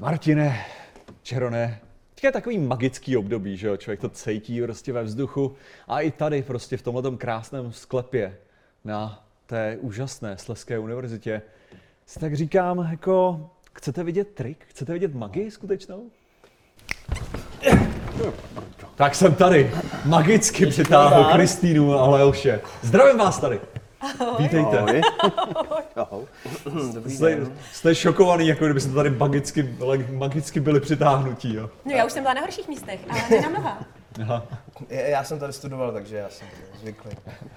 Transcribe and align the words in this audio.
Martine, 0.00 0.64
Čerone, 1.22 1.80
teďka 2.14 2.28
je 2.28 2.32
takový 2.32 2.58
magický 2.58 3.16
období, 3.16 3.56
že 3.56 3.66
jo, 3.66 3.76
člověk 3.76 4.00
to 4.00 4.08
cítí 4.08 4.62
prostě 4.62 4.92
ve 4.92 5.02
vzduchu 5.02 5.54
a 5.88 6.00
i 6.00 6.10
tady 6.10 6.42
prostě 6.42 6.76
v 6.76 6.82
tomhle 6.82 7.16
krásném 7.16 7.72
sklepě 7.72 8.36
na 8.84 9.24
té 9.46 9.76
úžasné 9.80 10.38
Sleské 10.38 10.78
univerzitě 10.78 11.42
si 12.06 12.20
tak 12.20 12.34
říkám, 12.34 12.88
jako, 12.90 13.50
chcete 13.72 14.04
vidět 14.04 14.28
trik? 14.34 14.64
Chcete 14.68 14.92
vidět 14.92 15.14
magii 15.14 15.50
skutečnou? 15.50 16.10
Tak 18.94 19.14
jsem 19.14 19.34
tady, 19.34 19.70
magicky 20.04 20.66
přitáhl 20.66 21.24
Kristýnu 21.24 21.94
a 21.94 22.10
Leoše. 22.10 22.60
Zdravím 22.82 23.18
vás 23.18 23.40
tady. 23.40 23.60
Vítejte. 24.38 24.78
Ahoj. 24.78 25.02
Ahoj. 25.96 26.24
Dobrý 26.94 27.16
Jste, 27.16 27.30
den. 27.36 27.52
jste 27.72 27.94
šokovaný, 27.94 28.48
jako 28.48 28.64
kdybyste 28.64 28.92
tady 28.92 29.10
magicky, 29.10 29.74
magicky 30.12 30.60
byli 30.60 30.80
přitáhnutí, 30.80 31.54
jo? 31.54 31.70
No 31.84 31.92
já 31.92 32.04
už 32.06 32.12
jsem 32.12 32.22
byla 32.22 32.34
na 32.34 32.40
horších 32.40 32.68
místech, 32.68 33.00
ale 33.10 33.20
ne 33.30 33.40
na 33.40 33.48
mnoha. 33.48 33.78
Aha. 34.22 34.44
Já 34.90 35.24
jsem 35.24 35.38
tady 35.38 35.52
studoval, 35.52 35.92
takže 35.92 36.16
já 36.16 36.28
jsem 36.28 36.46
zvyklý. 36.80 37.10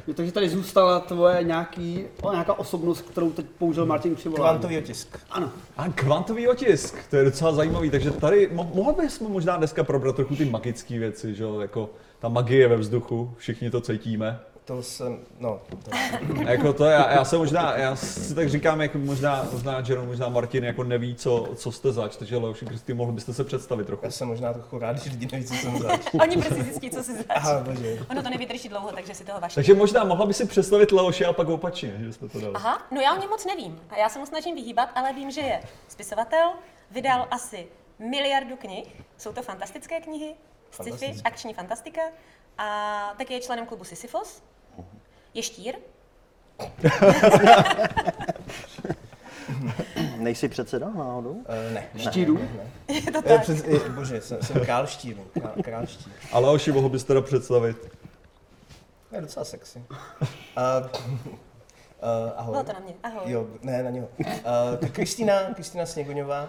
Jo, 0.07 0.13
takže 0.13 0.31
tady 0.31 0.49
zůstala 0.49 0.99
tvoje 0.99 1.43
nějaký, 1.43 2.05
o, 2.21 2.31
nějaká 2.31 2.53
osobnost, 2.59 3.01
kterou 3.01 3.31
teď 3.31 3.45
použil 3.57 3.85
Martin 3.85 4.15
při 4.15 4.29
volání. 4.29 4.49
Kvantový 4.49 4.77
otisk. 4.77 5.19
Ano. 5.31 5.49
A 5.77 5.87
kvantový 5.89 6.47
otisk, 6.47 6.95
to 7.09 7.15
je 7.15 7.23
docela 7.23 7.51
zajímavý, 7.51 7.89
takže 7.89 8.11
tady 8.11 8.49
mo- 8.53 8.69
mohli 8.75 8.93
bychom 9.03 9.31
možná 9.31 9.57
dneska 9.57 9.83
probrat 9.83 10.15
trochu 10.15 10.35
ty 10.35 10.45
magické 10.45 10.99
věci, 10.99 11.35
že 11.35 11.43
jo, 11.43 11.59
jako 11.59 11.89
ta 12.19 12.29
magie 12.29 12.67
ve 12.67 12.75
vzduchu, 12.77 13.33
všichni 13.37 13.69
to 13.69 13.81
cítíme. 13.81 14.39
To 14.65 14.83
jsem, 14.83 15.19
no, 15.39 15.61
to, 15.83 15.91
jako 16.47 16.73
to 16.73 16.85
já, 16.85 17.11
já 17.11 17.25
se 17.25 17.37
možná, 17.37 17.77
já 17.77 17.95
si 17.95 18.35
tak 18.35 18.49
říkám, 18.49 18.81
jako 18.81 18.97
možná, 18.97 19.45
možná 19.51 19.83
Jero, 19.87 20.05
možná 20.05 20.29
Martin 20.29 20.63
jako 20.63 20.83
neví, 20.83 21.15
co, 21.15 21.49
co 21.55 21.71
jste 21.71 21.91
zač, 21.91 22.15
takže 22.15 22.37
Leoši 22.37 22.65
Kristý, 22.65 22.93
mohl 22.93 23.11
byste 23.11 23.33
se 23.33 23.43
představit 23.43 23.85
trochu. 23.87 24.05
já 24.05 24.11
jsem 24.11 24.27
možná 24.27 24.53
trochu 24.53 24.79
rád, 24.79 24.97
že 24.97 25.09
lidi 25.09 25.27
neví, 25.31 25.45
co 25.45 25.53
jsem 25.53 25.79
zač. 25.79 26.01
Oni 26.21 26.37
prostě 26.37 26.63
zjistí, 26.63 26.89
co 26.89 27.03
si 27.03 27.15
zač. 27.15 27.25
Aha, 27.29 27.59
bože. 27.59 27.99
Ono 28.09 28.23
to 28.23 28.29
nevydrží 28.29 28.69
dlouho, 28.69 28.91
takže 28.91 29.13
si 29.13 29.25
toho 29.25 29.39
vaši. 29.39 29.55
Takže 29.55 29.73
možná 29.73 30.03
mohla 30.03 30.25
by 30.25 30.33
si 30.33 30.45
představit 30.45 30.91
Leoše 30.91 31.25
a 31.25 31.33
pak 31.33 31.47
opačně, 31.47 31.93
že 31.99 32.13
jsme 32.13 32.29
to 32.29 32.39
dali. 32.39 32.53
Aha, 32.53 32.81
no 32.91 33.01
já 33.01 33.13
o 33.13 33.19
něm 33.19 33.29
moc 33.29 33.45
nevím. 33.45 33.81
A 33.89 33.97
já 33.97 34.09
se 34.09 34.19
mu 34.19 34.25
snažím 34.25 34.55
vyhýbat, 34.55 34.89
ale 34.95 35.13
vím, 35.13 35.31
že 35.31 35.41
je 35.41 35.61
spisovatel, 35.87 36.53
vydal 36.91 37.27
asi 37.31 37.67
miliardu 37.99 38.55
knih. 38.55 39.01
Jsou 39.17 39.33
to 39.33 39.41
fantastické 39.41 40.01
knihy, 40.01 40.33
sci-fi, 40.71 41.21
akční 41.23 41.53
fantastika. 41.53 42.01
A 42.57 43.13
taky 43.17 43.33
je 43.33 43.41
členem 43.41 43.65
klubu 43.65 43.83
Sisyphos. 43.83 44.41
Je 45.33 45.43
štír. 45.43 45.75
Nejsi 50.17 50.49
předseda 50.49 50.89
náhodou? 50.89 51.29
Uh, 51.31 51.45
ne. 51.73 51.87
Štíru? 51.97 52.37
Ne, 52.37 52.49
ne. 52.87 52.95
Je 52.95 53.11
to 53.11 53.19
Eh, 53.19 53.21
tak. 53.21 53.41
Před, 53.41 53.67
eh, 53.67 53.89
bože, 53.89 54.21
jsem, 54.21 54.41
jsem 54.43 54.65
král 54.65 54.87
štíru. 54.87 55.23
Král, 55.33 55.53
král 55.63 55.85
štíru. 55.85 56.11
A 56.31 56.39
Leoši, 56.39 56.71
mohl 56.71 56.89
byste 56.89 57.07
teda 57.07 57.21
představit? 57.21 57.77
Je 59.11 59.21
docela 59.21 59.45
sexy. 59.45 59.83
Uh, 59.89 59.97
uh, 60.21 60.89
ahoj. 62.35 62.51
Bylo 62.51 62.63
to 62.63 62.73
na 62.73 62.79
mě. 62.79 62.93
Ahoj. 63.03 63.31
Jo, 63.31 63.47
ne, 63.61 63.83
na 63.83 63.89
něho. 63.89 64.07
Uh, 64.19 64.25
tak 64.79 64.91
Kristýna, 64.91 65.53
Kristýna 65.53 65.85
Sněgoňová, 65.85 66.43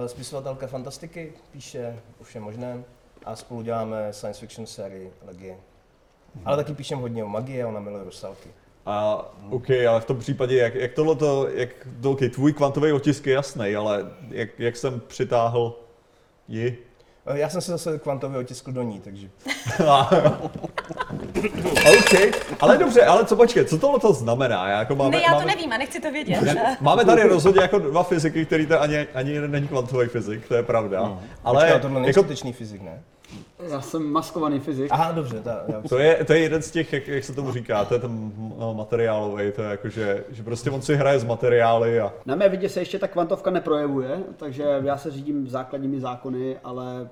uh, 0.00 0.06
spisovatelka 0.06 0.66
fantastiky, 0.66 1.32
píše 1.52 1.98
o 2.20 2.24
všem 2.24 2.42
možném 2.42 2.84
a 3.24 3.36
spolu 3.36 3.62
děláme 3.62 4.12
science 4.12 4.40
fiction 4.40 4.66
sérii 4.66 5.12
Legie. 5.26 5.56
Ale 6.44 6.56
taky 6.56 6.74
píšem 6.74 6.98
hodně 6.98 7.24
o 7.24 7.28
magii 7.28 7.62
a 7.62 7.68
ona 7.68 7.80
miluje 7.80 8.04
rusalky. 8.04 8.48
A 8.86 9.24
OK, 9.50 9.70
ale 9.88 10.00
v 10.00 10.04
tom 10.04 10.18
případě, 10.18 10.56
jak, 10.56 10.74
jak 10.74 10.92
tohle 10.92 11.16
to, 11.16 11.48
jak, 11.54 11.68
to, 12.02 12.10
OK, 12.10 12.20
tvůj 12.34 12.52
kvantový 12.52 12.92
otisk 12.92 13.26
je 13.26 13.34
jasný, 13.34 13.76
ale 13.76 14.04
jak, 14.30 14.48
jak 14.58 14.76
jsem 14.76 15.00
přitáhl 15.06 15.78
ji? 16.48 16.78
Uh, 17.30 17.36
já 17.36 17.48
jsem 17.48 17.60
se 17.60 17.70
zase 17.70 17.98
kvantově 17.98 18.38
otiskl 18.38 18.72
do 18.72 18.82
ní, 18.82 19.00
takže 19.00 19.28
OK, 21.98 22.36
ale 22.60 22.78
dobře, 22.78 23.04
ale 23.04 23.24
co 23.24 23.36
počkej, 23.36 23.64
co 23.64 23.78
tohle 23.78 24.00
to 24.00 24.12
znamená? 24.12 24.68
Já, 24.68 24.78
jako 24.78 24.96
máme, 24.96 25.10
Ne, 25.10 25.22
já 25.22 25.28
to 25.28 25.34
máme, 25.34 25.46
nevím 25.46 25.72
a 25.72 25.78
nechci 25.78 26.00
to 26.00 26.10
vědět. 26.12 26.56
Máme 26.80 27.04
tady 27.04 27.22
rozhodně 27.22 27.60
jako 27.62 27.78
dva 27.78 28.02
fyziky, 28.02 28.46
který 28.46 28.66
to 28.66 28.80
ani, 28.80 29.06
ani 29.14 29.32
jeden 29.32 29.50
není 29.50 29.68
kvantový 29.68 30.08
fyzik, 30.08 30.48
to 30.48 30.54
je 30.54 30.62
pravda. 30.62 31.00
ale 31.00 31.18
Ale 31.44 31.64
Počkej, 31.64 31.80
tohle 31.80 31.94
není 32.00 32.06
jako, 32.06 32.20
skutečný 32.20 32.52
fyzik, 32.52 32.82
ne? 32.82 33.02
Já 33.70 33.80
jsem 33.80 34.12
maskovaný 34.12 34.60
fyzik. 34.60 34.88
Aha, 34.90 35.12
dobře, 35.12 35.40
ta, 35.40 35.64
já 35.68 35.82
to, 35.88 35.98
je, 35.98 36.24
to 36.24 36.32
je 36.32 36.38
jeden 36.38 36.62
z 36.62 36.70
těch, 36.70 36.92
jak, 36.92 37.08
jak 37.08 37.24
se 37.24 37.32
tomu 37.32 37.52
říká, 37.52 37.84
to 37.84 37.94
je 37.94 38.00
ten 38.00 38.32
no, 38.58 38.74
materiálový, 38.74 39.52
to 39.52 39.62
je 39.62 39.70
jako, 39.70 39.88
že, 39.88 40.24
že 40.30 40.42
prostě 40.42 40.70
on 40.70 40.82
si 40.82 40.94
hraje 40.94 41.18
s 41.18 41.24
materiály 41.24 42.00
a 42.00 42.12
Na 42.26 42.34
mé 42.34 42.48
vidě 42.48 42.68
se 42.68 42.80
ještě 42.80 42.98
ta 42.98 43.08
kvantovka 43.08 43.50
neprojevuje, 43.50 44.22
takže 44.36 44.64
já 44.84 44.96
se 44.96 45.10
řídím 45.10 45.48
základními 45.48 46.00
zákony, 46.00 46.56
ale 46.64 47.08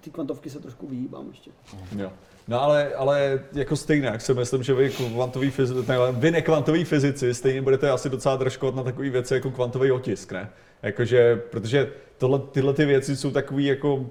ty 0.00 0.10
kvantovky 0.10 0.50
se 0.50 0.60
trošku 0.60 0.86
vyhýbám 0.86 1.28
ještě. 1.28 1.50
Jo. 1.96 2.12
No 2.48 2.62
ale, 2.62 2.94
ale 2.94 3.40
jako 3.52 3.76
stejně, 3.76 4.06
jak 4.06 4.20
si 4.20 4.34
myslím, 4.34 4.62
že 4.62 4.74
vy 4.74 4.90
kvantový 4.90 5.50
fyzici, 5.50 5.88
ne, 5.88 5.96
vy 6.12 6.30
nekvantoví 6.30 6.84
fyzici 6.84 7.34
stejně 7.34 7.62
budete 7.62 7.90
asi 7.90 8.10
docela 8.10 8.36
držkovat 8.36 8.74
na 8.74 8.82
takové 8.82 9.10
věci 9.10 9.34
jako 9.34 9.50
kvantový 9.50 9.92
otisk, 9.92 10.32
ne? 10.32 10.50
Jakože, 10.82 11.36
protože 11.36 11.92
tohle, 12.18 12.38
tyhle 12.38 12.74
ty 12.74 12.84
věci 12.84 13.16
jsou 13.16 13.30
takový 13.30 13.64
jako 13.64 14.06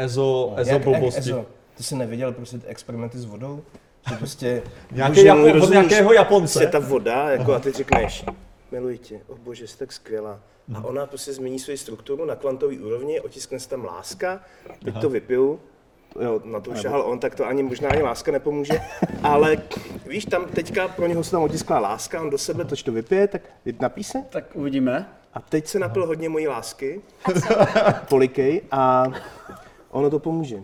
ezo, 0.00 0.54
ezo 0.56 0.70
Jak- 0.72 0.86
jak 0.86 1.00
blbosti. 1.00 1.20
Ezo? 1.20 1.46
Ty 1.76 1.82
jsi 1.82 1.96
neviděl 1.96 2.32
prostě 2.32 2.58
ty 2.58 2.66
experimenty 2.66 3.18
s 3.18 3.24
vodou? 3.24 3.62
Že 4.10 4.16
prostě... 4.16 4.62
Nějaký 4.90 5.20
Japo- 5.24 5.38
můj, 5.38 5.50
od 5.50 5.54
rozumíš? 5.54 5.72
nějakého 5.72 6.12
Japonce. 6.12 6.58
Prostě 6.58 6.72
ta 6.72 6.78
voda, 6.78 7.30
jako 7.30 7.54
a 7.54 7.58
ty 7.58 7.72
řekneš, 7.72 8.24
miluji 8.70 8.98
tě, 8.98 9.20
oh 9.26 9.38
bože, 9.38 9.66
jsi 9.66 9.78
tak 9.78 9.92
skvělá. 9.92 10.40
A 10.74 10.84
ona 10.84 11.06
prostě 11.06 11.32
změní 11.32 11.58
svoji 11.58 11.78
strukturu 11.78 12.24
na 12.24 12.36
kvantový 12.36 12.78
úrovni, 12.78 13.20
otiskne 13.20 13.60
se 13.60 13.68
tam 13.68 13.84
láska, 13.84 14.40
teď 14.84 15.00
to 15.00 15.08
vypiju, 15.10 15.60
jo, 16.20 16.40
na 16.44 16.60
to 16.60 16.74
šahal 16.74 17.02
on, 17.02 17.18
tak 17.18 17.34
to 17.34 17.46
ani 17.46 17.62
možná 17.62 17.88
ani 17.90 18.02
láska 18.02 18.32
nepomůže, 18.32 18.80
ale 19.22 19.56
víš, 20.06 20.24
tam 20.24 20.44
teďka 20.44 20.88
pro 20.88 21.06
něho 21.06 21.24
se 21.24 21.30
tam 21.30 21.42
otiskla 21.42 21.78
láska, 21.78 22.20
on 22.22 22.30
do 22.30 22.38
sebe 22.38 22.64
toč 22.64 22.82
to 22.82 22.92
vypije, 22.92 23.28
tak 23.28 23.42
napí 23.80 24.04
se. 24.04 24.18
Tak 24.30 24.44
uvidíme. 24.54 25.08
A 25.34 25.40
teď 25.40 25.66
se 25.66 25.78
napil 25.78 26.06
hodně 26.06 26.28
mojí 26.28 26.48
lásky, 26.48 27.00
polikej, 28.08 28.62
a 28.70 29.04
ono 29.90 30.10
to 30.10 30.18
pomůže. 30.18 30.56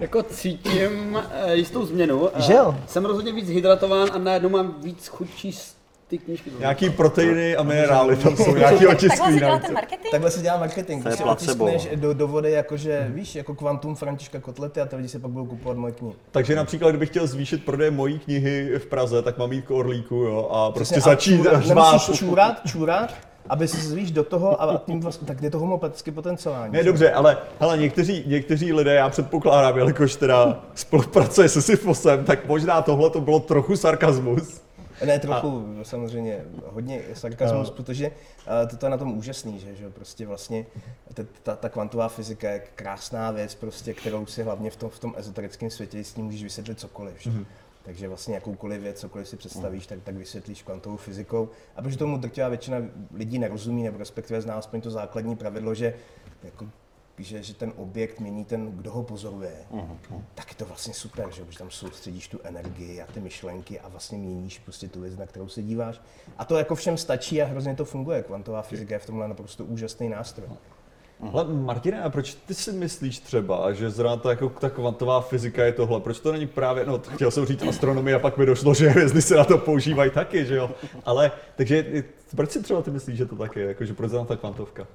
Jako 0.00 0.22
cítím 0.22 1.18
eh, 1.32 1.54
jistou 1.54 1.86
změnu. 1.86 2.28
Eh, 2.34 2.42
Že 2.42 2.52
jo? 2.52 2.74
Jsem 2.86 3.04
rozhodně 3.04 3.32
víc 3.32 3.48
hydratován 3.48 4.08
a 4.12 4.18
najednou 4.18 4.48
mám 4.48 4.74
víc 4.82 5.06
chuť 5.08 5.28
číst 5.36 5.76
ty 6.08 6.18
knížky. 6.18 6.50
Nějaký 6.58 6.90
proteiny 6.90 7.56
a 7.56 7.62
minerály 7.62 8.16
tam 8.16 8.36
jsou, 8.36 8.54
nějaký 8.56 8.60
Takhle 8.78 8.88
otisky. 8.94 9.32
si 9.32 9.38
dělá 9.38 9.58
ten 9.58 9.74
marketing? 9.74 10.10
Takhle 10.10 10.30
se 10.30 10.40
dělá 10.42 10.56
marketing, 10.58 11.02
To 11.02 11.08
je 11.08 11.14
když 11.14 11.22
placebo. 11.22 11.64
otiskneš 11.64 11.98
do, 12.00 12.14
do 12.14 12.28
vody, 12.28 12.50
jakože, 12.52 13.06
víš, 13.14 13.34
jako 13.34 13.54
kvantum 13.54 13.94
Františka 13.94 14.40
Kotlety 14.40 14.80
a 14.80 14.86
ty 14.86 14.96
lidi 14.96 15.08
si 15.08 15.18
pak 15.18 15.30
budou 15.30 15.46
kupovat 15.46 15.76
moje 15.76 15.92
knihy. 15.92 16.14
Takže 16.30 16.56
například, 16.56 16.88
kdybych 16.90 17.08
chtěl 17.08 17.26
zvýšit 17.26 17.64
prodej 17.64 17.90
mojí 17.90 18.18
knihy 18.18 18.78
v 18.78 18.86
Praze, 18.86 19.22
tak 19.22 19.38
mám 19.38 19.52
jít 19.52 19.62
k 19.66 19.70
Orlíku, 19.70 20.14
jo, 20.14 20.48
a 20.50 20.70
prostě 20.70 20.94
Přesně, 20.94 21.10
a 21.10 21.14
začít 21.14 21.36
čůrat- 21.42 21.62
řvát. 21.62 21.86
Nemusíš 21.92 22.18
čůrat, 22.18 22.60
čůrat, 22.66 23.14
aby 23.50 23.68
si 23.68 23.76
zvíš 23.76 24.10
do 24.10 24.24
toho 24.24 24.62
a 24.62 24.82
tím 24.86 25.00
vlastně, 25.00 25.26
tak 25.26 25.42
je 25.42 25.50
to 25.50 25.58
homopaticky 25.58 26.10
potenciální. 26.10 26.72
Ne, 26.72 26.84
dobře, 26.84 27.12
ale 27.12 27.38
hele, 27.60 27.78
někteří, 27.78 28.24
někteří 28.26 28.72
lidé, 28.72 28.94
já 28.94 29.08
předpokládám, 29.08 29.78
jelikož 29.78 30.16
teda 30.16 30.64
spolupracuje 30.74 31.48
se 31.48 31.62
Sisyfosem, 31.62 32.24
tak 32.24 32.46
možná 32.46 32.82
tohle 32.82 33.10
to 33.10 33.20
bylo 33.20 33.40
trochu 33.40 33.76
sarkazmus. 33.76 34.60
Ne, 35.06 35.18
trochu, 35.18 35.64
samozřejmě, 35.82 36.44
hodně 36.66 37.00
sarkazmus, 37.14 37.70
protože 37.70 38.10
uh, 38.10 38.78
to 38.78 38.86
je 38.86 38.90
na 38.90 38.96
tom 38.96 39.18
úžasný, 39.18 39.58
že, 39.58 39.74
že 39.74 39.90
prostě 39.90 40.26
vlastně 40.26 40.66
ta, 41.14 41.22
ta, 41.42 41.56
ta 41.56 41.68
kvantová 41.68 42.08
fyzika 42.08 42.50
je 42.50 42.62
krásná 42.74 43.30
věc, 43.30 43.54
prostě, 43.54 43.94
kterou 43.94 44.26
si 44.26 44.42
hlavně 44.42 44.70
v 44.70 44.76
tom, 44.76 44.90
v 44.90 44.98
tom 44.98 45.14
ezoterickém 45.16 45.70
světě 45.70 46.04
s 46.04 46.12
tím 46.12 46.24
můžeš 46.24 46.42
vysvětlit 46.42 46.80
cokoliv. 46.80 47.14
Že? 47.18 47.30
Mhm. 47.30 47.46
Takže 47.82 48.08
vlastně 48.08 48.34
jakoukoliv 48.34 48.82
věc, 48.82 49.00
cokoliv 49.00 49.28
si 49.28 49.36
představíš, 49.36 49.86
tak, 49.86 50.02
tak 50.02 50.14
vysvětlíš 50.14 50.62
kvantovou 50.62 50.96
fyzikou. 50.96 51.48
A 51.76 51.82
protože 51.82 51.98
tomu 51.98 52.16
drtivá 52.18 52.48
většina 52.48 52.78
lidí 53.14 53.38
nerozumí, 53.38 53.82
nebo 53.82 53.98
respektive 53.98 54.40
zná 54.40 54.54
aspoň 54.54 54.80
to 54.80 54.90
základní 54.90 55.36
pravidlo, 55.36 55.74
že 55.74 55.94
jako 56.42 56.68
že, 57.18 57.42
že 57.42 57.54
ten 57.54 57.72
objekt 57.76 58.20
mění 58.20 58.44
ten, 58.44 58.72
kdo 58.72 58.90
ho 58.92 59.02
pozoruje, 59.02 59.54
tak 60.34 60.50
je 60.50 60.56
to 60.56 60.64
vlastně 60.64 60.94
super, 60.94 61.30
že, 61.30 61.44
protože 61.44 61.58
tam 61.58 61.70
soustředíš 61.70 62.28
tu 62.28 62.40
energii 62.44 63.02
a 63.02 63.06
ty 63.06 63.20
myšlenky 63.20 63.80
a 63.80 63.88
vlastně 63.88 64.18
měníš 64.18 64.58
prostě 64.58 64.88
tu 64.88 65.00
věc, 65.00 65.16
na 65.16 65.26
kterou 65.26 65.48
se 65.48 65.62
díváš. 65.62 66.00
A 66.38 66.44
to 66.44 66.58
jako 66.58 66.74
všem 66.74 66.96
stačí 66.96 67.42
a 67.42 67.46
hrozně 67.46 67.74
to 67.74 67.84
funguje. 67.84 68.22
Kvantová 68.22 68.62
fyzika 68.62 68.94
je 68.94 68.98
v 68.98 69.06
tomhle 69.06 69.28
naprosto 69.28 69.64
úžasný 69.64 70.08
nástroj. 70.08 70.48
Ale 71.32 71.44
Martine, 71.44 72.02
a 72.02 72.10
proč 72.10 72.34
ty 72.34 72.54
si 72.54 72.72
myslíš 72.72 73.18
třeba, 73.18 73.72
že 73.72 73.90
zrovna 73.90 74.16
ta, 74.16 74.30
jako, 74.30 74.48
ta 74.48 74.70
kvantová 74.70 75.20
fyzika 75.20 75.64
je 75.64 75.72
tohle? 75.72 76.00
Proč 76.00 76.20
to 76.20 76.32
není 76.32 76.46
právě, 76.46 76.86
no 76.86 76.98
chtěl 76.98 77.30
jsem 77.30 77.46
říct 77.46 77.62
astronomie 77.62 78.16
a 78.16 78.18
pak 78.18 78.36
mi 78.36 78.46
došlo, 78.46 78.74
že 78.74 78.88
hvězdy 78.88 79.22
se 79.22 79.36
na 79.36 79.44
to 79.44 79.58
používají 79.58 80.10
taky, 80.10 80.46
že 80.46 80.56
jo? 80.56 80.70
Ale, 81.04 81.32
takže 81.56 82.04
proč 82.36 82.50
si 82.50 82.62
třeba 82.62 82.82
ty 82.82 82.90
myslíš, 82.90 83.16
že 83.16 83.26
to 83.26 83.36
tak 83.36 83.56
je, 83.56 83.64
jako, 83.66 83.84
že 83.84 83.94
proč 83.94 84.10
zrovna 84.10 84.26
ta 84.26 84.36
kvantovka? 84.36 84.86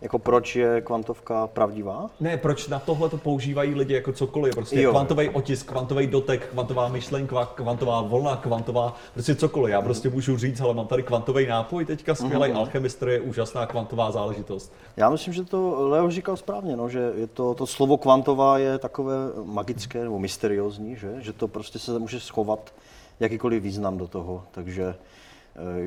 Jako 0.00 0.18
proč 0.18 0.56
je 0.56 0.80
kvantovka 0.80 1.46
pravdivá? 1.46 2.10
Ne, 2.20 2.36
proč 2.36 2.68
na 2.68 2.78
tohle 2.78 3.08
to 3.08 3.18
používají 3.18 3.74
lidi 3.74 3.94
jako 3.94 4.12
cokoliv, 4.12 4.54
prostě 4.54 4.80
Jo. 4.82 4.90
kvantový 4.90 5.28
otisk, 5.28 5.66
kvantový 5.66 6.06
dotek, 6.06 6.46
kvantová 6.50 6.88
myšlenka, 6.88 7.46
kvantová 7.46 8.02
vlna, 8.02 8.36
kvantová, 8.36 8.94
prostě 9.12 9.34
cokoliv. 9.34 9.72
Já 9.72 9.82
prostě 9.82 10.08
můžu 10.10 10.36
říct, 10.36 10.60
ale 10.60 10.74
mám 10.74 10.86
tady 10.86 11.02
kvantový 11.02 11.46
nápoj 11.46 11.84
teďka, 11.84 12.14
skvělý 12.14 12.48
Mhm. 12.48 12.58
alchemistr 12.58 13.08
je 13.08 13.20
úžasná 13.20 13.66
kvantová 13.66 14.10
záležitost. 14.10 14.72
Já 14.96 15.10
myslím, 15.10 15.34
že 15.34 15.44
to 15.44 15.88
Leo 15.88 16.10
říkal 16.10 16.36
správně, 16.36 16.76
no, 16.76 16.88
že 16.88 17.12
je 17.16 17.26
to, 17.26 17.54
to 17.54 17.66
slovo 17.66 17.96
kvantová 17.96 18.58
je 18.58 18.78
takové 18.78 19.14
magické 19.44 20.02
nebo 20.04 20.18
mysteriózní, 20.18 20.96
že? 20.96 21.14
že 21.18 21.32
to 21.32 21.48
prostě 21.48 21.78
se 21.78 21.98
může 21.98 22.20
schovat 22.20 22.72
jakýkoliv 23.20 23.62
význam 23.62 23.98
do 23.98 24.08
toho, 24.08 24.44
takže 24.50 24.94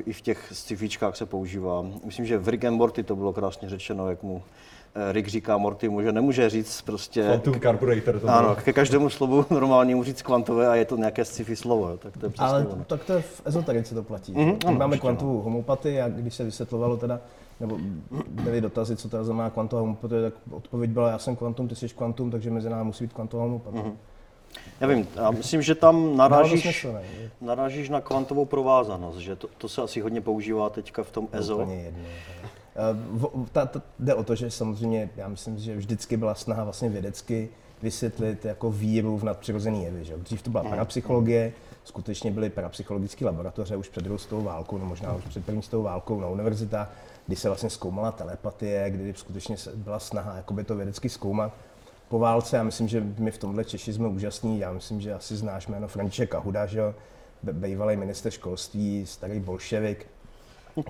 i 0.05 0.13
v 0.13 0.21
těch 0.21 0.49
scifičkách 0.51 1.15
se 1.17 1.25
používá. 1.25 1.85
Myslím, 2.05 2.25
že 2.25 2.37
v 2.37 2.47
Rick 2.47 2.65
and 2.65 2.73
Morty 2.77 3.03
to 3.03 3.15
bylo 3.15 3.33
krásně 3.33 3.69
řečeno, 3.69 4.09
jak 4.09 4.23
mu 4.23 4.41
eh, 4.95 5.11
Rick 5.13 5.27
říká 5.27 5.57
Mortymu, 5.57 6.01
že 6.01 6.11
nemůže 6.11 6.49
říct 6.49 6.81
prostě... 6.81 7.23
Quantum 7.23 7.59
Carburetor 7.59 8.19
to 8.19 8.27
Ano, 8.27 8.55
ke 8.55 8.73
každému 8.73 9.09
slovu 9.09 9.45
normálnímu 9.49 10.03
říct 10.03 10.21
kvantové 10.21 10.67
a 10.67 10.75
je 10.75 10.85
to 10.85 10.97
nějaké 10.97 11.25
sci-fi 11.25 11.55
slovo, 11.55 11.89
jo, 11.89 11.97
tak 11.97 12.17
to 12.17 12.25
je 12.25 12.29
přesně 12.29 12.47
Ale 12.47 12.65
ono. 12.67 12.85
tak 12.85 13.03
to 13.03 13.13
je 13.13 13.21
v 13.21 13.41
ezoterice 13.45 13.95
to 13.95 14.03
platí. 14.03 14.31
Mhm, 14.31 14.45
Mm, 14.45 14.57
ano, 14.65 14.77
máme 14.77 14.85
určitě, 14.85 15.01
kvantovou 15.01 15.41
homopatii 15.41 16.01
a 16.01 16.09
když 16.09 16.35
se 16.35 16.43
vysvětlovalo 16.43 16.97
teda, 16.97 17.19
nebo 17.59 17.77
byly 18.29 18.61
dotazy, 18.61 18.95
co 18.95 19.09
teda 19.09 19.23
znamená 19.23 19.49
kvantová 19.49 19.79
homopatie, 19.81 20.21
tak 20.21 20.33
odpověď 20.51 20.91
byla, 20.91 21.09
já 21.09 21.17
jsem 21.17 21.35
kvantum, 21.35 21.67
ty 21.67 21.75
jsi 21.75 21.89
kvantum, 21.89 22.31
takže 22.31 22.51
mezi 22.51 22.69
námi 22.69 22.83
musí 22.83 23.03
být 23.03 23.13
kvantová 23.13 23.43
homopatie. 23.43 23.83
Mhm. 23.83 23.97
Já 24.79 24.87
vím, 24.87 25.07
já 25.15 25.31
myslím, 25.31 25.61
že 25.61 25.75
tam 25.75 26.17
narážíš, 26.17 26.87
narážíš 27.41 27.89
na 27.89 28.01
kvantovou 28.01 28.45
provázanost, 28.45 29.17
že 29.17 29.35
to, 29.35 29.47
to 29.57 29.69
se 29.69 29.81
asi 29.81 30.01
hodně 30.01 30.21
používá 30.21 30.69
teďka 30.69 31.03
v 31.03 31.11
tom 31.11 31.27
EZO. 31.31 31.57
Úplně 31.57 31.75
jedno. 31.75 32.03
Eh, 32.75 33.45
Ta, 33.51 33.65
ta, 33.65 33.81
jde 33.99 34.15
o 34.15 34.23
to, 34.23 34.35
že 34.35 34.51
samozřejmě, 34.51 35.09
já 35.15 35.27
myslím, 35.27 35.57
že 35.57 35.75
vždycky 35.75 36.17
byla 36.17 36.35
snaha 36.35 36.63
vlastně 36.63 36.89
vědecky 36.89 37.49
vysvětlit 37.81 38.45
jako 38.45 38.71
víru 38.71 39.17
v 39.17 39.23
nadpřirozený 39.23 39.83
jevy. 39.83 40.05
Že? 40.05 40.17
Dřív 40.17 40.41
to 40.41 40.49
byla 40.49 40.63
parapsychologie, 40.63 41.53
skutečně 41.83 42.31
byly 42.31 42.49
parapsychologické 42.49 43.25
laboratoře 43.25 43.75
už 43.75 43.89
před 43.89 44.03
druhou 44.03 44.17
světovou 44.17 44.43
válkou, 44.43 44.77
no 44.77 44.85
možná 44.85 45.13
už 45.13 45.23
před 45.23 45.45
první 45.45 45.61
světovou 45.61 45.83
válkou 45.83 46.19
na 46.19 46.27
univerzitách, 46.27 46.91
kdy 47.27 47.35
se 47.35 47.49
vlastně 47.49 47.69
zkoumala 47.69 48.11
telepatie, 48.11 48.89
kdy 48.89 49.13
skutečně 49.17 49.55
byla 49.75 49.99
snaha 49.99 50.35
jakoby 50.35 50.63
to 50.63 50.75
vědecky 50.75 51.09
zkoumat. 51.09 51.53
Po 52.09 52.19
válce, 52.19 52.57
já 52.57 52.63
myslím, 52.63 52.87
že 52.87 53.03
my 53.17 53.31
v 53.31 53.37
tomhle 53.37 53.65
Češi 53.65 53.93
jsme 53.93 54.07
úžasní, 54.07 54.59
já 54.59 54.71
myslím, 54.71 55.01
že 55.01 55.13
asi 55.13 55.35
znáš 55.35 55.67
jméno 55.67 55.87
František 55.87 56.29
Kahuda, 56.29 56.65
že 56.65 56.79
jo? 56.79 56.95
Bývalý 57.43 57.97
minister 57.97 58.31
školství, 58.31 59.05
starý 59.05 59.39
bolševik, 59.39 60.07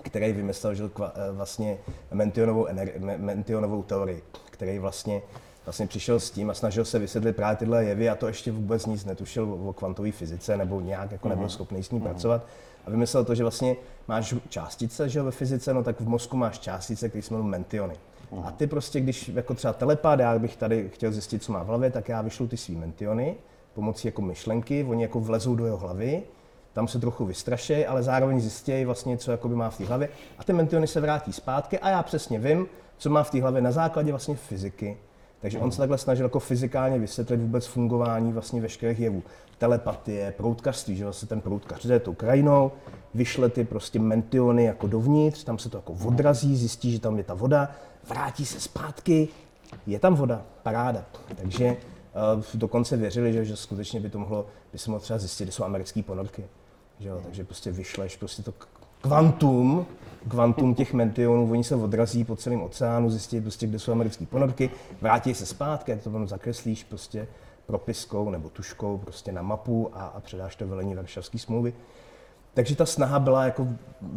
který 0.04 0.34
vymyslel 0.34 0.76
že, 0.76 0.84
eh, 0.84 1.32
vlastně 1.32 1.78
mentionovou, 2.12 2.66
ener- 2.66 3.00
me- 3.00 3.18
mentionovou 3.18 3.84
teorii, 3.84 4.24
který 4.52 4.80
vlastně, 4.80 5.22
vlastně 5.66 5.88
přišel 5.88 6.20
s 6.20 6.32
tím 6.32 6.50
a 6.50 6.54
snažil 6.54 6.86
se 6.86 7.00
vysvětlit 7.00 7.34
právě 7.36 7.58
tyhle 7.58 7.86
jevy 7.86 8.10
a 8.10 8.16
to 8.16 8.28
ještě 8.28 8.52
vůbec 8.52 8.86
nic 8.86 9.06
netušil 9.06 9.54
o, 9.68 9.74
kvantové 9.74 10.12
fyzice 10.12 10.58
nebo 10.58 10.82
nějak 10.82 11.12
jako 11.12 11.30
nebyl 11.30 11.50
schopný 11.50 11.84
s 11.84 11.92
ní 11.92 12.02
pracovat. 12.02 12.46
A 12.86 12.90
vymyslel 12.90 13.26
to, 13.26 13.36
že 13.36 13.44
vlastně 13.44 13.76
máš 14.08 14.36
částice 14.50 15.10
že 15.10 15.20
jo, 15.20 15.26
ve 15.26 15.32
fyzice, 15.32 15.74
no 15.74 15.84
tak 15.84 16.02
v 16.02 16.08
mozku 16.08 16.38
máš 16.38 16.60
částice, 16.60 17.10
které 17.10 17.22
se 17.22 17.34
jmenují 17.34 17.50
mentiony. 17.52 17.96
A 18.44 18.52
ty 18.52 18.68
prostě, 18.68 19.00
když 19.00 19.30
jako 19.30 19.54
třeba 19.54 19.74
telepát, 19.74 20.20
já 20.20 20.40
bych 20.40 20.58
tady 20.58 20.90
chtěl 20.94 21.12
zjistit, 21.12 21.44
co 21.44 21.52
má 21.54 21.64
v 21.64 21.68
hlavě, 21.68 21.92
tak 21.92 22.10
já 22.10 22.22
vyšlu 22.22 22.48
ty 22.48 22.58
svý 22.58 22.76
mentiony 22.76 23.36
pomocí 23.74 24.08
jako 24.08 24.22
myšlenky, 24.22 24.86
oni 24.90 25.04
jako 25.04 25.20
vlezou 25.20 25.56
do 25.56 25.66
jeho 25.66 25.78
hlavy, 25.78 26.24
tam 26.74 26.88
se 26.88 27.00
trochu 27.00 27.26
vystraší, 27.26 27.86
ale 27.86 28.04
zároveň 28.04 28.40
zjistějí 28.42 28.86
vlastně, 28.86 29.18
co 29.18 29.32
jakoby 29.32 29.56
má 29.56 29.70
v 29.70 29.78
té 29.78 29.86
hlavě. 29.86 30.10
A 30.38 30.44
ty 30.44 30.54
mentiony 30.54 30.88
se 30.88 31.02
vrátí 31.02 31.34
zpátky 31.34 31.80
a 31.80 31.90
já 31.90 32.04
přesně 32.04 32.40
vím, 32.40 32.68
co 32.98 33.10
má 33.10 33.24
v 33.24 33.32
té 33.32 33.42
hlavě 33.42 33.62
na 33.62 33.72
základě 33.72 34.12
vlastně 34.12 34.36
fyziky. 34.36 34.98
Takže 35.42 35.60
on 35.60 35.72
se 35.72 35.78
takhle 35.78 35.98
snažil 35.98 36.26
jako 36.26 36.40
fyzikálně 36.40 37.00
vysvětlit 37.00 37.38
vůbec 37.38 37.66
fungování 37.66 38.34
vlastně 38.34 38.62
veškerých 38.62 39.00
jevů. 39.00 39.24
Telepatie, 39.58 40.34
proutkařství, 40.38 40.96
že 40.96 41.04
vlastně 41.04 41.28
ten 41.28 41.42
proutkař 41.42 41.86
jde 41.86 42.00
tou 42.00 42.14
krajinou, 42.14 42.72
vyšle 43.14 43.50
ty 43.50 43.64
prostě 43.64 44.00
mentiony 44.00 44.64
jako 44.64 44.88
dovnitř, 44.88 45.44
tam 45.44 45.58
se 45.58 45.70
to 45.70 45.78
jako 45.78 45.96
odrazí, 46.06 46.58
zjistí, 46.58 46.92
že 46.92 47.00
tam 47.00 47.18
je 47.18 47.24
ta 47.24 47.34
voda, 47.34 47.72
vrátí 48.08 48.46
se 48.46 48.60
zpátky, 48.60 49.28
je 49.88 50.00
tam 50.00 50.16
voda, 50.16 50.42
paráda. 50.64 51.06
Takže 51.36 51.78
uh, 52.36 52.44
dokonce 52.54 52.98
věřili, 52.98 53.34
že, 53.34 53.46
že 53.46 53.56
skutečně 53.56 54.00
by 54.00 54.10
to 54.10 54.20
mohlo, 54.20 54.46
by 54.72 54.78
se 54.78 54.90
mohlo 54.90 55.00
třeba 55.00 55.20
zjistit, 55.20 55.44
kde 55.44 55.52
jsou 55.52 55.64
americké 55.64 56.04
ponorky. 56.04 56.44
Že 57.00 57.10
jo? 57.10 57.22
Takže 57.24 57.44
prostě 57.44 57.72
vyšleš 57.72 58.18
prostě 58.18 58.44
to 58.44 58.54
kvantum, 59.02 59.86
kvantum 60.28 60.76
těch 60.76 60.94
mentionů, 60.94 61.52
oni 61.52 61.64
se 61.64 61.76
odrazí 61.76 62.24
po 62.24 62.36
celém 62.36 62.62
oceánu, 62.62 63.10
zjistí 63.10 63.42
prostě, 63.42 63.68
kde 63.68 63.80
jsou 63.80 63.92
americké 63.92 64.26
ponorky, 64.26 64.70
vrátí 65.02 65.34
se 65.34 65.46
zpátky, 65.46 65.96
to 65.96 66.10
potom 66.10 66.28
zakreslíš 66.28 66.84
prostě 66.84 67.28
propiskou 67.66 68.30
nebo 68.30 68.50
tuškou 68.50 68.98
prostě 68.98 69.32
na 69.32 69.42
mapu 69.42 69.90
a, 69.94 70.06
a 70.06 70.20
předáš 70.20 70.56
to 70.56 70.68
velení 70.68 70.96
Varšavské 70.96 71.40
smlouvy. 71.40 71.74
Takže 72.60 72.76
ta 72.76 72.86
snaha 72.86 73.20
byla 73.20 73.46
jako 73.46 73.68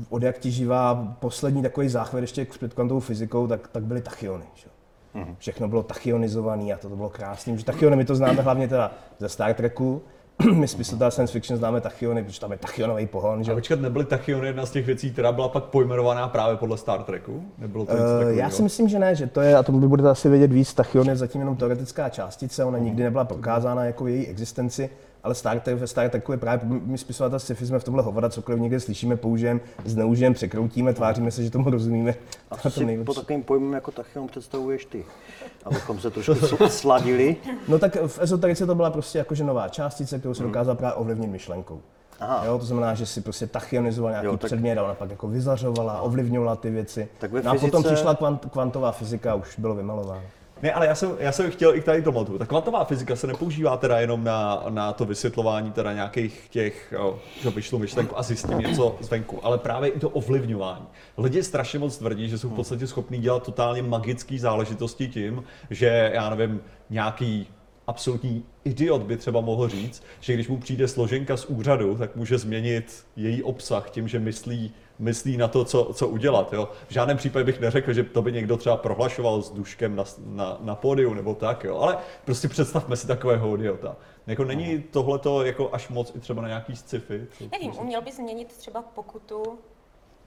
od 0.08 0.22
jak 0.22 0.44
živá, 0.44 1.14
poslední 1.20 1.62
takový 1.62 1.88
záchvěr 1.88 2.22
ještě 2.22 2.44
před 2.44 2.74
kvantovou 2.74 3.00
fyzikou, 3.00 3.46
tak, 3.46 3.68
tak 3.68 3.82
byly 3.82 4.00
tachyony. 4.00 4.44
Že? 4.54 4.68
jo. 5.14 5.26
Všechno 5.38 5.68
bylo 5.68 5.82
tachionizované 5.82 6.72
a 6.72 6.76
to, 6.76 6.88
to 6.88 6.96
bylo 6.96 7.08
krásné. 7.08 7.56
Že 7.56 7.64
tachyony 7.64 7.96
my 7.96 8.04
to 8.04 8.14
známe 8.14 8.42
hlavně 8.42 8.68
teda 8.68 8.92
ze 9.18 9.28
Star 9.28 9.54
Treku, 9.54 10.02
my 10.54 10.68
spisovatelé 10.68 11.10
science 11.10 11.32
fiction 11.32 11.58
známe 11.58 11.80
tachyony, 11.80 12.24
protože 12.24 12.40
tam 12.40 12.52
je 12.52 12.58
tachyonový 12.58 13.06
pohon. 13.06 13.44
Že? 13.44 13.52
A 13.52 13.54
počkat, 13.54 13.80
nebyly 13.80 14.04
tachyony 14.04 14.46
jedna 14.46 14.66
z 14.66 14.70
těch 14.70 14.86
věcí, 14.86 15.10
která 15.10 15.32
byla 15.32 15.48
pak 15.48 15.64
pojmenovaná 15.64 16.28
právě 16.28 16.56
podle 16.56 16.78
Star 16.78 17.02
Treku? 17.02 17.44
Nebylo 17.58 17.86
to 17.86 17.92
něco 17.92 18.04
takového? 18.04 18.30
Já 18.30 18.50
si 18.50 18.62
myslím, 18.62 18.88
že 18.88 18.98
ne, 18.98 19.14
že 19.14 19.26
to 19.26 19.40
je, 19.40 19.56
a 19.56 19.62
to 19.62 19.72
budete 19.72 20.08
asi 20.08 20.28
vědět 20.28 20.52
víc, 20.52 20.74
tachyon 20.74 21.08
je 21.08 21.16
zatím 21.16 21.40
jenom 21.40 21.56
teoretická 21.56 22.08
částice, 22.08 22.64
ona 22.64 22.78
nikdy 22.78 23.02
nebyla 23.02 23.24
prokázána 23.24 23.84
jako 23.84 24.06
její 24.06 24.26
existenci, 24.26 24.90
ale 25.24 25.34
Star 25.34 25.60
Trek, 25.60 25.78
ve 25.78 25.86
Star 25.86 26.08
Treku 26.10 26.32
je 26.32 26.38
právě, 26.38 26.80
my 26.86 26.98
spisovatelé 26.98 27.40
sci-fi 27.40 27.66
jsme 27.66 27.78
v 27.78 27.84
tomhle 27.84 28.02
hovada, 28.02 28.28
cokoliv 28.30 28.60
někde 28.60 28.80
slyšíme, 28.80 29.16
použijeme, 29.16 29.60
zneužijeme, 29.84 30.34
překroutíme, 30.34 30.94
tváříme 30.94 31.30
se, 31.30 31.42
že 31.44 31.50
tomu 31.50 31.70
rozumíme. 31.70 32.14
A 32.50 32.56
To 32.56 32.70
si 32.70 32.84
nejlepší. 32.84 33.06
po 33.06 33.14
takovým 33.14 33.42
pojmem 33.42 33.72
jako 33.72 33.90
tachyon 33.90 34.26
představuješ 34.28 34.84
ty? 34.84 35.04
Abychom 35.64 36.00
se 36.00 36.10
trošku 36.10 36.32
sl- 36.32 36.66
sladili. 36.68 37.36
No 37.68 37.78
tak 37.78 37.96
v 38.06 38.18
ezoterice 38.22 38.66
to 38.66 38.74
byla 38.74 38.90
prostě 38.90 39.18
jakože 39.18 39.44
nová 39.44 39.68
částice, 39.68 40.18
kterou 40.18 40.34
se 40.34 40.42
dokázal 40.42 40.74
právě 40.74 40.94
ovlivnit 40.94 41.30
myšlenkou. 41.30 41.80
Aha. 42.20 42.44
Jo, 42.46 42.58
to 42.58 42.64
znamená, 42.64 42.94
že 42.94 43.06
si 43.06 43.20
prostě 43.20 43.46
tachyonizoval 43.46 44.10
nějaký 44.10 44.26
Jo, 44.26 44.36
tak- 44.36 44.48
předmět 44.48 44.78
a 44.78 44.82
ona 44.84 44.94
pak 44.94 45.10
jako 45.10 45.28
vyzařovala, 45.28 46.00
ovlivňovala 46.00 46.56
ty 46.56 46.70
věci. 46.70 47.08
Tak 47.18 47.32
ve 47.32 47.42
no 47.42 47.50
a 47.50 47.54
potom 47.54 47.70
fyzice- 47.82 47.94
přišla 47.94 48.14
kvant, 48.14 48.46
kvantová 48.52 48.92
fyzika 48.92 49.32
a 49.32 49.34
už 49.34 49.58
bylo 49.58 49.74
vymalováno. 49.74 50.22
Ne, 50.62 50.72
ale 50.72 50.86
já 50.86 50.94
jsem, 50.94 51.16
já 51.18 51.32
jsem 51.32 51.50
chtěl 51.50 51.74
i 51.74 51.80
k 51.80 51.84
tady 51.84 52.02
tomu. 52.02 52.24
Ta 52.24 52.46
kvantová 52.46 52.84
fyzika 52.84 53.16
se 53.16 53.26
nepoužívá 53.26 53.76
teda 53.76 54.00
jenom 54.00 54.24
na, 54.24 54.64
na 54.68 54.92
to 54.92 55.04
vysvětlování 55.04 55.72
teda 55.72 55.92
nějakých 55.92 56.48
těch, 56.50 56.92
jo, 56.92 57.18
že 57.42 57.50
vyšlu 57.50 57.78
myšlenku 57.78 58.18
a 58.18 58.22
zjistím 58.22 58.58
něco 58.58 58.96
zvenku, 59.00 59.46
ale 59.46 59.58
právě 59.58 59.90
i 59.90 59.98
to 59.98 60.08
ovlivňování. 60.08 60.86
Lidi 61.18 61.42
strašně 61.42 61.78
moc 61.78 61.98
tvrdí, 61.98 62.28
že 62.28 62.38
jsou 62.38 62.48
v 62.48 62.54
podstatě 62.54 62.86
schopní 62.86 63.18
dělat 63.18 63.42
totálně 63.42 63.82
magické 63.82 64.38
záležitosti 64.38 65.08
tím, 65.08 65.44
že 65.70 66.10
já 66.14 66.30
nevím, 66.30 66.60
nějaký 66.90 67.48
absolutní 67.86 68.44
idiot 68.64 69.02
by 69.02 69.16
třeba 69.16 69.40
mohl 69.40 69.68
říct, 69.68 70.02
že 70.20 70.34
když 70.34 70.48
mu 70.48 70.58
přijde 70.58 70.88
složenka 70.88 71.36
z 71.36 71.44
úřadu, 71.44 71.96
tak 71.96 72.16
může 72.16 72.38
změnit 72.38 73.06
její 73.16 73.42
obsah 73.42 73.90
tím, 73.90 74.08
že 74.08 74.18
myslí, 74.18 74.72
myslí 74.98 75.36
na 75.36 75.48
to, 75.48 75.64
co, 75.64 75.90
co 75.94 76.08
udělat. 76.08 76.52
Jo? 76.52 76.68
V 76.88 76.92
žádném 76.92 77.16
případě 77.16 77.44
bych 77.44 77.60
neřekl, 77.60 77.92
že 77.92 78.04
to 78.04 78.22
by 78.22 78.32
někdo 78.32 78.56
třeba 78.56 78.76
prohlašoval 78.76 79.42
s 79.42 79.50
duškem 79.50 79.96
na, 79.96 80.04
na, 80.26 80.56
na 80.60 80.74
pódiu 80.74 81.14
nebo 81.14 81.34
tak, 81.34 81.64
jo? 81.64 81.78
ale 81.78 81.98
prostě 82.24 82.48
představme 82.48 82.96
si 82.96 83.06
takového 83.06 83.54
idiota. 83.54 83.96
Jako 84.26 84.44
není 84.44 84.82
tohleto 84.82 85.44
jako 85.44 85.70
až 85.72 85.88
moc 85.88 86.12
i 86.16 86.20
třeba 86.20 86.42
na 86.42 86.48
nějaký 86.48 86.76
sci-fi? 86.76 87.26
Nevím, 87.52 87.72
uměl 87.78 88.02
bys 88.02 88.16
změnit 88.16 88.48
třeba 88.48 88.82
pokutu 88.82 89.58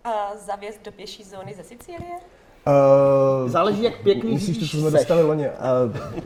a 0.04 0.36
zavěst 0.38 0.82
do 0.84 0.92
pěší 0.92 1.24
zóny 1.24 1.54
ze 1.54 1.64
Sicílie? 1.64 2.20
Uh, 2.68 3.50
Záleží, 3.50 3.84
jak 3.84 3.98
pěkný 3.98 4.32
Myslíš, 4.34 4.58
to, 4.58 4.66
co 4.66 4.78
jsme 4.78 4.92
seš. 4.92 5.00
dostali 5.00 5.24
loni? 5.24 5.48
Uh, 5.50 5.54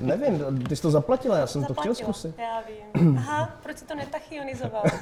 nevím, 0.01 0.63
ty 0.69 0.75
jsi 0.75 0.81
to 0.81 0.91
zaplatila, 0.91 1.37
já 1.37 1.47
jsem 1.47 1.63
to 1.63 1.73
chtěl 1.73 1.95
zkusit. 1.95 2.35
Já 2.39 2.61
vím. 3.01 3.17
Aha, 3.17 3.49
proč 3.63 3.77
si 3.77 3.85
to 3.85 3.95
netachionizoval? 3.95 4.83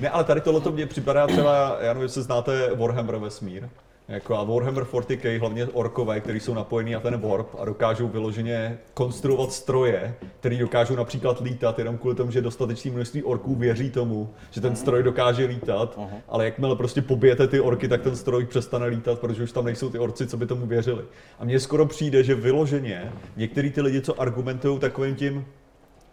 Ne, 0.00 0.10
ale 0.10 0.24
tady 0.24 0.40
tohle 0.40 0.72
mě 0.72 0.86
připadá 0.86 1.26
třeba, 1.26 1.76
já 1.80 1.86
nevím, 1.88 2.02
jestli 2.02 2.22
znáte 2.22 2.74
Warhammer 2.74 3.16
vesmír. 3.16 3.68
Jako 4.08 4.36
a 4.36 4.44
Warhammer 4.44 4.84
40k, 4.84 5.40
hlavně 5.40 5.66
orkové, 5.66 6.20
kteří 6.20 6.40
jsou 6.40 6.54
napojení 6.54 6.92
na 6.92 7.00
ten 7.00 7.20
warp 7.20 7.48
a 7.58 7.64
dokážou 7.64 8.08
vyloženě 8.08 8.78
konstruovat 8.94 9.52
stroje, 9.52 10.14
který 10.40 10.58
dokážou 10.58 10.96
například 10.96 11.40
lítat 11.40 11.78
jenom 11.78 11.98
kvůli 11.98 12.14
tomu, 12.14 12.30
že 12.30 12.40
dostatečné 12.40 12.90
množství 12.90 13.22
orků 13.22 13.54
věří 13.54 13.90
tomu, 13.90 14.30
že 14.50 14.60
ten 14.60 14.76
stroj 14.76 15.02
dokáže 15.02 15.44
lítat, 15.44 15.98
ale 16.28 16.44
jakmile 16.44 16.76
prostě 16.76 17.02
pobijete 17.02 17.46
ty 17.46 17.60
orky, 17.60 17.88
tak 17.88 18.02
ten 18.02 18.16
stroj 18.16 18.46
přestane 18.46 18.86
lítat, 18.86 19.18
protože 19.18 19.42
už 19.42 19.52
tam 19.52 19.64
nejsou 19.64 19.90
ty 19.90 19.98
orci, 19.98 20.26
co 20.26 20.36
by 20.36 20.46
tomu 20.46 20.66
věřili. 20.66 21.04
A 21.38 21.44
mně 21.44 21.60
skoro 21.60 21.86
přijde, 21.86 22.22
že 22.22 22.34
vyloženě 22.34 23.12
některý 23.36 23.70
ty 23.70 23.80
lidi, 23.80 24.00
co 24.00 24.20
argumentují 24.20 24.78
takovým 24.78 25.14
tím, 25.14 25.46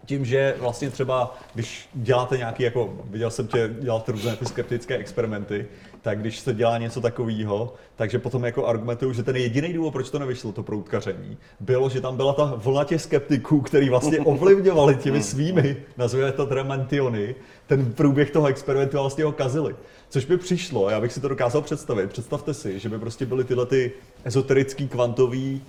tím, 0.05 0.25
že 0.25 0.55
vlastně 0.59 0.89
třeba, 0.89 1.37
když 1.53 1.89
děláte 1.93 2.37
nějaký, 2.37 2.63
jako 2.63 2.97
viděl 3.03 3.31
jsem 3.31 3.47
tě 3.47 3.69
dělat 3.79 4.09
různé 4.09 4.35
ty 4.35 4.45
skeptické 4.45 4.97
experimenty, 4.97 5.65
tak 6.03 6.19
když 6.19 6.39
se 6.39 6.53
dělá 6.53 6.77
něco 6.77 7.01
takového, 7.01 7.73
takže 7.95 8.19
potom 8.19 8.43
jako 8.43 8.67
argumentují, 8.67 9.15
že 9.15 9.23
ten 9.23 9.35
jediný 9.35 9.73
důvod, 9.73 9.91
proč 9.91 10.09
to 10.09 10.19
nevyšlo, 10.19 10.51
to 10.51 10.63
proutkaření, 10.63 11.37
bylo, 11.59 11.89
že 11.89 12.01
tam 12.01 12.17
byla 12.17 12.33
ta 12.33 12.53
vlna 12.57 12.83
těch 12.83 13.01
skeptiků, 13.01 13.61
který 13.61 13.89
vlastně 13.89 14.19
ovlivňovali 14.25 14.95
těmi 14.95 15.23
svými, 15.23 15.77
nazvěme 15.97 16.31
to 16.31 16.45
teda 16.45 16.63
mantiony, 16.63 17.35
ten 17.67 17.93
průběh 17.93 18.31
toho 18.31 18.47
experimentu 18.47 18.97
a 18.97 19.01
vlastně 19.01 19.23
ho 19.23 19.31
kazili. 19.31 19.75
Což 20.13 20.25
by 20.25 20.37
přišlo, 20.37 20.89
já 20.89 21.01
bych 21.01 21.13
si 21.13 21.21
to 21.21 21.27
dokázal 21.27 21.61
představit. 21.61 22.09
Představte 22.09 22.53
si, 22.53 22.79
že 22.79 22.89
by 22.89 22.99
prostě 22.99 23.25
byly 23.25 23.43
tyhle 23.43 23.65
ty 23.65 23.91
ezoterický 24.23 24.87
kvantový, 24.87 25.61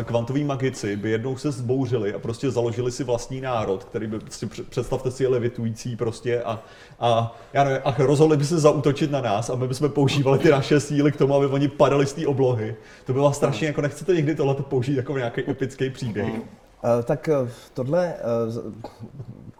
eh, 0.00 0.04
kvantový 0.04 0.44
magici, 0.44 0.96
by 0.96 1.10
jednou 1.10 1.36
se 1.36 1.50
zbouřili 1.50 2.14
a 2.14 2.18
prostě 2.18 2.50
založili 2.50 2.92
si 2.92 3.04
vlastní 3.04 3.40
národ, 3.40 3.84
který 3.84 4.06
by 4.06 4.18
prostě 4.18 4.46
před- 4.46 4.68
představte 4.68 5.10
si 5.10 5.22
je 5.22 5.28
levitující 5.28 5.96
prostě 5.96 6.42
a, 6.42 6.62
a, 7.00 7.36
já 7.52 7.64
nevím, 7.64 7.80
a 7.84 7.94
rozhodli 7.98 8.36
by 8.36 8.44
se 8.44 8.58
zautočit 8.58 9.10
na 9.10 9.20
nás 9.20 9.50
a 9.50 9.54
my 9.56 9.68
bychom 9.68 9.90
používali 9.90 10.38
ty 10.38 10.50
naše 10.50 10.80
síly 10.80 11.12
k 11.12 11.16
tomu, 11.16 11.34
aby 11.34 11.46
oni 11.46 11.68
padali 11.68 12.06
z 12.06 12.12
té 12.12 12.26
oblohy. 12.26 12.76
To 13.04 13.12
bylo 13.12 13.32
strašně, 13.32 13.66
jako 13.66 13.80
nechcete 13.80 14.14
někdy 14.14 14.34
tohle 14.34 14.54
použít 14.54 14.96
jako 14.96 15.18
nějaký 15.18 15.50
epický 15.50 15.90
příběh. 15.90 16.34
Eh, 16.34 17.02
Tak 17.02 17.28
eh, 17.28 17.34
tohle, 17.74 18.14
z- 18.48 18.62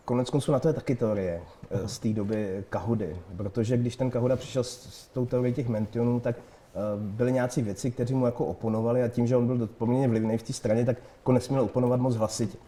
konec 0.04 0.30
konců 0.30 0.52
na 0.52 0.59
to 0.59 0.68
je 0.68 0.75
taky 0.75 0.94
teorie 0.94 1.40
z 1.87 1.99
té 1.99 2.09
doby 2.09 2.65
Kahudy, 2.71 3.17
protože 3.37 3.77
když 3.77 3.97
ten 3.97 4.11
Kahuda 4.11 4.37
přišel 4.37 4.65
s, 4.65 4.89
s 4.91 5.07
tou 5.09 5.27
teorií 5.27 5.55
těch 5.55 5.69
mentionů, 5.69 6.21
tak 6.21 6.37
eh, 6.37 6.79
byly 6.97 7.33
nějací 7.33 7.62
věci, 7.62 7.91
kteří 7.91 8.15
mu 8.15 8.27
jako 8.27 8.47
oponovali 8.47 9.03
a 9.03 9.09
tím, 9.09 9.27
že 9.27 9.37
on 9.37 9.47
byl 9.47 9.67
poměrně 9.67 10.09
vlivný 10.09 10.39
v 10.39 10.43
té 10.43 10.53
straně, 10.53 10.85
tak 10.85 10.97
jako 11.19 11.33
nesměl 11.33 11.62
oponovat 11.62 12.00
moc 12.00 12.17
hlasitě. 12.17 12.59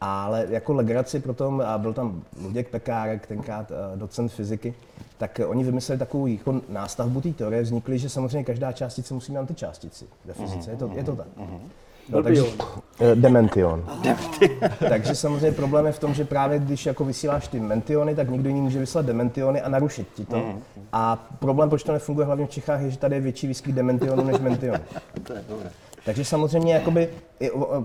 Ale 0.00 0.46
jako 0.50 0.72
legraci 0.72 1.20
potom, 1.20 1.62
a 1.66 1.78
byl 1.78 1.92
tam 1.92 2.22
Luděk 2.42 2.68
Pekárek, 2.70 3.26
tenkrát 3.26 3.70
eh, 3.70 3.96
docent 3.96 4.28
fyziky, 4.32 4.74
tak 5.18 5.40
eh, 5.40 5.46
oni 5.46 5.64
vymysleli 5.64 5.98
takovou 5.98 6.26
jako 6.26 6.60
nástavbu 6.68 7.20
té 7.20 7.32
teorie, 7.32 7.62
vznikly, 7.62 7.98
že 7.98 8.08
samozřejmě 8.08 8.44
každá 8.44 8.72
částice 8.72 9.14
musí 9.14 9.32
mít 9.32 9.38
antičástici 9.38 10.04
ve 10.24 10.34
fyzice, 10.34 10.70
je 10.70 10.76
to, 10.76 10.90
je 10.94 11.04
to 11.04 11.16
tak. 11.16 11.26
No, 12.08 12.22
takže, 12.22 12.42
eh, 13.00 13.14
demention. 13.14 13.84
takže 14.88 15.14
samozřejmě 15.14 15.52
problém 15.52 15.86
je 15.86 15.92
v 15.92 15.98
tom, 15.98 16.14
že 16.14 16.24
právě 16.24 16.58
když 16.58 16.86
jako 16.86 17.04
vysíláš 17.04 17.48
ty 17.48 17.60
mentiony, 17.60 18.14
tak 18.14 18.30
nikdo 18.30 18.48
jiný 18.48 18.60
může 18.60 18.78
vyslat 18.78 19.06
dementiony 19.06 19.62
a 19.62 19.68
narušit 19.68 20.08
ti 20.14 20.24
to. 20.24 20.44
A 20.92 21.28
problém, 21.38 21.68
proč 21.68 21.82
to 21.82 21.92
nefunguje 21.92 22.26
hlavně 22.26 22.46
v 22.46 22.50
Čechách, 22.50 22.80
je, 22.80 22.90
že 22.90 22.98
tady 22.98 23.16
je 23.16 23.20
větší 23.20 23.46
výskyt 23.46 23.74
dementionů 23.74 24.24
než 24.24 24.38
mentionů. 24.38 24.78
To 25.22 25.32
je 25.32 25.44
dobré. 25.48 25.70
Takže 26.04 26.24
samozřejmě 26.24 26.74
jakoby, 26.74 27.08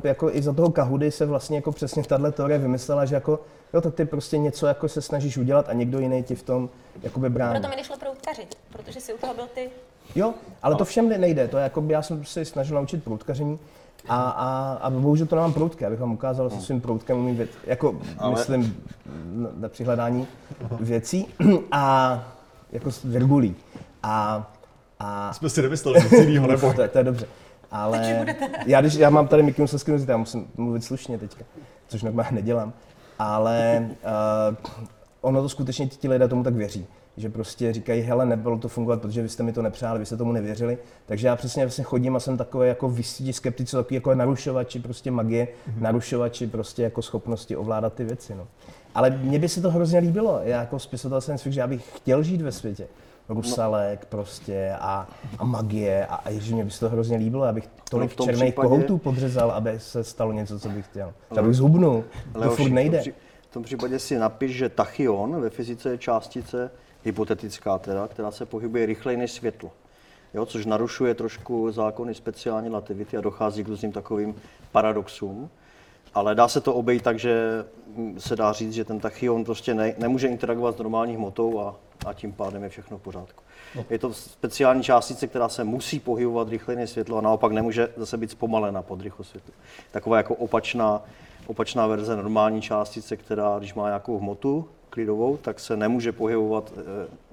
jako 0.03 0.31
i 0.31 0.41
za 0.41 0.53
toho 0.53 0.69
Kahudy 0.71 1.11
se 1.11 1.25
vlastně 1.25 1.55
jako 1.55 1.71
přesně 1.71 2.03
tahle 2.03 2.31
teorie 2.31 2.59
vymyslela, 2.59 3.05
že 3.05 3.15
jako, 3.15 3.39
jo, 3.73 3.81
tak 3.81 3.95
ty 3.95 4.05
prostě 4.05 4.37
něco 4.37 4.67
jako 4.67 4.89
se 4.89 5.01
snažíš 5.01 5.37
udělat 5.37 5.69
a 5.69 5.73
někdo 5.73 5.99
jiný 5.99 6.23
ti 6.23 6.35
v 6.35 6.43
tom 6.43 6.69
jakoby 7.03 7.29
brání. 7.29 7.53
Proto 7.53 7.69
mi 7.69 7.75
nešlo 7.75 7.97
proutkařit, 7.97 8.55
protože 8.73 9.01
si 9.01 9.13
u 9.13 9.17
toho 9.17 9.33
byl 9.33 9.47
ty. 9.53 9.69
Jo, 10.15 10.33
ale 10.63 10.75
to 10.75 10.85
všem 10.85 11.09
nejde. 11.09 11.47
To 11.47 11.57
je 11.57 11.63
jako 11.63 11.81
by 11.81 11.93
já 11.93 12.01
jsem 12.01 12.25
se 12.25 12.45
snažil 12.45 12.75
naučit 12.75 13.03
proutkaření 13.03 13.59
a, 14.09 14.15
a, 14.29 14.73
a 14.81 14.89
bohužel 14.89 15.27
to 15.27 15.35
nemám 15.35 15.53
proutky, 15.53 15.85
abych 15.85 15.99
vám 15.99 16.11
ukázal, 16.13 16.49
že 16.49 16.61
svým 16.61 16.81
proutkem 16.81 17.17
umím 17.17 17.35
věc, 17.37 17.49
jako 17.63 17.95
Ale- 18.17 18.31
myslím 18.31 18.83
na, 19.31 19.49
na 19.57 19.69
přihledání 19.69 20.27
věcí 20.79 21.27
a 21.71 22.13
jako 22.71 22.91
s 22.91 23.03
virgulí. 23.03 23.55
A, 24.03 24.47
a 24.99 25.33
Jsme 25.33 25.49
si 25.49 25.61
nemysleli 25.61 26.01
nic 26.03 26.11
jiného, 26.11 26.47
nebo 26.47 26.73
to, 26.75 26.81
je- 26.81 26.87
to 26.87 26.97
je 26.97 27.03
dobře. 27.03 27.25
Ale 27.71 28.25
já, 28.65 28.81
když, 28.81 28.93
já 28.93 29.09
mám 29.09 29.27
tady 29.27 29.43
Mickey 29.43 29.61
Mouse 29.63 30.05
já 30.07 30.17
musím 30.17 30.47
mluvit 30.57 30.83
slušně 30.83 31.17
teďka, 31.17 31.43
což 31.87 32.03
normálně 32.03 32.31
nedělám. 32.31 32.73
Ale 33.19 33.89
uh, 34.51 34.55
ono 35.21 35.41
to 35.41 35.49
skutečně 35.49 35.87
ti 35.87 36.09
lidé 36.09 36.27
tomu 36.27 36.43
tak 36.43 36.53
věří. 36.53 36.85
Že 37.17 37.29
prostě 37.29 37.73
říkají, 37.73 38.01
hele, 38.01 38.25
nebylo 38.25 38.57
to 38.57 38.67
fungovat, 38.67 39.01
protože 39.01 39.21
vy 39.21 39.29
jste 39.29 39.43
mi 39.43 39.53
to 39.53 39.61
nepřáli, 39.61 39.99
vy 39.99 40.05
jste 40.05 40.17
tomu 40.17 40.31
nevěřili. 40.31 40.77
Takže 41.05 41.27
já 41.27 41.35
přesně 41.35 41.65
vlastně 41.65 41.83
chodím 41.83 42.15
a 42.15 42.19
jsem 42.19 42.37
takový 42.37 42.67
jako 42.67 42.89
vysítí 42.89 43.33
skeptici, 43.33 43.75
takový 43.75 43.95
jako 43.95 44.15
narušovači 44.15 44.79
prostě 44.79 45.11
magie, 45.11 45.47
narušovači 45.79 46.47
prostě 46.47 46.83
jako 46.83 47.01
schopnosti 47.01 47.55
ovládat 47.55 47.93
ty 47.93 48.03
věci. 48.03 48.35
No. 48.35 48.47
Ale 48.95 49.09
mně 49.09 49.39
by 49.39 49.49
se 49.49 49.61
to 49.61 49.71
hrozně 49.71 49.99
líbilo. 49.99 50.39
Já 50.43 50.59
jako 50.59 50.79
spisovatel 50.79 51.37
jsem 51.37 51.51
že 51.51 51.59
já 51.59 51.67
bych 51.67 51.97
chtěl 51.97 52.23
žít 52.23 52.41
ve 52.41 52.51
světě. 52.51 52.87
Rusalek 53.29 54.05
prostě 54.05 54.71
a, 54.79 55.07
a 55.39 55.45
magie 55.45 56.05
a, 56.05 56.15
a 56.15 56.29
ježi, 56.29 56.53
mě 56.53 56.63
by 56.65 56.71
se 56.71 56.79
to 56.79 56.89
hrozně 56.89 57.17
líbilo, 57.17 57.43
abych 57.43 57.69
tolik 57.89 58.11
v 58.11 58.15
tom 58.15 58.25
černých 58.25 58.53
případě- 58.53 58.67
kohoutů 58.69 58.97
podřezal, 58.97 59.51
aby 59.51 59.73
se 59.77 60.03
stalo 60.03 60.31
něco, 60.31 60.59
co 60.59 60.69
bych 60.69 60.85
chtěl. 60.85 61.13
Já 61.35 61.41
bych 61.41 61.55
zhubnul, 61.55 62.03
to 62.33 62.41
furt 62.41 62.53
v 62.53 62.57
tom 62.57 62.73
nejde. 62.73 62.99
pří- 62.99 63.13
V 63.51 63.53
tom 63.53 63.63
případě 63.63 63.99
si 63.99 64.17
napiš, 64.17 64.55
že 64.55 64.69
tachyon 64.69 65.41
ve 65.41 65.49
fyzice 65.49 65.89
je 65.89 65.97
částice, 65.97 66.71
hypotetická 67.03 67.77
teda, 67.77 68.07
která 68.07 68.31
se 68.31 68.45
pohybuje 68.45 68.85
rychleji 68.85 69.17
než 69.17 69.31
světlo. 69.31 69.71
Jo, 70.33 70.45
což 70.45 70.65
narušuje 70.65 71.13
trošku 71.13 71.71
zákony 71.71 72.15
speciální 72.15 72.67
relativity 72.67 73.17
a 73.17 73.21
dochází 73.21 73.63
k 73.63 73.67
různým 73.67 73.91
takovým 73.91 74.35
paradoxům. 74.71 75.49
Ale 76.13 76.35
dá 76.35 76.47
se 76.47 76.61
to 76.61 76.73
obejít 76.73 77.03
tak, 77.03 77.19
že 77.19 77.65
mm, 77.95 78.19
se 78.19 78.35
dá 78.35 78.53
říct, 78.53 78.73
že 78.73 78.85
ten 78.85 78.99
tachyon 78.99 79.45
prostě 79.45 79.73
ne, 79.73 79.93
nemůže 79.97 80.27
interagovat 80.27 80.75
s 80.75 80.79
normální 80.79 81.15
hmotou 81.15 81.59
a, 81.59 81.75
a 82.05 82.13
tím 82.13 82.33
pádem 82.33 82.63
je 82.63 82.69
všechno 82.69 82.97
v 82.97 83.01
pořádku. 83.01 83.43
Je 83.89 83.99
to 83.99 84.13
speciální 84.13 84.83
částice, 84.83 85.27
která 85.27 85.49
se 85.49 85.63
musí 85.63 85.99
pohybovat 85.99 86.49
rychleji 86.49 86.77
než 86.77 86.89
světlo 86.89 87.17
a 87.17 87.21
naopak 87.21 87.51
nemůže 87.51 87.89
zase 87.97 88.17
být 88.17 88.31
zpomalena 88.31 88.81
pod 88.81 89.01
rychlost 89.01 89.29
světla. 89.29 89.53
Taková 89.91 90.17
jako 90.17 90.35
opačná, 90.35 91.01
opačná 91.51 91.87
verze 91.87 92.15
normální 92.15 92.61
částice, 92.61 93.17
která 93.17 93.59
když 93.59 93.73
má 93.73 93.87
nějakou 93.87 94.19
hmotu 94.19 94.67
klidovou, 94.89 95.37
tak 95.37 95.59
se 95.59 95.77
nemůže 95.77 96.11
pohybovat 96.11 96.73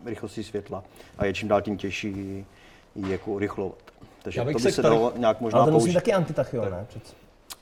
e, 0.05 0.11
rychlostí 0.11 0.45
světla 0.45 0.85
a 1.19 1.25
je 1.27 1.33
čím 1.35 1.49
dál 1.49 1.61
tím 1.63 1.77
těžší 1.77 2.45
ji 2.95 3.11
jako 3.13 3.31
urychlovat. 3.31 3.79
Takže 4.23 4.41
Já 4.41 4.45
bych 4.45 4.53
to 4.53 4.59
by 4.59 4.63
se 4.63 4.73
se 4.73 4.83
tady- 4.83 4.95
dalo 4.95 5.13
nějak 5.17 5.41
možná 5.41 5.59
Ale 5.59 5.67
to 5.69 5.73
musí 5.73 5.85
použít. 5.85 5.95
taky 5.95 6.13
antitachyon, 6.13 6.71
ne? 6.71 6.87
Přece. 6.89 7.15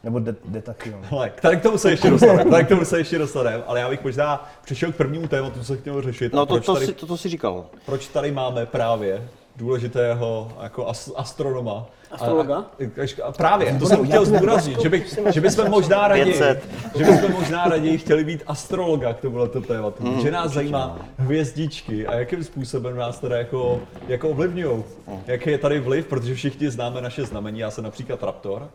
Nebo 0.05 0.19
de- 0.19 0.35
detachyon. 0.45 1.01
Hele, 1.11 1.31
k 1.31 1.41
tady 1.41 1.57
k 1.57 1.63
tomu 1.63 1.79
se 1.79 1.91
ještě 1.91 2.11
dostaneme, 2.11 2.45
tady 2.51 2.65
k 2.65 2.69
tomu 2.69 2.85
se 2.85 2.99
ještě 2.99 3.19
dostaneme, 3.19 3.63
ale 3.67 3.81
já 3.81 3.89
bych 3.89 4.05
možná 4.05 4.49
přišel 4.65 4.93
k 4.93 4.97
prvnímu 4.97 5.29
tématu, 5.29 5.59
co 5.59 5.65
se 5.65 5.77
chtěl 5.77 6.03
řešit. 6.03 6.33
No 6.33 6.47
to, 6.47 6.55
proč 6.55 6.67
to, 6.67 6.75
tady, 6.75 6.87
si, 6.87 6.93
to, 6.93 7.07
to 7.07 7.17
si 7.17 7.29
říkal. 7.29 7.67
proč 7.87 8.09
tady 8.09 8.33
máme 8.33 8.67
právě 8.67 9.29
důležitého 9.57 10.53
jako 10.63 10.87
as, 10.89 11.13
astronoma. 11.17 11.87
Astrologa? 12.17 12.57
A, 12.57 13.23
a, 13.23 13.27
a 13.29 13.33
právě, 13.33 13.77
to 13.79 13.87
jsem 13.87 14.07
chtěl 14.07 14.25
zdůraznit, 14.25 14.81
že, 14.81 14.89
bych, 14.89 15.19
že 15.31 15.41
bychom 15.41 15.71
možná 15.71 16.09
raději, 16.09 16.27
500. 16.27 16.65
že 16.97 17.05
bychom 17.05 17.33
možná 17.33 17.65
raději 17.65 17.99
chtěli 17.99 18.25
být 18.25 18.43
astrologa 18.47 19.15
k 19.15 19.21
tomuto 19.21 19.61
tématu, 19.61 20.03
Hmm, 20.03 20.21
že 20.21 20.31
nás 20.31 20.53
zajímá 20.53 20.99
hvězdičky 21.19 22.07
a 22.07 22.15
jakým 22.15 22.45
způsobem 22.45 22.97
nás 22.97 23.19
teda 23.19 23.37
jako, 23.37 23.81
jako 24.09 24.29
ovlivňují. 24.29 24.85
Hmm. 25.09 25.21
Jaký 25.27 25.51
je 25.51 25.59
tady 25.59 25.81
vliv, 25.81 26.07
protože 26.07 26.35
všichni 26.35 26.71
známe 26.71 27.01
naše 27.01 27.25
znamení, 27.25 27.59
já 27.59 27.71
jsem 27.71 27.85
například 27.85 28.23
Raptor, 28.23 28.69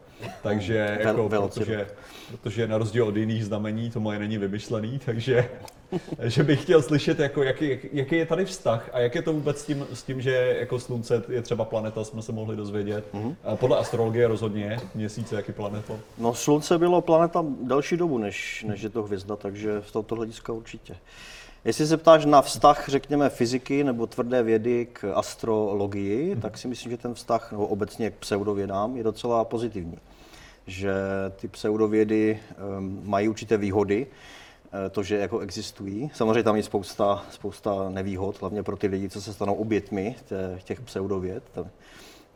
takže 0.43 0.97
jako, 0.99 1.29
protože, 1.29 1.87
protože 2.31 2.67
na 2.67 2.77
rozdíl 2.77 3.07
od 3.07 3.15
jiných 3.15 3.45
znamení 3.45 3.91
to 3.91 3.99
moje 3.99 4.19
není 4.19 4.37
vymyšlený, 4.37 4.99
takže 5.05 5.49
že 6.23 6.43
bych 6.43 6.61
chtěl 6.61 6.81
slyšet, 6.81 7.19
jako, 7.19 7.43
jaký, 7.43 7.69
jak- 7.69 7.93
jaký 7.93 8.15
je 8.15 8.25
tady 8.25 8.45
vztah 8.45 8.89
a 8.93 8.99
jak 8.99 9.15
je 9.15 9.21
to 9.21 9.33
vůbec 9.33 9.57
s 9.61 9.65
tím, 9.65 9.85
s 9.93 10.03
tím 10.03 10.21
že 10.21 10.55
jako 10.59 10.79
slunce 10.79 11.23
je 11.29 11.41
třeba 11.41 11.65
planeta, 11.65 12.03
jsme 12.03 12.21
se 12.21 12.31
mohli 12.31 12.55
dozvědět. 12.55 13.13
Mhm. 13.13 13.35
A 13.43 13.55
Podle 13.55 13.77
astrologie 13.77 14.27
rozhodně 14.27 14.79
měsíce, 14.95 15.35
jaký 15.35 15.51
planeta. 15.51 15.93
No 16.17 16.33
Slunce 16.33 16.77
bylo 16.77 17.01
planeta 17.01 17.45
delší 17.63 17.97
dobu, 17.97 18.17
než, 18.17 18.65
než 18.67 18.81
je 18.81 18.89
to 18.89 19.03
hvězda, 19.03 19.35
takže 19.35 19.81
z 19.87 19.91
tohoto 19.91 20.15
hlediska 20.15 20.53
určitě. 20.53 20.95
Jestli 21.65 21.87
se 21.87 21.97
ptáš 21.97 22.25
na 22.25 22.41
vztah, 22.41 22.85
řekněme, 22.89 23.29
fyziky 23.29 23.83
nebo 23.83 24.07
tvrdé 24.07 24.43
vědy 24.43 24.87
k 24.93 25.11
astrologii, 25.15 26.35
tak 26.35 26.57
si 26.57 26.67
myslím, 26.67 26.91
že 26.91 26.97
ten 26.97 27.13
vztah, 27.13 27.51
nebo 27.51 27.67
obecně 27.67 28.09
k 28.11 28.13
pseudovědám, 28.15 28.97
je 28.97 29.03
docela 29.03 29.43
pozitivní. 29.45 29.97
Že 30.67 30.93
ty 31.35 31.47
pseudovědy 31.47 32.39
um, 32.77 33.01
mají 33.03 33.29
určité 33.29 33.57
výhody, 33.57 34.07
eh, 34.07 34.89
to, 34.89 35.03
že 35.03 35.17
jako 35.17 35.39
existují. 35.39 36.11
Samozřejmě 36.13 36.43
tam 36.43 36.55
je 36.55 36.63
spousta, 36.63 37.25
spousta 37.31 37.89
nevýhod, 37.89 38.41
hlavně 38.41 38.63
pro 38.63 38.77
ty 38.77 38.87
lidi, 38.87 39.09
co 39.09 39.21
se 39.21 39.33
stanou 39.33 39.53
obětmi 39.53 40.15
těch 40.63 40.81
pseudověd. 40.81 41.43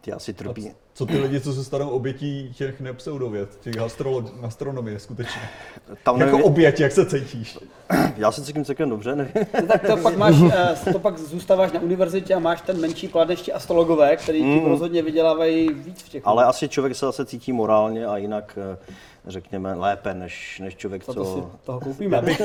Ty 0.06 0.12
asi 0.14 0.34
trpí. 0.34 0.72
Co 0.94 1.06
ty 1.06 1.18
lidi, 1.18 1.42
co 1.42 1.54
se 1.54 1.64
stanou 1.64 1.90
obětí 1.90 2.54
těch 2.58 2.80
nepseudověd, 2.82 3.50
těch 3.62 3.74
astrolo- 3.76 4.32
astronomie 4.44 5.00
skutečně. 5.00 5.42
Tam 6.04 6.22
Jako 6.22 6.38
oběť, 6.44 6.80
jak 6.80 6.92
se 6.92 7.06
cítíš? 7.06 7.58
já 8.18 8.32
se 8.32 8.44
cítím 8.46 8.66
celkem 8.66 8.90
dobře, 8.90 9.16
nevím. 9.16 9.34
No 9.62 9.68
tak 9.68 9.88
to 9.88 9.98
pak 9.98 10.18
máš, 10.18 10.36
eh, 10.88 10.94
to 10.94 11.00
pak 11.00 11.18
zůstáváš 11.18 11.72
na 11.72 11.82
univerzitě 11.82 12.34
a 12.36 12.40
máš 12.40 12.62
ten 12.62 12.82
menší 12.82 13.08
plat 13.08 13.28
než 13.28 13.42
ti 13.42 13.54
astrologové, 13.54 14.16
který 14.18 14.40
tím 14.40 14.66
rozhodně 14.66 15.02
vydělávají 15.02 15.70
víc 15.74 16.02
v 16.04 16.10
těch. 16.10 16.24
Mm. 16.24 16.30
Ale 16.30 16.46
asi 16.46 16.70
člověk 16.70 16.96
se 16.96 17.06
zase 17.06 17.26
cítí 17.26 17.54
morálně 17.54 18.06
a 18.06 18.18
jinak, 18.18 18.58
eh, 18.74 18.78
řekněme, 19.28 19.74
lépe 19.74 20.14
než, 20.14 20.60
než 20.60 20.76
člověk, 20.76 21.06
Za 21.06 21.14
to 21.14 21.26
si 21.26 21.32
co... 21.42 21.52
toho 21.64 21.80
koupíme. 21.80 22.16
Já 22.16 22.22
bych, 22.22 22.42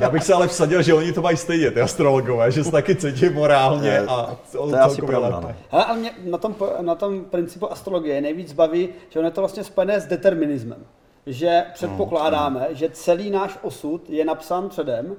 já 0.00 0.10
bych 0.10 0.24
se 0.24 0.34
ale 0.34 0.48
vsadil, 0.48 0.82
že 0.82 0.94
oni 0.94 1.12
to 1.12 1.22
mají 1.22 1.36
stejně, 1.36 1.70
ty 1.70 1.80
astrologové, 1.80 2.50
že 2.50 2.64
se 2.64 2.70
taky 2.70 2.96
cítí 2.96 3.28
morálně 3.28 3.90
Eh, 3.90 4.06
a 4.08 4.36
To 4.52 4.68
je 4.70 4.80
asi 4.80 4.96
celkově 4.96 5.18
pravda, 5.20 5.36
lépe. 5.38 5.46
no. 5.48 5.54
Hele, 5.70 5.84
ale 5.84 5.98
mě 5.98 6.10
na 6.24 6.38
tom, 6.38 6.54
na 6.80 6.94
tom 6.94 7.24
principu 7.24 7.72
astrologie 7.72 8.20
nejvíc 8.20 8.52
baví, 8.52 8.88
že 9.10 9.18
ono 9.18 9.28
je 9.28 9.32
to 9.32 9.40
vlastně 9.40 9.64
spojené 9.64 10.00
s 10.00 10.06
determinismem. 10.06 10.78
že 11.26 11.64
předpokládáme, 11.74 12.68
že 12.70 12.88
celý 12.92 13.30
náš 13.30 13.58
osud 13.62 14.10
je 14.10 14.24
napsán 14.24 14.68
předem 14.68 15.16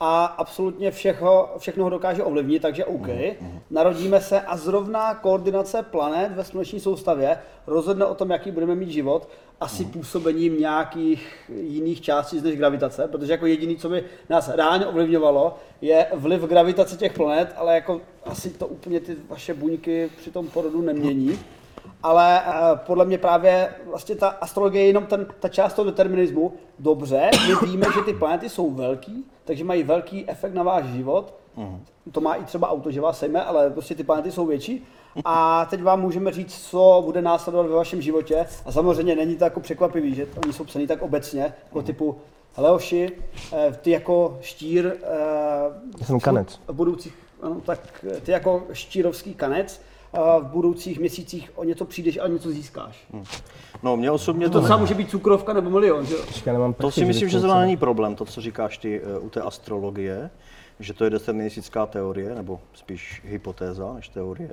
a 0.00 0.24
absolutně 0.24 0.90
všechno, 0.90 1.48
všechno 1.58 1.84
ho 1.84 1.90
dokáže 1.90 2.22
ovlivnit, 2.22 2.62
takže 2.62 2.84
OK. 2.84 3.08
Narodíme 3.70 4.20
se 4.20 4.40
a 4.40 4.56
zrovna 4.56 5.14
koordinace 5.14 5.82
planet 5.82 6.32
ve 6.32 6.44
sluneční 6.44 6.80
soustavě 6.80 7.38
rozhodne 7.66 8.04
o 8.04 8.14
tom, 8.14 8.30
jaký 8.30 8.50
budeme 8.50 8.74
mít 8.74 8.90
život, 8.90 9.28
asi 9.60 9.84
působením 9.84 10.60
nějakých 10.60 11.50
jiných 11.60 12.00
částí 12.00 12.40
než 12.40 12.56
gravitace, 12.56 13.08
protože 13.08 13.32
jako 13.32 13.46
jediný, 13.46 13.76
co 13.76 13.88
by 13.88 14.04
nás 14.28 14.48
reálně 14.48 14.86
ovlivňovalo, 14.86 15.56
je 15.80 16.06
vliv 16.14 16.42
gravitace 16.42 16.96
těch 16.96 17.12
planet, 17.12 17.52
ale 17.56 17.74
jako 17.74 18.00
asi 18.24 18.50
to 18.50 18.66
úplně 18.66 19.00
ty 19.00 19.16
vaše 19.28 19.54
buňky 19.54 20.10
při 20.16 20.30
tom 20.30 20.48
porodu 20.48 20.82
nemění. 20.82 21.38
Ale 22.02 22.42
eh, 22.46 22.52
podle 22.86 23.04
mě 23.04 23.18
právě 23.18 23.68
vlastně 23.86 24.14
ta 24.14 24.28
astrologie 24.28 24.84
je 24.84 24.86
jenom 24.86 25.06
ten, 25.06 25.26
ta 25.40 25.48
část 25.48 25.74
toho 25.74 25.86
determinismu. 25.86 26.52
Dobře, 26.78 27.30
my 27.48 27.66
víme, 27.68 27.86
že 27.94 28.00
ty 28.00 28.12
planety 28.12 28.48
jsou 28.48 28.70
velký, 28.70 29.24
takže 29.44 29.64
mají 29.64 29.82
velký 29.82 30.30
efekt 30.30 30.54
na 30.54 30.62
váš 30.62 30.84
život. 30.84 31.34
To 32.12 32.20
má 32.20 32.34
i 32.34 32.44
třeba 32.44 32.70
auto, 32.70 32.90
že 32.90 33.00
vás 33.00 33.18
sejme, 33.18 33.44
ale 33.44 33.70
prostě 33.70 33.94
ty 33.94 34.04
planety 34.04 34.32
jsou 34.32 34.46
větší. 34.46 34.86
A 35.24 35.66
teď 35.70 35.82
vám 35.82 36.00
můžeme 36.00 36.32
říct, 36.32 36.68
co 36.70 37.02
bude 37.04 37.22
následovat 37.22 37.66
ve 37.66 37.74
vašem 37.74 38.02
životě. 38.02 38.46
A 38.66 38.72
samozřejmě 38.72 39.16
není 39.16 39.36
to 39.36 39.44
jako 39.44 39.60
překvapivý, 39.60 40.14
že 40.14 40.26
oni 40.44 40.52
jsou 40.52 40.64
psaný 40.64 40.86
tak 40.86 41.02
obecně, 41.02 41.54
jako 41.64 41.82
typu 41.82 42.16
Leoši, 42.56 43.12
eh, 43.52 43.78
ty 43.82 43.90
jako 43.90 44.38
štír 44.40 44.96
eh, 46.00 46.04
jsem 46.04 46.20
kanec. 46.20 46.60
v 46.66 46.72
budoucích, 46.72 47.14
ano, 47.42 47.60
tak 47.64 48.04
ty 48.22 48.32
jako 48.32 48.64
štírovský 48.72 49.34
kanec 49.34 49.80
v 50.16 50.44
budoucích 50.44 50.98
měsících 50.98 51.52
o 51.54 51.64
něco 51.64 51.84
přijdeš 51.84 52.18
a 52.18 52.26
něco 52.26 52.50
získáš. 52.50 53.06
No, 53.82 53.96
mě 53.96 54.10
osobně 54.10 54.46
To 54.46 54.52
to, 54.52 54.64
třeba 54.64 54.78
může 54.78 54.94
být 54.94 55.10
cukrovka 55.10 55.52
nebo 55.52 55.70
milion, 55.70 56.06
že 56.06 56.14
jo? 56.14 56.20
Nemám 56.46 56.74
to 56.74 56.90
si 56.90 57.04
myslím, 57.04 57.28
že 57.28 57.40
se. 57.40 57.46
není 57.46 57.76
problém, 57.76 58.14
to, 58.14 58.24
co 58.24 58.40
říkáš 58.40 58.78
ty 58.78 59.00
eh, 59.00 59.18
u 59.18 59.30
té 59.30 59.40
astrologie, 59.40 60.30
že 60.80 60.94
to 60.94 61.04
je 61.04 61.10
deterministická 61.10 61.86
teorie, 61.86 62.34
nebo 62.34 62.60
spíš 62.74 63.22
hypotéza 63.24 63.92
než 63.92 64.08
teorie, 64.08 64.50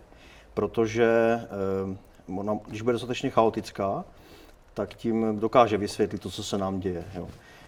protože 0.54 1.40
eh, 1.44 1.98
ona, 2.38 2.58
když 2.68 2.82
bude 2.82 2.94
dostatečně 2.94 3.30
chaotická, 3.30 4.06
tak 4.74 4.94
tím 4.94 5.40
dokáže 5.40 5.78
vysvětlit 5.78 6.22
to, 6.22 6.30
co 6.30 6.44
se 6.44 6.58
nám 6.58 6.80
děje. 6.80 7.04
Jo. 7.16 7.28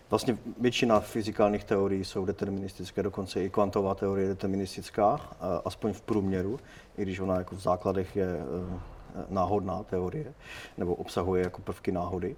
Vlastně 0.09 0.38
většina 0.59 1.00
fyzikálních 1.00 1.63
teorií 1.63 2.05
jsou 2.05 2.25
deterministické, 2.25 3.03
dokonce 3.03 3.43
i 3.43 3.50
kvantová 3.50 3.95
teorie 3.95 4.24
je 4.24 4.29
deterministická, 4.29 5.19
aspoň 5.65 5.93
v 5.93 6.01
průměru, 6.01 6.59
i 6.97 7.01
když 7.01 7.19
ona 7.19 7.35
jako 7.35 7.55
v 7.55 7.59
základech 7.59 8.15
je 8.15 8.27
eh, 8.27 9.25
náhodná 9.29 9.83
teorie, 9.83 10.33
nebo 10.77 10.95
obsahuje 10.95 11.43
jako 11.43 11.62
prvky 11.62 11.91
náhody. 11.91 12.35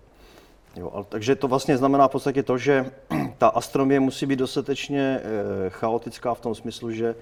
Jo, 0.75 0.91
ale, 0.93 1.05
takže 1.09 1.35
to 1.35 1.47
vlastně 1.47 1.77
znamená 1.77 2.07
v 2.07 2.11
podstatě 2.11 2.43
to, 2.43 2.57
že 2.57 2.91
ta 3.37 3.47
astronomie 3.47 3.99
musí 3.99 4.25
být 4.25 4.39
dostatečně 4.39 5.01
e, 5.01 5.21
chaotická 5.69 6.33
v 6.33 6.41
tom 6.41 6.55
smyslu, 6.55 6.91
že 6.91 7.07
e, 7.09 7.15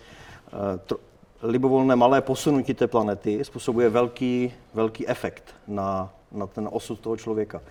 tro, 0.77 0.97
libovolné 1.41 1.95
malé 1.95 2.21
posunutí 2.21 2.73
té 2.73 2.87
planety 2.87 3.43
způsobuje 3.43 3.89
velký, 3.89 4.53
velký 4.73 5.07
efekt 5.07 5.55
na, 5.67 6.13
na 6.31 6.47
ten 6.47 6.69
osud 6.71 6.99
toho 6.99 7.17
člověka. 7.17 7.61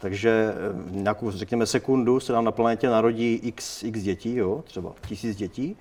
Takže 0.00 0.30
e, 0.30 0.54
nějakou, 0.90 1.30
řekněme, 1.30 1.66
sekundu 1.66 2.20
se 2.20 2.32
nám 2.32 2.44
na 2.44 2.52
planetě 2.52 2.88
narodí 2.88 3.34
x, 3.34 3.82
x 3.82 4.02
dětí, 4.02 4.36
jo, 4.36 4.62
třeba 4.66 4.92
tisíc 5.08 5.36
dětí, 5.36 5.76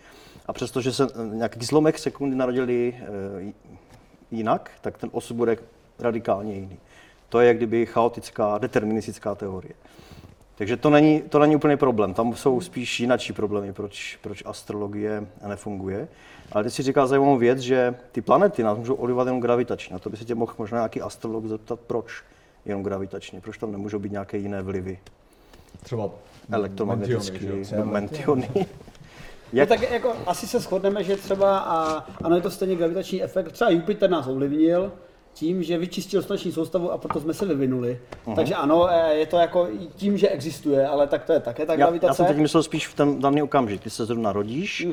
a 0.46 0.54
přestože 0.54 0.94
se 0.94 1.04
e, 1.04 1.36
nějaký 1.36 1.66
zlomek 1.66 2.00
sekundy 2.00 2.36
narodili 2.36 2.96
e, 3.00 3.54
jinak, 4.32 4.72
tak 4.82 4.98
ten 4.98 5.10
osud 5.14 5.34
bude 5.34 5.58
radikálně 6.00 6.54
jiný. 6.54 6.78
To 7.30 7.40
je 7.40 7.48
jak 7.48 7.58
kdyby 7.58 7.86
chaotická, 7.86 8.58
deterministická 8.58 9.36
teorie. 9.36 9.74
Takže 10.56 10.78
to 10.78 10.90
není, 10.90 11.22
to 11.22 11.40
není 11.40 11.56
úplně 11.56 11.78
problém. 11.78 12.14
Tam 12.14 12.36
jsou 12.36 12.62
spíš 12.62 13.00
jinačí 13.00 13.34
problémy, 13.34 13.74
proč, 13.74 14.20
proč 14.22 14.44
astrologie 14.46 15.28
nefunguje. 15.48 16.08
Ale 16.52 16.64
ty 16.64 16.72
si 16.72 16.84
říkal 16.84 17.08
zajímavou 17.08 17.38
věc, 17.38 17.60
že 17.60 17.96
ty 18.12 18.22
planety 18.22 18.64
nás 18.64 18.78
můžou 18.78 18.94
ovlivňovat 18.94 19.28
jenom 19.28 19.42
gravitačně. 19.42 19.96
A 19.96 20.00
to 20.00 20.10
by 20.10 20.18
se 20.18 20.26
tě 20.26 20.36
mohl 20.36 20.54
možná 20.58 20.78
nějaký 20.78 21.02
astrolog 21.02 21.46
zeptat, 21.46 21.80
proč 21.80 22.24
jenom 22.66 22.84
gravitačně, 22.84 23.42
proč 23.42 23.58
tam 23.58 23.72
nemůžou 23.72 24.00
být 24.00 24.12
nějaké 24.12 24.38
jiné 24.38 24.62
vlivy, 24.62 25.00
Třeba 25.84 26.10
elektromagnetické, 26.52 27.40
Mentiony. 27.84 28.50
Jak? 28.56 28.68
Jak, 29.54 29.70
No 29.70 29.76
tak 29.78 29.92
jako 29.92 30.14
asi 30.26 30.48
se 30.48 30.60
shodneme, 30.60 31.04
že 31.04 31.18
třeba, 31.18 31.60
a, 31.60 32.06
ano 32.24 32.36
je 32.36 32.42
to 32.42 32.52
stejně 32.52 32.76
gravitační 32.76 33.24
efekt, 33.24 33.52
třeba 33.52 33.70
Jupiter 33.70 34.10
nás 34.10 34.28
ovlivnil 34.28 34.92
tím, 35.40 35.64
že 35.64 35.78
vyčistil 35.78 36.22
sluneční 36.22 36.52
soustavu 36.52 36.92
a 36.92 36.98
proto 36.98 37.22
jsme 37.22 37.34
se 37.34 37.46
vyvinuli. 37.46 38.00
Uh-huh. 38.26 38.36
Takže 38.36 38.56
ano, 38.56 38.88
eh, 38.90 39.14
je 39.14 39.26
to 39.26 39.38
jako 39.38 39.68
tím, 39.96 40.18
že 40.18 40.30
existuje, 40.30 40.88
ale 40.88 41.08
tak 41.08 41.26
to 41.26 41.34
je 41.34 41.40
také 41.40 41.66
ta 41.66 41.74
já, 41.74 41.78
gravitace. 41.78 42.10
já 42.10 42.14
jsem 42.14 42.26
teď 42.26 42.38
myslel 42.38 42.64
spíš 42.64 42.88
v 42.88 42.94
ten 42.94 43.20
daný 43.20 43.42
okamžik. 43.42 43.82
Ty 43.82 43.90
se 43.90 44.06
zrovna 44.06 44.32
rodíš 44.34 44.88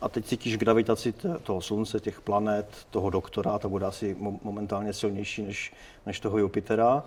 a 0.00 0.08
teď 0.08 0.24
cítíš 0.24 0.56
gravitaci 0.56 1.14
toho 1.42 1.60
slunce, 1.60 2.00
těch 2.00 2.20
planet, 2.20 2.66
toho 2.90 3.10
doktora, 3.10 3.58
ta 3.58 3.68
bude 3.68 3.86
asi 3.86 4.16
mo- 4.20 4.38
momentálně 4.42 4.92
silnější 4.92 5.42
než, 5.42 5.72
než 6.06 6.20
toho 6.20 6.38
Jupitera. 6.38 7.02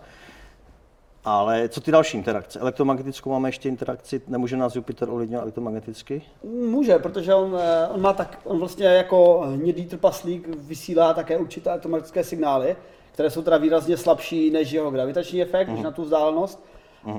Ale 1.26 1.70
co 1.70 1.82
ty 1.82 1.92
další 1.92 2.18
interakce? 2.18 2.60
Elektromagnetickou 2.60 3.30
máme 3.30 3.50
ještě 3.50 3.70
interakci, 3.70 4.22
nemůže 4.28 4.58
nás 4.58 4.76
Jupiter 4.76 5.10
ovlivňovat 5.10 5.44
elektromagneticky? 5.44 6.22
Může, 6.44 7.00
protože 7.00 7.34
on, 7.34 7.58
eh, 7.60 7.88
on 7.88 8.02
má 8.02 8.14
tak, 8.14 8.40
on 8.44 8.60
vlastně 8.60 8.86
jako 8.88 9.40
hnědý 9.40 9.86
trpaslík 9.86 10.48
vysílá 10.48 11.14
také 11.14 11.38
určité 11.38 11.74
automatické 11.74 12.24
signály, 12.24 12.76
které 13.12 13.30
jsou 13.30 13.42
teda 13.42 13.58
výrazně 13.58 13.98
slabší 13.98 14.52
než 14.52 14.72
jeho 14.72 14.92
gravitační 14.92 15.42
efekt, 15.42 15.68
než 15.68 15.82
na 15.82 15.92
tu 15.92 16.04
vzdálenost. 16.04 16.66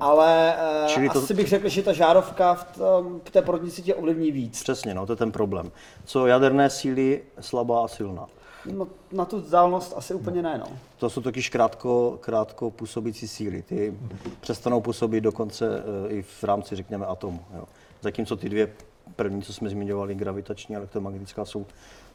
Ale 0.01 0.55
Čili 0.87 0.95
Čili 0.95 1.09
to- 1.09 1.13
to... 1.13 1.19
asi 1.19 1.35
bych 1.35 1.49
řekl, 1.49 1.69
že 1.69 1.83
ta 1.83 1.93
žárovka 1.93 2.55
v, 2.55 2.65
tom, 2.65 3.21
v 3.25 3.31
té 3.31 3.43
porodnici 3.43 3.83
tě 3.83 3.95
ovlivní 3.95 4.33
víc. 4.33 4.63
Přesně, 4.63 4.95
no, 4.95 5.07
to 5.07 5.13
je 5.13 5.17
ten 5.17 5.33
problém. 5.33 5.73
Co 6.05 6.27
jaderné 6.27 6.71
síly, 6.71 7.23
slabá 7.41 7.85
a 7.85 7.89
silná. 7.89 8.27
No, 8.73 8.89
na 9.13 9.25
tu 9.25 9.41
vzdálenost 9.41 9.93
asi 9.97 10.15
úplně 10.15 10.43
ne, 10.43 10.59
no. 10.59 10.67
To 10.99 11.11
jsou 11.11 11.21
totiž 11.21 11.49
krátko, 11.49 12.19
krátko 12.21 12.71
působící 12.71 13.29
síly. 13.29 13.63
Ty 13.63 13.95
přestanou 14.41 14.81
působit 14.81 15.21
dokonce 15.21 15.83
eh, 16.09 16.09
i 16.13 16.23
v 16.23 16.45
rámci, 16.45 16.77
řekněme, 16.77 17.07
atomu. 17.07 17.41
Jo. 17.57 17.65
Zatímco 18.01 18.37
ty 18.37 18.49
dvě 18.49 18.73
první, 19.17 19.43
co 19.43 19.53
jsme 19.53 19.69
zmiňovali, 19.69 20.15
gravitační 20.15 20.77
a 20.77 20.79
elektromagnetická, 20.79 21.45
jsou 21.45 21.67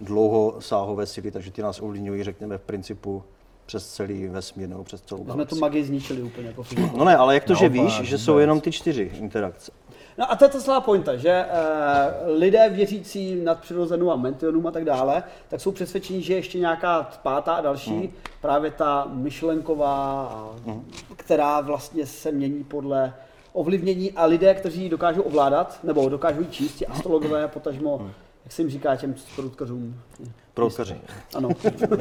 dlouhosáhové 0.01 1.05
síly, 1.05 1.31
takže 1.31 1.51
ty 1.51 1.61
nás 1.61 1.81
ovlivňují, 1.81 2.23
řekněme, 2.23 2.57
v 2.57 2.61
principu 2.61 3.23
přes 3.71 3.88
celý 3.88 4.27
vesmír 4.27 4.69
nebo 4.69 4.84
přes 4.84 5.01
celou 5.01 5.19
My 5.19 5.23
jsme 5.25 5.31
tu 5.34 5.38
galaxii. 5.38 5.60
magii 5.62 5.84
zničili 5.84 6.21
úplně 6.23 6.47
jako 6.47 6.63
fyziku. 6.63 6.97
No 6.97 7.05
ne, 7.05 7.15
ale 7.17 7.34
jak 7.34 7.43
to, 7.43 7.53
že 7.55 7.69
Naopak, 7.69 7.99
víš, 7.99 8.10
že 8.10 8.17
jsou 8.17 8.38
jenom 8.38 8.62
ty 8.62 8.71
čtyři 8.71 9.12
interakce? 9.19 9.71
No 10.17 10.31
a 10.31 10.36
to 10.36 10.45
je 10.45 10.49
ta 10.49 10.60
celá 10.62 10.81
pointa, 10.81 11.15
že 11.15 11.45
uh, 11.45 12.39
lidé 12.39 12.69
věřící 12.69 13.36
nadpřirozenou 13.43 14.12
a 14.12 14.15
mentionům 14.15 14.67
a 14.67 14.71
tak 14.71 14.86
dále, 14.86 15.23
tak 15.49 15.62
jsou 15.62 15.71
přesvědčeni, 15.71 16.21
že 16.21 16.34
je 16.34 16.38
ještě 16.38 16.60
nějaká 16.60 17.12
pátá 17.23 17.53
a 17.53 17.62
další, 17.62 17.91
Hmm. 17.91 18.10
právě 18.41 18.71
ta 18.71 19.07
myšlenková, 19.13 20.23
a, 20.23 20.49
která 21.15 21.62
vlastně 21.62 22.05
se 22.05 22.31
mění 22.31 22.63
podle 22.63 23.13
ovlivnění 23.53 24.12
a 24.12 24.25
lidé, 24.25 24.53
kteří 24.53 24.84
ji 24.84 24.89
dokážou 24.89 25.21
ovládat, 25.21 25.79
nebo 25.84 26.10
dokážou 26.10 26.39
ji 26.41 26.47
číst, 26.47 26.73
ti 26.75 26.88
astrologové, 26.88 27.47
potažmo, 27.47 27.97
Hmm. 27.97 28.12
jak 28.45 28.51
se 28.53 28.62
jim 28.62 28.69
říká 28.71 28.95
těm 28.95 29.15
průdkařům. 29.36 29.95
Průkaři. 30.53 30.95
Ano. 31.35 31.49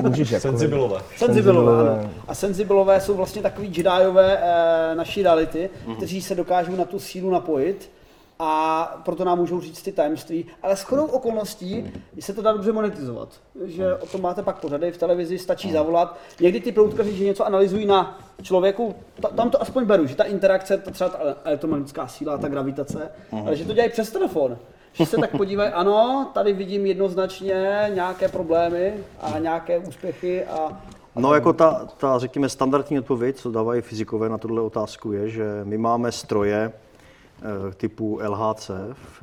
Můžeš 0.03 0.31
jakkoliv. 0.31 0.41
Senzibilové. 0.41 1.01
Senzibilové, 1.17 1.19
Senzibilové. 1.19 2.01
ano. 2.01 2.11
A 2.29 2.35
senzibilové 2.35 3.01
jsou 3.01 3.15
vlastně 3.15 3.43
takový 3.43 3.67
Jediové 3.67 4.39
e, 4.39 4.95
naší 4.95 5.23
reality, 5.23 5.71
kteří 5.97 6.23
se 6.23 6.35
dokážou 6.35 6.77
na 6.77 6.85
tu 6.85 6.99
sílu 6.99 7.31
napojit 7.31 7.91
a 8.39 8.85
proto 9.05 9.25
nám 9.25 9.39
můžou 9.39 9.61
říct 9.61 9.83
ty 9.83 9.93
tajemství. 9.93 10.47
Ale 10.63 10.77
s 10.77 10.83
chodou 10.83 11.07
okolností 11.07 11.93
se 12.21 12.33
to 12.35 12.43
dá 12.43 12.53
dobře 12.53 12.73
monetizovat. 12.73 13.29
Že 13.65 13.95
o 13.95 14.07
tom 14.07 14.23
máte 14.23 14.43
pak 14.43 14.59
pořady 14.59 14.93
v 14.93 14.97
televizi, 14.99 15.39
stačí 15.39 15.73
zavolat. 15.73 16.19
Někdy 16.41 16.61
ty 16.61 16.73
proutkaři, 16.73 17.17
že 17.17 17.25
něco 17.25 17.47
analyzují 17.47 17.87
na 17.87 18.21
člověku, 18.43 18.95
ta, 19.23 19.29
tam 19.29 19.51
to 19.51 19.63
aspoň 19.63 19.85
beru, 19.85 20.07
že 20.07 20.15
ta 20.17 20.25
interakce, 20.25 20.79
ta 20.79 20.91
třeba 20.91 21.11
ta 21.11 21.19
elektromagnetická 21.45 22.09
síla, 22.09 22.39
ta 22.39 22.49
gravitace, 22.49 23.11
ale 23.47 23.57
že 23.57 23.65
to 23.65 23.73
dělají 23.73 23.91
přes 23.91 24.11
telefon. 24.11 24.59
Že 24.93 25.07
se 25.07 25.17
tak 25.17 25.31
podívají, 25.31 25.71
ano, 25.71 26.31
tady 26.35 26.53
vidím 26.53 26.87
jednoznačně 26.87 27.91
nějaké 27.95 28.29
problémy 28.29 28.95
a 29.21 29.39
nějaké 29.39 29.79
úspěchy 29.79 30.45
a 30.45 30.83
No 31.17 31.35
jako 31.35 31.53
ta, 31.53 31.89
ta, 31.99 32.19
řekněme, 32.19 32.49
standardní 32.49 32.99
odpověď, 32.99 33.37
co 33.37 33.51
dávají 33.51 33.83
fyzikové 33.83 34.29
na 34.29 34.39
tuhle 34.39 34.63
otázku, 34.63 35.13
je, 35.13 35.29
že 35.29 35.45
my 35.65 35.79
máme 35.79 36.13
stroje 36.13 36.73
eh, 36.73 37.75
typu 37.75 38.21
LHC 38.29 38.71
v, 38.93 39.23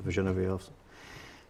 v 0.00 0.08
Ženevě, 0.08 0.50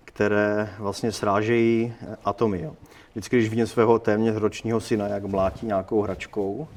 které 0.05 0.71
vlastně 0.79 1.12
srážejí 1.12 1.95
eh, 2.03 2.17
atomy. 2.25 2.71
Vždycky, 3.12 3.37
když 3.37 3.51
vidím 3.51 3.67
svého 3.67 3.99
téměř 3.99 4.37
ročního 4.37 4.81
syna, 4.81 5.09
jak 5.09 5.25
mlátí 5.25 5.67
nějakou 5.67 6.03
hračkou, 6.03 6.69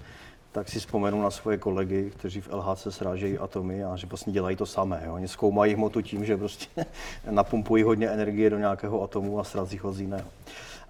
tak 0.52 0.70
si 0.70 0.80
vzpomenu 0.80 1.22
na 1.22 1.32
svoje 1.32 1.58
kolegy, 1.58 2.12
kteří 2.18 2.42
v 2.42 2.50
LHC 2.54 2.88
srážejí 2.90 3.38
atomy 3.38 3.84
a 3.84 3.96
že 3.96 4.08
vlastně 4.08 4.34
dělají 4.34 4.56
to 4.56 4.66
samé. 4.66 5.04
Jo. 5.06 5.14
Oni 5.14 5.28
zkoumají 5.28 5.74
hmotu 5.74 6.02
tím, 6.02 6.26
že 6.26 6.38
prostě 6.38 6.86
napumpují 7.32 7.84
hodně 7.84 8.10
energie 8.10 8.50
do 8.50 8.58
nějakého 8.58 9.04
atomu 9.04 9.40
a 9.40 9.44
srazí 9.44 9.78
ho 9.78 9.94
z 9.94 10.02
jiného. 10.02 10.28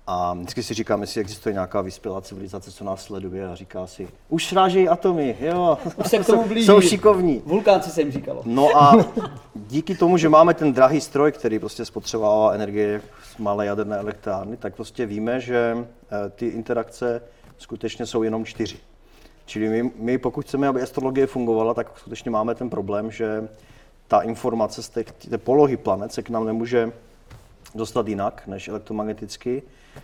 A 0.07 0.33
vždycky 0.33 0.63
si 0.63 0.73
říkám, 0.73 1.01
jestli 1.01 1.21
existuje 1.21 1.53
nějaká 1.53 1.81
vyspělá 1.81 2.21
civilizace, 2.21 2.71
co 2.71 2.83
nás 2.83 3.03
sleduje 3.03 3.47
a 3.47 3.55
říká 3.55 3.87
si, 3.87 4.07
už 4.29 4.45
srážejí 4.45 4.89
atomy, 4.89 5.37
jo, 5.39 5.77
Už 5.97 6.07
se 6.07 6.17
k 6.17 6.25
tomu 6.25 6.47
blíží. 6.47 6.65
jsou 6.65 6.81
šikovní. 6.81 7.41
Vulkánci 7.45 7.89
se 7.89 8.01
jim 8.01 8.11
říkalo. 8.11 8.41
No 8.45 8.77
a 8.77 9.05
díky 9.55 9.95
tomu, 9.95 10.17
že 10.17 10.29
máme 10.29 10.53
ten 10.53 10.73
drahý 10.73 11.01
stroj, 11.01 11.31
který 11.31 11.59
prostě 11.59 11.85
spotřebává 11.85 12.53
energie 12.53 13.01
z 13.33 13.37
malé 13.37 13.65
jaderné 13.65 13.97
elektrárny, 13.97 14.57
tak 14.57 14.75
prostě 14.75 15.05
víme, 15.05 15.39
že 15.39 15.77
eh, 15.77 16.29
ty 16.29 16.47
interakce 16.47 17.21
skutečně 17.57 18.05
jsou 18.05 18.23
jenom 18.23 18.45
čtyři. 18.45 18.77
Čili 19.51 19.69
my, 19.69 19.91
my 19.95 20.17
pokud 20.17 20.45
chceme, 20.45 20.67
aby 20.67 20.81
astrologie 20.81 21.27
fungovala, 21.27 21.73
tak 21.73 21.99
skutečně 21.99 22.31
máme 22.31 22.55
ten 22.55 22.69
problém, 22.69 23.11
že 23.11 23.47
ta 24.07 24.21
informace 24.21 24.83
z 24.83 24.89
té, 24.89 25.03
té 25.03 25.37
polohy 25.37 25.77
planet 25.77 26.13
se 26.13 26.23
k 26.23 26.29
nám 26.29 26.45
nemůže 26.45 26.91
dostat 27.75 28.07
jinak 28.07 28.43
než 28.47 28.67
elektromagneticky, 28.67 29.63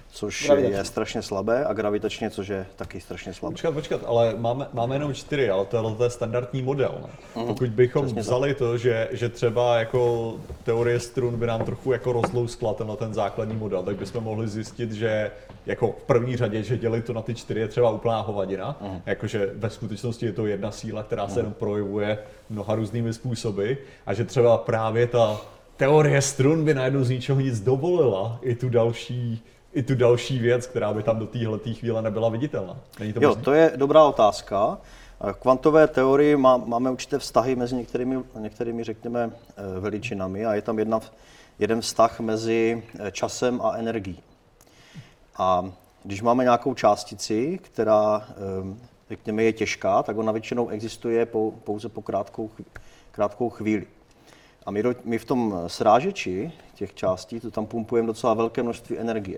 což 0.10 0.46
Gravitačně. 0.46 0.78
je 0.78 0.84
strašně 0.84 1.22
slabé, 1.22 1.66
a 1.66 1.74
gravitačně, 1.74 2.30
což 2.30 2.48
je 2.48 2.66
taky 2.76 3.02
strašně 3.02 3.34
slabé. 3.34 3.54
Počkat, 3.54 3.74
počkat, 3.74 4.02
ale 4.06 4.36
máme, 4.38 4.68
máme 4.74 4.96
jenom 4.96 5.14
čtyři, 5.14 5.50
ale 5.50 5.66
tohle 5.66 5.96
to 5.96 6.04
je 6.04 6.10
standardní 6.10 6.62
model. 6.62 6.96
Ne? 7.02 7.44
Pokud 7.46 7.70
bychom 7.70 8.02
Přesně 8.02 8.16
tak. 8.16 8.24
vzali 8.24 8.54
to, 8.54 8.78
že, 8.78 9.10
že 9.12 9.30
třeba 9.30 9.80
jako 9.80 10.34
teorie 10.64 11.00
strun 11.00 11.40
by 11.40 11.48
nám 11.48 11.66
trochu 11.66 11.92
jako 11.92 12.12
rozlouskla 12.14 12.74
tenhle 12.74 12.98
ten 12.98 13.14
základní 13.14 13.56
model, 13.56 13.84
tak 13.84 13.96
bychom 13.96 14.24
mohli 14.24 14.48
zjistit, 14.48 14.92
že 14.92 15.32
jako 15.66 15.92
v 15.92 16.04
první 16.04 16.38
řadě, 16.38 16.64
že 16.64 16.78
dělit 16.78 17.06
to 17.06 17.14
na 17.14 17.22
ty 17.22 17.36
čtyři 17.36 17.60
je 17.60 17.68
třeba 17.68 17.92
úplná 17.92 18.22
hovadina, 18.22 18.80
jakože 19.06 19.52
ve 19.56 19.70
skutečnosti 19.70 20.26
je 20.26 20.32
to 20.34 20.46
jedna 20.46 20.72
síla, 20.72 21.04
která 21.04 21.28
se 21.28 21.40
jenom 21.40 21.54
projevuje 21.54 22.18
mnoha 22.50 22.76
různými 22.76 23.14
způsoby 23.14 23.74
a 24.06 24.14
že 24.14 24.26
třeba 24.26 24.58
právě 24.58 25.08
ta 25.08 25.42
teorie 25.78 26.22
strun 26.22 26.66
by 26.66 26.74
najednou 26.74 27.04
z 27.04 27.10
ničeho 27.10 27.40
nic 27.40 27.60
dovolila 27.60 28.40
i 28.42 28.56
tu 28.56 28.70
další 28.70 29.44
i 29.74 29.84
tu 29.84 29.96
další 29.96 30.40
věc, 30.40 30.68
která 30.68 30.94
by 30.94 31.04
tam 31.04 31.20
do 31.20 31.28
téhle 31.28 31.60
chvíle 31.74 32.02
nebyla 32.02 32.30
viditelná. 32.30 32.78
Není 33.00 33.14
to 33.14 33.20
Jo, 33.24 33.30
možný? 33.30 33.44
to 33.44 33.54
je 33.54 33.72
dobrá 33.76 34.04
otázka. 34.04 34.78
V 35.20 35.34
kvantové 35.34 35.88
teorii 35.88 36.36
má, 36.36 36.58
máme 36.58 36.92
určité 36.92 37.20
vztahy 37.20 37.56
mezi 37.56 37.76
některými, 37.76 38.20
některými, 38.40 38.84
řekněme, 38.84 39.32
eh, 39.58 39.80
veličinami 39.80 40.46
a 40.46 40.54
je 40.54 40.62
tam 40.62 40.80
jedna, 40.80 41.00
jeden 41.60 41.82
vztah 41.82 42.20
mezi 42.20 42.84
eh, 43.00 43.12
časem 43.12 43.62
a 43.62 43.78
energií. 43.78 44.20
A 45.38 45.72
když 46.04 46.22
máme 46.22 46.44
nějakou 46.44 46.74
částici, 46.74 47.60
která, 47.62 48.28
eh, 48.30 48.78
řekněme, 49.10 49.44
je 49.44 49.54
těžká, 49.54 50.04
tak 50.04 50.18
ona 50.18 50.32
většinou 50.32 50.70
existuje 50.70 51.26
pou- 51.26 51.52
pouze 51.52 51.90
po 51.90 52.02
krátkou, 52.02 52.50
krátkou 53.12 53.50
chvíli. 53.50 53.88
A 54.68 54.72
my, 54.72 54.84
do, 54.84 54.94
my 55.04 55.18
v 55.18 55.26
tom 55.26 55.64
srážeči 55.68 56.52
těch 56.74 56.94
částí, 56.94 57.40
to 57.40 57.52
tam 57.52 57.66
pumpujeme 57.66 58.08
docela 58.08 58.34
velké 58.34 58.64
množství 58.64 58.98
energie. 59.00 59.38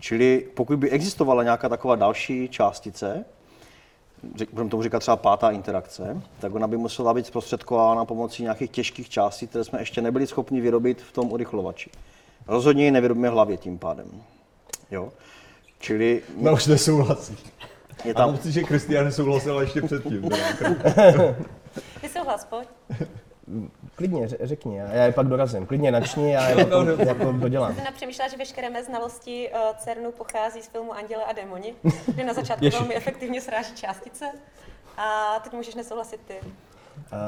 Čili 0.00 0.48
pokud 0.54 0.78
by 0.78 0.90
existovala 0.90 1.42
nějaká 1.42 1.68
taková 1.68 1.96
další 1.96 2.48
částice, 2.48 3.24
řek- 4.36 4.48
budeme 4.52 4.70
tomu 4.70 4.82
říkat 4.82 4.98
třeba 4.98 5.16
pátá 5.16 5.50
interakce, 5.50 6.22
tak 6.40 6.54
ona 6.54 6.66
by 6.66 6.76
musela 6.76 7.14
být 7.14 7.26
zprostředkována 7.26 8.04
pomocí 8.04 8.42
nějakých 8.42 8.70
těžkých 8.70 9.08
částí, 9.08 9.46
které 9.46 9.64
jsme 9.64 9.80
ještě 9.80 10.00
nebyli 10.02 10.26
schopni 10.26 10.60
vyrobit 10.60 11.02
v 11.02 11.12
tom 11.12 11.32
urychlovači. 11.32 11.90
Rozhodně 12.46 12.84
ji 12.84 12.90
nevyrobíme 12.90 13.30
v 13.30 13.32
hlavě 13.32 13.56
tím 13.56 13.78
pádem. 13.78 14.22
Jo? 14.90 15.12
Čili 15.78 16.22
No 16.36 16.52
už 16.52 16.66
nesouhlasí. 16.66 17.36
je 18.04 18.14
Tam... 18.14 18.26
mám 18.28 18.36
pocit, 18.36 18.52
že 18.52 18.62
Kristián 18.62 19.04
nesouhlasil 19.04 19.60
ještě 19.60 19.82
předtím. 19.82 20.28
teda. 20.58 21.34
Ty 22.00 22.08
souhlas, 22.08 22.44
pojď. 22.44 22.68
Klidně, 23.94 24.26
ře- 24.26 24.36
řekni, 24.40 24.82
a 24.82 24.92
já 24.92 25.04
je 25.04 25.12
pak 25.12 25.26
dorazím. 25.26 25.66
Klidně 25.66 25.92
načni, 25.92 26.32
já 26.32 26.48
je 26.48 26.64
potom 26.64 26.88
jako 27.06 27.32
dodělám. 27.32 27.74
Jsem 27.74 27.94
přemýšlela, 27.94 28.30
že 28.30 28.36
veškeré 28.36 28.70
mé 28.70 28.84
znalosti 28.84 29.50
uh, 29.50 29.76
CERNu 29.76 30.12
pochází 30.12 30.62
z 30.62 30.68
filmu 30.68 30.92
Anděle 30.92 31.24
a 31.24 31.32
démoni, 31.32 31.74
kde 32.06 32.24
na 32.24 32.32
začátku 32.34 32.70
velmi 32.72 32.94
efektivně 32.94 33.40
sráží 33.40 33.74
částice. 33.74 34.24
A 34.96 35.38
teď 35.44 35.52
můžeš 35.52 35.74
nesouhlasit 35.74 36.20
ty. 36.26 36.34
A 37.12 37.18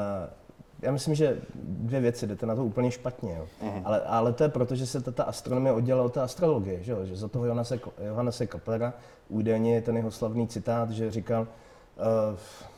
já 0.81 0.91
myslím, 0.91 1.15
že 1.15 1.41
dvě 1.55 1.99
věci, 1.99 2.27
jdete 2.27 2.45
na 2.45 2.55
to 2.55 2.65
úplně 2.65 2.91
špatně. 2.91 3.35
Jo. 3.35 3.47
Ale, 3.85 4.01
ale 4.01 4.33
to 4.33 4.43
je 4.43 4.49
proto, 4.49 4.75
že 4.75 4.87
se 4.87 5.01
ta 5.01 5.23
astronomie 5.23 5.73
oddělala 5.73 6.05
od 6.05 6.13
té 6.13 6.21
astrologie, 6.21 6.83
že, 6.83 6.91
jo? 6.91 7.05
že 7.05 7.15
za 7.15 7.27
toho 7.27 7.45
Johannese, 7.45 7.79
Johannese 8.05 8.47
Keplera 8.47 8.93
údajně 9.29 9.75
je 9.75 9.81
ten 9.81 9.97
jeho 9.97 10.11
slavný 10.11 10.47
citát, 10.47 10.89
že 10.89 11.11
říkal, 11.11 11.41
uh, 11.41 11.47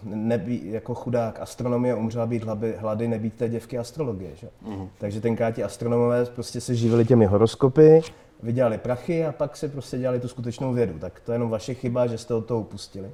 nebý, 0.04 0.72
jako 0.72 0.96
chudák 0.96 1.40
astronomie 1.40 1.96
umřela 1.96 2.26
být 2.26 2.44
hlady, 2.44 2.76
hlady, 2.78 3.08
nebýt 3.08 3.34
té 3.34 3.50
děvky 3.50 3.78
astrologie. 3.78 4.36
Že? 4.36 4.50
Takže 4.98 5.22
tenkrát 5.22 5.52
ti 5.52 5.64
astronomové 5.64 6.26
prostě 6.26 6.62
se 6.62 6.76
živili 6.76 7.06
těmi 7.06 7.26
horoskopy, 7.26 8.02
vydělali 8.44 8.78
prachy 8.78 9.26
a 9.26 9.32
pak 9.32 9.58
si 9.58 9.68
prostě 9.68 9.98
dělali 9.98 10.20
tu 10.20 10.28
skutečnou 10.28 10.74
vědu. 10.74 11.00
Tak 11.00 11.20
to 11.20 11.32
je 11.32 11.36
jenom 11.36 11.50
vaše 11.50 11.74
chyba, 11.74 12.08
že 12.08 12.18
jste 12.18 12.34
od 12.34 12.46
toho 12.46 12.60
upustili. 12.60 13.12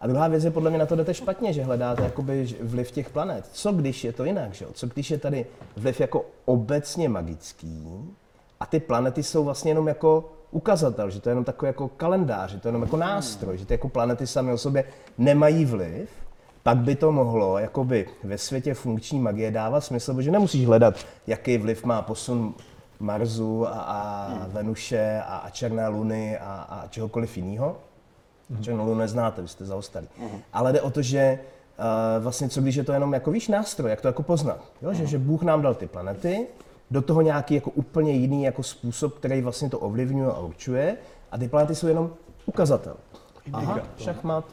A 0.00 0.06
druhá 0.06 0.28
věc 0.28 0.44
je, 0.44 0.50
podle 0.50 0.70
mě 0.70 0.78
na 0.78 0.86
to 0.86 0.96
jdete 0.96 1.14
špatně, 1.14 1.52
že 1.52 1.64
hledáte 1.64 2.02
jakoby 2.02 2.56
vliv 2.60 2.90
těch 2.90 3.10
planet. 3.10 3.48
Co 3.52 3.72
když 3.72 4.04
je 4.04 4.12
to 4.12 4.24
jinak, 4.24 4.54
že? 4.54 4.66
Co 4.72 4.86
když 4.86 5.10
je 5.10 5.18
tady 5.18 5.46
vliv 5.76 6.00
jako 6.00 6.24
obecně 6.44 7.08
magický 7.08 7.88
a 8.60 8.66
ty 8.66 8.80
planety 8.80 9.22
jsou 9.22 9.44
vlastně 9.44 9.70
jenom 9.70 9.88
jako 9.88 10.32
ukazatel, 10.50 11.10
že 11.10 11.20
to 11.20 11.28
je 11.28 11.30
jenom 11.30 11.44
takový 11.44 11.66
jako 11.66 11.88
kalendář, 11.88 12.50
že 12.50 12.58
to 12.58 12.68
je 12.68 12.70
jenom 12.70 12.82
jako 12.82 12.96
nástroj, 12.96 13.58
že 13.58 13.66
ty 13.66 13.74
jako 13.74 13.88
planety 13.88 14.26
samy 14.26 14.52
o 14.52 14.58
sobě 14.58 14.84
nemají 15.18 15.64
vliv, 15.64 16.10
pak 16.62 16.78
by 16.78 16.94
to 16.94 17.12
mohlo 17.12 17.58
jakoby 17.58 18.06
ve 18.24 18.38
světě 18.38 18.74
funkční 18.74 19.20
magie 19.20 19.50
dávat 19.50 19.80
smysl, 19.80 20.14
protože 20.14 20.30
nemusíš 20.30 20.66
hledat, 20.66 20.94
jaký 21.26 21.58
vliv 21.58 21.84
má 21.84 22.02
posun 22.02 22.54
Marsu 23.00 23.66
a, 23.66 23.70
a 23.70 24.30
Venuše 24.46 25.22
a, 25.26 25.36
a 25.36 25.50
černé 25.50 25.88
luny 25.88 26.38
a, 26.38 26.66
a 26.70 26.86
čehokoliv 26.88 27.36
jiného. 27.36 27.76
Černou 28.60 28.84
lunu 28.84 28.98
neznáte, 28.98 29.42
vy 29.42 29.48
jste 29.48 29.64
zaostali. 29.64 30.06
Ale 30.52 30.72
jde 30.72 30.80
o 30.80 30.90
to, 30.90 31.02
že 31.02 31.38
uh, 31.78 32.22
vlastně 32.22 32.48
co 32.48 32.60
když 32.60 32.74
je 32.74 32.84
to 32.84 32.92
jenom 32.92 33.12
jako 33.12 33.30
víš 33.30 33.48
nástroj, 33.48 33.90
jak 33.90 34.00
to 34.00 34.08
jako 34.08 34.22
poznat. 34.22 34.64
Jo? 34.82 34.92
Že, 34.92 35.06
že 35.06 35.18
Bůh 35.18 35.42
nám 35.42 35.62
dal 35.62 35.74
ty 35.74 35.86
planety, 35.86 36.46
do 36.90 37.02
toho 37.02 37.22
nějaký 37.22 37.54
jako 37.54 37.70
úplně 37.70 38.12
jiný 38.12 38.44
jako 38.44 38.62
způsob, 38.62 39.14
který 39.14 39.40
vlastně 39.40 39.70
to 39.70 39.78
ovlivňuje 39.78 40.30
a 40.30 40.40
určuje 40.40 40.96
a 41.32 41.38
ty 41.38 41.48
planety 41.48 41.74
jsou 41.74 41.86
jenom 41.86 42.10
ukazatel. 42.46 42.96
Aha, 43.52 43.80
šachmat. 43.98 44.44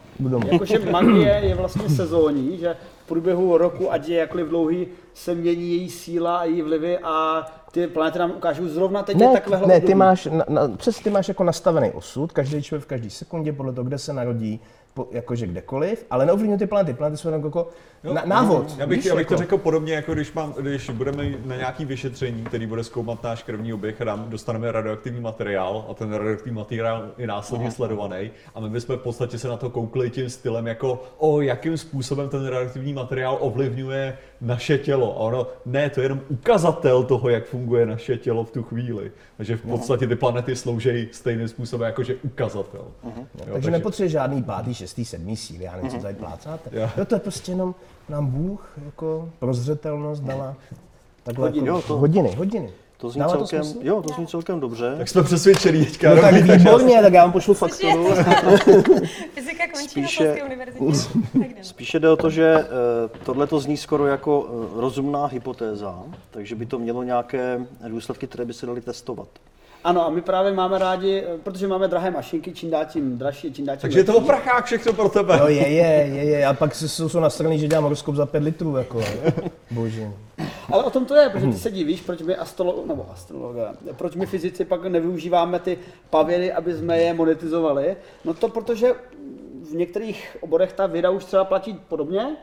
Jakože 0.51 0.79
magie 0.79 1.33
je 1.43 1.55
vlastně 1.55 1.89
sezónní, 1.89 2.57
že 2.57 2.75
v 3.03 3.07
průběhu 3.07 3.57
roku, 3.57 3.91
ať 3.91 4.07
je 4.07 4.17
jakkoliv 4.17 4.47
dlouhý, 4.47 4.87
se 5.13 5.35
mění 5.35 5.69
její 5.69 5.89
síla 5.89 6.37
a 6.37 6.43
její 6.43 6.61
vlivy 6.61 6.99
a 7.03 7.45
ty 7.71 7.87
planety 7.87 8.19
nám 8.19 8.31
ukážou 8.31 8.67
zrovna 8.67 9.03
teď 9.03 9.17
Ne, 9.17 9.33
takovéhle 9.33 9.67
ne 9.67 9.81
ty 9.81 9.95
máš, 9.95 10.25
na, 10.25 10.45
na, 10.49 10.67
přes 10.77 10.99
ty 10.99 11.09
máš 11.09 11.27
jako 11.27 11.43
nastavený 11.43 11.91
osud, 11.91 12.31
každý 12.31 12.63
člověk 12.63 12.83
v 12.83 12.87
každé 12.87 13.09
sekundě 13.09 13.53
podle 13.53 13.73
toho, 13.73 13.85
kde 13.85 13.97
se 13.97 14.13
narodí, 14.13 14.59
po, 14.97 15.07
jakože 15.11 15.47
kdekoliv, 15.47 16.05
ale 16.09 16.25
neovlivňuje 16.25 16.57
ty 16.57 16.67
planety. 16.67 16.93
Planety 16.93 17.17
jsou 17.17 17.27
jenom 17.27 17.45
jako 17.45 17.69
na, 18.03 18.23
návod. 18.25 18.75
Já 18.77 18.87
bych, 18.87 18.97
víš, 18.97 19.05
já 19.05 19.15
bych 19.15 19.27
to 19.27 19.33
jako. 19.33 19.43
řekl 19.43 19.57
podobně, 19.57 19.93
jako 19.93 20.13
když, 20.13 20.33
mám, 20.33 20.53
když 20.53 20.89
budeme 20.89 21.23
na 21.45 21.55
nějaký 21.55 21.85
vyšetření, 21.85 22.43
který 22.43 22.65
bude 22.65 22.83
zkoumat 22.83 23.23
náš 23.23 23.43
krevní 23.43 23.73
oběh 23.73 24.01
a 24.01 24.15
dostaneme 24.15 24.71
radioaktivní 24.71 25.19
materiál 25.19 25.85
a 25.89 25.93
ten 25.93 26.13
radioaktivní 26.13 26.55
materiál 26.55 27.09
je 27.17 27.27
následně 27.27 27.71
sledovaný 27.71 28.31
a 28.55 28.59
my 28.59 28.69
bychom 28.69 28.97
v 28.97 29.01
podstatě 29.01 29.39
se 29.39 29.47
na 29.47 29.57
to 29.57 29.69
koukli 29.69 30.09
tím 30.09 30.29
stylem 30.29 30.67
jako 30.67 31.03
o 31.17 31.41
jakým 31.41 31.77
způsobem 31.77 32.29
ten 32.29 32.45
radioaktivní 32.45 32.93
materiál 32.93 33.37
ovlivňuje 33.39 34.17
naše 34.41 34.77
tělo. 34.77 35.15
A 35.17 35.19
ono, 35.19 35.47
ne, 35.65 35.89
to 35.89 35.99
je 35.99 36.05
jenom 36.05 36.21
ukazatel 36.29 37.03
toho, 37.03 37.29
jak 37.29 37.45
funguje 37.45 37.85
naše 37.85 38.17
tělo 38.17 38.43
v 38.43 38.51
tu 38.51 38.63
chvíli. 38.63 39.11
Takže 39.37 39.57
v 39.57 39.61
podstatě 39.61 40.07
ty 40.07 40.15
planety 40.15 40.55
slouží 40.55 41.07
stejným 41.11 41.47
způsobem 41.47 41.85
jako 41.85 42.03
že 42.03 42.15
ukazatel. 42.15 42.85
Jo, 43.03 43.53
Takže 43.53 43.71
nepotřebuje 43.71 44.09
žádný 44.09 44.43
pátý, 44.43 44.73
šestý, 44.73 44.86
sedmý 44.87 45.37
síly, 45.37 45.63
já 45.63 45.75
nevím, 45.75 45.91
co 45.91 45.97
tady 45.97 46.13
plácáte. 46.15 46.69
Jo. 46.73 46.89
Jo, 46.97 47.05
to 47.05 47.15
je 47.15 47.19
prostě 47.19 47.51
jenom 47.51 47.75
nám 48.09 48.25
Bůh 48.27 48.69
jako 48.85 49.29
prozřetelnost 49.39 50.23
dala 50.23 50.55
takhle 51.23 51.47
Hodiny. 51.47 51.67
jako 51.67 51.77
Jo, 51.77 51.83
to- 51.87 51.97
hodiny, 51.97 52.35
hodiny. 52.35 52.69
to 52.97 53.09
zní, 53.09 53.19
Dává 53.19 53.31
to 53.33 53.37
celkem, 53.37 53.63
smysl? 53.63 53.87
jo, 53.87 54.01
to 54.01 54.13
zní 54.13 54.27
celkem 54.27 54.59
dobře. 54.59 54.95
Tak 54.97 55.07
jsme 55.09 55.23
přesvědčení 55.23 55.85
teďka. 55.85 56.15
No 56.15 56.21
tak 56.21 56.33
dobrý, 56.33 56.47
takže 56.47 56.69
výborně, 56.69 57.01
tak 57.01 57.13
já 57.13 57.21
vám 57.23 57.31
pošlu 57.31 57.53
fakturu. 57.53 58.07
Fyzika 59.33 59.63
končí 59.73 59.87
Spíše- 59.89 60.23
na 60.23 60.29
Polské 60.29 60.43
univerzitě. 60.43 61.19
Tak. 61.39 61.47
Spíše 61.61 61.99
jde 61.99 62.09
o 62.09 62.15
to, 62.15 62.29
že 62.29 62.55
tohle 63.25 63.47
to 63.47 63.59
zní 63.59 63.77
skoro 63.77 64.07
jako 64.07 64.49
eh, 64.49 64.81
rozumná 64.81 65.25
hypotéza, 65.25 66.03
takže 66.31 66.55
by 66.55 66.65
to 66.65 66.79
mělo 66.79 67.03
nějaké 67.03 67.59
důsledky, 67.87 68.27
které 68.27 68.45
by 68.45 68.53
se 68.53 68.65
daly 68.65 68.81
testovat. 68.81 69.27
Ano, 69.87 70.05
a 70.05 70.09
my 70.09 70.21
právě 70.21 70.53
máme 70.53 70.79
rádi, 70.79 71.23
protože 71.43 71.67
máme 71.67 71.87
drahé 71.87 72.11
mašinky, 72.11 72.51
čím 72.53 72.69
dál 72.69 72.85
tím 72.85 73.17
dražší, 73.17 73.53
čím 73.53 73.65
dál 73.65 73.75
tím 73.75 73.81
Takže 73.81 73.99
je 73.99 74.03
to 74.03 74.11
lepší. 74.11 74.23
oprachák 74.23 74.65
všechno 74.65 74.93
pro 74.93 75.09
tebe. 75.09 75.37
No 75.39 75.47
je, 75.47 75.67
je, 75.67 76.09
je, 76.13 76.23
je. 76.23 76.45
A 76.45 76.53
pak 76.53 76.75
jsou, 76.75 77.09
jsou 77.09 77.19
nastraný, 77.19 77.59
že 77.59 77.67
dělám 77.67 77.83
horoskop 77.83 78.15
za 78.15 78.25
pět 78.25 78.43
litrů, 78.43 78.77
jako. 78.77 79.01
Bože. 79.71 80.11
Ale 80.71 80.83
o 80.83 80.89
tom 80.89 81.05
to 81.05 81.15
je, 81.15 81.29
protože 81.29 81.47
ty 81.47 81.57
se 81.57 81.71
divíš, 81.71 82.01
proč 82.01 82.21
my 82.21 82.35
astrolo, 82.35 82.83
nebo 82.87 83.05
astrologové, 83.13 83.73
proč 83.97 84.15
my 84.15 84.25
fyzici 84.25 84.65
pak 84.65 84.85
nevyužíváme 84.85 85.59
ty 85.59 85.77
pavěry, 86.09 86.51
aby 86.51 86.73
jsme 86.73 86.97
je 86.99 87.13
monetizovali. 87.13 87.95
No 88.25 88.33
to 88.33 88.49
protože 88.49 88.93
v 89.71 89.73
některých 89.75 90.37
oborech 90.41 90.73
ta 90.73 90.87
věda 90.87 91.09
už 91.09 91.25
třeba 91.25 91.45
platí 91.45 91.79
podobně, 91.87 92.35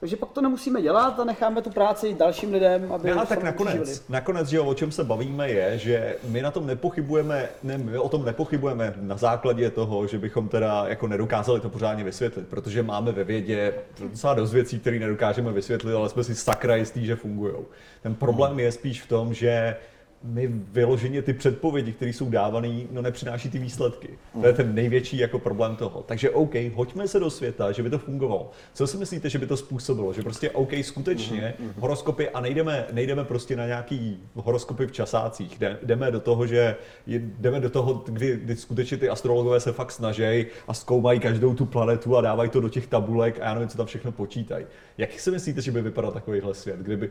Takže 0.00 0.16
pak 0.16 0.30
to 0.30 0.40
nemusíme 0.40 0.82
dělat 0.82 1.20
a 1.20 1.24
necháme 1.24 1.62
tu 1.62 1.70
práci 1.70 2.14
dalším 2.18 2.52
lidem, 2.52 2.92
aby 2.92 3.08
Ne, 3.08 3.14
ale 3.14 3.26
tak 3.26 3.40
sami 3.40 3.52
přežili. 3.52 3.74
nakonec, 3.74 4.08
nakonec, 4.08 4.48
že 4.48 4.56
jo, 4.56 4.64
o 4.64 4.74
čem 4.74 4.92
se 4.92 5.04
bavíme 5.04 5.50
je, 5.50 5.78
že 5.78 6.16
my 6.28 6.42
na 6.42 6.50
tom 6.50 6.66
nepochybujeme, 6.66 7.48
ne, 7.62 7.78
my 7.78 7.98
o 7.98 8.08
tom 8.08 8.24
nepochybujeme 8.24 8.94
na 8.96 9.16
základě 9.16 9.70
toho, 9.70 10.06
že 10.06 10.18
bychom 10.18 10.48
teda 10.48 10.84
jako 10.88 11.08
nedokázali 11.08 11.60
to 11.60 11.68
pořádně 11.68 12.04
vysvětlit, 12.04 12.48
protože 12.48 12.82
máme 12.82 13.12
ve 13.12 13.24
vědě 13.24 13.74
docela 13.98 14.34
dost 14.34 14.52
věcí, 14.52 14.78
které 14.78 14.98
nedokážeme 14.98 15.52
vysvětlit, 15.52 15.94
ale 15.94 16.08
jsme 16.08 16.24
si 16.24 16.34
sakra 16.34 16.76
jistý, 16.76 17.06
že 17.06 17.16
fungují. 17.16 17.54
Ten 18.02 18.14
problém 18.14 18.60
je 18.60 18.72
spíš 18.72 19.02
v 19.02 19.08
tom, 19.08 19.34
že 19.34 19.76
my 20.22 20.46
vyloženě 20.72 21.22
ty 21.22 21.32
předpovědi, 21.32 21.92
které 21.92 22.12
jsou 22.12 22.30
dávané, 22.30 22.80
no 22.92 23.02
nepřináší 23.02 23.50
ty 23.50 23.58
výsledky. 23.58 24.08
To 24.40 24.46
je 24.46 24.52
ten 24.52 24.74
největší 24.74 25.18
jako 25.18 25.38
problém 25.38 25.76
toho. 25.76 26.02
Takže 26.06 26.30
OK, 26.30 26.54
hoďme 26.74 27.08
se 27.08 27.20
do 27.20 27.30
světa, 27.30 27.72
že 27.72 27.82
by 27.82 27.90
to 27.90 27.98
fungovalo. 27.98 28.50
Co 28.74 28.86
si 28.86 28.96
myslíte, 28.96 29.30
že 29.30 29.38
by 29.38 29.46
to 29.46 29.56
způsobilo? 29.56 30.12
Že 30.12 30.22
prostě 30.22 30.50
OK, 30.50 30.72
skutečně 30.82 31.54
horoskopy 31.78 32.28
a 32.30 32.40
nejdeme, 32.40 32.86
nejdeme 32.92 33.24
prostě 33.24 33.56
na 33.56 33.66
nějaký 33.66 34.18
horoskopy 34.34 34.86
v 34.86 34.92
časácích. 34.92 35.58
Jde- 35.58 35.78
Jdeme 35.82 36.10
do 36.10 36.20
toho, 36.20 36.46
že 36.46 36.76
jdeme 37.06 37.60
do 37.60 37.70
toho, 37.70 38.02
kdy, 38.06 38.36
kdy 38.44 38.56
skutečně 38.56 38.96
ty 38.96 39.08
astrologové 39.08 39.60
se 39.60 39.72
fakt 39.72 39.92
snaží 39.92 40.46
a 40.68 40.74
zkoumají 40.74 41.20
každou 41.20 41.54
tu 41.54 41.66
planetu 41.66 42.16
a 42.16 42.20
dávají 42.20 42.50
to 42.50 42.60
do 42.60 42.68
těch 42.68 42.86
tabulek 42.86 43.40
a 43.40 43.44
já 43.44 43.54
nevím, 43.54 43.68
co 43.68 43.76
tam 43.76 43.86
všechno 43.86 44.12
počítají. 44.12 44.66
Jak 44.98 45.20
si 45.20 45.30
myslíte, 45.30 45.60
že 45.62 45.72
by 45.72 45.82
vypadal 45.82 46.12
takovýhle 46.12 46.54
svět, 46.54 46.76
kdyby, 46.78 47.10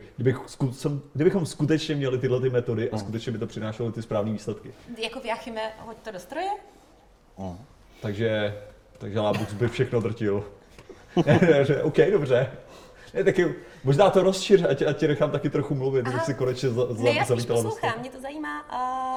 jsem- 0.72 1.00
kdybychom 1.14 1.46
skutečně 1.46 1.94
měli 1.94 2.18
tyhle 2.18 2.40
ty 2.40 2.50
metody 2.50 2.90
a 2.90 2.97
skutečně 2.98 3.32
by 3.32 3.38
to 3.38 3.46
přinášelo 3.46 3.92
ty 3.92 4.02
správné 4.02 4.32
výsledky? 4.32 4.72
Jako 5.02 5.20
v 5.20 5.24
Jachime, 5.24 5.60
hoď 5.78 5.96
to 5.96 6.10
do 6.10 6.18
stroje. 6.18 6.48
Takže, 8.02 8.54
takže 8.98 9.20
Lábux 9.20 9.52
by 9.52 9.68
všechno 9.68 10.00
drtil. 10.00 10.44
OK, 11.82 11.96
dobře. 12.12 12.50
Ne, 13.14 13.24
taky, 13.24 13.54
možná 13.84 14.10
to 14.10 14.22
rozšiř, 14.22 14.62
ať, 14.68 14.82
ať 14.82 14.96
tě 14.96 15.08
nechám 15.08 15.30
taky 15.30 15.50
trochu 15.50 15.74
mluvit, 15.74 16.06
Aha. 16.06 16.24
si 16.24 16.34
konečně 16.34 16.68
za, 16.68 16.94
za, 16.94 17.04
Ne, 17.04 17.10
já 17.10 17.24
poslouchám, 17.24 17.94
mě 18.00 18.10
to 18.10 18.20
zajímá 18.20 18.60
a, 18.60 19.16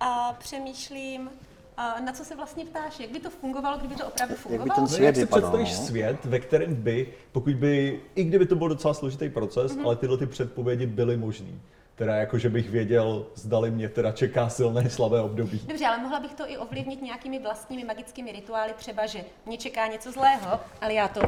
a 0.00 0.32
přemýšlím, 0.32 1.30
a 1.76 2.00
na 2.00 2.12
co 2.12 2.24
se 2.24 2.36
vlastně 2.36 2.64
ptáš, 2.64 3.00
jak 3.00 3.10
by 3.10 3.20
to 3.20 3.30
fungovalo, 3.30 3.78
kdyby 3.78 3.94
to 3.94 4.06
opravdu 4.06 4.34
by 4.34 4.40
fungovalo? 4.40 4.74
ten 4.74 4.82
No, 4.84 4.88
svět 4.88 5.06
jak 5.06 5.14
si 5.14 5.20
vypadal, 5.20 5.50
představíš 5.50 5.78
no? 5.78 5.86
svět, 5.86 6.24
ve 6.24 6.40
kterém 6.40 6.74
by, 6.74 7.06
pokud 7.32 7.54
by, 7.54 8.00
i 8.14 8.24
kdyby 8.24 8.46
to 8.46 8.56
byl 8.56 8.68
docela 8.68 8.94
složitý 8.94 9.28
proces, 9.28 9.76
Mhm. 9.76 9.86
ale 9.86 9.96
tyhle 9.96 10.18
ty 10.18 10.26
předpovědi 10.26 10.86
byly 10.86 11.16
možné. 11.16 11.52
Teda 11.96 12.14
jako, 12.16 12.38
že 12.38 12.50
bych 12.50 12.70
věděl, 12.70 13.26
zdali 13.34 13.70
mě 13.70 13.88
teda 13.88 14.12
čeká 14.12 14.48
silné 14.48 14.90
slabé 14.90 15.20
období. 15.20 15.60
Dobře, 15.66 15.86
ale 15.86 15.98
mohla 15.98 16.20
bych 16.20 16.34
to 16.34 16.50
i 16.50 16.56
ovlivnit 16.56 17.02
nějakými 17.02 17.38
vlastními 17.38 17.84
magickými 17.84 18.32
rituály, 18.32 18.72
třeba, 18.76 19.06
že 19.06 19.24
mě 19.46 19.58
čeká 19.58 19.86
něco 19.86 20.12
zlého, 20.12 20.60
ale 20.80 20.94
já 20.94 21.08
to 21.08 21.20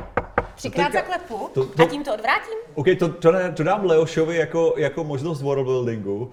třikrát 0.55 0.85
teďka- 0.93 0.99
zaklepu 1.01 1.51
to- 1.55 1.67
to- 1.67 1.83
a 1.83 1.87
tím 1.87 2.05
to 2.05 2.15
odvrátím. 2.15 2.59
OK, 2.75 2.87
to, 2.99 3.09
to, 3.09 3.33
to 3.55 3.63
dám 3.63 3.85
Leošovi 3.85 4.37
jako, 4.37 4.75
jako 4.77 5.05
možnost 5.05 5.43
worldbuildingu, 5.43 6.17
uh, 6.17 6.33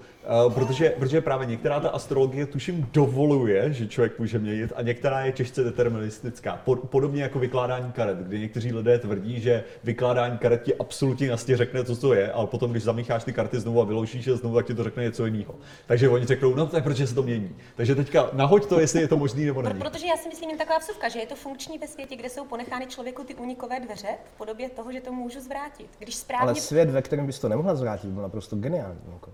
protože, 0.54 0.90
protože 0.90 1.20
právě 1.20 1.46
některá 1.46 1.80
ta 1.80 1.88
astrologie 1.88 2.46
tuším 2.46 2.88
dovoluje, 2.92 3.72
že 3.72 3.86
člověk 3.86 4.18
může 4.18 4.38
měnit 4.38 4.72
a 4.76 4.82
některá 4.82 5.20
je 5.20 5.32
těžce 5.32 5.64
deterministická. 5.64 6.60
Pod, 6.64 6.80
podobně 6.80 7.22
jako 7.22 7.38
vykládání 7.38 7.92
karet, 7.92 8.18
kdy 8.18 8.38
někteří 8.38 8.72
lidé 8.72 8.98
tvrdí, 8.98 9.40
že 9.40 9.64
vykládání 9.84 10.38
karet 10.38 10.62
ti 10.62 10.74
absolutně 10.74 11.26
jasně 11.26 11.56
řekne, 11.56 11.84
co 11.84 11.96
to 11.96 12.14
je, 12.14 12.32
ale 12.32 12.46
potom, 12.46 12.70
když 12.70 12.82
zamícháš 12.82 13.24
ty 13.24 13.32
karty 13.32 13.60
znovu 13.60 13.80
a 13.80 13.84
vyloučíš 13.84 14.26
je 14.26 14.36
znovu, 14.36 14.56
tak 14.56 14.66
ti 14.66 14.74
to 14.74 14.84
řekne 14.84 15.02
něco 15.02 15.26
jiného. 15.26 15.54
Takže 15.86 16.08
oni 16.08 16.26
řeknou, 16.26 16.54
no 16.54 16.66
tak 16.66 16.84
proč 16.84 16.96
se 16.96 17.14
to 17.14 17.22
mění. 17.22 17.56
Takže 17.76 17.94
teďka 17.94 18.30
nahoď 18.32 18.66
to, 18.66 18.80
jestli 18.80 19.00
je 19.00 19.08
to 19.08 19.16
možný 19.16 19.44
nebo 19.44 19.62
není. 19.62 19.80
protože 19.80 20.06
já 20.06 20.16
si 20.16 20.28
myslím 20.28 20.50
jen 20.50 20.58
taková 20.58 20.78
vsuvka, 20.78 21.08
že 21.08 21.18
je 21.18 21.26
to 21.26 21.34
funkční 21.34 21.78
ve 21.78 21.86
světě, 21.86 22.16
kde 22.16 22.28
jsou 22.28 22.44
ponechány 22.44 22.86
člověku 22.86 23.24
ty 23.24 23.34
unikové 23.34 23.80
dveře 23.80 24.08
v 24.34 24.38
podobě 24.38 24.68
toho, 24.68 24.92
že 24.92 25.00
to 25.00 25.12
můžu 25.12 25.40
zvrátit. 25.40 25.86
Když 25.98 26.14
správně 26.14 26.42
Ale 26.42 26.54
svět, 26.54 26.90
ve 26.90 27.02
kterém 27.02 27.26
bys 27.26 27.38
to 27.38 27.48
nemohla 27.48 27.74
zvrátit, 27.74 28.10
byl 28.10 28.22
naprosto 28.22 28.56
geniální. 28.56 29.00
Jako. 29.12 29.30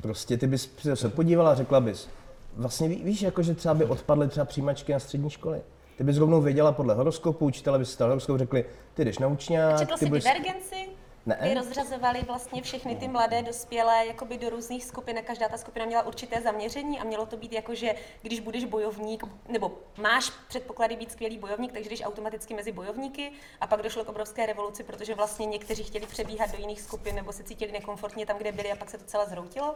Prostě 0.00 0.36
ty 0.36 0.46
bys 0.46 0.70
se 0.94 1.08
podívala 1.08 1.50
a 1.50 1.54
řekla 1.54 1.80
bys, 1.80 2.08
vlastně 2.56 2.88
ví, 2.88 3.02
víš, 3.04 3.22
jako, 3.22 3.42
že 3.42 3.54
třeba 3.54 3.74
by 3.74 3.84
odpadly 3.84 4.28
třeba 4.28 4.44
přijímačky 4.44 4.92
na 4.92 4.98
střední 4.98 5.30
školy. 5.30 5.60
Ty 5.98 6.04
bys 6.04 6.16
rovnou 6.16 6.40
věděla 6.40 6.72
podle 6.72 6.94
horoskopu, 6.94 7.46
učitele 7.46 7.78
by 7.78 7.84
si 7.84 7.98
dal 7.98 8.08
horoskop, 8.08 8.38
řekli, 8.38 8.64
ty 8.94 9.04
jdeš 9.04 9.18
na 9.18 9.26
učňák, 9.26 9.78
Četl 9.78 9.92
ty 9.92 9.98
jsi 9.98 10.06
budeš... 10.06 10.24
divergenci? 10.24 10.99
Ne. 11.26 11.38
Kdy 11.40 11.54
rozřazovali 11.54 12.22
vlastně 12.22 12.62
všechny 12.62 12.96
ty 12.96 13.08
mladé 13.08 13.42
dospělé 13.42 14.06
jakoby 14.06 14.38
do 14.38 14.50
různých 14.50 14.84
skupin 14.84 15.18
a 15.18 15.22
každá 15.22 15.48
ta 15.48 15.56
skupina 15.56 15.86
měla 15.86 16.02
určité 16.02 16.40
zaměření 16.40 17.00
a 17.00 17.04
mělo 17.04 17.26
to 17.26 17.36
být 17.36 17.52
jako, 17.52 17.74
že 17.74 17.94
když 18.22 18.40
budeš 18.40 18.64
bojovník, 18.64 19.24
nebo 19.48 19.78
máš 19.96 20.30
předpoklady 20.48 20.96
být 20.96 21.12
skvělý 21.12 21.38
bojovník, 21.38 21.72
takže 21.72 21.90
jdeš 21.90 22.02
automaticky 22.04 22.54
mezi 22.54 22.72
bojovníky 22.72 23.32
a 23.60 23.66
pak 23.66 23.82
došlo 23.82 24.04
k 24.04 24.08
obrovské 24.08 24.46
revoluci, 24.46 24.82
protože 24.82 25.14
vlastně 25.14 25.46
někteří 25.46 25.82
chtěli 25.82 26.06
přebíhat 26.06 26.52
do 26.52 26.58
jiných 26.58 26.80
skupin 26.80 27.14
nebo 27.14 27.32
se 27.32 27.42
cítili 27.42 27.72
nekomfortně 27.72 28.26
tam, 28.26 28.38
kde 28.38 28.52
byli 28.52 28.72
a 28.72 28.76
pak 28.76 28.90
se 28.90 28.98
to 28.98 29.04
celé 29.04 29.26
zhroutilo. 29.26 29.74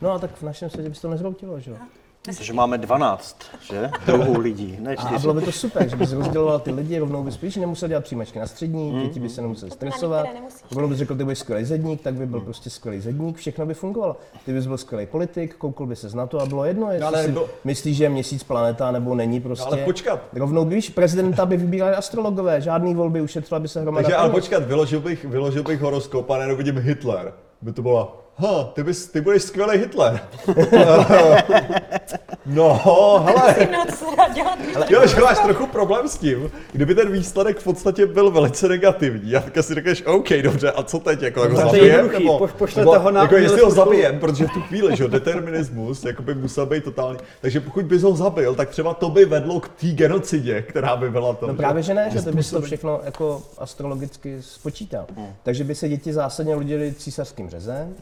No 0.00 0.12
a 0.12 0.18
tak 0.18 0.36
v 0.36 0.42
našem 0.42 0.70
světě 0.70 0.88
bys 0.88 1.00
to 1.00 1.08
nezroutilo, 1.08 1.60
že 1.60 1.70
jo? 1.70 1.76
Takže 2.24 2.52
máme 2.52 2.78
12, 2.78 3.36
že? 3.70 3.90
Druhou 4.06 4.38
lidí, 4.38 4.76
ne 4.80 4.94
A, 4.96 5.18
bylo 5.18 5.34
by 5.34 5.40
to 5.42 5.52
super, 5.52 5.88
že 5.88 5.96
bys 5.96 6.12
rozděloval 6.12 6.58
ty 6.60 6.70
lidi, 6.70 6.98
rovnou 6.98 7.22
bys 7.22 7.34
spíš 7.34 7.56
nemusel 7.56 7.88
dělat 7.88 8.04
přijímačky 8.04 8.38
na 8.38 8.46
střední, 8.46 8.90
Hmm. 8.90 9.02
děti 9.02 9.20
by 9.20 9.28
se 9.28 9.42
nemuseli 9.42 9.70
stresovat. 9.70 10.26
Rovnou 10.72 10.88
bys 10.88 10.98
řekl, 10.98 11.16
ty 11.16 11.24
budeš 11.24 11.38
skvělý 11.38 11.64
zedník, 11.64 12.02
tak 12.02 12.14
by 12.14 12.26
byl 12.26 12.40
prostě 12.40 12.70
skvělý 12.70 13.00
zedník, 13.00 13.36
všechno 13.36 13.66
by 13.66 13.74
fungovalo. 13.74 14.16
Ty 14.44 14.52
bys 14.52 14.66
byl 14.66 14.78
skvělý 14.78 15.06
politik, 15.06 15.54
koukal 15.56 15.86
by 15.86 15.96
se 15.96 16.16
na 16.16 16.26
to 16.26 16.40
a 16.40 16.46
bylo 16.46 16.64
jedno, 16.64 16.90
jestli 16.92 17.06
ale 17.06 17.24
si 17.24 17.32
bylo- 17.32 17.48
myslíš, 17.64 17.96
že 17.96 18.04
je 18.04 18.08
měsíc 18.10 18.42
planeta 18.44 18.90
nebo 18.90 19.14
není 19.14 19.40
prostě. 19.40 19.66
ale 19.66 19.76
počkat. 19.76 20.20
Rovnou 20.36 20.64
víš, 20.64 20.90
prezidenta 20.90 21.46
by 21.46 21.56
vybírali 21.56 21.94
astrologové, 21.96 22.60
žádný 22.60 22.94
volby, 22.94 23.20
ušetřila 23.20 23.60
by 23.60 23.68
se 23.68 23.80
hromada 23.80 24.02
Takže 24.02 24.16
ale 24.16 24.30
počkat, 24.30 24.62
vyložil 24.66 25.00
bych, 25.00 25.24
vyložil 25.24 25.62
bych 25.62 25.80
horoskop 25.80 26.30
a 26.30 26.34
najednou 26.36 26.56
vidím 26.56 26.78
Hitler. 26.78 27.32
By 27.62 27.72
to 27.72 27.82
bylo, 27.82 28.25
ha, 28.38 28.64
ty, 28.64 28.82
bys, 28.82 29.06
ty 29.06 29.20
budeš 29.20 29.42
skvělý 29.42 29.78
Hitler. 29.78 30.20
no, 32.46 32.82
hele, 33.26 33.54
co 33.90 33.96
se 33.96 34.16
dá 34.16 34.28
dělat, 34.28 34.58
jo, 34.90 35.06
že 35.06 35.20
máš 35.20 35.38
trochu 35.38 35.66
problém 35.66 36.08
s 36.08 36.16
tím, 36.18 36.50
kdyby 36.72 36.94
ten 36.94 37.12
výsledek 37.12 37.58
v 37.58 37.64
podstatě 37.64 38.06
byl 38.06 38.30
velice 38.30 38.68
negativní. 38.68 39.36
A 39.36 39.40
tak 39.40 39.64
si 39.64 39.74
řekneš, 39.74 40.02
OK, 40.06 40.28
dobře, 40.42 40.70
a 40.70 40.82
co 40.82 40.98
teď, 40.98 41.22
jako, 41.22 41.42
jako 41.42 41.56
zabijem? 41.56 42.12
Nebo, 42.12 42.48
nebo 42.76 42.98
ho 42.98 43.10
na 43.10 43.22
jako 43.22 43.36
jestli 43.36 43.60
ho 43.60 43.70
zabijem, 43.70 44.18
protože 44.18 44.46
v 44.46 44.50
tu 44.50 44.60
chvíli, 44.60 44.96
že 44.96 45.02
jo, 45.02 45.08
determinismus 45.08 46.04
jako 46.04 46.22
by 46.22 46.34
musel 46.34 46.66
být 46.66 46.84
totální. 46.84 47.18
Takže 47.40 47.60
pokud 47.60 47.84
bys 47.84 48.02
ho 48.02 48.16
zabil, 48.16 48.54
tak 48.54 48.68
třeba 48.68 48.94
to 48.94 49.10
by 49.10 49.24
vedlo 49.24 49.60
k 49.60 49.68
té 49.68 49.86
genocidě, 49.86 50.62
která 50.62 50.96
by 50.96 51.10
byla 51.10 51.34
to. 51.34 51.46
No 51.46 51.54
právě, 51.54 51.82
že 51.82 51.94
ne, 51.94 52.10
že 52.12 52.22
ty 52.22 52.32
bys 52.32 52.50
to 52.50 52.60
všechno 52.60 53.00
jako 53.04 53.42
astrologicky 53.58 54.36
spočítal. 54.40 55.06
Takže 55.42 55.64
by 55.64 55.74
se 55.74 55.88
děti 55.88 56.12
zásadně 56.12 56.54
rodily 56.54 56.94
císařským 56.98 57.50
řezem, 57.50 57.94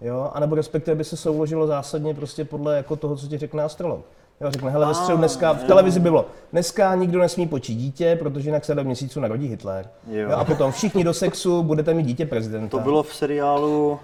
jo, 0.00 0.30
anebo 0.34 0.54
respektive 0.54 0.94
by 0.94 1.04
se 1.04 1.16
souložilo 1.16 1.66
zásadně 1.66 2.14
prostě 2.14 2.44
podle 2.44 2.76
jako 2.76 2.96
toho, 2.96 3.16
co 3.16 3.26
ti 3.26 3.38
řekne 3.38 3.62
astrolog. 3.62 4.04
Jo, 4.40 4.50
řekne, 4.50 4.70
hele, 4.70 4.86
ve 4.86 4.94
středu 4.94 5.18
dneska, 5.18 5.52
v 5.52 5.64
televizi 5.64 6.00
by 6.00 6.10
bylo, 6.10 6.26
dneska 6.52 6.94
nikdo 6.94 7.18
nesmí 7.18 7.48
počít 7.48 7.74
dítě, 7.74 8.16
protože 8.20 8.48
jinak 8.48 8.64
se 8.64 8.74
do 8.74 8.84
měsíců 8.84 9.20
narodí 9.20 9.48
Hitler. 9.48 9.88
Jo. 10.06 10.20
Jo. 10.20 10.36
a 10.36 10.44
potom 10.44 10.72
všichni 10.72 11.04
do 11.04 11.14
sexu, 11.14 11.62
budete 11.62 11.94
mít 11.94 12.06
dítě 12.06 12.26
prezidenta. 12.26 12.76
To 12.76 12.82
bylo 12.82 13.02
v 13.02 13.14
seriálu 13.14 13.98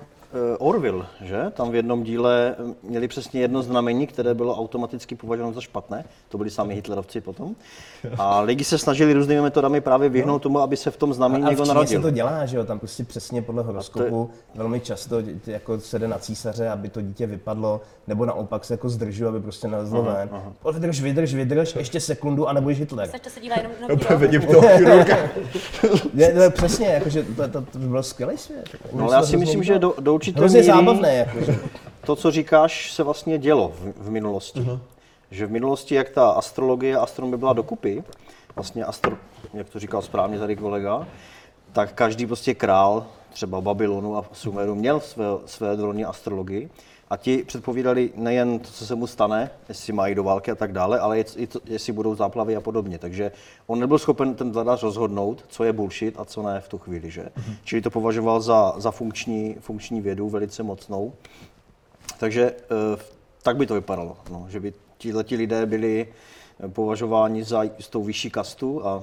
Orville, 0.59 1.07
že? 1.21 1.43
Tam 1.51 1.71
v 1.71 1.75
jednom 1.75 2.03
díle 2.03 2.55
eh, 2.59 2.75
měli 2.83 3.09
přesně 3.09 3.41
jedno 3.41 3.63
znamení, 3.63 4.07
které 4.07 4.35
bylo 4.35 4.57
automaticky 4.59 5.15
považováno 5.15 5.55
za 5.55 5.61
špatné. 5.61 6.05
To 6.29 6.39
byli 6.39 6.51
sami 6.51 6.75
Hitlerovci 6.75 7.21
potom. 7.21 7.55
A 8.19 8.41
lidi 8.41 8.65
se 8.65 8.79
snažili 8.79 9.13
různými 9.13 9.41
metodami 9.41 9.81
právě 9.81 10.09
vyhnout 10.09 10.43
tomu, 10.43 10.61
aby 10.61 10.77
se 10.77 10.91
v 10.91 10.97
tom 10.97 11.15
znamení 11.15 11.45
a 11.45 11.47
v 11.47 11.51
někdo 11.51 11.65
Číně 11.65 11.75
narodil. 11.75 11.99
se 12.01 12.03
to 12.03 12.11
dělá, 12.11 12.47
že 12.47 12.57
jo, 12.57 12.65
tam 12.65 12.79
prostě 12.79 13.05
přesně 13.05 13.43
podle 13.43 13.63
horoskopu 13.63 14.31
velmi 14.55 14.81
často 14.81 15.17
jako 15.47 15.81
se 15.81 15.99
jde 15.99 16.09
na 16.09 16.19
císaře, 16.19 16.69
aby 16.69 16.89
to 16.89 17.01
dítě 17.01 17.27
vypadlo, 17.27 17.81
nebo 18.07 18.27
naopak 18.27 18.65
se 18.65 18.75
jako 18.75 18.89
zdržuje, 18.89 19.29
aby 19.29 19.41
prostě 19.41 19.69
nalezlo 19.69 20.03
ven. 20.03 20.29
Vydrž, 20.75 21.01
vydrž, 21.01 21.35
vydrž, 21.35 21.77
ještě 21.77 22.01
sekundu 22.01 22.49
a 22.49 22.53
nebudeš 22.53 22.79
Hitler. 22.79 23.09
se 23.11 23.19
to 23.19 23.31
se 23.31 23.41
dívá 23.41 23.57
jenom 23.57 23.73
na 23.81 23.95
Úplně 23.95 24.07
bílo. 24.09 24.19
vidím 24.19 24.43
toho 24.43 24.69
chirurga. 24.77 25.17
Ne, 26.15 26.33
ne, 26.35 26.51
přesně, 26.51 26.87
jakože 26.87 27.23
to, 27.23 27.49
to, 27.49 27.61
to 27.63 27.79
by 27.79 27.87
byl 27.89 28.03
skvělý 28.03 28.39
svět. 28.39 28.69
No, 28.93 29.05
ale 29.05 29.15
já 29.15 29.23
si 29.23 29.37
myslím, 29.37 29.63
že 29.63 29.79
do, 29.79 29.95
do 30.01 30.15
určité 30.21 30.39
Hrozně 30.41 30.61
míry 30.61 30.73
zábavné, 30.73 31.15
jakože. 31.27 31.59
to, 32.05 32.17
co 32.17 32.31
říkáš, 32.31 32.93
se 32.93 33.03
vlastně 33.03 33.39
dělo 33.39 33.73
v, 33.81 34.07
v 34.07 34.11
minulosti. 34.11 34.67
Že 35.31 35.47
v 35.47 35.51
minulosti, 35.51 35.95
jak 35.95 36.11
ta 36.11 36.31
astrologie 36.31 36.97
a 36.97 37.03
astronomie 37.03 37.39
byla 37.39 37.53
dokupy, 37.53 38.05
vlastně 38.57 38.85
astro, 38.85 39.17
jak 39.55 39.69
to 39.71 39.79
říkal 39.79 40.03
správně 40.03 40.39
tady 40.39 40.57
kolega, 40.57 41.07
tak 41.73 41.93
každý 41.93 42.27
prostě 42.27 42.55
král, 42.55 43.07
třeba 43.33 43.61
Babylonu 43.61 44.17
a 44.17 44.25
Sumeru, 44.33 44.75
měl 44.75 45.01
své, 45.01 45.25
své 45.47 45.77
drony 45.77 46.05
astrologii 46.05 46.71
a 47.11 47.17
ti 47.17 47.45
předpovídali 47.47 48.13
nejen 48.17 48.59
to, 48.59 48.71
co 48.71 48.87
se 48.87 48.95
mu 48.95 49.07
stane, 49.07 49.51
jestli 49.69 49.93
mají 49.93 50.15
do 50.15 50.25
války 50.25 50.51
a 50.51 50.55
tak 50.55 50.73
dále, 50.73 50.99
ale 50.99 51.21
i 51.21 51.47
to, 51.47 51.61
jestli 51.65 51.93
budou 51.93 52.15
záplavy 52.15 52.57
a 52.57 52.61
podobně. 52.61 52.99
Takže 52.99 53.33
on 53.67 53.81
nebyl 53.81 53.99
schopen 53.99 54.35
ten 54.35 54.53
vladař 54.53 54.83
rozhodnout, 54.83 55.45
co 55.49 55.65
je 55.65 55.73
bullshit 55.73 56.15
a 56.19 56.25
co 56.25 56.43
ne 56.43 56.61
v 56.61 56.69
tu 56.69 56.79
chvíli. 56.79 57.11
Že? 57.11 57.29
Čili 57.65 57.83
to 57.83 57.91
považoval 57.91 58.41
za, 58.41 58.75
za 58.77 58.91
funkční, 58.91 59.57
funkční 59.61 60.01
vědu, 60.01 60.29
velice 60.29 60.63
mocnou. 60.63 61.13
Takže 62.19 62.55
eh, 62.97 63.03
tak 63.43 63.57
by 63.57 63.67
to 63.67 63.75
vypadalo, 63.75 64.17
no, 64.31 64.47
že 64.49 64.61
by 64.61 64.73
tihleti 64.99 65.37
lidé 65.37 65.67
byli 65.67 66.09
eh, 66.61 66.69
považováni 66.69 67.45
za 67.45 67.63
jistou 67.63 68.05
vyšší 68.05 68.31
kastu 68.31 68.87
a, 68.87 69.03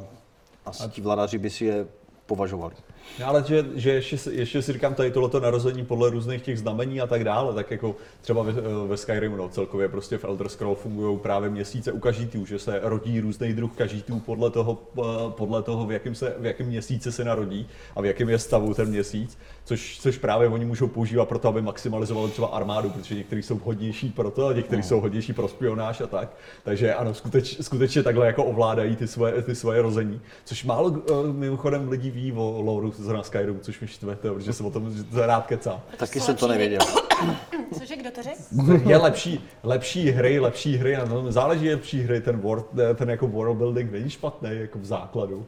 a 0.65 0.87
ti 0.87 1.01
vladaři 1.01 1.37
by 1.37 1.49
si 1.49 1.65
je 1.65 1.87
považovali. 2.25 2.75
No, 3.19 3.27
ale 3.27 3.43
že, 3.47 3.65
že 3.75 3.91
ještě, 3.93 4.17
si- 4.17 4.33
ještě 4.33 4.61
si 4.61 4.73
říkám 4.73 4.93
tady 4.93 5.11
tohleto 5.11 5.39
narození 5.39 5.85
podle 5.85 6.09
různých 6.09 6.41
těch 6.41 6.59
znamení 6.59 7.01
a 7.01 7.07
tak 7.07 7.23
dále, 7.23 7.53
tak 7.53 7.71
jako 7.71 7.95
třeba 8.21 8.43
ve, 8.43 8.51
ve 8.87 8.97
Skyrimu, 8.97 9.35
no, 9.35 9.49
celkově 9.49 9.89
prostě 9.89 10.17
v 10.17 10.23
Elder 10.23 10.49
Scroll 10.49 10.75
fungují 10.75 11.19
právě 11.19 11.49
měsíce 11.49 11.91
u 11.91 11.99
kažítů, 11.99 12.45
že 12.45 12.59
se 12.59 12.79
rodí 12.83 13.19
různý 13.19 13.53
druh 13.53 13.75
kažítů 13.75 14.19
podle 14.19 14.49
toho, 14.49 14.77
eh, 14.99 15.01
podle 15.29 15.63
toho 15.63 15.85
v, 15.85 15.91
jakém 15.91 16.15
se, 16.15 16.35
v 16.39 16.45
jakém 16.45 16.67
měsíci 16.67 17.11
se 17.11 17.23
narodí 17.23 17.67
a 17.95 18.01
v 18.01 18.05
jakém 18.05 18.29
je 18.29 18.39
stavu 18.39 18.73
ten 18.73 18.89
měsíc, 18.89 19.37
což, 19.65 19.99
což 20.01 20.17
právě 20.17 20.47
oni 20.47 20.65
můžou 20.65 20.87
používat 20.87 21.29
pro 21.29 21.39
to, 21.39 21.47
aby 21.47 21.61
maximalizovali 21.61 22.31
třeba 22.31 22.47
armádu, 22.47 22.89
protože 22.89 23.15
někteří 23.15 23.41
jsou 23.41 23.55
vhodnější 23.55 24.09
pro 24.09 24.31
to 24.31 24.47
a 24.47 24.53
někteří 24.53 24.83
jsou 24.83 24.99
hodnější 25.01 25.33
pro 25.33 25.47
špionáž 25.47 26.01
a 26.01 26.07
tak. 26.07 26.29
Takže 26.63 26.93
ano, 26.93 27.13
skuteč, 27.13 27.57
skutečně 27.61 28.03
takhle 28.03 28.27
jako 28.27 28.43
ovládají 28.43 28.95
ty 28.95 29.07
svoje, 29.07 29.41
ty 29.41 29.55
svoje 29.55 29.81
rození, 29.81 30.21
což 30.45 30.63
málo 30.63 30.89
uh, 30.89 31.27
mimochodem 31.33 31.89
lidí 31.89 32.11
ví 32.11 32.31
o 32.31 32.61
loreu 32.61 32.91
zrovna 33.03 33.23
Skyrim, 33.23 33.59
což 33.59 33.79
mi 33.79 33.87
štve, 33.87 34.15
to, 34.15 34.33
protože 34.33 34.53
jsem 34.53 34.65
o 34.65 34.71
tom 34.71 34.93
rád 35.13 35.45
kecám. 35.45 35.81
Taky 35.97 36.19
jsem 36.19 36.35
to 36.35 36.47
nevěděl. 36.47 36.79
Cože, 37.79 37.95
kdo 37.95 38.11
to 38.11 38.23
řekl? 38.23 38.89
Je 38.89 38.97
lepší, 38.97 39.45
lepší 39.63 40.11
hry, 40.11 40.39
lepší 40.39 40.77
hry, 40.77 40.95
a 40.95 41.05
no, 41.05 41.31
záleží 41.31 41.69
lepší 41.69 42.01
hry, 42.01 42.21
ten, 42.21 42.37
world, 42.37 42.65
ten 42.95 43.09
jako 43.09 43.27
world 43.27 43.57
building 43.57 43.91
není 43.91 44.09
špatný 44.09 44.49
jako 44.51 44.79
v 44.79 44.85
základu. 44.85 45.45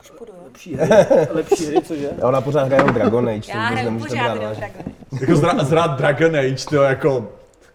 Už 0.00 0.10
půjdu, 0.10 0.32
jo. 0.36 0.44
Lepší 0.44 0.74
hry, 0.74 0.88
lepší 1.30 1.66
hry, 1.66 1.82
cože? 1.82 2.10
A 2.22 2.28
ona 2.28 2.40
pořád 2.40 2.64
hraje 2.64 2.80
jenom 2.80 2.94
Dragon 2.94 3.28
Age, 3.28 3.40
to 3.40 3.50
Já 3.50 3.56
vůbec 3.56 3.72
hraju 3.72 3.84
nemůžete 3.84 4.08
pořád 4.14 4.34
brát 4.34 4.48
vážně. 4.48 4.60
Dragon. 4.60 4.92
Jako 5.20 5.64
zrát 5.64 5.98
Dragon 5.98 6.36
Age, 6.36 6.64
to 6.70 6.82
jako, 6.82 7.28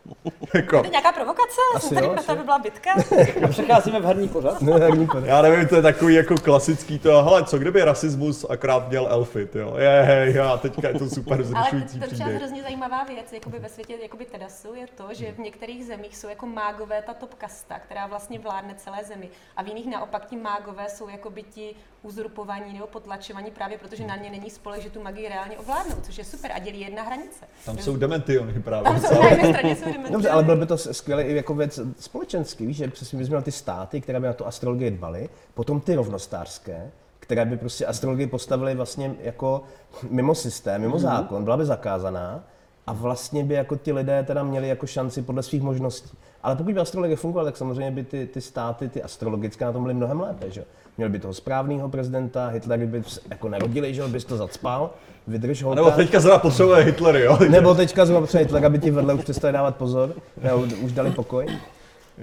jako, 0.55 0.77
To 0.79 0.83
je 0.85 0.89
nějaká 0.89 1.11
provokace? 1.11 1.61
Asi 1.75 1.87
Jsem 1.87 1.95
tady 1.95 2.07
jo, 2.07 2.13
proto, 2.13 2.23
asi. 2.31 2.31
aby 2.31 2.43
byla 2.43 2.59
bitka. 2.59 2.89
Přecházíme 3.49 3.99
v 3.99 4.05
herní 4.05 4.27
pořad. 4.27 4.61
Ne, 4.61 4.73
herní 4.73 5.07
pořád. 5.07 5.25
já 5.25 5.41
nevím, 5.41 5.67
to 5.67 5.75
je 5.75 5.81
takový 5.81 6.13
jako 6.15 6.35
klasický 6.35 6.99
to, 6.99 7.23
hele, 7.23 7.45
co 7.45 7.57
kdyby 7.59 7.83
rasismus 7.83 8.45
akrát 8.49 8.89
měl 8.89 9.07
elfy, 9.09 9.49
jo, 9.55 9.75
je, 9.77 10.01
hej, 10.01 10.33
já, 10.35 10.57
teďka 10.57 10.87
je 10.87 10.99
to 10.99 11.09
super 11.09 11.33
Ale 11.33 11.43
zrušující 11.43 11.99
to, 11.99 12.05
to 12.05 12.11
třeba 12.15 12.25
příběh. 12.25 12.37
hrozně 12.41 12.61
zajímavá 12.63 13.03
věc 13.03 13.33
jakoby 13.33 13.59
ve 13.59 13.69
světě 13.69 13.93
jakoby 14.01 14.25
Tedasu 14.25 14.73
je 14.75 14.85
to, 14.97 15.07
že 15.13 15.31
v 15.31 15.37
některých 15.39 15.85
zemích 15.85 16.17
jsou 16.17 16.29
jako 16.29 16.45
mágové 16.45 17.01
ta 17.01 17.13
top 17.13 17.33
kasta, 17.35 17.79
která 17.79 18.07
vlastně 18.07 18.39
vládne 18.39 18.73
celé 18.77 18.97
zemi. 19.03 19.29
A 19.57 19.63
v 19.63 19.67
jiných 19.67 19.89
naopak 19.89 20.25
ti 20.25 20.35
mágové 20.37 20.89
jsou 20.89 21.09
jakoby 21.09 21.43
ti 21.43 21.75
uzurpovaní 22.03 22.73
nebo 22.73 22.87
potlačovaní 22.87 23.51
právě 23.51 23.77
protože 23.77 24.07
na 24.07 24.15
ně 24.15 24.29
není 24.29 24.49
spolek, 24.49 24.81
že 24.81 24.89
tu 24.89 25.01
magii 25.01 25.29
reálně 25.29 25.57
ovládnou, 25.57 25.95
což 26.01 26.17
je 26.17 26.23
super 26.23 26.51
a 26.51 26.59
dělí 26.59 26.81
jedna 26.81 27.03
hranice. 27.03 27.45
Tam 27.65 27.77
jsou 27.77 27.97
dementiony 27.97 28.53
právě. 28.53 28.83
Tam 28.83 28.99
jsou 29.01 29.21
na 29.21 29.29
jedné 29.29 29.49
straně 29.49 29.75
jsou 29.75 29.85
dementy. 29.85 30.11
Dobře, 30.11 30.29
ale 30.29 30.43
byl 30.43 30.57
by 30.57 30.65
to 30.65 30.77
skvělé 30.77 31.23
i 31.23 31.35
jako 31.35 31.53
věc 31.55 31.79
společenský, 31.99 32.65
víš, 32.65 32.77
že 32.77 32.87
přesně 32.87 33.19
měl 33.19 33.41
ty 33.41 33.51
státy, 33.51 34.01
které 34.01 34.19
by 34.19 34.27
na 34.27 34.33
tu 34.33 34.45
astrologii 34.45 34.91
dbaly, 34.91 35.29
potom 35.53 35.81
ty 35.81 35.95
rovnostářské, 35.95 36.91
které 37.19 37.45
by 37.45 37.57
prostě 37.57 37.85
astrologii 37.85 38.27
postavily 38.27 38.75
vlastně 38.75 39.15
jako 39.19 39.63
mimo 40.09 40.35
systém, 40.35 40.81
mimo 40.81 40.99
zákon, 40.99 41.43
byla 41.43 41.57
by 41.57 41.65
zakázaná 41.65 42.43
a 42.87 42.93
vlastně 42.93 43.43
by 43.43 43.53
jako 43.53 43.75
ti 43.75 43.93
lidé 43.93 44.23
teda 44.23 44.43
měli 44.43 44.67
jako 44.67 44.87
šanci 44.87 45.21
podle 45.21 45.43
svých 45.43 45.61
možností. 45.61 46.17
Ale 46.43 46.55
pokud 46.55 46.73
by 46.73 46.79
astrologie 46.79 47.15
fungovala, 47.15 47.45
tak 47.45 47.57
samozřejmě 47.57 47.91
by 47.91 48.03
ty, 48.03 48.27
ty 48.27 48.41
státy, 48.41 48.89
ty 48.89 49.03
astrologické 49.03 49.65
na 49.65 49.71
tom 49.71 49.83
byly 49.83 49.93
mnohem 49.93 50.21
lépe, 50.21 50.51
že? 50.51 50.65
Jo. 50.91 50.95
Měli 50.97 51.11
by 51.11 51.19
toho 51.19 51.33
správného 51.33 51.89
prezidenta, 51.89 52.47
Hitler 52.47 52.85
by 52.85 53.03
se 53.03 53.19
jako 53.29 53.49
narodili, 53.49 53.93
že 53.93 54.01
jo, 54.01 54.07
bys 54.07 54.25
to 54.25 54.37
zacpal, 54.37 54.89
vydrž 55.27 55.63
ho. 55.63 55.75
Nebo 55.75 55.91
teďka 55.91 56.19
zrovna 56.19 56.39
potřebuje 56.39 56.83
Hitlery, 56.83 57.21
jo. 57.21 57.37
Nebo 57.49 57.75
teďka 57.75 58.05
zrovna 58.05 58.21
potřebuje 58.21 58.45
Hitler, 58.45 58.65
aby 58.65 58.79
ti 58.79 58.91
vedle 58.91 59.13
už 59.13 59.23
přestali 59.23 59.53
dávat 59.53 59.75
pozor, 59.75 60.13
ne, 60.43 60.53
už, 60.53 60.91
dali 60.91 61.11
pokoj. 61.11 61.47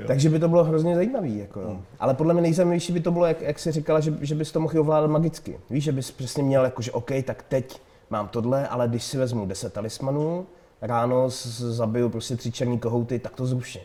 Takže 0.07 0.31
by 0.31 0.39
to 0.39 0.49
bylo 0.49 0.65
hrozně 0.65 0.95
zajímavé. 0.95 1.29
Jako, 1.29 1.61
no. 1.61 1.83
Ale 2.01 2.15
podle 2.15 2.35
mě 2.35 2.43
nejzajímavější 2.43 2.93
by 2.93 3.01
to 3.01 3.11
bylo, 3.11 3.27
jak, 3.27 3.41
jak 3.41 3.59
jsi 3.59 3.73
říkala, 3.73 4.01
že, 4.01 4.13
že 4.21 4.35
bys 4.35 4.53
to 4.53 4.61
mohl 4.61 4.81
ovládat 4.81 5.11
magicky. 5.11 5.59
Víš, 5.71 5.85
že 5.85 5.93
bys 5.93 6.11
přesně 6.11 6.43
měl, 6.43 6.65
jako, 6.65 6.83
že 6.83 6.93
OK, 6.93 7.11
tak 7.25 7.45
teď 7.49 7.81
mám 8.11 8.29
tohle, 8.29 8.69
ale 8.69 8.89
když 8.89 9.05
si 9.05 9.19
vezmu 9.19 9.47
10 9.47 9.73
talismanů, 9.73 10.47
ráno 10.83 11.25
zabiju 11.59 12.09
prostě 12.09 12.37
tři 12.37 12.53
černý 12.53 12.79
kohouty, 12.79 13.19
tak 13.19 13.35
to 13.35 13.47
zruším. 13.47 13.83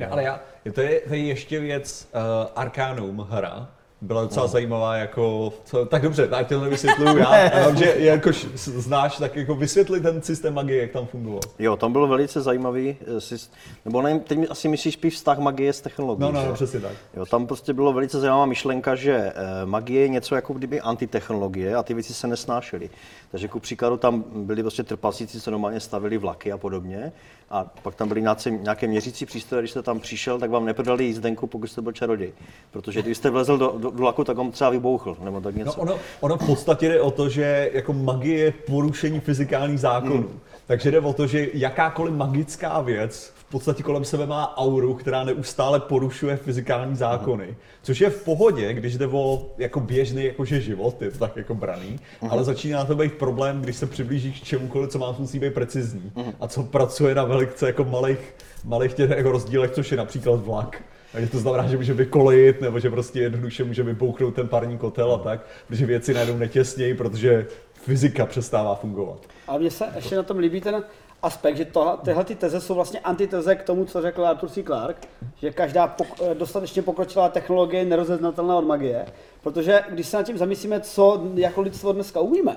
Ne, 0.00 0.06
ale 0.06 0.22
já, 0.22 0.40
to 0.74 0.80
je, 0.80 1.00
to 1.00 1.14
je 1.14 1.26
ještě 1.26 1.60
věc 1.60 2.08
uh, 2.14 2.20
Arcanum 2.56 3.26
hra, 3.30 3.68
byla 4.02 4.20
No. 4.22 4.26
docela 4.28 4.46
zajímavá, 4.46 4.96
jako, 4.96 5.52
co, 5.64 5.86
tak 5.86 6.02
dobře, 6.02 6.28
tak 6.28 6.46
to 6.48 6.60
nevysvětluju 6.60 7.16
já, 7.18 7.48
vím, 7.68 7.76
že 7.76 7.94
jakož 7.98 8.46
znáš, 8.54 9.16
tak 9.16 9.36
jako 9.36 9.54
vysvětli 9.54 10.00
ten 10.00 10.22
systém 10.22 10.54
magie, 10.54 10.80
jak 10.82 10.90
tam 10.90 11.06
fungoval. 11.06 11.40
Jo, 11.58 11.76
tam 11.76 11.92
byl 11.92 12.06
velice 12.06 12.40
zajímavý, 12.40 12.96
eh, 13.32 13.36
nebo 13.84 14.02
nevím, 14.02 14.20
teď 14.20 14.38
asi 14.50 14.68
myslíš 14.68 14.94
spíš 14.94 15.14
vztah 15.14 15.38
magie 15.38 15.72
s 15.72 15.80
technologií. 15.80 16.20
No, 16.22 16.32
no, 16.32 16.46
no, 16.46 16.52
přesně 16.54 16.80
tak. 16.80 16.92
Jo, 17.16 17.26
tam 17.26 17.46
prostě 17.46 17.72
bylo 17.72 17.92
velice 17.92 18.20
zajímavá 18.20 18.46
myšlenka, 18.46 18.94
že 18.94 19.14
eh, 19.14 19.32
magie 19.64 20.00
je 20.02 20.08
něco 20.08 20.34
jako 20.34 20.52
kdyby 20.54 20.80
antitechnologie 20.80 21.74
a 21.76 21.82
ty 21.82 21.94
věci 21.94 22.14
se 22.14 22.26
nesnášely. 22.26 22.90
Takže 23.32 23.48
ku 23.48 23.60
příkladu 23.60 23.96
tam 23.96 24.24
byli 24.34 24.62
prostě 24.62 24.82
trpaslíci, 24.82 25.40
co 25.40 25.50
normálně 25.50 25.80
stavili 25.80 26.18
vlaky 26.18 26.52
a 26.52 26.58
podobně. 26.58 27.12
A 27.50 27.64
pak 27.82 27.94
tam 27.94 28.08
byly 28.08 28.24
nějaké, 28.50 28.86
měřící 28.86 29.26
přístroje, 29.26 29.62
když 29.62 29.70
jste 29.70 29.82
tam 29.82 30.00
přišel, 30.00 30.38
tak 30.38 30.50
vám 30.50 30.64
neprodali 30.64 31.04
jízdenku, 31.04 31.46
pokud 31.46 31.66
jste 31.66 31.82
byl 31.82 31.92
čaroděj. 31.92 32.32
Protože 32.70 33.02
když 33.02 33.16
jste 33.16 33.30
vlezl 33.30 33.58
do, 33.58 33.74
do, 33.78 33.90
do 33.90 33.98
vlaku, 33.98 34.24
tak 34.24 34.38
on 34.38 34.50
třeba 34.50 34.70
vybouchl, 34.70 35.16
nebo 35.24 35.40
tak 35.40 35.54
něco. 35.54 35.74
No 35.76 35.82
ono, 35.82 35.98
ono 36.20 36.36
v 36.36 36.46
podstatě 36.46 36.88
jde 36.88 37.00
o 37.00 37.10
to, 37.10 37.28
že 37.28 37.70
jako 37.72 37.92
magie 37.92 38.38
je 38.38 38.52
porušení 38.52 39.20
fyzikálních 39.20 39.80
zákonů. 39.80 40.16
Hmm. 40.16 40.40
Takže 40.72 40.90
jde 40.90 41.00
o 41.00 41.12
to, 41.12 41.26
že 41.26 41.48
jakákoliv 41.54 42.14
magická 42.14 42.80
věc 42.80 43.32
v 43.36 43.44
podstatě 43.44 43.82
kolem 43.82 44.04
sebe 44.04 44.26
má 44.26 44.56
auru, 44.56 44.94
která 44.94 45.24
neustále 45.24 45.80
porušuje 45.80 46.36
fyzikální 46.36 46.96
zákony. 46.96 47.56
Což 47.82 48.00
je 48.00 48.10
v 48.10 48.24
pohodě, 48.24 48.72
když 48.72 48.98
jde 48.98 49.06
o 49.06 49.46
jako 49.58 49.80
běžný 49.80 50.24
jakože 50.24 50.60
život, 50.60 51.02
je 51.02 51.10
to 51.10 51.18
tak 51.18 51.36
jako 51.36 51.54
braný, 51.54 52.00
ale 52.28 52.44
začíná 52.44 52.84
to 52.84 52.94
být 52.94 53.12
problém, 53.12 53.62
když 53.62 53.76
se 53.76 53.86
přiblížíš 53.86 54.40
k 54.40 54.44
čemukoliv, 54.44 54.90
co 54.90 54.98
má 54.98 55.16
musí 55.18 55.38
být 55.38 55.54
precizní 55.54 56.12
a 56.40 56.48
co 56.48 56.62
pracuje 56.62 57.14
na 57.14 57.24
velice 57.24 57.66
jako 57.66 57.84
malých, 57.84 58.34
malých 58.64 58.94
těch 58.94 59.10
jako 59.10 59.32
rozdílech, 59.32 59.70
což 59.70 59.90
je 59.90 59.96
například 59.96 60.44
vlak. 60.44 60.82
Takže 61.12 61.30
to 61.30 61.38
znamená, 61.38 61.66
že 61.66 61.76
může 61.76 61.94
vykolejit, 61.94 62.60
nebo 62.60 62.78
že 62.78 62.90
prostě 62.90 63.20
jednoduše 63.20 63.64
může 63.64 63.82
vybouchnout 63.82 64.34
ten 64.34 64.48
parní 64.48 64.78
kotel 64.78 65.12
a 65.12 65.18
tak, 65.18 65.46
protože 65.68 65.86
věci 65.86 66.14
najednou 66.14 66.38
netěsnějí, 66.38 66.94
protože 66.94 67.46
fyzika 67.82 68.26
přestává 68.26 68.74
fungovat. 68.74 69.18
Ale 69.48 69.58
mně 69.58 69.70
se 69.70 69.92
ještě 69.96 70.16
na 70.16 70.22
tom 70.22 70.38
líbí 70.38 70.60
ten 70.60 70.84
aspekt, 71.22 71.56
že 71.56 71.64
tohle, 71.64 71.96
tyhle 72.04 72.24
ty 72.24 72.34
teze 72.34 72.60
jsou 72.60 72.74
vlastně 72.74 73.00
antiteze 73.00 73.54
k 73.54 73.62
tomu, 73.62 73.84
co 73.84 74.02
řekl 74.02 74.26
Arthur 74.26 74.48
C. 74.48 74.62
Clarke, 74.62 75.08
že 75.36 75.50
každá 75.50 75.96
pok- 75.98 76.34
dostatečně 76.34 76.82
pokročilá 76.82 77.28
technologie 77.28 77.82
je 77.82 77.86
nerozeznatelná 77.88 78.56
od 78.56 78.66
magie, 78.66 79.06
protože 79.42 79.84
když 79.88 80.06
se 80.06 80.16
nad 80.16 80.22
tím 80.22 80.38
zamyslíme, 80.38 80.80
co 80.80 81.22
jako 81.34 81.60
lidstvo 81.60 81.92
dneska 81.92 82.20
umíme, 82.20 82.56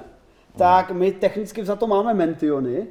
tak 0.58 0.92
my 0.92 1.12
technicky 1.12 1.66
za 1.66 1.76
to 1.76 1.88
máme 1.88 2.14
mentiony, 2.14 2.88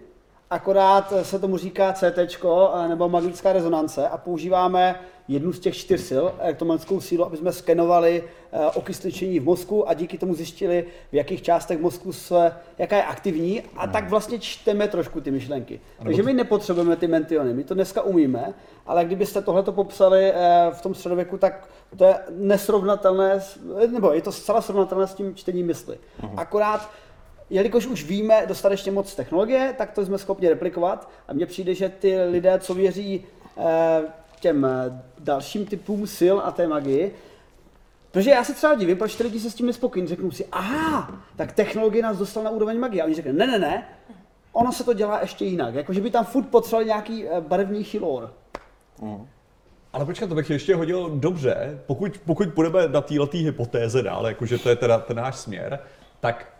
akorát 0.51 1.13
se 1.23 1.39
tomu 1.39 1.57
říká 1.57 1.93
CT 1.93 2.45
nebo 2.89 3.09
magická 3.09 3.53
rezonance 3.53 4.09
a 4.09 4.17
používáme 4.19 5.01
jednu 5.29 5.53
z 5.53 5.61
těch 5.61 5.77
čtyř 5.77 6.01
sil, 6.11 6.25
elektromagnetickou 6.39 7.01
sílu, 7.01 7.25
aby 7.25 7.37
jsme 7.37 7.53
skenovali 7.53 8.25
eh, 8.53 8.67
okysličení 8.67 9.41
v 9.41 9.45
mozku 9.45 9.89
a 9.89 9.95
díky 9.95 10.19
tomu 10.19 10.35
zjistili, 10.35 10.85
v 11.13 11.15
jakých 11.15 11.43
částech 11.43 11.81
mozku 11.81 12.13
se, 12.13 12.53
jaká 12.79 12.97
je 12.97 13.05
aktivní 13.05 13.63
a 13.77 13.87
tak 13.87 14.11
vlastně 14.11 14.39
čteme 14.39 14.89
trošku 14.89 15.21
ty 15.21 15.31
myšlenky. 15.31 15.81
Takže 16.03 16.23
my 16.23 16.33
nepotřebujeme 16.33 16.97
ty 16.97 17.07
mentiony, 17.07 17.55
my 17.55 17.65
to 17.65 17.75
dneska 17.75 18.03
umíme, 18.03 18.55
ale 18.87 19.05
kdybyste 19.05 19.43
tohleto 19.43 19.73
popsali 19.73 20.33
eh, 20.35 20.71
v 20.73 20.83
tom 20.83 20.95
středověku, 20.95 21.39
tak 21.39 21.69
to 21.97 22.05
je 22.05 22.15
nesrovnatelné, 22.31 23.41
nebo 23.93 24.13
je 24.13 24.23
to 24.23 24.33
zcela 24.33 24.61
srovnatelné 24.61 25.07
s 25.07 25.15
tím 25.15 25.35
čtením 25.35 25.67
mysli. 25.67 25.99
Akorát 26.37 26.91
jelikož 27.51 27.87
už 27.87 28.05
víme 28.05 28.45
dostatečně 28.47 28.93
moc 28.93 29.15
technologie, 29.15 29.75
tak 29.79 29.93
to 29.93 30.05
jsme 30.05 30.19
schopni 30.19 30.49
replikovat 30.49 31.11
a 31.29 31.33
mně 31.33 31.47
přijde, 31.47 31.75
že 31.75 31.89
ty 31.89 32.25
lidé, 32.25 32.59
co 32.59 32.75
věří 32.75 33.27
eh, 33.59 34.03
těm 34.45 34.65
eh, 34.65 35.03
dalším 35.19 35.67
typům 35.67 36.07
sil 36.19 36.37
a 36.45 36.51
té 36.51 36.69
magii, 36.69 37.15
Protože 38.11 38.31
já 38.31 38.45
se 38.45 38.55
třeba 38.55 38.75
divím, 38.75 38.97
proč 38.97 39.15
ty 39.15 39.23
lidi 39.23 39.41
se 39.41 39.51
s 39.51 39.55
tím 39.55 39.67
nespokojí. 39.67 40.07
Řeknou 40.07 40.31
si, 40.31 40.47
aha, 40.53 41.23
tak 41.37 41.53
technologie 41.53 42.03
nás 42.03 42.19
dostala 42.19 42.45
na 42.45 42.51
úroveň 42.51 42.79
magie. 42.79 43.03
A 43.03 43.07
oni 43.07 43.15
řeknou, 43.15 43.33
ne, 43.33 43.47
ne, 43.47 43.59
ne, 43.59 43.89
ono 44.53 44.73
se 44.73 44.85
to 44.85 44.93
dělá 44.93 45.21
ještě 45.21 45.45
jinak. 45.45 45.75
Jakože 45.75 46.01
by 46.01 46.11
tam 46.11 46.25
furt 46.25 46.45
potřebovali 46.45 46.87
nějaký 46.87 47.29
eh, 47.29 47.41
barevnější 47.41 47.99
lore. 47.99 48.29
Ale 49.93 50.05
počkat, 50.05 50.29
to 50.29 50.35
bych 50.35 50.51
ještě 50.51 50.75
hodil 50.75 51.11
dobře, 51.11 51.83
pokud, 51.87 52.21
pokud 52.25 52.55
půjdeme 52.55 52.89
na 52.89 53.01
této 53.01 53.29
hypotéze 53.33 54.03
dál, 54.03 54.27
jakože 54.27 54.59
to 54.59 54.69
je 54.69 54.77
teda 54.77 54.99
ten 54.99 55.17
náš 55.17 55.37
směr, 55.37 55.79
tak 56.21 56.53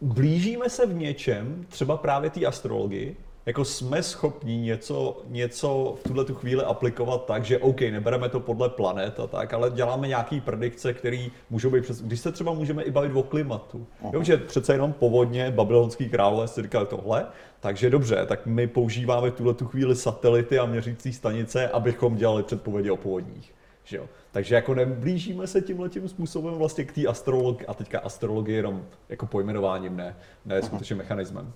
blížíme 0.00 0.70
se 0.70 0.86
v 0.86 0.94
něčem, 0.94 1.66
třeba 1.68 1.96
právě 1.96 2.30
té 2.30 2.46
astrologii, 2.46 3.16
jako 3.46 3.64
jsme 3.64 4.02
schopni 4.02 4.56
něco, 4.56 5.22
něco 5.26 5.96
v 6.00 6.02
tuhle 6.02 6.24
tu 6.24 6.34
chvíli 6.34 6.64
aplikovat 6.64 7.26
tak, 7.26 7.44
že 7.44 7.58
OK, 7.58 7.80
nebereme 7.80 8.28
to 8.28 8.40
podle 8.40 8.68
planet 8.68 9.20
a 9.20 9.26
tak, 9.26 9.54
ale 9.54 9.70
děláme 9.70 10.08
nějaký 10.08 10.40
predikce, 10.40 10.94
které 10.94 11.26
můžou 11.50 11.70
být 11.70 11.82
přes... 11.82 12.02
Když 12.02 12.20
se 12.20 12.32
třeba 12.32 12.52
můžeme 12.52 12.82
i 12.82 12.90
bavit 12.90 13.12
o 13.14 13.22
klimatu. 13.22 13.86
Jo, 14.12 14.22
že 14.22 14.36
přece 14.36 14.74
jenom 14.74 14.92
povodně, 14.92 15.50
babylonský 15.50 16.08
králové 16.08 16.48
si 16.48 16.62
říkali 16.62 16.86
tohle, 16.86 17.26
takže 17.60 17.90
dobře, 17.90 18.26
tak 18.26 18.46
my 18.46 18.66
používáme 18.66 19.30
v 19.30 19.34
tuhle 19.34 19.54
tu 19.54 19.66
chvíli 19.66 19.96
satelity 19.96 20.58
a 20.58 20.66
měřící 20.66 21.12
stanice, 21.12 21.68
abychom 21.68 22.16
dělali 22.16 22.42
předpovědi 22.42 22.90
o 22.90 22.96
povodních. 22.96 23.54
Že 23.84 23.96
jo? 23.96 24.08
Takže 24.32 24.54
jako 24.54 24.74
neblížíme 24.74 25.46
se 25.46 25.60
tímhle 25.60 25.88
tím 25.88 26.08
způsobem 26.08 26.54
vlastně 26.54 26.84
k 26.84 26.92
té 26.92 27.06
astrologii, 27.06 27.66
a 27.66 27.74
teďka 27.74 28.00
astrologie 28.00 28.56
jenom 28.56 28.84
jako 29.08 29.26
pojmenováním, 29.26 29.96
ne, 29.96 30.16
ne 30.44 30.62
skutečně 30.62 30.96
mechanismem. 30.96 31.52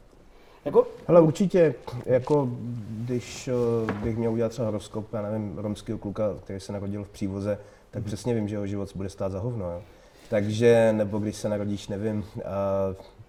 Jako, 0.69 0.87
Hele, 1.07 1.21
určitě, 1.21 1.75
jako 2.07 2.49
když 2.91 3.49
eh, 3.49 3.93
bych 3.93 4.17
měl 4.17 4.33
udělat 4.33 4.49
třeba 4.49 4.67
horoskop, 4.67 5.13
já 5.13 5.23
nevím, 5.23 5.59
romského 5.59 5.99
kluka, 5.99 6.31
který 6.45 6.61
se 6.61 6.73
narodil 6.73 7.05
v 7.05 7.09
přívoze, 7.09 7.59
tak 7.91 8.03
přesně 8.03 8.35
vím, 8.35 8.49
že 8.49 8.55
jeho 8.55 8.67
život 8.67 8.89
bude 8.95 9.09
stát 9.09 9.33
za 9.33 9.39
hovno. 9.41 9.65
Jo. 9.67 9.83
Takže, 10.31 10.93
nebo 10.97 11.19
když 11.19 11.37
se 11.37 11.49
narodíš, 11.49 11.89
nevím, 11.89 12.25
a, 12.45 12.49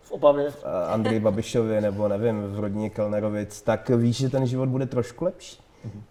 v 0.01 0.11
Opavě. 0.11 0.47
a 0.65 0.85
Andrej 0.85 1.19
Babišovi, 1.29 1.81
nebo 1.81 2.07
nevím, 2.07 2.43
v 2.43 2.59
rodině 2.59 2.89
Kellnerovic, 2.89 3.61
tak 3.61 3.89
víš, 3.89 4.17
že 4.17 4.29
ten 4.29 4.45
život 4.47 4.69
bude 4.69 4.85
trošku 4.85 5.25
lepší. 5.25 5.59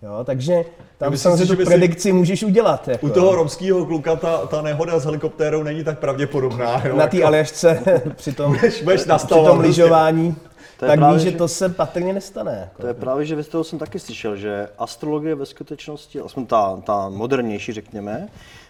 Jo, 0.02 0.24
takže 0.24 0.64
tam 0.98 1.10
Myslím 1.10 1.32
si, 1.32 1.38
samozřejmě 1.38 1.46
tu 1.46 1.56
by 1.56 1.64
si- 1.64 1.70
predikci 1.70 2.12
můžeš 2.12 2.42
udělat. 2.42 2.88
Jako, 2.88 3.06
U 3.06 3.10
toho 3.10 3.34
romského 3.34 3.86
kluka 3.86 4.16
ta, 4.16 4.46
ta 4.46 4.62
nehoda 4.62 4.98
s 4.98 5.04
helikoptérou 5.04 5.62
není 5.62 5.84
tak 5.84 5.98
pravděpodobná. 5.98 6.86
Jo? 6.86 6.96
na 6.96 7.06
té 7.06 7.16
jako, 7.16 7.26
Aljašce 7.26 7.82
při 8.16 8.32
tom, 8.32 8.52
budeš, 8.52 8.82
budeš 8.82 9.00
při 9.16 9.26
tom 9.28 9.44
prostě. 9.44 9.62
lyžování, 9.62 10.36
To 10.78 10.86
tak 10.86 10.98
právě, 10.98 11.14
víš, 11.18 11.24
že 11.24 11.30
že- 11.30 11.36
to 11.36 11.48
se 11.48 11.68
patrně 11.68 12.12
nestane. 12.12 12.58
Jako. 12.60 12.82
To 12.82 12.88
je 12.88 12.94
právě, 12.94 13.26
že 13.26 13.42
z 13.42 13.48
toho 13.48 13.64
jsem 13.64 13.78
taky 13.78 13.98
slyšel, 13.98 14.36
že 14.36 14.68
astrologie 14.78 15.34
ve 15.34 15.46
skutečnosti, 15.46 16.20
aspoň 16.20 16.46
ta, 16.46 16.76
ta 16.76 17.08
modernější, 17.08 17.72
řekněme, 17.72 18.28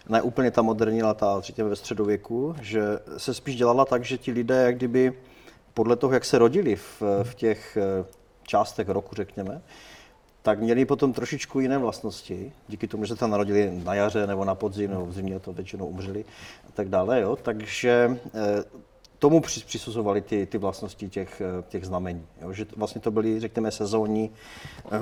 ne 0.08 0.22
úplně 0.22 0.50
ta 0.50 0.62
moderní, 0.62 1.02
ale 1.02 1.14
ta, 1.14 1.40
řekněme, 1.40 1.70
ve 1.70 1.76
středověku, 1.76 2.56
že 2.60 2.82
se 3.16 3.34
spíš 3.34 3.56
dělala 3.56 3.84
tak, 3.84 4.04
že 4.04 4.18
ti 4.18 4.32
lidé, 4.32 4.62
jak 4.62 4.76
kdyby 4.76 5.12
podle 5.74 5.96
toho, 5.96 6.12
jak 6.12 6.24
se 6.24 6.38
rodili 6.38 6.76
v, 6.76 7.02
v 7.22 7.34
těch 7.34 7.76
eh, 7.76 8.04
částech 8.42 8.88
roku, 8.88 9.14
řekněme, 9.14 9.60
tak 10.42 10.60
měli 10.60 10.84
potom 10.84 11.12
trošičku 11.12 11.60
jiné 11.60 11.78
vlastnosti, 11.78 12.52
díky 12.68 12.86
tomu, 12.88 13.04
že 13.04 13.14
se 13.14 13.20
tam 13.20 13.30
narodili 13.30 13.80
na 13.84 13.94
jaře 13.94 14.26
nebo 14.26 14.44
na 14.44 14.54
podzim, 14.54 14.90
nebo 14.90 15.06
v 15.06 15.12
zimě 15.12 15.38
to 15.40 15.52
většinou 15.52 15.86
umřeli 15.86 16.24
a 16.68 16.72
tak 16.74 16.88
dále. 16.88 17.20
Jo? 17.20 17.36
Takže 17.36 18.18
eh, 18.34 18.64
tomu 19.18 19.40
při- 19.40 19.64
přisuzovali 19.64 20.20
ty, 20.20 20.46
ty 20.46 20.58
vlastnosti 20.58 21.08
těch, 21.08 21.40
eh, 21.40 21.64
těch 21.68 21.86
znamení. 21.86 22.26
Jo? 22.42 22.52
Že 22.52 22.66
vlastně 22.76 23.00
to 23.00 23.10
byly, 23.10 23.40
řekněme, 23.40 23.70
sezónní, 23.70 24.30
eh, 24.92 25.00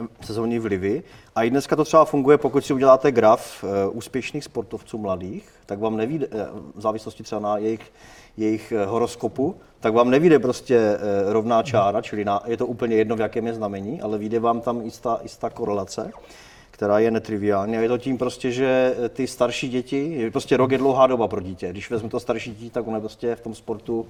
sezónní 0.20 0.58
vlivy. 0.58 1.02
A 1.34 1.42
i 1.42 1.50
dneska 1.50 1.76
to 1.76 1.84
třeba 1.84 2.04
funguje, 2.04 2.38
pokud 2.38 2.64
si 2.64 2.72
uděláte 2.72 3.12
graf 3.12 3.64
eh, 3.64 3.88
úspěšných 3.88 4.44
sportovců 4.44 4.98
mladých, 4.98 5.48
tak 5.66 5.78
vám 5.78 5.96
nevíde, 5.96 6.28
v 6.74 6.80
závislosti 6.80 7.22
třeba 7.22 7.40
na 7.40 7.58
jejich, 7.58 7.92
jejich 8.36 8.72
horoskopu, 8.86 9.56
tak 9.80 9.94
vám 9.94 10.10
nevíde 10.10 10.38
prostě 10.38 10.98
rovná 11.26 11.62
čára, 11.62 12.02
čili 12.02 12.24
na, 12.24 12.42
je 12.46 12.56
to 12.56 12.66
úplně 12.66 12.96
jedno, 12.96 13.16
v 13.16 13.20
jakém 13.20 13.46
je 13.46 13.54
znamení, 13.54 14.00
ale 14.00 14.18
vyjde 14.18 14.40
vám 14.40 14.60
tam 14.60 14.80
jistá, 14.80 15.18
jistá 15.22 15.50
korelace 15.50 16.10
která 16.76 16.98
je 16.98 17.10
netriviální. 17.10 17.76
A 17.76 17.80
je 17.80 17.88
to 17.88 17.98
tím 17.98 18.18
prostě, 18.18 18.52
že 18.52 18.94
ty 19.08 19.26
starší 19.26 19.68
děti, 19.68 20.30
prostě 20.30 20.56
rok 20.56 20.72
je 20.72 20.78
dlouhá 20.78 21.06
doba 21.06 21.28
pro 21.28 21.40
dítě. 21.40 21.70
Když 21.70 21.90
vezmu 21.90 22.08
to 22.08 22.20
starší 22.20 22.54
dítě, 22.54 22.70
tak 22.74 22.86
ono 22.86 23.00
prostě 23.00 23.34
v 23.34 23.40
tom 23.40 23.54
sportu 23.54 24.06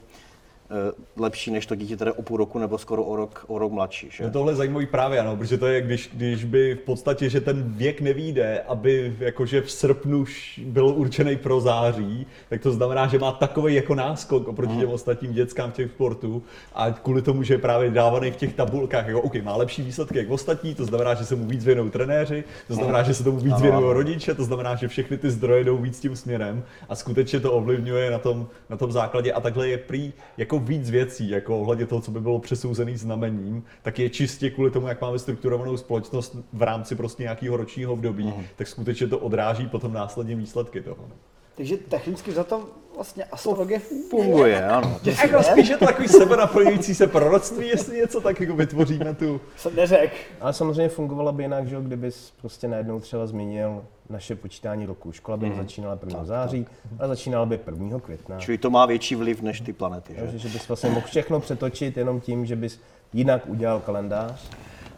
lepší 1.16 1.50
než 1.50 1.66
to 1.66 1.74
dítě, 1.74 1.96
které 1.96 2.12
o 2.12 2.22
půl 2.22 2.36
roku 2.36 2.58
nebo 2.58 2.78
skoro 2.78 3.04
o 3.04 3.16
rok, 3.16 3.44
o 3.48 3.58
rok 3.58 3.72
mladší. 3.72 4.08
Že? 4.10 4.24
No 4.24 4.30
tohle 4.30 4.52
je 4.52 4.56
zajímavý 4.56 4.86
právě, 4.86 5.20
ano, 5.20 5.36
protože 5.36 5.58
to 5.58 5.66
je, 5.66 5.80
když, 5.80 6.10
když 6.14 6.44
by 6.44 6.74
v 6.74 6.78
podstatě, 6.78 7.28
že 7.30 7.40
ten 7.40 7.62
věk 7.66 8.00
nevíde, 8.00 8.60
aby 8.68 9.16
jakože 9.18 9.60
v 9.60 9.70
srpnu 9.70 10.24
byl 10.58 10.86
určený 10.86 11.36
pro 11.36 11.60
září, 11.60 12.26
tak 12.48 12.60
to 12.60 12.72
znamená, 12.72 13.06
že 13.06 13.18
má 13.18 13.32
takový 13.32 13.74
jako 13.74 13.94
náskok 13.94 14.48
oproti 14.48 14.76
těm 14.76 14.88
ostatním 14.88 15.32
dětskám 15.32 15.70
v 15.70 15.74
těch 15.74 15.90
sportu 15.90 16.42
a 16.74 16.90
kvůli 16.90 17.22
tomu, 17.22 17.42
že 17.42 17.54
je 17.54 17.58
právě 17.58 17.90
dávaný 17.90 18.30
v 18.30 18.36
těch 18.36 18.54
tabulkách, 18.54 19.06
jako 19.06 19.20
OK, 19.20 19.34
má 19.34 19.56
lepší 19.56 19.82
výsledky 19.82 20.18
jak 20.18 20.30
ostatní, 20.30 20.74
to 20.74 20.84
znamená, 20.84 21.14
že 21.14 21.24
se 21.24 21.36
mu 21.36 21.46
víc 21.46 21.64
věnují 21.64 21.90
trenéři, 21.90 22.44
to 22.68 22.74
znamená, 22.74 23.02
že 23.02 23.14
se 23.14 23.24
tomu 23.24 23.38
víc 23.38 23.60
věnují 23.60 23.84
rodiče, 23.94 24.34
to 24.34 24.44
znamená, 24.44 24.74
že 24.74 24.88
všechny 24.88 25.18
ty 25.18 25.30
zdroje 25.30 25.64
jdou 25.64 25.76
víc 25.76 26.00
tím 26.00 26.16
směrem 26.16 26.64
a 26.88 26.94
skutečně 26.94 27.40
to 27.40 27.52
ovlivňuje 27.52 28.10
na 28.10 28.18
tom, 28.18 28.48
na 28.70 28.76
tom 28.76 28.92
základě 28.92 29.32
a 29.32 29.40
takhle 29.40 29.68
je 29.68 29.78
prý 29.78 30.12
jako 30.36 30.55
víc 30.58 30.90
věcí, 30.90 31.30
jako 31.30 31.60
ohledně 31.60 31.86
toho, 31.86 32.00
co 32.00 32.10
by 32.10 32.20
bylo 32.20 32.38
přesouzený 32.38 32.96
znamením, 32.96 33.64
tak 33.82 33.98
je 33.98 34.10
čistě 34.10 34.50
kvůli 34.50 34.70
tomu, 34.70 34.88
jak 34.88 35.00
máme 35.00 35.18
strukturovanou 35.18 35.76
společnost 35.76 36.36
v 36.52 36.62
rámci 36.62 36.94
prostě 36.94 37.22
nějakého 37.22 37.56
ročního 37.56 37.92
období, 37.92 38.34
tak 38.56 38.68
skutečně 38.68 39.06
to 39.06 39.18
odráží 39.18 39.66
potom 39.66 39.92
následně 39.92 40.36
výsledky 40.36 40.80
toho. 40.80 41.08
Takže 41.56 41.76
technicky 41.76 42.32
za 42.32 42.44
to 42.44 42.68
vlastně 42.94 43.24
astrologie 43.24 43.78
funguje. 43.78 44.24
Funguje, 44.24 44.66
ano. 44.66 45.00
Jako 45.04 45.42
spíš 45.42 45.68
je 45.68 45.76
to 45.76 45.86
takový 45.86 46.08
sebenaplňující 46.08 46.94
se 46.94 47.06
proroctví, 47.06 47.68
jestli 47.68 47.96
něco 47.96 48.20
tak 48.20 48.40
jako 48.40 48.56
vytvoříme 48.56 49.14
tu. 49.14 49.40
Jsem 49.56 49.76
neřekl. 49.76 50.14
Ale 50.40 50.52
samozřejmě 50.52 50.88
fungovala 50.88 51.32
by 51.32 51.42
jinak, 51.42 51.68
že 51.68 51.74
jo, 51.74 51.80
kdybys 51.80 52.32
prostě 52.40 52.68
najednou 52.68 53.00
třeba 53.00 53.26
změnil 53.26 53.84
naše 54.10 54.36
počítání 54.36 54.86
roku. 54.86 55.12
Škola 55.12 55.36
by 55.36 55.48
nezačínala 55.48 55.98
1. 56.04 56.24
září, 56.24 56.66
ale 56.98 57.08
začínala 57.08 57.46
by 57.46 57.60
1. 57.66 58.00
května. 58.00 58.38
Čili 58.38 58.58
to 58.58 58.70
má 58.70 58.86
větší 58.86 59.14
vliv 59.14 59.42
než 59.42 59.60
ty 59.60 59.72
planety. 59.72 60.14
Že? 60.14 60.20
Takže 60.20 60.38
že 60.38 60.48
bys 60.48 60.68
vlastně 60.68 60.90
mohl 60.90 61.06
všechno 61.06 61.40
přetočit 61.40 61.96
jenom 61.96 62.20
tím, 62.20 62.46
že 62.46 62.56
bys 62.56 62.80
jinak 63.12 63.42
udělal 63.46 63.80
kalendář 63.80 64.50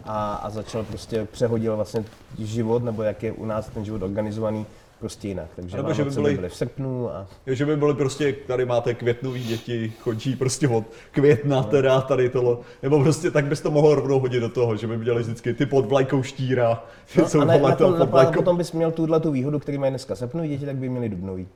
a, 0.05 0.35
a 0.35 0.51
začal 0.51 0.85
prostě 0.85 1.25
přehodil 1.25 1.77
vlastně 1.77 2.05
život, 2.39 2.85
nebo 2.85 3.03
jak 3.03 3.23
je 3.23 3.33
u 3.33 3.45
nás 3.45 3.69
ten 3.69 3.85
život 3.85 4.03
organizovaný, 4.03 4.67
prostě 5.01 5.29
jinak. 5.29 5.49
Takže 5.57 5.77
Nebo 5.77 5.93
že 5.93 6.05
by 6.05 6.11
byly- 6.11 6.31
by 6.31 6.37
byly 6.37 6.49
v 6.49 6.57
srpnu 6.57 7.11
a 7.11 7.27
že 7.47 7.67
by 7.67 7.77
byly 7.77 7.95
prostě, 7.95 8.33
tady 8.33 8.65
máte 8.65 8.95
květnový 8.95 9.45
děti, 9.45 9.93
chodí 10.01 10.37
prostě 10.37 10.69
od 10.69 10.85
května 11.11 11.63
teda 11.63 12.01
tady 12.01 12.29
tohle, 12.29 12.57
nebo 12.83 13.03
prostě 13.03 13.31
tak 13.31 13.45
bys 13.47 13.61
to 13.61 13.71
mohl 13.71 13.95
rovnou 13.95 14.21
hodit 14.21 14.41
do 14.41 14.49
toho, 14.49 14.77
že 14.77 14.87
by 14.87 15.05
dělali 15.05 15.23
vždycky 15.23 15.55
ty 15.55 15.67
pod 15.67 15.87
vlajkou 15.87 16.23
štíra, 16.23 16.85
No, 17.19 17.29
jsou 17.29 17.41
a 17.41 17.45
ne, 17.45 17.59
na 17.61 17.75
to 17.77 17.93
to, 17.93 17.99
pod 17.99 18.11
vlajkou. 18.11 18.33
potom 18.33 18.57
bys 18.57 18.73
měl 18.73 18.91
tuhle 18.91 19.21
tu 19.21 19.31
výhodu, 19.33 19.59
který 19.59 19.79
mají 19.79 19.91
dneska 19.93 20.17
srpnový 20.17 20.49
děti, 20.49 20.67
tak 20.67 20.77
by 20.77 20.89
měli 20.89 21.09
dubnový. 21.09 21.49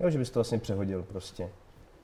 Jo, 0.00 0.10
že 0.10 0.18
bys 0.18 0.30
to 0.30 0.38
vlastně 0.38 0.58
přehodil 0.58 1.04
prostě. 1.12 1.48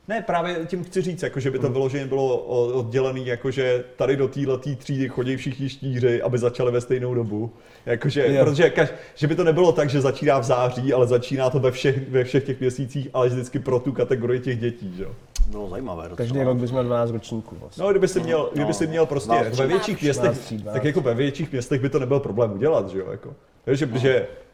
Ne, 0.08 0.22
právě 0.22 0.56
tím 0.66 0.84
chci 0.84 1.02
říct, 1.02 1.22
jako, 1.22 1.40
že 1.40 1.50
by 1.50 1.58
to 1.58 1.68
vyloženě 1.68 2.06
bylo 2.06 2.38
o- 2.38 2.66
oddělený, 2.78 3.26
jakože 3.26 3.84
tady 3.96 4.16
do 4.16 4.28
této 4.28 4.58
třídy 4.58 5.08
chodí 5.08 5.36
všichni 5.36 5.68
štíři, 5.68 6.22
aby 6.22 6.38
začali 6.38 6.72
ve 6.72 6.80
stejnou 6.80 7.14
dobu. 7.14 7.50
Jakože, 7.86 8.26
Jo. 8.34 8.44
protože 8.44 8.70
kaž, 8.70 8.88
že 9.14 9.26
by 9.26 9.34
to 9.34 9.44
nebylo 9.44 9.72
tak, 9.72 9.90
že 9.90 10.00
začíná 10.00 10.38
v 10.38 10.44
září, 10.44 10.92
ale 10.92 11.06
začíná 11.06 11.50
to 11.50 11.58
ve 11.60 11.70
všech, 11.70 12.10
ve 12.10 12.24
všech 12.24 12.44
těch 12.44 12.60
měsících, 12.60 13.08
ale 13.14 13.28
vždycky 13.28 13.58
pro 13.58 13.78
tu 13.78 13.92
kategorii 13.92 14.40
těch 14.40 14.58
dětí. 14.58 14.94
Že? 14.96 15.02
jo. 15.02 15.10
Bylo 15.50 15.68
zajímavé. 15.70 16.02
docela. 16.02 16.16
Každý 16.16 16.42
rok 16.42 16.56
bys 16.58 16.70
měl 16.70 16.84
12 16.84 17.10
ročníků 17.10 17.56
vlastně. 17.60 17.82
No, 17.84 17.90
kdyby 17.90 18.08
si 18.08 18.20
měl, 18.20 18.50
kdyby 18.54 18.74
si 18.74 18.86
měl 18.86 19.06
prostě 19.06 19.30
No, 19.32 19.44
ve 19.56 19.66
větších 19.66 20.02
městech, 20.02 20.38
13, 20.38 20.72
tak 20.72 20.84
jako 20.84 21.00
ve 21.00 21.14
větších 21.14 21.52
městech 21.52 21.80
by 21.80 21.88
to 21.88 21.98
nebyl 21.98 22.20
problém 22.20 22.52
udělat, 22.52 22.88
že 22.90 22.98
jo, 22.98 23.06
jako. 23.10 23.34
Takže, 23.64 23.86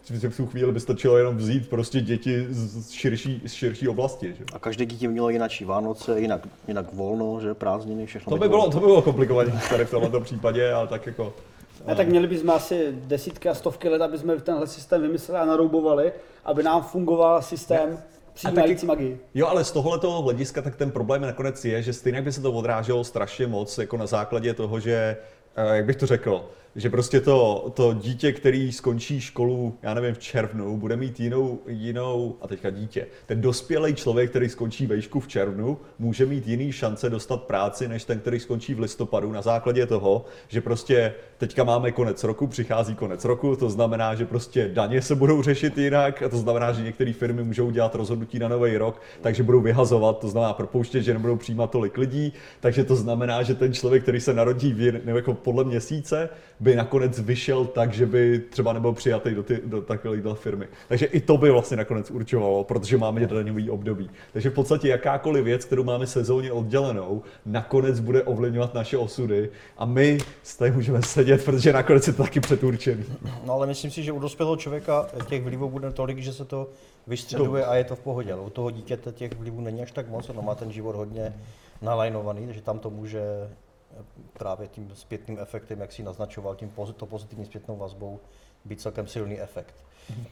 protože 0.07 0.28
v 0.28 0.36
tu 0.36 0.46
chvíli 0.46 0.72
by 0.72 0.80
stačilo 0.80 1.18
jenom 1.18 1.36
vzít 1.36 1.68
prostě 1.68 2.00
děti 2.00 2.46
z 2.50 2.90
širší, 2.90 3.42
z 3.46 3.53
širší 3.53 3.88
oblasti, 3.88 4.34
že. 4.38 4.44
A 4.53 4.59
každé 4.59 4.86
dítě 4.86 5.09
mělo 5.09 5.30
jinačí 5.30 5.64
Vánoce, 5.64 6.20
jinak, 6.20 6.48
jinak 6.68 6.94
volno, 6.94 7.40
že 7.40 7.55
prázdniny, 7.55 8.07
všechno. 8.07 8.30
To 8.30 8.40
by 8.40 8.48
bylo, 8.48 8.70
to 8.70 8.80
by 8.80 8.86
bylo 8.86 9.03
komplikované 9.03 9.61
tady 9.70 9.84
v 9.84 9.90
tomto 9.90 10.20
případě, 10.20 10.72
ale 10.72 10.86
tak 10.86 11.07
jako... 11.07 11.34
A 11.86 11.94
tak 11.94 12.09
měli 12.09 12.26
bychom 12.26 12.50
asi 12.50 12.88
desítky 12.92 13.48
a 13.48 13.55
stovky 13.55 13.88
let, 13.88 14.03
aby 14.03 14.18
jsme 14.18 14.36
tenhle 14.36 14.66
systém 14.66 15.03
vymysleli 15.03 15.40
a 15.40 15.44
naroubovali, 15.44 16.12
aby 16.44 16.62
nám 16.62 16.82
fungoval 16.82 17.42
systém 17.42 17.98
přijímající 18.34 18.86
magii. 18.86 19.20
Jo, 19.34 19.46
ale 19.46 19.64
z 19.64 19.70
tohoto 19.72 20.22
hlediska 20.22 20.62
tak 20.62 20.76
ten 20.76 20.90
problém 20.90 21.22
nakonec 21.22 21.64
je, 21.64 21.82
že 21.82 21.92
stejně 21.92 22.22
by 22.22 22.32
se 22.32 22.40
to 22.40 22.53
odráželo 22.53 23.05
strašně 23.05 23.46
moc 23.46 23.78
jako 23.78 23.96
na 23.96 24.07
základě 24.07 24.55
toho, 24.55 24.80
že, 24.80 25.16
eh, 25.57 25.76
jak 25.76 25.84
bych 25.84 25.96
to 25.96 26.07
řekl, 26.07 26.44
že 26.77 26.91
prostě 26.91 27.20
to, 27.20 27.70
to 27.75 27.95
dítě, 27.95 28.33
který 28.33 28.73
skončí 28.73 29.20
školu, 29.20 29.79
já 29.83 29.95
nevím, 29.95 30.14
v 30.14 30.18
červnu, 30.18 30.77
bude 30.77 30.97
mít 30.97 31.20
jinou, 31.20 31.59
jinou, 31.66 32.37
a 32.41 32.49
teďka 32.49 32.70
dítě, 32.70 33.07
ten 33.27 33.41
dospělý 33.41 33.95
člověk, 33.95 34.31
který 34.31 34.49
skončí 34.49 34.87
vejšku 34.87 35.20
v 35.20 35.29
červnu, 35.29 35.79
může 35.99 36.27
mít 36.27 36.49
jiný 36.49 36.73
šance 36.73 37.11
dostat 37.11 37.43
práci, 37.43 37.89
než 37.89 38.05
ten, 38.05 38.18
který 38.18 38.41
skončí 38.41 38.75
v 38.75 38.81
listopadu, 38.81 39.33
na 39.33 39.43
základě 39.43 39.87
toho, 39.87 40.25
že 40.49 40.61
prostě 40.61 41.14
teďka 41.39 41.64
máme 41.64 41.93
konec 41.93 42.25
roku, 42.25 42.47
přichází 42.47 42.95
konec 42.95 43.25
roku, 43.25 43.57
to 43.57 43.70
znamená, 43.70 44.14
že 44.14 44.27
prostě 44.27 44.70
daně 44.73 45.03
se 45.03 45.14
budou 45.14 45.43
řešit 45.43 45.79
jinak, 45.79 46.23
a 46.23 46.29
to 46.29 46.39
znamená, 46.39 46.73
že 46.73 46.83
některé 46.83 47.12
firmy 47.12 47.45
můžou 47.45 47.70
dělat 47.70 47.95
rozhodnutí 47.95 48.39
na 48.39 48.49
nový 48.49 48.77
rok, 48.77 49.01
takže 49.20 49.43
budou 49.43 49.61
vyhazovat, 49.61 50.18
to 50.18 50.29
znamená 50.29 50.53
propouštět, 50.53 51.03
že 51.03 51.12
nebudou 51.12 51.37
přijímat 51.37 51.70
tolik 51.70 51.99
lidí, 51.99 52.33
takže 52.61 52.85
to 52.85 52.97
znamená, 52.97 53.43
že 53.43 53.55
ten 53.55 53.73
člověk, 53.73 54.03
který 54.03 54.20
se 54.20 54.35
narodí 54.35 54.73
v, 54.73 55.09
jako 55.09 55.35
podle 55.35 55.64
měsíce, 55.64 56.29
by 56.63 56.77
nakonec 56.77 57.21
vyšel 57.21 57.65
tak, 57.65 57.93
že 57.93 58.07
by 58.07 58.39
třeba 58.51 58.73
nebyl 58.73 58.93
přijatý 58.93 59.35
do, 59.35 59.43
ty, 59.43 59.61
do 59.65 59.83
takovéhle 59.83 60.35
firmy. 60.35 60.69
Takže 60.89 61.07
i 61.07 61.21
to 61.21 61.37
by 61.37 61.51
vlastně 61.51 61.77
nakonec 61.77 62.11
určovalo, 62.11 62.65
protože 62.65 62.99
máme 62.99 63.27
daňový 63.27 63.71
období. 63.71 64.11
Takže 64.33 64.51
v 64.51 64.55
podstatě 64.55 64.89
jakákoliv 64.89 65.45
věc, 65.45 65.65
kterou 65.65 65.85
máme 65.85 66.07
sezóně 66.07 66.53
oddělenou, 66.53 67.23
nakonec 67.47 68.01
bude 68.01 68.23
ovlivňovat 68.23 68.75
naše 68.75 68.99
osudy 68.99 69.51
a 69.79 69.85
my 69.85 70.19
tady 70.59 70.71
můžeme 70.71 71.03
sedět, 71.03 71.45
protože 71.45 71.73
nakonec 71.73 72.07
je 72.07 72.13
to 72.13 72.23
taky 72.23 72.41
předurčený. 72.41 73.05
No 73.47 73.55
ale 73.55 73.67
myslím 73.67 73.91
si, 73.91 74.03
že 74.03 74.13
u 74.13 74.19
dospělého 74.19 74.57
člověka 74.57 75.07
těch 75.29 75.43
vlivů 75.43 75.71
bude 75.71 75.91
tolik, 75.91 76.19
že 76.19 76.33
se 76.33 76.45
to 76.45 76.69
vystředuje 77.07 77.65
a 77.65 77.75
je 77.75 77.85
to 77.85 77.97
v 77.97 78.01
pohodě. 78.01 78.33
Ale 78.33 78.43
u 78.43 78.51
toho 78.51 78.71
dítěte 78.71 79.13
těch 79.13 79.39
vlivů 79.39 79.61
není 79.61 79.83
až 79.83 79.93
tak 79.93 80.09
moc, 80.09 80.31
ono 80.31 80.43
má 80.43 80.55
ten 80.55 80.73
život 80.73 80.97
hodně 80.97 81.35
nalajnovaný, 81.83 82.47
takže 82.47 82.63
tam 82.63 82.79
to 82.79 82.91
může 82.91 83.23
právě 84.32 84.68
tím 84.68 84.90
zpětným 84.95 85.38
efektem, 85.38 85.80
jak 85.80 85.93
si 85.93 86.03
naznačoval, 86.03 86.55
tím 86.55 86.70
pozi- 86.76 86.93
to 86.93 87.07
pozitivní 87.07 87.45
zpětnou 87.45 87.76
vazbou, 87.76 88.20
být 88.64 88.80
celkem 88.80 89.07
silný 89.07 89.40
efekt. 89.40 89.74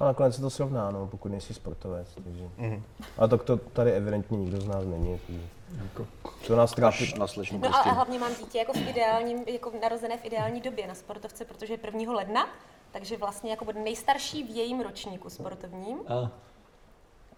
A 0.00 0.04
nakonec 0.04 0.34
se 0.34 0.40
to 0.40 0.50
srovná, 0.50 0.90
no, 0.90 1.06
pokud 1.06 1.28
nejsi 1.28 1.54
sportovec. 1.54 2.08
Takže. 2.24 2.48
Mhm. 2.56 2.82
Ale 3.18 3.28
tak 3.28 3.42
to 3.42 3.56
tady 3.56 3.92
evidentně 3.92 4.38
nikdo 4.38 4.61
z 4.61 4.66
nás 4.66 4.84
není. 4.84 5.20
Takže. 5.26 6.06
To 6.46 6.56
nás 6.56 6.72
trápí. 6.74 7.14
Na 7.18 7.26
slečnu 7.26 7.58
No 7.58 7.76
a, 7.76 7.78
a 7.78 7.92
hlavně 7.92 8.18
mám 8.18 8.34
dítě 8.34 8.58
jako 8.58 8.72
v 8.72 8.88
ideálním, 8.88 9.38
jako 9.46 9.72
narozené 9.82 10.18
v 10.18 10.24
ideální 10.24 10.61
době 10.61 10.86
na 10.86 10.94
sportovce, 10.94 11.44
protože 11.44 11.74
je 11.74 11.78
1. 11.84 12.12
ledna, 12.12 12.48
takže 12.90 13.16
vlastně 13.16 13.50
jako 13.50 13.64
bude 13.64 13.80
nejstarší 13.80 14.42
v 14.42 14.56
jejím 14.56 14.80
ročníku 14.80 15.30
sportovním 15.30 15.98
A 16.08 16.30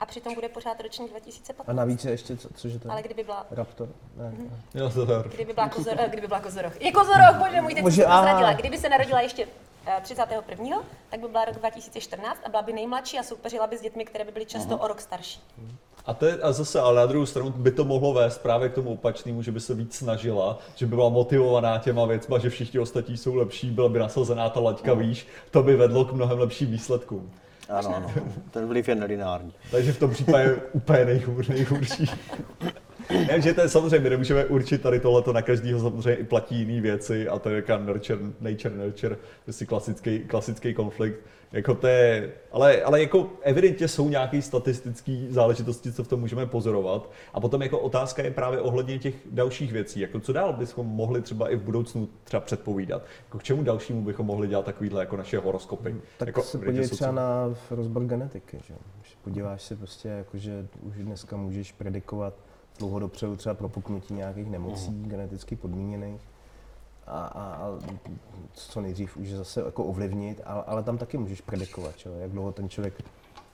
a 0.03 0.07
přitom 0.07 0.35
bude 0.35 0.49
pořád 0.49 0.81
ročník 0.81 1.09
A 1.09 1.13
2015. 1.13 1.77
navíc 1.77 2.05
je 2.05 2.11
ještě, 2.11 2.37
co, 2.37 2.49
cože 2.55 2.79
to 2.79 2.89
je? 2.89 2.93
Ale 2.93 3.03
kdyby 3.03 3.25
byla 3.25 3.47
Raptor? 3.51 3.89
Ne. 4.17 4.33
jo, 4.75 4.91
to 4.91 5.13
je. 5.13 5.23
Kdyby 5.35 5.53
byla, 5.53 5.69
kozor, 5.69 5.95
eh, 5.99 6.09
kdyby 6.09 6.27
byla 6.27 6.41
kozoroch. 6.41 6.81
Je 6.81 6.93
kozoroch, 6.93 7.37
bože 7.39 7.61
můj, 7.61 7.75
teď 7.75 7.83
Bože, 7.83 7.97
se 8.03 8.07
aha. 8.07 8.23
prozradila. 8.23 8.53
Kdyby 8.53 8.79
se 8.79 8.89
narodila 8.89 9.21
ještě 9.21 9.49
eh, 9.87 10.01
31. 10.03 10.83
tak 11.11 11.21
by 11.21 11.29
byla 11.29 11.45
rok 11.45 11.55
2014 11.55 12.41
a 12.45 12.49
byla 12.49 12.63
by 12.63 12.73
nejmladší 12.73 13.19
a 13.19 13.23
soupeřila 13.23 13.67
by 13.67 13.79
s 13.79 13.81
dětmi, 13.81 14.05
které 14.05 14.25
by 14.25 14.33
byly 14.33 14.47
často 14.47 14.79
o 14.79 14.89
rok 14.89 15.01
starší. 15.01 15.41
A, 16.07 16.15
to 16.15 16.27
je, 16.27 16.39
a 16.43 16.53
zase, 16.53 16.81
ale 16.81 16.97
na 16.97 17.07
druhou 17.07 17.27
stranu 17.27 17.51
by 17.51 17.71
to 17.71 17.85
mohlo 17.85 18.13
vést 18.13 18.39
právě 18.39 18.69
k 18.69 18.75
tomu 18.75 18.93
opačnému, 18.93 19.43
že 19.43 19.53
by 19.53 19.61
se 19.61 19.75
víc 19.75 19.95
snažila, 19.95 20.59
že 20.75 20.87
by 20.87 20.97
byla 20.97 21.09
motivovaná 21.09 21.79
těma 21.79 22.05
věcma, 22.07 22.39
že 22.39 22.51
všichni 22.51 22.81
ostatní 22.81 23.17
jsou 23.17 23.35
lepší, 23.35 23.71
byla 23.71 23.89
by 23.89 23.99
nasazená 23.99 24.51
ta 24.51 24.61
laťka 24.61 24.95
výš, 24.95 25.27
to 25.51 25.63
by 25.63 25.77
vedlo 25.77 26.05
k 26.05 26.13
mnohem 26.13 26.39
lepším 26.39 26.71
výsledkům. 26.71 27.33
Ano, 27.73 27.97
ano. 27.97 28.11
Ten 28.51 28.67
vliv 28.67 28.89
je 28.89 28.95
nelineární. 28.95 29.53
Takže 29.71 29.93
v 29.93 29.99
tom 29.99 30.11
případě 30.11 30.45
je 30.45 30.57
úplně 30.73 31.05
nejhůř, 31.05 31.49
nejhorší. 31.49 32.07
Já, 33.31 33.39
že 33.39 33.55
to 33.55 33.61
je 33.61 33.69
samozřejmě, 33.69 33.99
my 33.99 34.11
nemůžeme 34.11 34.45
určit 34.45 34.83
tady 34.83 35.01
tohleto 35.01 35.33
na 35.33 35.43
každého, 35.43 35.81
samozřejmě 35.81 36.15
i 36.15 36.25
platí 36.25 36.57
jiné 36.59 36.81
věci 36.81 37.29
a 37.29 37.39
to 37.39 37.49
je 37.49 37.57
jaká 37.57 37.79
nurture, 37.79 38.21
nature, 38.41 38.75
nurture, 38.77 39.17
prostě 39.45 39.67
klasický, 39.67 40.19
klasický 40.19 40.75
konflikt. 40.75 41.21
Jako 41.53 41.75
to 41.75 41.87
je, 41.87 42.33
ale, 42.53 42.83
ale 42.83 43.01
jako 43.01 43.31
evidentně 43.43 43.89
jsou 43.89 44.09
nějaké 44.09 44.43
statistické 44.43 45.27
záležitosti, 45.29 45.93
co 45.93 46.05
v 46.05 46.09
tom 46.09 46.21
můžeme 46.21 46.47
pozorovat. 46.47 47.11
A 47.35 47.41
potom 47.41 47.63
jako 47.63 47.79
otázka 47.79 48.23
je 48.23 48.31
právě 48.31 48.61
ohledně 48.61 48.99
těch 48.99 49.15
dalších 49.31 49.73
věcí. 49.73 50.01
Jako 50.01 50.21
co 50.21 50.33
dál 50.33 50.53
bychom 50.53 50.87
mohli 50.87 51.23
třeba 51.23 51.49
i 51.49 51.57
v 51.57 51.63
budoucnu 51.63 52.09
třeba 52.25 52.41
předpovídat? 52.41 53.03
Jako 53.27 53.39
k 53.39 53.43
čemu 53.43 53.63
dalšímu 53.63 54.03
bychom 54.05 54.27
mohli 54.27 54.49
dělat 54.49 54.65
takovýhle 54.65 55.01
jako 55.03 55.17
naše 55.17 55.39
horoskopy? 55.39 55.97
Tak 56.19 56.27
jako, 56.29 56.43
se 56.43 56.59
podívej 56.59 56.89
třeba 56.89 57.13
na 57.13 57.55
rozbor 57.71 58.05
genetiky. 58.05 58.59
Že? 58.67 58.75
Když 59.01 59.15
podíváš 59.25 59.63
se 59.63 59.77
prostě, 59.77 60.09
jako, 60.09 60.39
že 60.39 60.67
už 60.83 60.97
dneska 60.97 61.37
můžeš 61.37 61.73
predikovat 61.73 62.35
dlouho 62.79 62.99
dopředu 62.99 63.37
třeba 63.37 63.55
propuknutí 63.55 64.15
nějakých 64.15 64.51
nemocí 64.51 64.91
Mhm. 64.91 65.09
geneticky 65.09 65.57
podmíněných 65.57 66.21
a, 67.07 67.27
a, 67.27 67.43
a 67.43 67.79
co 68.55 68.81
nejdřív 68.81 69.17
už 69.17 69.31
zase 69.31 69.61
jako 69.61 69.85
ovlivnit, 69.85 70.41
ale, 70.45 70.63
ale 70.67 70.83
tam 70.83 70.99
taky 70.99 71.19
můžeš 71.19 71.41
predikovat, 71.41 71.95
jo, 72.07 72.13
jak 72.19 72.31
dlouho 72.31 72.53
ten 72.53 72.69
člověk 72.69 72.95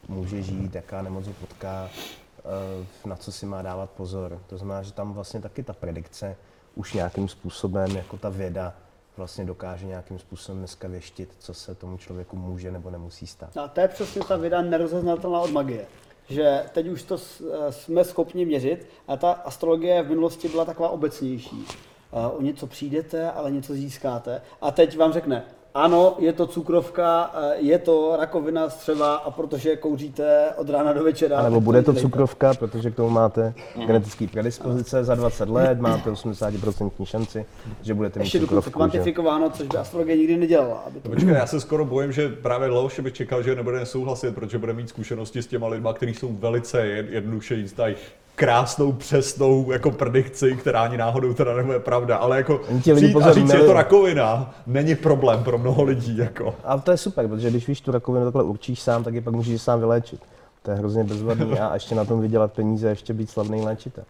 může 0.09 0.43
žít, 0.43 0.75
jaká 0.75 1.03
nemoc 1.03 1.27
ho 1.27 1.33
potká, 1.33 1.91
eh, 2.39 3.09
na 3.09 3.17
co 3.17 3.33
si 3.33 3.47
má 3.47 3.63
dávat 3.63 3.91
pozor. 3.91 4.43
To 4.47 4.59
znamená, 4.59 4.83
že 4.83 4.93
tam 4.93 5.13
vlastně 5.13 5.41
taky 5.41 5.63
ta 5.63 5.73
predikce 5.73 6.37
už 6.75 6.93
nějakým 6.93 7.29
způsobem, 7.29 7.97
jako 7.97 8.17
ta 8.17 8.29
věda, 8.29 8.75
vlastně 9.17 9.45
dokáže 9.45 9.87
nějakým 9.87 10.19
způsobem 10.19 10.59
dneska 10.59 10.89
věštit, 10.89 11.35
co 11.39 11.55
se 11.55 11.75
tomu 11.75 11.99
člověku 11.99 12.37
může 12.37 12.73
nebo 12.73 12.91
nemusí 12.91 13.27
stát. 13.27 13.57
A 13.57 13.69
to 13.69 13.81
je 13.81 13.89
přesně 13.89 14.23
ta 14.29 14.37
věda 14.37 14.63
nerozeznatelná 14.63 15.41
od 15.41 15.51
magie. 15.51 15.87
Že 16.29 16.65
teď 16.73 16.89
už 16.89 17.03
to 17.03 17.17
eh, 17.17 17.73
jsme 17.73 18.05
schopni 18.05 18.45
měřit 18.45 18.87
a 19.09 19.17
ta 19.17 19.33
astrologie 19.33 20.03
v 20.03 20.09
minulosti 20.09 20.49
byla 20.49 20.65
taková 20.65 20.89
obecnější. 20.89 21.67
Eh, 22.13 22.27
O 22.27 22.43
něco 22.43 22.67
přijdete, 22.67 23.31
ale 23.31 23.51
něco 23.51 23.73
získáte. 23.75 24.41
A 24.61 24.71
teď 24.71 24.97
vám 24.97 25.13
řekne, 25.13 25.45
ano, 25.75 26.15
je 26.19 26.33
to 26.33 26.47
cukrovka, 26.47 27.31
eh, 27.35 27.55
je 27.59 27.79
to 27.79 28.17
rakovina 28.19 28.71
střeva 28.71 29.15
a 29.15 29.31
protože 29.31 29.77
kouříte 29.77 30.49
od 30.57 30.71
rána 30.71 30.93
do 30.93 31.05
večera. 31.05 31.39
A 31.39 31.43
nebo 31.43 31.61
bude 31.61 31.83
to 31.83 31.93
cukrovka, 31.95 32.55
protože 32.55 32.91
k 32.91 32.95
tomu 32.97 33.11
máte 33.11 33.55
genetické 33.87 34.27
predispozice 34.27 35.05
za 35.05 35.15
20 35.15 35.49
let, 35.49 35.81
máte 35.81 36.11
80% 36.11 37.05
šanci, 37.05 37.47
že 37.83 37.95
budete 37.95 38.19
mít 38.19 38.25
Ještě 38.25 38.41
cukrovku. 38.41 38.71
že? 38.71 38.75
kvantifikováno, 38.75 39.51
což 39.51 39.67
by 39.69 39.77
astrologie 39.77 40.17
nikdy 40.17 40.37
nedělala. 40.37 40.83
Aby 40.87 41.01
to... 41.01 41.09
Počkej, 41.09 41.29
já 41.35 41.47
se 41.47 41.61
skoro 41.61 41.85
bojím, 41.85 42.13
že 42.13 42.29
právě 42.29 42.69
Leoš 42.69 43.01
by 43.01 43.13
čekal, 43.13 43.43
že 43.43 43.55
nebude 43.55 43.79
nesouhlasit, 43.79 44.35
protože 44.35 44.59
bude 44.59 44.73
mít 44.73 44.89
zkušenosti 44.89 45.43
s 45.43 45.47
těma 45.47 45.69
lidma, 45.69 45.93
kteří 45.93 46.15
jsou 46.15 46.33
velice 46.33 46.79
jed- 46.79 47.09
jednoduše 47.13 47.55
jízdají 47.55 47.95
krásnou, 48.39 48.93
přesnou 48.93 49.73
jako 49.73 49.91
predikci, 49.91 50.57
která 50.57 50.83
ani 50.83 50.97
náhodou 50.97 51.35
teda 51.35 51.55
nebude 51.57 51.79
pravda, 51.81 52.17
ale 52.17 52.37
jako 52.37 52.61
ti 52.83 52.93
lidi 52.93 53.07
přijít 53.09 53.23
a 53.23 53.33
říct, 53.33 53.53
je 53.53 53.59
to 53.61 53.73
rakovina, 53.73 54.55
není 54.67 54.95
problém 54.95 55.45
pro 55.45 55.59
mnoho 55.59 55.83
lidí, 55.83 56.17
jako. 56.17 56.55
A 56.65 56.79
to 56.79 56.91
je 56.91 56.97
super, 56.97 57.29
protože 57.29 57.51
když 57.51 57.69
víš 57.69 57.81
tu 57.81 57.93
rakovinu 57.93 58.25
takhle 58.25 58.43
určíš 58.43 58.83
sám, 58.83 59.05
tak 59.05 59.15
ji 59.15 59.21
pak 59.21 59.35
můžeš 59.35 59.63
sám 59.63 59.79
vyléčit. 59.81 60.21
To 60.63 60.71
je 60.71 60.77
hrozně 60.77 61.05
bezvadný 61.05 61.59
a 61.59 61.75
ještě 61.75 61.95
na 61.95 62.05
tom 62.05 62.21
vydělat 62.21 62.53
peníze 62.53 62.87
a 62.87 62.91
ještě 62.91 63.15
být 63.15 63.31
slavný 63.31 63.61
léčitel. 63.63 64.05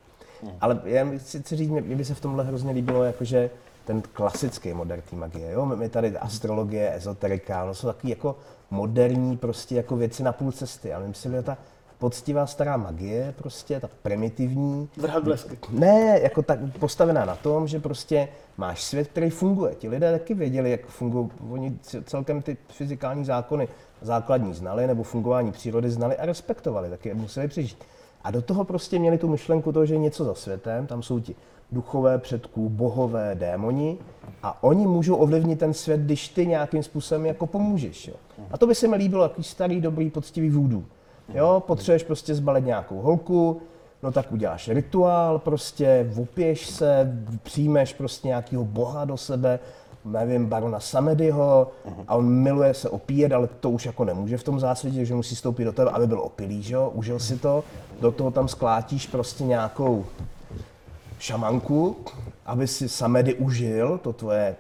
Ale 0.61 0.81
já 0.85 1.07
chci, 1.19 1.41
chci 1.43 1.57
říct, 1.57 1.71
mě, 1.71 1.81
mě 1.81 1.97
by 1.97 2.05
se 2.05 2.15
v 2.15 2.21
tomhle 2.21 2.45
hrozně 2.45 2.73
líbilo, 2.73 3.05
jakože 3.05 3.51
ten 3.85 4.03
klasický 4.13 4.73
modern 4.75 5.03
té 5.11 5.17
magie. 5.17 5.53
Jo? 5.53 5.67
My- 5.67 5.77
My 5.77 5.89
tady 5.89 6.19
astrologie, 6.19 6.95
ezoterika, 6.97 7.65
no 7.65 7.75
jsou 7.75 7.87
takový 7.87 8.11
jako 8.11 8.37
moderní 8.71 9.37
prostě 9.37 9.75
jako 9.75 9.97
věci 9.97 10.23
na 10.23 10.33
půl 10.33 10.53
cesty. 10.53 10.93
Ale 10.95 11.09
myslím, 11.09 11.33
že 11.33 11.43
ta 11.43 11.57
poctivá 11.99 12.47
stará 12.47 12.77
magie, 12.77 13.35
prostě 13.39 13.81
ta 13.81 13.89
primitivní, 14.03 14.89
Vrhat 14.97 15.25
blesky. 15.25 15.59
ne, 15.71 16.21
jako 16.23 16.43
tak 16.43 16.59
postavená 16.81 17.25
na 17.25 17.37
tom, 17.37 17.69
že 17.69 17.81
prostě 17.81 18.29
máš 18.57 18.83
svět, 18.83 19.09
který 19.09 19.31
funguje. 19.31 19.75
Ti 19.75 19.89
lidé 19.89 20.13
taky 20.13 20.35
věděli, 20.35 20.71
jak 20.71 20.87
fungují. 20.87 21.29
Oni 21.51 21.79
celkem 22.05 22.43
ty 22.43 22.57
fyzikální 22.69 23.25
zákony 23.25 23.69
základní 24.03 24.55
znali, 24.55 24.87
nebo 24.87 25.03
fungování 25.03 25.53
přírody 25.53 25.91
znali 25.91 26.17
a 26.17 26.27
respektovali, 26.27 26.91
taky 26.91 27.15
museli 27.15 27.49
přežít. 27.49 27.85
A 28.25 28.31
do 28.31 28.43
toho 28.43 28.65
prostě 28.65 28.99
měli 28.99 29.19
tu 29.19 29.29
myšlenku 29.29 29.73
toho, 29.73 29.87
že 29.87 29.95
je 29.95 29.99
něco 29.99 30.25
za 30.25 30.35
světem, 30.35 30.87
tam 30.87 31.03
jsou 31.03 31.21
ti 31.21 31.35
duchové 31.73 32.19
předků, 32.19 32.69
bohové, 32.69 33.35
démoni 33.35 33.99
a 34.43 34.63
oni 34.63 34.87
můžou 34.87 35.17
ovlivnit 35.17 35.59
ten 35.59 35.75
svět, 35.75 36.01
když 36.01 36.29
ty 36.29 36.47
nějakým 36.47 36.83
způsobem 36.83 37.27
jako 37.27 37.47
pomůžeš. 37.47 38.09
Jo. 38.09 38.15
A 38.51 38.59
to 38.59 38.67
by 38.67 38.75
se 38.75 38.89
mi 38.89 38.97
líbilo, 38.97 39.23
jaký 39.23 39.43
starý, 39.43 39.81
dobrý, 39.81 40.11
poctivý 40.11 40.51
vůdů. 40.51 40.85
Jo, 41.35 41.63
potřebuješ 41.67 42.03
prostě 42.03 42.35
zbalit 42.35 42.65
nějakou 42.65 43.01
holku, 43.01 43.63
no 44.03 44.13
tak 44.13 44.33
uděláš 44.33 44.69
rituál 44.69 45.39
prostě, 45.39 46.13
opěš 46.23 46.67
se, 46.67 47.13
přijmeš 47.43 47.95
prostě 47.95 48.29
nějakého 48.29 48.65
boha 48.65 49.05
do 49.05 49.17
sebe, 49.17 49.59
nevím, 50.05 50.47
barona 50.47 50.81
Samedyho 50.81 51.71
a 52.09 52.15
on 52.15 52.29
miluje 52.29 52.75
se 52.75 52.89
opíjet, 52.89 53.33
ale 53.33 53.49
to 53.61 53.71
už 53.71 53.87
jako 53.87 54.05
nemůže 54.05 54.37
v 54.37 54.43
tom 54.43 54.61
zásvětě, 54.61 55.05
že 55.05 55.15
musí 55.15 55.37
stoupit 55.37 55.65
do 55.65 55.73
tebe, 55.73 55.91
aby 55.91 56.07
byl 56.07 56.21
opilý, 56.21 56.63
že 56.63 56.75
jo, 56.75 56.91
užil 56.95 57.19
si 57.19 57.39
to, 57.39 57.65
do 58.01 58.13
toho 58.13 58.31
tam 58.31 58.49
sklátíš 58.49 59.07
prostě 59.07 59.45
nějakou 59.45 60.07
šamanku, 61.19 61.97
aby 62.47 62.67
si 62.67 62.89
Samedy 62.89 63.35
užil 63.35 63.99
to 63.99 64.13
tvoje 64.13 64.57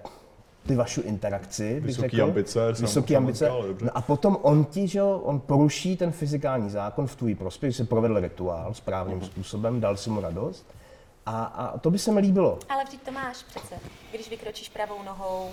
ty 0.68 0.76
vašu 0.76 1.00
interakci, 1.00 1.74
bych 1.74 1.84
Vysoký 1.84 2.08
řekl. 2.10 2.22
ambice, 2.24 2.72
Vysoký 2.72 3.16
ambice. 3.16 3.48
ale 3.48 3.66
dobře. 3.68 3.84
No 3.84 3.90
a 3.94 4.00
potom 4.00 4.38
on 4.42 4.64
ti, 4.64 4.88
že 4.88 4.98
jo, 4.98 5.20
on 5.24 5.40
poruší 5.40 5.96
ten 5.96 6.12
fyzikální 6.12 6.70
zákon 6.70 7.06
v 7.06 7.16
tvůj 7.16 7.34
prospěch, 7.34 7.72
že 7.72 7.76
si 7.76 7.84
provedl 7.84 8.20
rituál 8.20 8.74
správným 8.74 9.22
způsobem, 9.22 9.80
dal 9.80 9.96
si 9.96 10.10
mu 10.10 10.20
radost. 10.20 10.66
A, 11.26 11.44
a 11.44 11.78
to 11.78 11.90
by 11.90 11.98
se 11.98 12.12
mi 12.12 12.20
líbilo. 12.20 12.58
Ale 12.68 12.84
vždyť 12.84 13.02
to 13.02 13.10
máš 13.12 13.42
přece. 13.42 13.74
Když 14.12 14.30
vykročíš 14.30 14.68
pravou 14.68 15.02
nohou, 15.06 15.48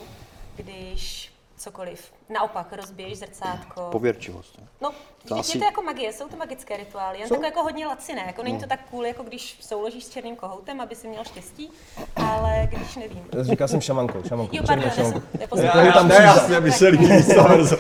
když 0.56 1.32
cokoliv. 1.58 2.12
Naopak, 2.30 2.74
rozbiješ 2.74 3.18
zrcátko. 3.18 3.88
Pověrčivost. 3.92 4.58
ne? 4.58 4.68
No, 4.82 4.92
To 5.28 5.36
je 5.38 5.44
to 5.60 5.66
jako 5.66 5.82
magie, 5.82 6.14
jsou 6.14 6.28
to 6.28 6.38
magické 6.38 6.78
rituály, 6.78 7.20
jen 7.20 7.28
jako 7.46 7.64
hodně 7.64 7.88
laciné, 7.88 8.24
jako 8.28 8.42
No. 8.42 8.44
není 8.44 8.60
to 8.60 8.68
tak 8.68 8.80
cool, 8.92 9.06
jako 9.06 9.24
když 9.24 9.58
souložíš 9.62 10.04
s 10.04 10.10
černým 10.10 10.36
kohoutem, 10.36 10.82
aby 10.82 10.96
si 10.96 11.08
měl 11.08 11.24
štěstí, 11.24 11.70
ale 12.16 12.70
když 12.72 12.96
nevím. 12.96 13.24
Říkal 13.42 13.68
jsem 13.68 13.82
šamankou, 13.82 14.24
šamankou. 14.28 14.56
Jo, 14.58 14.64
pardon, 14.68 14.86
já 14.86 14.92
šamankou. 14.96 15.22
jsem 15.56 15.66
Já, 15.66 15.92
tam 15.92 16.08
ne, 16.08 16.16
jasně, 16.16 16.60
mi 16.60 16.72
se 16.72 16.88
líbí 16.88 17.08
verze, 17.48 17.78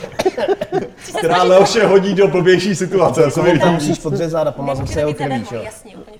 která 1.17 1.43
Leoše 1.43 1.85
hodí 1.87 2.13
do 2.15 2.27
blbější 2.27 2.75
situace. 2.75 3.21
Já 3.21 3.29
jsem 3.29 3.43
Koho 3.45 3.59
tam 3.59 3.73
musíš 3.73 3.99
podřezat 3.99 4.47
a 4.47 4.51
pomazat 4.51 4.89
se 4.89 4.99
jeho 4.99 5.13
krví, 5.13 5.45
jo? 5.51 5.61
jasně, 5.63 5.95
úplně 5.97 6.17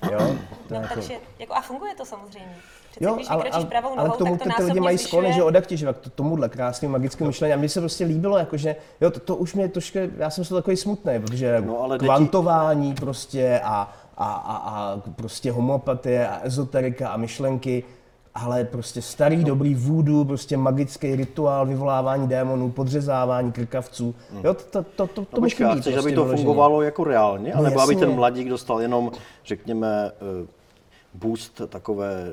No, 0.70 0.76
jako- 0.80 0.94
takže, 0.94 1.14
jako, 1.38 1.54
a 1.54 1.60
funguje 1.60 1.94
to 1.94 2.04
samozřejmě. 2.04 2.56
Přece 2.90 3.04
Jo, 3.04 3.14
když 3.14 3.26
ale, 3.30 3.44
ale, 3.50 3.64
pravou 3.64 3.88
ale 3.88 3.96
nohou, 3.96 4.14
k 4.14 4.18
tomu 4.18 4.36
tak 4.36 4.46
to 4.48 4.50
ty, 4.50 4.56
ty 4.56 4.62
lidi 4.62 4.80
mají 4.80 4.96
zvyšuje. 4.98 5.08
sklony, 5.08 5.32
že 5.32 5.42
odakti, 5.42 5.76
že 5.76 5.86
k 5.92 5.96
tomuhle 6.14 6.48
krásnému 6.48 6.92
magickému 6.92 7.28
myšlení. 7.28 7.54
A 7.54 7.56
mně 7.56 7.68
se 7.68 7.80
prostě 7.80 8.04
líbilo, 8.04 8.38
jakože, 8.38 8.76
jo, 9.00 9.10
to, 9.10 9.20
to 9.20 9.36
už 9.36 9.54
mě 9.54 9.68
trošku, 9.68 9.98
já 10.18 10.30
jsem 10.30 10.44
toho 10.44 10.60
takový 10.60 10.76
smutný, 10.76 11.20
protože 11.20 11.60
No, 11.66 11.82
ale 11.82 11.96
děti- 11.96 12.04
kvantování 12.04 12.94
prostě 12.94 13.60
a, 13.64 13.92
a, 14.16 14.32
a, 14.32 14.56
a 14.56 15.00
prostě 15.16 15.52
homeopatie 15.52 16.28
a 16.28 16.40
ezoterika 16.42 17.08
a 17.08 17.16
myšlenky, 17.16 17.84
ale 18.44 18.64
prostě 18.64 19.02
starý, 19.02 19.44
dobrý 19.44 19.74
voodoo, 19.74 20.24
prostě 20.24 20.56
magický 20.56 21.16
rituál, 21.16 21.66
vyvolávání 21.66 22.28
démonů, 22.28 22.70
podřezávání 22.70 23.52
krkavců. 23.52 24.14
Jo, 24.44 24.54
to, 24.54 24.62
to, 24.70 24.82
to, 24.96 25.06
to, 25.06 25.24
to 25.24 25.40
No 25.40 25.46
a 25.46 25.48
chybí 25.48 25.70
chceš, 25.70 25.94
prostě 25.94 25.98
aby 25.98 26.12
to 26.12 26.24
vyloženě. 26.24 26.36
fungovalo 26.36 26.82
jako 26.82 27.04
reálně? 27.04 27.52
No 27.54 27.60
anebo 27.60 27.80
aby 27.80 27.96
ten 27.96 28.14
mladík 28.14 28.48
dostal 28.48 28.80
jenom, 28.80 29.10
řekněme, 29.46 30.10
eh, 30.42 30.46
boost 31.14 31.60
takové 31.68 32.30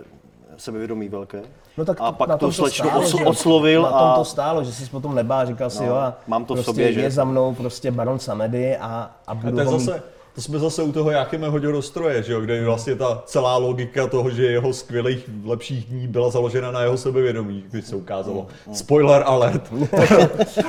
sebevědomí 0.58 1.10
velké. 1.10 1.41
No 1.78 1.86
tak 1.86 1.97
a 2.01 2.12
pak 2.12 2.30
na 2.30 2.38
tom 2.38 2.49
to 2.49 2.54
slečnu 2.54 2.89
stálo, 2.89 3.04
osl- 3.04 3.28
oslovil 3.30 3.82
Na 3.82 3.89
tom 3.89 3.97
a 3.99 4.16
to 4.16 4.26
stálo, 4.26 4.64
že 4.64 4.74
jsi 4.74 4.89
potom 4.89 5.16
nebá, 5.16 5.45
říkal 5.45 5.70
si, 5.70 5.84
No, 5.84 5.89
jo, 5.89 5.95
a 5.95 6.18
mám 6.28 6.45
to 6.45 6.54
v 6.54 6.58
prostě 6.58 6.72
sobě, 6.72 6.93
že? 6.93 7.01
je 7.01 7.12
za 7.12 7.24
mnou 7.24 7.54
prostě 7.56 7.91
baron 7.91 8.20
Samedy 8.20 8.78
a, 8.78 8.88
a 8.88 9.12
A 9.28 9.36
budu 9.36 9.51
to, 9.56 9.60
je 9.62 9.68
zase, 9.68 10.04
to 10.36 10.42
jsme 10.42 10.60
zase 10.60 10.84
u 10.84 10.92
toho 10.92 11.12
Jakime 11.12 11.50
hodil 11.50 11.72
do 11.72 11.82
stroje, 11.82 12.24
že 12.24 12.34
jo, 12.34 12.42
kde 12.42 12.66
vlastně 12.66 12.96
ta 12.96 13.24
celá 13.26 13.58
logika 13.58 14.08
toho, 14.08 14.30
že 14.32 14.46
jeho 14.46 14.74
skvělých 14.74 15.30
lepších 15.46 15.86
dní 15.86 16.08
byla 16.08 16.30
založena 16.30 16.72
na 16.72 16.82
jeho 16.82 16.98
sebevědomí, 16.98 17.64
když 17.72 17.86
se 17.86 17.96
ukázalo. 17.96 18.48
Spoiler 18.74 19.24
alert. 19.26 19.74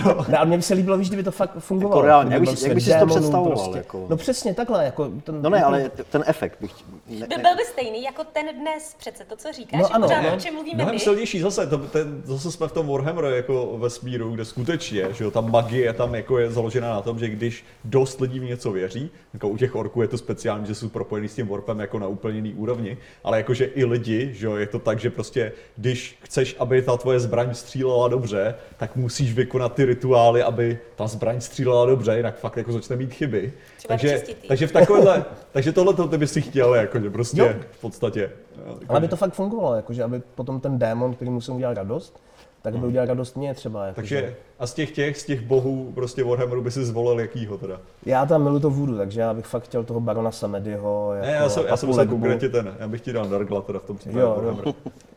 No, 0.05 0.39
ale 0.39 0.47
mně 0.47 0.57
by 0.57 0.62
se 0.62 0.75
líbilo, 0.75 0.97
víš, 0.99 1.09
kdyby 1.09 1.23
to 1.23 1.31
fakt 1.31 1.51
fungovalo. 1.59 2.01
Jako 2.01 2.07
reálně, 2.07 2.35
jak 2.35 2.43
bys- 2.43 2.55
svět 2.55 2.69
jak 2.69 2.75
bys 2.75 2.85
si 2.85 2.99
to 3.01 3.07
představoval, 3.07 3.77
jako? 3.77 4.07
No 4.11 4.17
přesně 4.17 4.55
takhle, 4.55 4.85
jako 4.85 5.11
ten, 5.25 5.43
No 5.43 5.51
ne, 5.51 5.65
ale 5.65 5.89
t- 5.91 6.05
ten 6.05 6.25
efekt 6.27 6.59
bych... 6.61 6.73
Ne, 7.09 7.17
Byl, 7.27 7.27
ne, 7.37 7.43
byl 7.43 7.57
by 7.57 7.65
stejný 7.65 8.03
jako 8.03 8.25
ten 8.33 8.47
dnes 8.61 8.95
přece, 8.99 9.25
to, 9.25 9.37
co 9.37 9.53
říkáš, 9.53 9.81
No 9.81 9.95
ano, 9.95 10.07
pořád 10.09 10.23
no. 10.23 10.35
o 10.37 10.41
čem 10.41 10.55
mluvíme 10.55 10.75
Mnohem 10.77 10.95
my. 10.95 11.01
silnější 11.01 11.41
zase, 11.41 11.67
to, 11.67 11.79
ten, 11.79 12.23
zase 12.25 12.53
jsme 12.53 12.69
v 12.69 12.73
tom 12.73 12.89
Warhammeru 12.89 13.27
jako 13.31 13.79
vesmíru, 13.79 14.31
kde 14.31 14.45
skutečně, 14.45 15.07
že 15.12 15.25
jo, 15.25 15.31
ta 15.31 15.41
magie 15.41 15.93
tam 15.93 16.15
jako 16.15 16.39
je 16.39 16.51
založena 16.51 16.91
na 16.91 17.01
tom, 17.03 17.19
že 17.19 17.29
když 17.29 17.65
dost 17.85 18.21
lidí 18.21 18.41
v 18.41 18.45
něco 18.45 18.73
věří, 18.73 19.11
jako 19.35 19.49
u 19.55 19.57
těch 19.57 19.74
orků 19.76 20.02
je 20.02 20.09
to 20.09 20.18
speciální, 20.18 20.66
že 20.66 20.74
jsou 20.74 20.88
propojení 20.88 21.28
s 21.28 21.34
tím 21.34 21.46
warpem 21.48 21.80
jako 21.80 21.98
na 21.98 22.07
úplně 22.07 22.34
jiný 22.36 22.55
úrovni, 22.55 22.96
ale 23.24 23.36
jakože 23.38 23.64
i 23.64 23.84
lidi, 23.84 24.30
že 24.34 24.46
jo, 24.46 24.57
je 24.57 24.66
to 24.66 24.78
tak, 24.78 25.00
že 25.00 25.11
prostě 25.11 25.52
když 25.76 26.18
chceš, 26.22 26.57
aby 26.59 26.82
ta 26.82 26.96
tvoje 26.96 27.20
zbraň 27.20 27.55
střílela 27.55 28.09
dobře, 28.09 28.55
tak 28.76 28.96
musíš 28.96 29.34
vykonat 29.34 29.74
ty 29.74 29.84
rituály, 29.84 30.42
aby 30.42 30.78
ta 30.96 31.07
zbraň 31.07 31.40
střílela 31.40 31.86
dobře, 31.86 32.16
jinak 32.16 32.38
fakt 32.38 32.57
jako 32.57 32.72
začne 32.72 32.96
mít 32.96 33.12
chyby. 33.14 33.52
Třeba 33.76 33.88
Takže, 33.88 34.22
takže 34.48 34.66
v 34.66 34.72
takovéhle, 34.72 35.24
takže 35.52 35.72
tohle 35.72 35.94
to 35.94 36.09
ty 36.09 36.18
bys 36.18 36.32
si 36.32 36.40
chtěl, 36.42 36.74
jakože 36.74 37.11
prostě 37.11 37.40
Jo. 37.40 37.48
v 37.70 37.80
podstatě. 37.80 38.30
jo, 38.66 38.78
Ale 38.88 38.98
aby 38.98 39.09
to 39.09 39.16
fakt 39.16 39.34
fungovalo, 39.34 39.74
jakože 39.76 40.02
aby 40.02 40.22
potom 40.34 40.61
ten 40.61 40.78
démon, 40.78 41.14
který 41.14 41.30
musím 41.30 41.55
udělat 41.55 41.76
radost, 41.76 42.20
tak 42.65 42.75
aby 42.75 42.87
udělal 42.87 43.07
radost 43.09 43.37
mě 43.37 43.55
třeba. 43.55 43.87
Jako, 43.87 44.03
že- 44.03 44.17
Takže 44.21 44.37
a 44.59 44.67
z 44.67 44.75
těch 44.75 44.91
těch, 44.91 45.19
z 45.19 45.25
těch 45.25 45.41
bohů 45.41 45.93
prostě 45.95 46.25
Warhammeru 46.25 46.62
by 46.62 46.71
si 46.71 46.85
zvolil 46.85 47.21
jakýho 47.21 47.59
teda? 47.59 47.81
Já 48.07 48.27
tam 48.27 48.43
miluji 48.43 48.61
to 48.61 48.71
vůdu, 48.71 48.97
takže 48.97 49.21
já 49.21 49.35
bych 49.35 49.47
fakt 49.47 49.62
chtěl 49.65 49.85
toho 49.85 50.01
barona 50.01 50.31
Samedyho. 50.31 51.12
Jako, 51.15 51.27
Ne, 51.27 51.33
já 51.33 51.49
jsem, 51.49 51.65
já 51.67 51.77
jsem 51.77 51.89
Legbu. 51.91 52.15
konkrétně 52.15 52.49
ten, 52.49 52.75
já 52.79 52.89
bych 52.89 53.01
ti 53.01 53.12
dal 53.12 53.27
Dargla 53.29 53.61
teda 53.61 53.79
v 53.79 53.83
tom 53.85 53.97
případě 53.97 54.21
Jo, 54.21 54.35
Warhammer. 54.37 54.65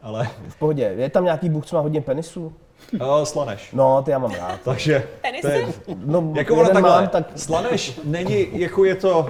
Ale 0.01 0.27
V 0.49 0.59
pohodě. 0.59 0.93
Je 0.97 1.09
tam 1.09 1.23
nějaký 1.23 1.49
bůh, 1.49 1.65
co 1.65 1.75
má 1.75 1.81
hodně 1.81 2.01
penisů? 2.01 2.53
uh, 2.93 3.23
Slaneš. 3.23 3.71
No, 3.73 4.01
ty 4.01 4.11
já 4.11 4.19
mám 4.19 4.31
rád. 4.31 4.59
Takže 4.63 5.07
Penisy? 5.21 5.65
No, 6.05 6.33
jako 6.35 6.53
ono 6.53 6.61
jeden 6.61 6.73
takhle, 6.73 6.91
mám, 7.01 7.07
tak 7.07 7.31
Slaneš 7.35 7.99
není, 8.03 8.59
jako 8.59 8.85
je 8.85 8.95
to, 8.95 9.27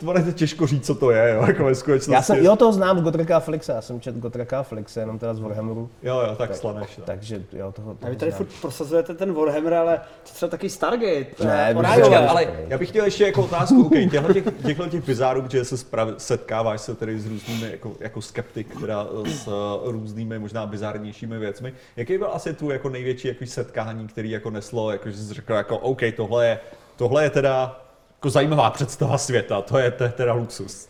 to 0.00 0.18
je 0.18 0.32
těžko 0.32 0.66
říct, 0.66 0.86
co 0.86 0.94
to 0.94 1.10
je, 1.10 1.34
jo, 1.34 1.44
jako 1.46 1.64
ve 1.64 1.74
skutečnosti. 1.74 2.12
já 2.12 2.22
jsem, 2.22 2.44
jo, 2.44 2.56
to 2.56 2.72
znám 2.72 2.98
z 2.98 3.02
Gotreka 3.02 3.36
a 3.36 3.40
Flexe, 3.40 3.72
já 3.72 3.80
jsem 3.82 4.00
četl 4.00 4.18
Gotreka 4.18 4.60
a 4.60 4.62
Flexe, 4.62 5.00
jenom 5.00 5.18
teda 5.18 5.34
z 5.34 5.40
Warhammeru, 5.40 5.90
Jo, 6.02 6.20
jo, 6.20 6.34
tak 6.38 6.56
Slaneš. 6.56 6.96
No. 6.96 7.04
takže 7.04 7.42
jo, 7.52 7.72
toho, 7.72 7.90
A 7.90 7.94
toho 7.94 8.10
vy 8.10 8.16
tady 8.16 8.30
znám. 8.30 8.38
furt 8.38 8.60
prosazujete 8.60 9.14
ten 9.14 9.32
Warhammer, 9.32 9.74
ale 9.74 10.00
třeba 10.22 10.50
taky 10.50 10.70
Stargate. 10.70 11.26
Ne, 11.44 11.70
eh, 11.70 11.74
Orion. 11.74 12.00
počkej, 12.00 12.16
ale 12.28 12.46
já 12.68 12.78
bych 12.78 12.88
chtěl 12.88 13.04
ještě 13.04 13.26
jako 13.26 13.42
otázku, 13.44 13.86
OK, 13.86 13.92
těchto 14.10 14.32
těch, 14.32 14.44
těchto 14.66 14.88
těch 14.88 15.04
bizárů, 15.04 15.42
protože 15.42 15.64
se 15.64 15.78
sprav, 15.78 16.08
setkáváš 16.18 16.80
se 16.80 16.94
tedy 16.94 17.20
s 17.20 17.26
různými, 17.26 17.70
jako, 17.70 17.92
jako 18.00 18.22
skeptik, 18.22 18.80
teda 18.80 19.06
s 19.26 19.48
uh, 19.48 19.52
různými 19.92 20.38
možná 20.38 20.66
bizárnějšími 20.66 21.38
věcmi. 21.38 21.74
Jaký 21.96 22.18
byl 22.18 22.28
asi 22.32 22.54
tvůj 22.54 22.72
jako 22.72 22.88
největší 22.88 23.28
jako 23.28 23.46
setkání, 23.46 24.06
který 24.08 24.30
jako 24.30 24.50
neslo, 24.50 24.90
jako, 24.90 25.10
že 25.10 25.16
jsi 25.16 25.34
řekl 25.34 25.52
jako 25.52 25.78
OK, 25.78 26.00
tohle 26.16 26.46
je, 26.46 26.60
tohle 26.96 27.22
je 27.24 27.30
teda 27.30 27.85
jako 28.16 28.30
zajímavá 28.30 28.70
představa 28.70 29.18
světa, 29.18 29.62
to 29.62 29.78
je, 29.78 29.90
to 29.90 30.08
teda 30.08 30.32
luxus. 30.32 30.88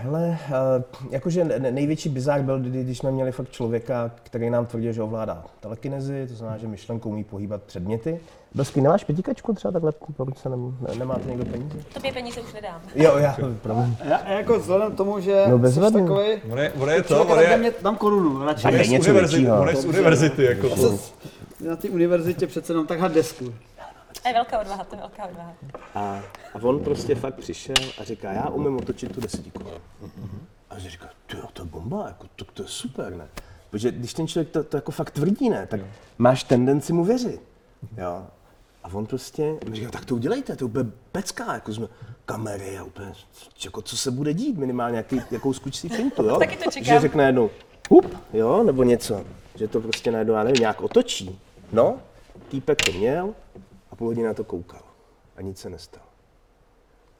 Hele, 0.00 0.38
uh, 0.48 0.82
jakože 1.10 1.44
ne- 1.44 1.70
největší 1.70 2.08
bizár 2.08 2.42
byl, 2.42 2.58
kdy, 2.60 2.84
když 2.84 2.98
jsme 2.98 3.10
měli 3.10 3.32
fakt 3.32 3.50
člověka, 3.50 4.10
který 4.22 4.50
nám 4.50 4.66
tvrdil, 4.66 4.92
že 4.92 5.02
ovládá 5.02 5.44
telekinezi, 5.60 6.26
to 6.28 6.34
znamená, 6.34 6.58
že 6.58 6.66
myšlenkou 6.68 7.08
umí 7.08 7.24
pohýbat 7.24 7.62
předměty. 7.62 8.20
Bezky, 8.54 8.80
nemáš 8.80 9.04
pětikačku 9.04 9.54
třeba 9.54 9.72
takhle 9.72 9.92
po 10.16 10.24
ruce, 10.24 10.48
nem, 10.48 10.76
ne, 10.88 10.94
nemáte 10.98 11.28
někdo 11.28 11.44
peníze? 11.44 11.78
Tobě 11.94 12.12
peníze 12.12 12.40
už 12.40 12.52
nedám. 12.52 12.80
Jo, 12.94 13.18
já, 13.18 13.36
promiň. 13.62 13.96
Já, 14.04 14.28
jako 14.32 14.58
vzhledem 14.58 14.92
k 14.92 14.96
tomu, 14.96 15.20
že 15.20 15.44
No, 15.48 15.58
bez 15.58 15.74
jsi 15.74 15.80
takový... 15.80 16.26
On 16.50 16.58
je, 16.58 16.72
on 16.72 16.90
je 16.90 17.02
to, 17.02 17.14
Člověk, 17.14 17.30
on 17.30 17.40
je, 17.40 17.56
mě 17.56 17.72
dám 17.82 17.96
korunu, 17.96 18.44
radši. 18.44 18.66
on 18.68 18.74
je, 18.74 18.84
z 18.84 18.90
univerzity, 18.90 19.50
on 19.50 19.68
je 19.68 19.76
z 19.76 19.84
univerzity, 19.84 20.44
jako 20.44 20.68
to. 20.68 20.98
Na 21.68 21.76
té 21.76 21.88
univerzitě 21.88 22.46
přece 22.46 22.72
jenom 22.72 22.86
takhle 22.86 23.08
desku. 23.08 23.44
To 24.28 24.30
je 24.30 24.34
velká 24.34 24.60
odvaha, 24.60 24.84
to 24.84 24.96
je 24.96 25.00
velká 25.00 25.24
odvaha. 25.24 25.54
A, 25.94 26.00
a 26.54 26.62
on 26.62 26.84
prostě 26.84 27.14
fakt 27.14 27.34
přišel 27.34 27.74
a 28.00 28.04
říká, 28.04 28.32
já 28.32 28.48
umím 28.48 28.76
otočit 28.76 29.14
tu 29.14 29.20
desetiku. 29.20 29.62
A 30.70 30.74
já 30.74 30.78
říká, 30.80 31.08
ty 31.26 31.36
jo, 31.36 31.44
to 31.52 31.62
je 31.62 31.68
bomba, 31.68 32.08
jako, 32.08 32.26
to, 32.36 32.44
to 32.44 32.62
je 32.62 32.68
super, 32.68 33.16
ne? 33.16 33.28
Protože 33.70 33.90
když 33.90 34.14
ten 34.14 34.28
člověk 34.28 34.50
to, 34.50 34.64
to 34.64 34.76
jako 34.76 34.92
fakt 34.92 35.10
tvrdí, 35.10 35.50
ne, 35.50 35.66
tak 35.66 35.80
máš 36.18 36.44
tendenci 36.44 36.92
mu 36.92 37.04
věřit. 37.04 37.40
Jo. 37.96 38.26
A 38.84 38.88
on 38.92 39.06
prostě 39.06 39.54
mi 39.68 39.76
říká, 39.76 39.90
tak 39.90 40.04
to 40.04 40.14
udělejte, 40.14 40.56
to 40.56 40.64
je 40.64 40.66
úplně 40.68 40.90
pecká, 41.12 41.54
jako 41.54 41.74
jsme 41.74 41.88
kamery 42.24 42.78
a 42.78 42.84
úplně, 42.84 43.12
jako 43.64 43.82
co 43.82 43.96
se 43.96 44.10
bude 44.10 44.34
dít, 44.34 44.58
minimálně 44.58 44.96
jaký, 44.96 45.22
jakou 45.30 45.52
skučcí 45.52 45.88
fintu, 45.88 46.22
jo? 46.22 46.38
Taky 46.38 46.56
to 46.56 46.70
čekám. 46.70 46.84
Že 46.84 47.00
řekne 47.00 47.26
jednou, 47.26 47.50
hup, 47.90 48.16
jo, 48.32 48.62
nebo 48.62 48.82
něco, 48.82 49.24
že 49.54 49.68
to 49.68 49.80
prostě 49.80 50.10
najednou, 50.10 50.34
já 50.34 50.42
nevím, 50.42 50.60
nějak 50.60 50.80
otočí. 50.80 51.40
No, 51.72 51.96
týpek 52.48 52.82
to 52.82 52.92
měl 52.92 53.34
půl 53.98 54.08
hodiny 54.08 54.26
na 54.26 54.34
to 54.34 54.44
koukal 54.44 54.82
a 55.36 55.42
nic 55.42 55.58
se 55.58 55.70
nestalo. 55.70 56.06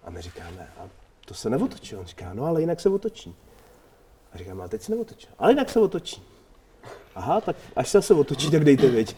A 0.05 0.11
my 0.11 0.23
říkáme, 0.23 0.69
a 0.79 0.89
to 1.25 1.35
se 1.35 1.51
neotočí. 1.51 1.97
On 1.97 2.07
říká, 2.07 2.35
no 2.35 2.45
ale 2.45 2.61
jinak 2.61 2.81
se 2.81 2.89
otočí. 2.89 3.35
A 4.33 4.39
říkáme, 4.39 4.65
a 4.65 4.69
teď 4.69 4.83
se 4.83 4.93
neotočí. 4.93 5.29
Ale 5.39 5.53
jinak 5.53 5.71
se 5.71 5.81
otočí. 5.81 6.23
Aha, 7.15 7.41
tak 7.41 7.57
až 7.77 7.89
se 7.89 8.15
otočí, 8.15 8.51
tak 8.51 8.65
dejte 8.65 8.89
vědět. 8.89 9.17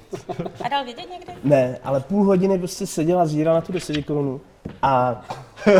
A 0.64 0.68
dal 0.68 0.84
vědět 0.84 1.10
někdy? 1.10 1.32
Ne, 1.44 1.78
ale 1.82 2.00
půl 2.00 2.24
hodiny 2.24 2.58
prostě 2.58 2.86
seděla, 2.86 3.26
zírala 3.26 3.58
na 3.58 3.66
tu 3.66 3.72
10 3.72 4.02
korunu 4.02 4.40
a 4.82 5.22
To 5.64 5.70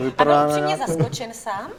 A 0.00 0.04
vypadá 0.04 0.30
na 0.40 0.46
upřímně 0.46 0.66
nějakou... 0.66 0.86
zaskočen 0.92 1.30
sám? 1.34 1.70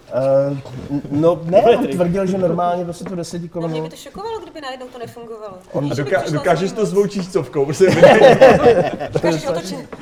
uh, 0.92 1.00
no 1.12 1.42
ne, 1.44 1.62
on 1.62 1.88
tvrdil, 1.88 2.26
že 2.26 2.38
normálně 2.38 2.84
prostě 2.84 3.04
tu 3.06 3.16
10 3.16 3.56
No 3.56 3.68
mě 3.68 3.82
by 3.82 3.90
to 3.90 3.96
šokovalo, 3.96 4.40
kdyby 4.40 4.62
najednou 4.62 4.88
to 4.88 5.00
nefungovalo. 5.00 5.54
A 5.74 5.80
Víš, 5.80 5.96
že 5.96 6.04
bych 6.04 6.12
doká, 6.14 6.22
přišla 6.22 6.40
dokážeš 6.40 6.70
s 6.70 6.74
to 6.74 7.44
prostě 7.66 7.90
vydej. 7.90 8.36
Dokážeš 9.12 9.48
otočit. 9.48 9.96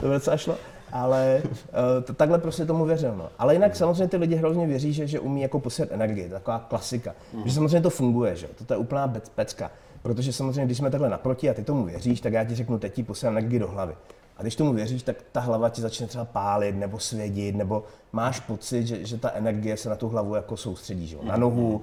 to 0.00 0.08
docela 0.08 0.36
šlo. 0.36 0.56
Ale 0.92 1.42
uh, 1.44 2.04
to, 2.04 2.14
takhle 2.14 2.38
prostě 2.38 2.66
tomu 2.66 2.84
věřil. 2.84 3.14
No. 3.16 3.28
Ale 3.38 3.54
jinak 3.54 3.76
samozřejmě 3.76 4.08
ty 4.08 4.16
lidi 4.16 4.36
hrozně 4.36 4.66
věří, 4.66 4.92
že, 4.92 5.06
že 5.06 5.20
umí 5.20 5.42
jako 5.42 5.60
posílat 5.60 5.92
energii, 5.92 6.28
taková 6.28 6.58
klasika. 6.58 7.14
Že 7.44 7.52
samozřejmě 7.54 7.80
to 7.80 7.90
funguje, 7.90 8.36
že? 8.36 8.46
jo, 8.46 8.52
to 8.66 8.74
je 8.74 8.78
úplná 8.78 9.08
bec- 9.08 9.30
pecka. 9.34 9.70
Protože 10.02 10.32
samozřejmě, 10.32 10.64
když 10.64 10.78
jsme 10.78 10.90
takhle 10.90 11.08
naproti 11.08 11.50
a 11.50 11.54
ty 11.54 11.62
tomu 11.64 11.84
věříš, 11.84 12.20
tak 12.20 12.32
já 12.32 12.44
ti 12.44 12.54
řeknu, 12.54 12.78
teď 12.78 12.92
ti 12.94 13.02
posílám 13.02 13.36
energii 13.36 13.58
do 13.58 13.68
hlavy. 13.68 13.94
A 14.36 14.42
když 14.42 14.56
tomu 14.56 14.72
věříš, 14.72 15.02
tak 15.02 15.16
ta 15.32 15.40
hlava 15.40 15.68
ti 15.68 15.82
začne 15.82 16.06
třeba 16.06 16.24
pálit 16.24 16.76
nebo 16.76 16.98
svědit, 16.98 17.56
nebo 17.56 17.84
máš 18.12 18.40
pocit, 18.40 18.86
že, 18.86 19.06
že 19.06 19.18
ta 19.18 19.30
energie 19.30 19.76
se 19.76 19.88
na 19.88 19.96
tu 19.96 20.08
hlavu 20.08 20.34
jako 20.34 20.56
soustředí, 20.56 21.06
že? 21.06 21.16
na 21.22 21.36
nohu, 21.36 21.82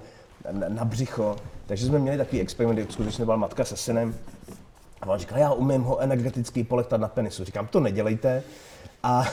na, 0.51 0.69
na 0.69 0.85
břicho. 0.85 1.35
Takže 1.65 1.85
jsme 1.85 1.99
měli 1.99 2.17
takový 2.17 2.41
experiment, 2.41 2.79
kdy 2.79 2.93
skutečně 2.93 3.25
byla 3.25 3.37
matka 3.37 3.65
se 3.65 3.77
synem, 3.77 4.15
a 5.01 5.05
on 5.07 5.19
říkal, 5.19 5.37
já 5.39 5.51
umím 5.53 5.81
ho 5.81 5.99
energeticky 5.99 6.63
polektat 6.63 7.01
na 7.01 7.07
penisu. 7.07 7.43
Říkám, 7.43 7.67
to 7.67 7.79
nedělejte. 7.79 8.43
A 9.03 9.23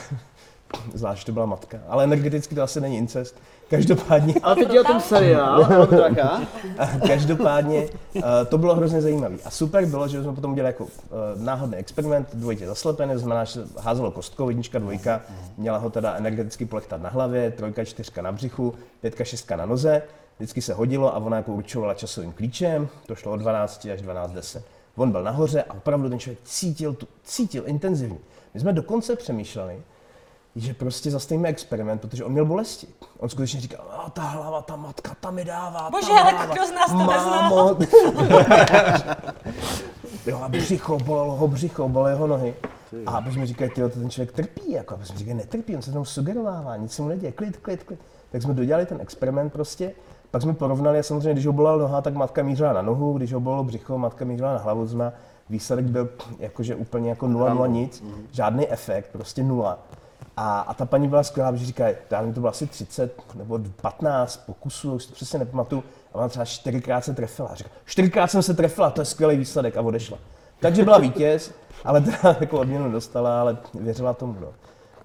zvlášť 0.93 1.25
to 1.25 1.31
byla 1.31 1.45
matka. 1.45 1.79
Ale 1.87 2.03
energeticky 2.03 2.55
to 2.55 2.63
asi 2.63 2.81
není 2.81 2.97
incest. 2.97 3.35
Každopádně, 3.69 4.33
Ale 4.43 4.55
teď 4.55 4.73
je 4.73 4.81
o 4.81 4.83
tom 4.83 4.99
seriál, 4.99 5.67
každopádně 7.07 7.87
eh, 8.15 8.21
to 8.49 8.57
bylo 8.57 8.75
hrozně 8.75 9.01
zajímavé. 9.01 9.35
A 9.45 9.49
super 9.49 9.85
bylo, 9.85 10.07
že 10.07 10.23
jsme 10.23 10.33
potom 10.33 10.51
udělali 10.51 10.73
jako 10.73 10.87
eh, 10.87 11.09
náhodný 11.35 11.77
experiment, 11.77 12.27
dvojitě 12.33 12.67
zaslepené, 12.67 13.13
to 13.13 13.19
znamená, 13.19 13.43
že 13.43 13.61
házelo 13.79 14.11
kostkou, 14.11 14.49
jednička, 14.49 14.79
dvojka, 14.79 15.21
měla 15.57 15.77
ho 15.77 15.89
teda 15.89 16.13
energeticky 16.13 16.65
polektat 16.65 17.01
na 17.01 17.09
hlavě, 17.09 17.51
trojka, 17.51 17.85
čtyřka 17.85 18.21
na 18.21 18.31
břichu, 18.31 18.75
pětka, 19.01 19.23
šestka 19.23 19.55
na 19.55 19.65
noze, 19.65 20.01
vždycky 20.37 20.61
se 20.61 20.73
hodilo 20.73 21.15
a 21.15 21.17
ona 21.17 21.37
jako 21.37 21.51
určovala 21.51 21.93
časovým 21.93 22.31
klíčem, 22.31 22.87
to 23.05 23.15
šlo 23.15 23.31
od 23.31 23.37
12 23.37 23.87
až 23.93 24.01
12.10. 24.01 24.61
On 24.95 25.11
byl 25.11 25.23
nahoře 25.23 25.63
a 25.63 25.73
opravdu 25.73 26.09
ten 26.09 26.19
člověk 26.19 26.39
cítil, 26.43 26.93
tu, 26.93 27.07
cítil 27.23 27.63
intenzivně. 27.65 28.17
My 28.53 28.59
jsme 28.59 28.73
dokonce 28.73 29.15
přemýšleli, 29.15 29.81
že 30.55 30.73
prostě 30.73 31.11
zastavíme 31.11 31.49
experiment, 31.49 32.01
protože 32.01 32.25
on 32.25 32.31
měl 32.31 32.45
bolesti. 32.45 32.87
On 33.17 33.29
skutečně 33.29 33.61
říkal, 33.61 33.85
a 33.91 34.09
ta 34.09 34.21
hlava, 34.21 34.61
ta 34.61 34.75
matka, 34.75 35.15
ta 35.19 35.31
mi 35.31 35.45
dává, 35.45 35.81
ta 35.81 35.89
Bože, 35.89 36.11
ale 36.11 36.47
kdo 36.53 36.67
z 36.67 36.71
nás 36.71 36.91
to? 36.91 36.97
Mámo. 36.97 37.77
jo, 40.25 40.39
a 40.41 40.49
břicho, 40.49 40.97
bolelo 40.97 41.35
ho 41.35 41.47
břicho, 41.47 41.89
bolely 41.89 42.13
jeho 42.13 42.27
nohy. 42.27 42.55
A 43.05 43.21
pak 43.21 43.35
mi 43.35 43.45
říkají, 43.45 43.71
ty 43.71 43.89
ten 43.89 44.09
člověk 44.09 44.31
trpí, 44.31 44.71
jako. 44.71 44.93
A 44.93 44.97
pak 44.97 45.11
mi 45.11 45.17
říkají, 45.17 45.37
netrpí, 45.37 45.75
on 45.75 45.81
se 45.81 45.91
tam 45.91 46.05
sugerovává, 46.05 46.75
nic 46.75 46.93
se 46.93 47.01
mu 47.01 47.07
neděje, 47.07 47.31
klid, 47.31 47.57
klid, 47.57 47.83
klid. 47.83 47.99
Tak 48.31 48.41
jsme 48.41 48.53
dodělali 48.53 48.85
ten 48.85 49.01
experiment 49.01 49.53
prostě, 49.53 49.91
pak 50.31 50.41
jsme 50.41 50.53
porovnali 50.53 50.99
a 50.99 51.03
samozřejmě, 51.03 51.33
když 51.33 51.45
ho 51.45 51.53
bolela 51.53 51.77
noha, 51.77 52.01
tak 52.01 52.13
matka 52.13 52.43
mířila 52.43 52.73
na 52.73 52.81
nohu, 52.81 53.13
když 53.13 53.33
ho 53.33 53.39
bolelo 53.39 53.63
břicho, 53.63 53.97
matka 53.97 54.25
mířila 54.25 54.53
na 54.53 54.59
hlavu, 54.59 54.81
to 54.81 54.87
znamená, 54.87 55.13
výsledek 55.49 55.85
byl 55.85 56.09
jakože 56.39 56.75
úplně 56.75 57.09
jako 57.09 57.27
nula, 57.27 57.53
nula 57.53 57.67
nic, 57.67 58.03
žádný 58.31 58.67
efekt, 58.67 59.09
prostě 59.11 59.43
nula. 59.43 59.79
A, 60.41 60.59
a 60.59 60.73
ta 60.73 60.85
paní 60.85 61.07
byla 61.07 61.23
skvělá, 61.23 61.51
protože 61.51 61.65
říká, 61.65 61.85
já 62.11 62.21
mi 62.21 62.33
to 62.33 62.39
bylo 62.39 62.51
asi 62.51 62.67
30 62.67 63.21
nebo 63.35 63.59
15 63.81 64.37
pokusů, 64.37 64.93
už 64.93 65.03
si 65.03 65.09
to 65.09 65.15
přesně 65.15 65.39
nepamatuju, 65.39 65.83
a 66.13 66.15
ona 66.15 66.27
třeba 66.27 66.45
čtyřikrát 66.45 67.05
se 67.05 67.13
trefila. 67.13 67.47
A 67.47 67.55
Říká, 67.55 67.69
čtyřikrát 67.85 68.27
jsem 68.27 68.43
se 68.43 68.53
trefila, 68.53 68.89
to 68.89 69.01
je 69.01 69.05
skvělý 69.05 69.37
výsledek 69.37 69.77
a 69.77 69.81
odešla. 69.81 70.17
Takže 70.59 70.83
byla 70.83 70.97
vítěz, 70.97 71.51
ale 71.83 72.01
teda 72.01 72.19
jako 72.39 72.59
odměnu 72.59 72.91
dostala, 72.91 73.41
ale 73.41 73.57
věřila 73.73 74.13
tomu. 74.13 74.35
No. 74.41 74.47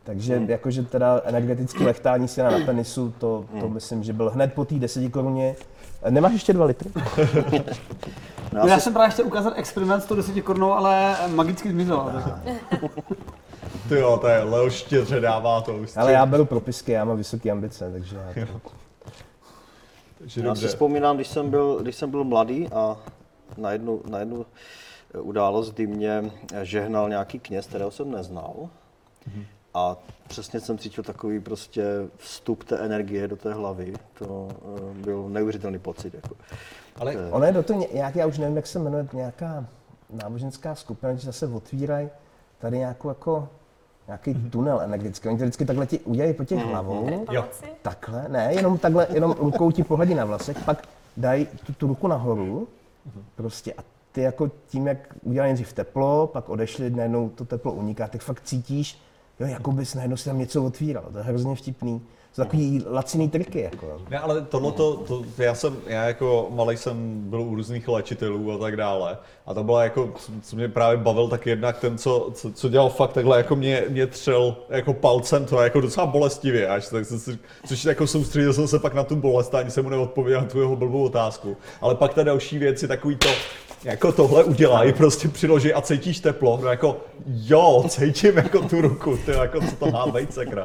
Takže 0.05 0.43
jakože 0.47 0.83
teda 0.83 1.21
energetický 1.25 1.85
lechtání 1.85 2.29
si 2.29 2.43
na 2.43 2.51
penisu, 2.67 3.15
to, 3.19 3.45
to 3.61 3.69
myslím, 3.69 4.05
že 4.05 4.13
byl 4.13 4.31
hned 4.31 4.53
po 4.55 4.65
té 4.65 4.75
10 4.75 5.09
koruně. 5.09 5.57
Nemáš 6.11 6.33
ještě 6.33 6.53
dva 6.53 6.65
litry? 6.65 6.91
No, 6.97 7.03
No, 8.63 8.69
já 8.69 8.81
jsem 8.81 8.93
právě 8.93 9.11
chtěl 9.11 9.27
ukázat 9.27 9.53
experiment 9.57 10.03
s 10.03 10.07
tou 10.07 10.15
10 10.15 10.43
korunou, 10.43 10.73
ale 10.73 11.17
magicky 11.29 11.71
zmizela. 11.71 12.13
Ty 13.89 13.95
jo, 13.95 14.19
to 14.21 14.29
je 14.29 14.43
Leo 14.43 14.71
štědře 14.71 15.21
dává 15.21 15.61
to 15.61 15.77
už. 15.77 15.97
Ale 15.97 16.13
já 16.13 16.27
beru 16.27 16.45
propisky, 16.45 16.93
já 16.93 17.05
mám 17.05 17.17
vysoké 17.17 17.51
ambice, 17.51 17.93
takže 17.93 18.17
já 18.17 18.47
to... 18.47 18.71
Takže 20.19 20.41
já 20.41 20.45
si 20.45 20.61
dobře. 20.61 20.69
vzpomínám, 20.69 21.17
když 21.17 21.29
jsem 21.29 21.51
byl, 21.51 21.79
když 21.83 21.97
jsem 21.97 22.11
byl 22.11 22.25
mladý 22.25 22.69
a 22.69 22.97
na 23.57 23.73
jednu, 23.73 24.03
na 24.11 24.19
jednu 24.19 24.47
událost, 25.21 25.73
kdy 25.73 25.87
mě 25.87 26.31
žehnal 26.63 27.09
nějaký 27.09 27.39
kněz, 27.39 27.67
kterého 27.67 27.91
jsem 27.91 28.11
neznal. 28.11 28.69
A 29.75 29.97
přesně 30.29 30.61
jsem 30.61 30.79
cítil 30.79 31.05
takový 31.05 31.41
prostě 31.41 31.85
vstup 32.17 32.65
té 32.65 32.79
energie 32.79 33.29
do 33.29 33.37
té 33.37 33.55
hlavy. 33.55 33.93
To 34.19 34.49
eh, 34.51 34.95
byl 34.95 35.29
neuvěřitelný 35.29 35.79
pocit. 35.79 36.15
Jako. 36.15 36.37
Ale 36.97 37.17
Ono 37.31 37.47
je 37.47 37.53
do 37.53 37.63
toho 37.63 37.87
nějak, 37.95 38.17
já 38.17 38.27
už 38.27 38.39
nevím, 38.39 38.57
jak 38.57 38.67
se 38.67 38.79
jmenuje, 38.79 39.09
nějaká 39.13 39.67
náboženská 40.11 40.75
skupina, 40.75 41.13
když 41.13 41.25
zase 41.25 41.47
otvírají 41.47 42.11
tady 42.59 42.79
nějakou 42.79 43.09
jako 43.09 43.49
nějaký 44.07 44.35
tunel 44.35 44.81
energetický. 44.81 45.29
Oni 45.29 45.39
to 45.39 45.45
vždycky 45.45 45.65
takhle 45.65 45.87
ti 45.87 45.99
udělají 45.99 46.35
po 46.35 46.45
těch 46.45 46.65
hlavou. 46.65 47.25
Pomoci? 47.27 47.65
Takhle, 47.83 48.29
ne, 48.29 48.55
jenom 48.55 48.79
takhle, 48.79 49.07
jenom 49.11 49.35
rukou 49.39 49.71
ti 49.71 49.85
pohledí 49.85 50.15
na 50.15 50.25
vlasek, 50.25 50.65
pak 50.65 50.89
dají 51.17 51.47
tu, 51.67 51.73
tu 51.73 51.87
ruku 51.87 52.09
nahoru, 52.09 52.69
prostě 53.37 53.73
a 53.73 53.83
ty 54.13 54.21
jako 54.21 54.51
tím, 54.69 54.87
jak 54.87 54.99
udělali 55.23 55.49
nejdřív 55.49 55.73
teplo, 55.73 56.27
pak 56.27 56.49
odešli, 56.49 56.91
najednou 56.91 57.29
to 57.29 57.45
teplo 57.45 57.73
uniká, 57.73 58.09
tak 58.09 58.21
fakt 58.21 58.43
cítíš, 58.45 58.99
jo, 59.41 59.47
jako 59.47 59.73
bys 59.73 59.95
najednou 59.95 60.17
si 60.17 60.25
tam 60.25 60.39
něco 60.39 60.65
otvíral, 60.65 61.05
to 61.13 61.19
je 61.19 61.25
hrozně 61.25 61.55
vtipný. 61.55 62.03
Jsou 62.35 62.43
takový 62.45 62.83
laciný 62.91 63.29
triky, 63.29 63.61
jako. 63.61 64.01
Ne, 64.11 64.19
ale 64.19 64.43
tohle 64.43 64.73
to, 64.73 65.03
já 65.39 65.55
jsem, 65.55 65.77
já 65.87 66.05
jako 66.05 66.47
malý 66.51 66.77
jsem 66.77 67.21
byl 67.31 67.41
u 67.41 67.55
různých 67.55 67.89
léčitelů 67.89 68.53
a 68.53 68.59
tak 68.59 68.77
dále. 68.77 69.19
A 69.47 69.55
to 69.55 69.65
byla 69.65 69.85
jako, 69.85 70.13
co- 70.43 70.57
mě 70.57 70.69
právě 70.69 70.97
bavil, 70.97 71.29
tak 71.29 71.47
jednak 71.47 71.79
ten, 71.79 71.99
co, 71.99 72.31
co, 72.35 72.53
co 72.53 72.69
dělal 72.69 72.89
fakt 72.91 73.13
takhle, 73.13 73.37
jako 73.37 73.57
mě, 73.57 73.85
mě 73.89 74.07
třel 74.07 74.57
jako 74.69 74.93
palcem, 74.95 75.45
to 75.45 75.61
jako 75.61 75.81
docela 75.81 76.07
bolestivě, 76.07 76.69
až 76.69 76.89
tak 76.89 77.05
jsem 77.07 77.19
si, 77.19 77.39
což 77.67 77.85
jako 77.85 78.07
soustředil 78.07 78.53
jsem 78.53 78.69
se 78.69 78.79
pak 78.79 78.95
na 78.95 79.05
tu 79.05 79.17
bolest 79.17 79.55
a 79.55 79.59
ani 79.59 79.71
jsem 79.71 79.85
mu 79.85 79.91
neodpověděl 79.91 80.41
na 80.41 80.47
tu 80.47 80.61
jeho 80.61 80.77
blbou 80.77 81.05
otázku. 81.05 81.57
Ale 81.81 81.95
pak 81.95 82.15
ta 82.15 82.23
další 82.23 82.59
věc 82.59 82.83
je 82.83 82.89
takový 82.89 83.17
to, 83.17 83.29
jako 83.85 84.13
tohle 84.13 84.45
udělají, 84.45 84.93
prostě 84.93 85.29
přiloží 85.29 85.73
a 85.75 85.81
cítíš 85.81 86.21
teplo, 86.21 86.59
no 86.63 86.69
jako 86.69 86.97
jo, 87.27 87.85
cítím 87.89 88.37
jako 88.37 88.63
tu 88.63 88.81
ruku, 88.81 89.19
ty 89.27 89.31
jako 89.31 89.61
co 89.61 89.77
to 89.77 89.87
má 89.91 90.07
být, 90.07 90.35
sakra. 90.35 90.65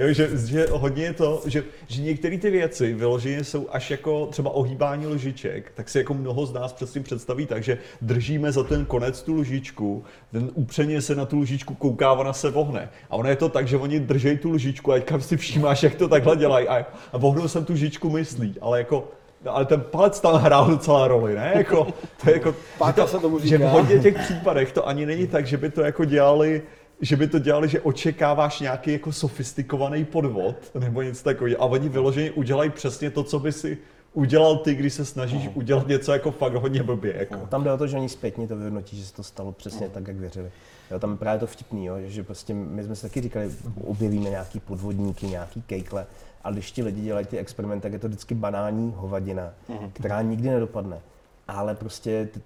Jo, 0.00 0.12
že, 0.12 0.30
že 0.46 0.66
hodně 0.70 1.04
je 1.04 1.12
to, 1.12 1.42
že, 1.46 1.64
že 1.88 2.02
některé 2.02 2.38
ty 2.38 2.50
věci 2.50 2.94
vyloženě 2.94 3.44
jsou 3.44 3.66
až 3.70 3.90
jako 3.90 4.26
třeba 4.26 4.50
ohýbání 4.50 5.06
lžiček, 5.06 5.72
tak 5.74 5.88
si 5.88 5.98
jako 5.98 6.14
mnoho 6.14 6.46
z 6.46 6.52
nás 6.52 6.72
přesně 6.72 7.00
představí 7.00 7.46
tak, 7.46 7.62
že 7.62 7.78
držíme 8.00 8.52
za 8.52 8.62
ten 8.64 8.84
konec 8.84 9.22
tu 9.22 9.34
lžičku, 9.34 10.04
ten 10.32 10.50
upřeně 10.54 11.02
se 11.02 11.14
na 11.14 11.26
tu 11.26 11.40
lžičku 11.40 11.74
kouká, 11.74 12.12
ona 12.12 12.32
se 12.32 12.50
vohne. 12.50 12.88
A 13.10 13.16
ono 13.16 13.28
je 13.28 13.36
to 13.36 13.48
tak, 13.48 13.68
že 13.68 13.76
oni 13.76 14.00
držejí 14.00 14.38
tu 14.38 14.50
lžičku 14.50 14.92
a 14.92 14.94
teďka 14.94 15.18
si 15.20 15.36
všímáš, 15.36 15.82
jak 15.82 15.94
to 15.94 16.08
takhle 16.08 16.36
dělají 16.36 16.68
a, 16.68 16.86
a 17.12 17.18
vohnou 17.18 17.48
jsem 17.48 17.64
tu 17.64 17.72
lžičku 17.72 18.10
myslí, 18.10 18.54
ale 18.60 18.78
jako 18.78 19.08
No, 19.44 19.56
ale 19.56 19.64
ten 19.64 19.80
palec 19.80 20.20
tam 20.20 20.34
hrál 20.34 20.70
docela 20.70 21.08
roli, 21.08 21.34
ne? 21.34 21.52
Jako, 21.54 21.86
to 22.22 22.30
je 22.30 22.36
jako, 22.36 22.54
Páka 22.78 23.02
že, 23.02 23.08
se 23.08 23.18
tomu 23.18 23.38
že 23.38 23.58
v 23.58 23.60
říká. 23.60 23.70
hodně 23.70 23.98
těch 23.98 24.18
případech 24.18 24.72
to 24.72 24.88
ani 24.88 25.06
není 25.06 25.26
tak, 25.26 25.46
že 25.46 25.56
by 25.56 25.70
to 25.70 25.80
jako 25.80 26.04
dělali, 26.04 26.62
že 27.00 27.16
by 27.16 27.26
to 27.26 27.38
dělali, 27.38 27.68
že 27.68 27.80
očekáváš 27.80 28.60
nějaký 28.60 28.92
jako 28.92 29.12
sofistikovaný 29.12 30.04
podvod 30.04 30.56
nebo 30.80 31.02
něco 31.02 31.24
takového. 31.24 31.62
A 31.62 31.66
oni 31.66 31.88
vyloženě 31.88 32.30
udělají 32.30 32.70
přesně 32.70 33.10
to, 33.10 33.24
co 33.24 33.38
by 33.38 33.52
si 33.52 33.78
udělal 34.12 34.56
ty, 34.56 34.74
když 34.74 34.94
se 34.94 35.04
snažíš 35.04 35.50
udělat 35.54 35.88
něco 35.88 36.12
jako 36.12 36.30
fakt 36.30 36.54
hodně 36.54 36.82
blbě. 36.82 37.16
Jako. 37.18 37.46
Tam 37.46 37.64
jde 37.64 37.72
o 37.72 37.78
to, 37.78 37.86
že 37.86 37.96
oni 37.96 38.08
zpětně 38.08 38.48
to 38.48 38.56
vyhodnotí, 38.56 38.96
že 38.96 39.06
se 39.06 39.14
to 39.14 39.22
stalo 39.22 39.52
přesně 39.52 39.88
tak, 39.88 40.08
jak 40.08 40.16
věřili. 40.16 40.50
Jo, 40.90 40.98
tam 40.98 41.10
je 41.10 41.16
právě 41.16 41.40
to 41.40 41.46
vtipný, 41.46 41.86
jo, 41.86 41.94
že 42.06 42.22
prostě 42.22 42.54
my 42.54 42.84
jsme 42.84 42.96
si 42.96 43.02
taky 43.02 43.20
říkali, 43.20 43.50
objevíme 43.84 44.30
nějaký 44.30 44.60
podvodníky, 44.60 45.26
nějaký 45.26 45.62
kejkle, 45.62 46.06
ale 46.44 46.54
když 46.54 46.72
ti 46.72 46.82
lidi 46.82 47.00
dělají 47.00 47.26
ty 47.26 47.38
experimenty, 47.38 47.82
tak 47.82 47.92
je 47.92 47.98
to 47.98 48.08
vždycky 48.08 48.34
banální 48.34 48.94
hovadina, 48.96 49.50
která 49.92 50.22
nikdy 50.22 50.48
nedopadne. 50.48 51.00
Ale 51.48 51.74
prostě 51.74 52.28
ty, 52.32 52.40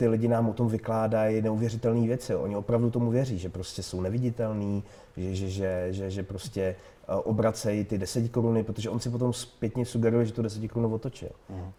ty 0.00 0.08
lidi 0.08 0.28
nám 0.28 0.48
o 0.48 0.52
tom 0.52 0.68
vykládají 0.68 1.42
neuvěřitelné 1.42 2.06
věci. 2.06 2.34
Oni 2.34 2.56
opravdu 2.56 2.90
tomu 2.90 3.10
věří, 3.10 3.38
že 3.38 3.48
prostě 3.48 3.82
jsou 3.82 4.00
neviditelní, 4.00 4.82
že, 5.16 5.34
že, 5.34 5.48
že, 5.50 5.86
že, 5.90 6.10
že 6.10 6.22
prostě 6.22 6.60
eh, 6.62 7.14
obracejí 7.14 7.84
ty 7.84 7.98
10 7.98 8.28
koruny, 8.28 8.64
protože 8.64 8.90
on 8.90 9.00
si 9.00 9.10
potom 9.10 9.32
zpětně 9.32 9.86
sugeruje, 9.86 10.26
že 10.26 10.32
tu 10.32 10.42
10 10.42 10.68
korunu 10.68 10.94
otočil. 10.94 11.28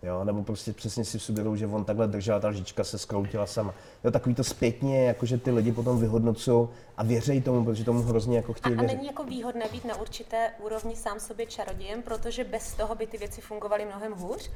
Jo? 0.03 0.23
Nebo 0.23 0.43
prostě 0.43 0.73
přesně 0.73 1.05
si 1.05 1.19
sugerují, 1.19 1.59
že 1.59 1.67
on 1.67 1.85
takhle 1.85 2.07
držel 2.07 2.35
a 2.35 2.39
ta 2.39 2.47
lžička 2.47 2.83
se 2.83 2.97
skroutila 2.97 3.45
sama. 3.45 3.73
Jo, 4.03 4.11
takový 4.11 4.35
to 4.35 4.43
zpětně, 4.43 5.03
jakože 5.03 5.37
ty 5.37 5.51
lidi 5.51 5.71
potom 5.71 5.99
vyhodnocují 5.99 6.67
a 6.97 7.03
věří 7.03 7.41
tomu, 7.41 7.65
protože 7.65 7.83
tomu 7.83 8.01
hrozně 8.01 8.37
jako 8.37 8.51
A, 8.51 8.55
chtějí 8.55 8.75
a 8.75 8.79
věřit. 8.81 8.95
není 8.95 9.07
jako 9.07 9.23
výhodné 9.23 9.65
být 9.71 9.85
na 9.85 10.01
určité 10.01 10.49
úrovni 10.63 10.95
sám 10.95 11.19
sobě 11.19 11.45
čarodějem, 11.45 12.01
protože 12.01 12.43
bez 12.43 12.73
toho 12.73 12.95
by 12.95 13.07
ty 13.07 13.17
věci 13.17 13.41
fungovaly 13.41 13.85
mnohem 13.85 14.13
hůř? 14.13 14.49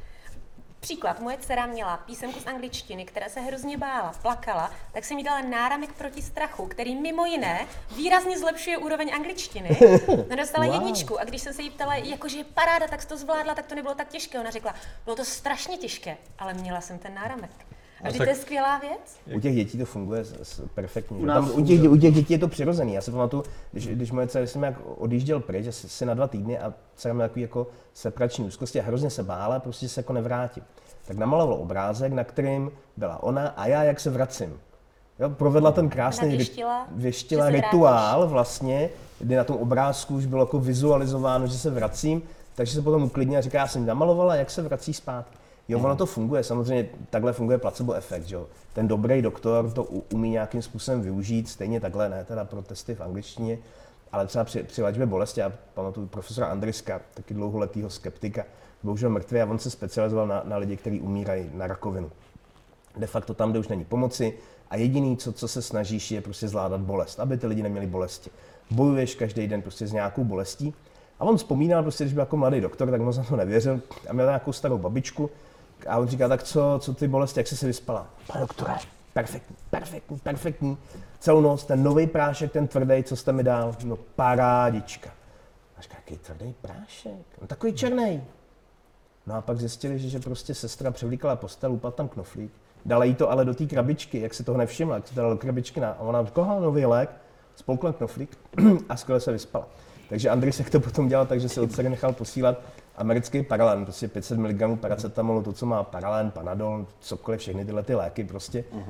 Příklad, 0.85 1.19
moje 1.19 1.37
dcera 1.37 1.65
měla 1.65 1.97
písemku 1.97 2.39
z 2.39 2.47
angličtiny, 2.47 3.05
která 3.05 3.29
se 3.29 3.39
hrozně 3.39 3.77
bála, 3.77 4.13
plakala, 4.21 4.71
tak 4.93 5.05
jsem 5.05 5.17
jí 5.17 5.23
dala 5.23 5.41
náramek 5.41 5.93
proti 5.93 6.21
strachu, 6.21 6.67
který 6.67 6.95
mimo 6.95 7.25
jiné 7.25 7.67
výrazně 7.95 8.39
zlepšuje 8.39 8.77
úroveň 8.77 9.11
angličtiny. 9.15 9.69
Ona 10.07 10.35
dostala 10.35 10.65
Wow. 10.65 10.73
jedničku 10.73 11.19
a 11.19 11.23
když 11.23 11.41
jsem 11.41 11.53
se 11.53 11.61
jí 11.61 11.69
ptala, 11.69 11.95
jakože 11.95 12.37
je 12.37 12.43
paráda, 12.43 12.87
tak 12.87 13.05
to 13.05 13.17
zvládla, 13.17 13.55
tak 13.55 13.65
to 13.65 13.75
nebylo 13.75 13.95
tak 13.95 14.07
těžké. 14.07 14.39
Ona 14.39 14.51
řekla, 14.51 14.75
bylo 15.03 15.15
to 15.15 15.25
strašně 15.25 15.77
těžké, 15.77 16.17
ale 16.39 16.53
měla 16.53 16.81
jsem 16.81 16.99
ten 16.99 17.13
náramek. 17.13 17.51
A 18.03 18.11
to 18.11 18.23
je 18.23 18.35
skvělá 18.35 18.79
věc. 18.79 19.19
U 19.37 19.39
těch 19.39 19.55
dětí 19.55 19.77
to 19.77 19.85
funguje 19.85 20.25
s- 20.25 20.35
s- 20.43 20.61
perfektně. 20.73 21.17
U 21.17 21.25
Tam, 21.25 21.51
u, 21.53 21.65
těch, 21.65 21.81
u 21.91 21.97
těch 21.97 22.13
dětí 22.13 22.33
je 22.33 22.39
to 22.39 22.47
přirozený. 22.47 22.93
Já 22.93 23.01
si 23.01 23.11
pamatuju, 23.11 23.43
když, 23.71 23.87
když 23.87 24.11
moje 24.11 24.27
dcera 24.27 24.47
jsem 24.47 24.63
jak 24.63 24.75
odjížděl 24.97 25.39
pryč, 25.39 25.67
asi 25.67 25.89
si 25.89 26.05
na 26.05 26.13
dva 26.13 26.27
týdny 26.27 26.59
a 26.59 26.73
dcera 26.95 27.13
měla 27.13 27.27
takový 27.27 27.41
jako 27.41 27.67
separační 27.93 28.45
úzkosti 28.45 28.79
a 28.81 28.83
hrozně 28.83 29.09
se 29.09 29.23
bála, 29.23 29.59
prostě 29.59 29.89
se 29.89 29.99
jako 29.99 30.13
nevrátí. 30.13 30.63
Tak 31.07 31.17
namaloval 31.17 31.53
obrázek, 31.61 32.13
na 32.13 32.23
kterým 32.23 32.71
byla 32.97 33.23
ona 33.23 33.47
a 33.47 33.67
já, 33.67 33.83
jak 33.83 33.99
se 33.99 34.09
vracím. 34.09 34.59
Jo, 35.19 35.29
provedla 35.29 35.71
ten 35.71 35.89
krásný 35.89 36.29
věštila, 36.29 36.87
věštila 36.91 37.41
že 37.45 37.45
se 37.45 37.51
vrátíš. 37.51 37.71
rituál 37.71 38.27
vlastně, 38.27 38.89
kdy 39.19 39.35
na 39.35 39.43
tom 39.43 39.55
obrázku 39.55 40.15
už 40.15 40.25
bylo 40.25 40.41
jako 40.41 40.59
vizualizováno, 40.59 41.47
že 41.47 41.57
se 41.57 41.69
vracím, 41.69 42.21
takže 42.55 42.73
se 42.73 42.81
potom 42.81 43.03
uklidně 43.03 43.37
a 43.37 43.41
říká, 43.41 43.57
já 43.57 43.67
jsem 43.67 43.81
ji 43.81 43.87
namalovala, 43.87 44.35
jak 44.35 44.51
se 44.51 44.61
vrací 44.61 44.93
zpátky. 44.93 45.37
Jo, 45.67 45.79
ono 45.79 45.95
to 45.95 46.05
funguje, 46.05 46.43
samozřejmě 46.43 46.89
takhle 47.09 47.33
funguje 47.33 47.57
placebo 47.57 47.93
efekt, 47.93 48.31
jo. 48.31 48.47
Ten 48.73 48.87
dobrý 48.87 49.21
doktor 49.21 49.71
to 49.71 49.83
umí 49.83 50.29
nějakým 50.29 50.61
způsobem 50.61 51.01
využít, 51.01 51.49
stejně 51.49 51.79
takhle 51.79 52.09
ne, 52.09 52.23
teda 52.23 52.45
pro 52.45 52.61
testy 52.61 52.95
v 52.95 53.01
angličtině, 53.01 53.57
ale 54.11 54.27
třeba 54.27 54.43
při, 54.43 54.63
při 54.63 54.81
léčbě 54.81 55.05
bolesti, 55.05 55.39
já 55.39 55.51
pamatuju 55.73 56.07
profesora 56.07 56.47
Andriska, 56.47 57.01
taky 57.13 57.33
dlouholetýho 57.33 57.89
skeptika, 57.89 58.43
bohužel 58.83 59.09
mrtvý 59.09 59.41
a 59.41 59.45
on 59.45 59.59
se 59.59 59.69
specializoval 59.69 60.27
na, 60.27 60.41
na 60.45 60.57
lidi, 60.57 60.77
kteří 60.77 61.01
umírají 61.01 61.49
na 61.53 61.67
rakovinu. 61.67 62.11
De 62.97 63.07
facto 63.07 63.33
tam, 63.33 63.51
kde 63.51 63.59
už 63.59 63.67
není 63.67 63.85
pomoci 63.85 64.33
a 64.69 64.75
jediný, 64.75 65.17
co, 65.17 65.33
co 65.33 65.47
se 65.47 65.61
snažíš, 65.61 66.11
je 66.11 66.21
prostě 66.21 66.47
zvládat 66.47 66.81
bolest, 66.81 67.19
aby 67.19 67.37
ty 67.37 67.47
lidi 67.47 67.63
neměli 67.63 67.87
bolesti. 67.87 68.29
Bojuješ 68.71 69.15
každý 69.15 69.47
den 69.47 69.61
prostě 69.61 69.87
s 69.87 69.93
nějakou 69.93 70.23
bolestí. 70.23 70.73
A 71.19 71.25
on 71.25 71.37
vzpomínal 71.37 71.83
prostě, 71.83 72.03
když 72.03 72.13
byl 72.13 72.21
jako 72.21 72.37
mladý 72.37 72.61
doktor, 72.61 72.91
tak 72.91 73.01
moc 73.01 73.17
na 73.17 73.23
to 73.23 73.35
nevěřil. 73.35 73.81
A 74.09 74.13
měl 74.13 74.25
nějakou 74.25 74.53
starou 74.53 74.77
babičku 74.77 75.29
a 75.87 75.97
on 75.97 76.07
říká, 76.07 76.27
tak 76.27 76.43
co, 76.43 76.79
co 76.81 76.93
ty 76.93 77.07
bolesti, 77.07 77.39
jak 77.39 77.47
jsi 77.47 77.57
se 77.57 77.67
vyspala? 77.67 78.07
Pane 78.27 78.41
doktore, 78.41 78.73
perfektní, 79.13 79.55
perfektní, 79.69 80.19
perfektní. 80.19 80.77
Celou 81.19 81.41
noc, 81.41 81.63
ten 81.63 81.83
nový 81.83 82.07
prášek, 82.07 82.51
ten 82.51 82.67
tvrdý, 82.67 83.03
co 83.03 83.15
jste 83.15 83.33
mi 83.33 83.43
dal, 83.43 83.75
no 83.83 83.95
parádička. 83.95 85.09
A 85.77 85.81
říká, 85.81 85.95
jaký 85.97 86.17
tvrdý 86.17 86.55
prášek? 86.61 87.25
No 87.41 87.47
takový 87.47 87.73
černý. 87.73 88.23
No 89.27 89.35
a 89.35 89.41
pak 89.41 89.57
zjistili, 89.57 89.99
že, 89.99 90.09
že 90.09 90.19
prostě 90.19 90.53
sestra 90.53 90.91
převlíkala 90.91 91.35
postel, 91.35 91.71
upadl 91.71 91.95
tam 91.95 92.07
knoflík. 92.07 92.51
Dala 92.85 93.05
jí 93.05 93.15
to 93.15 93.31
ale 93.31 93.45
do 93.45 93.53
té 93.53 93.65
krabičky, 93.65 94.19
jak 94.19 94.33
se 94.33 94.43
toho 94.43 94.57
nevšimla, 94.57 94.95
jak 94.95 95.09
to 95.09 95.15
dala 95.15 95.29
do 95.29 95.37
krabičky 95.37 95.79
na, 95.79 95.89
a 95.89 95.99
ona 95.99 96.25
aha, 96.35 96.59
nový 96.59 96.85
lék, 96.85 97.09
spolkla 97.55 97.93
knoflík 97.93 98.37
a 98.89 98.97
skvěle 98.97 99.19
se 99.19 99.31
vyspala. 99.31 99.67
Takže 100.09 100.29
Andrej 100.29 100.51
se 100.51 100.63
to 100.63 100.79
potom 100.79 101.07
dělal 101.07 101.25
tak, 101.25 101.41
že 101.41 101.49
se 101.49 101.61
od 101.61 101.77
nechal 101.77 102.13
posílat 102.13 102.61
americký 102.97 103.43
paralen, 103.43 103.83
prostě 103.85 104.07
500 104.07 104.37
mg 104.39 104.79
paracetamolu, 104.79 105.43
to, 105.43 105.53
co 105.53 105.65
má 105.65 105.83
paralen, 105.83 106.31
panadol, 106.31 106.85
cokoliv, 106.99 107.39
všechny 107.39 107.65
tyhle 107.65 107.83
ty 107.83 107.95
léky 107.95 108.23
prostě 108.23 108.63
uh, 108.71 108.81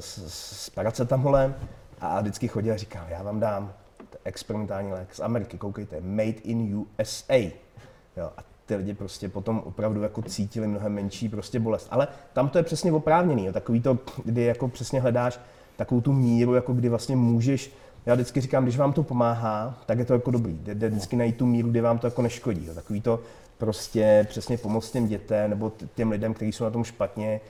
s, 0.00 0.18
s 0.64 0.70
paracetamolem 0.70 1.54
a 2.00 2.20
vždycky 2.20 2.48
chodil 2.48 2.74
a 2.74 2.76
říkal, 2.76 3.04
já 3.08 3.22
vám 3.22 3.40
dám 3.40 3.72
experimentální 4.24 4.92
lék 4.92 5.14
z 5.14 5.20
Ameriky, 5.20 5.58
koukejte, 5.58 6.00
made 6.00 6.28
in 6.30 6.86
USA. 6.98 7.34
Jo, 8.16 8.30
a 8.36 8.42
ty 8.66 8.76
lidi 8.76 8.94
prostě 8.94 9.28
potom 9.28 9.62
opravdu 9.64 10.02
jako 10.02 10.22
cítili 10.22 10.66
mnohem 10.66 10.92
menší 10.92 11.28
prostě 11.28 11.60
bolest. 11.60 11.88
Ale 11.90 12.08
tam 12.32 12.48
to 12.48 12.58
je 12.58 12.64
přesně 12.64 12.92
oprávněný, 12.92 13.46
jo, 13.46 13.52
takový 13.52 13.80
to, 13.80 13.98
kdy 14.24 14.42
jako 14.42 14.68
přesně 14.68 15.00
hledáš 15.00 15.40
takovou 15.76 16.00
tu 16.00 16.12
míru, 16.12 16.54
jako 16.54 16.72
kdy 16.72 16.88
vlastně 16.88 17.16
můžeš, 17.16 17.72
já 18.06 18.14
vždycky 18.14 18.40
říkám, 18.40 18.64
když 18.64 18.76
vám 18.76 18.92
to 18.92 19.02
pomáhá, 19.02 19.78
tak 19.86 19.98
je 19.98 20.04
to 20.04 20.12
jako 20.12 20.30
dobrý. 20.30 20.58
Jde, 20.62 20.88
vždycky 20.88 21.16
najít 21.16 21.36
tu 21.36 21.46
míru, 21.46 21.70
kdy 21.70 21.80
vám 21.80 21.98
to 21.98 22.06
jako 22.06 22.22
neškodí. 22.22 22.68
Takový 22.74 23.00
to 23.00 23.20
prostě 23.58 24.26
přesně 24.28 24.58
pomoct 24.58 24.90
těm 24.90 25.06
dětem 25.08 25.50
nebo 25.50 25.72
těm 25.94 26.10
lidem, 26.10 26.34
kteří 26.34 26.52
jsou 26.52 26.64
na 26.64 26.70
tom 26.70 26.84
špatně. 26.84 27.40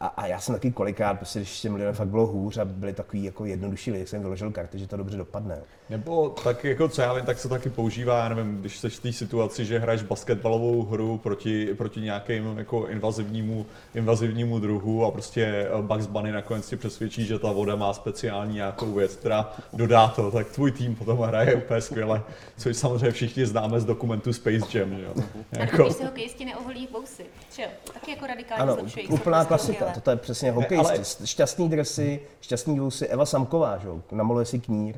A, 0.00 0.06
a 0.06 0.26
já 0.26 0.40
jsem 0.40 0.54
taky 0.54 0.70
kolikrát, 0.72 1.14
prostě, 1.14 1.38
když 1.38 1.60
těm 1.60 1.74
lidem 1.74 1.94
fakt 1.94 2.08
bylo 2.08 2.26
hůř 2.26 2.56
a 2.56 2.64
byli 2.64 2.92
takový 2.92 3.24
jako 3.24 3.44
jednodušší 3.44 3.90
lidi, 3.90 4.00
jak 4.00 4.08
jsem 4.08 4.22
vyložil 4.22 4.50
karty, 4.50 4.78
že 4.78 4.86
to 4.86 4.96
dobře 4.96 5.16
dopadne. 5.16 5.58
Nebo 5.90 6.28
tak 6.28 6.64
jako 6.64 6.88
co 6.88 7.02
já 7.02 7.12
vím, 7.12 7.24
tak 7.24 7.38
se 7.38 7.48
taky 7.48 7.70
používá, 7.70 8.18
já 8.18 8.28
nevím, 8.28 8.60
když 8.60 8.78
jsi 8.78 8.90
v 8.90 9.00
té 9.00 9.12
situaci, 9.12 9.64
že 9.64 9.78
hraješ 9.78 10.02
basketbalovou 10.02 10.82
hru 10.82 11.18
proti, 11.18 11.74
proti 11.74 12.00
nějakému 12.00 12.58
jako 12.58 12.86
invazivnímu, 12.86 13.66
invazivnímu 13.94 14.58
druhu 14.58 15.04
a 15.04 15.10
prostě 15.10 15.44
eh, 15.44 15.82
Bugs 15.82 16.06
Bunny 16.06 16.32
nakonec 16.32 16.68
ti 16.68 16.76
přesvědčí, 16.76 17.24
že 17.24 17.38
ta 17.38 17.52
voda 17.52 17.76
má 17.76 17.92
speciální 17.94 18.54
nějakou 18.54 18.92
věc, 18.92 19.16
která 19.16 19.52
dodá 19.72 20.08
to, 20.08 20.30
tak 20.30 20.46
tvůj 20.46 20.72
tým 20.72 20.94
potom 20.94 21.18
hraje 21.18 21.54
úplně 21.54 21.80
skvěle, 21.80 22.22
což 22.56 22.76
samozřejmě 22.76 23.10
všichni 23.10 23.46
známe 23.46 23.80
z 23.80 23.84
dokumentu 23.84 24.32
Space 24.32 24.78
Jam, 24.78 24.96
že 24.96 25.02
jo. 25.02 25.14
A 25.52 25.58
Jako, 25.58 25.82
když 25.82 25.96
si 25.96 26.04
hokejisti 26.04 26.44
neoholí 26.44 26.88
vousy, 26.92 27.24
že 27.56 27.62
jo? 27.62 27.68
Taky 27.94 28.10
jako 28.10 28.26
radikálně 28.26 28.62
Ano, 28.62 28.74
zlepšují 28.74 29.06
úplná 29.08 29.44
klasika, 29.44 29.85
skvěle. 29.86 29.94
toto 29.94 30.10
je 30.10 30.16
přesně 30.16 30.52
hokejisti. 30.52 31.26
Šťastný 31.26 31.68
dresy, 31.68 32.20
šťastný 32.40 32.80
vousy, 32.80 33.06
Eva 33.06 33.26
Samková, 33.26 33.78
že 33.78 33.88
jo, 33.88 34.00
namaluje 34.12 34.46
si 34.46 34.58
knír. 34.58 34.94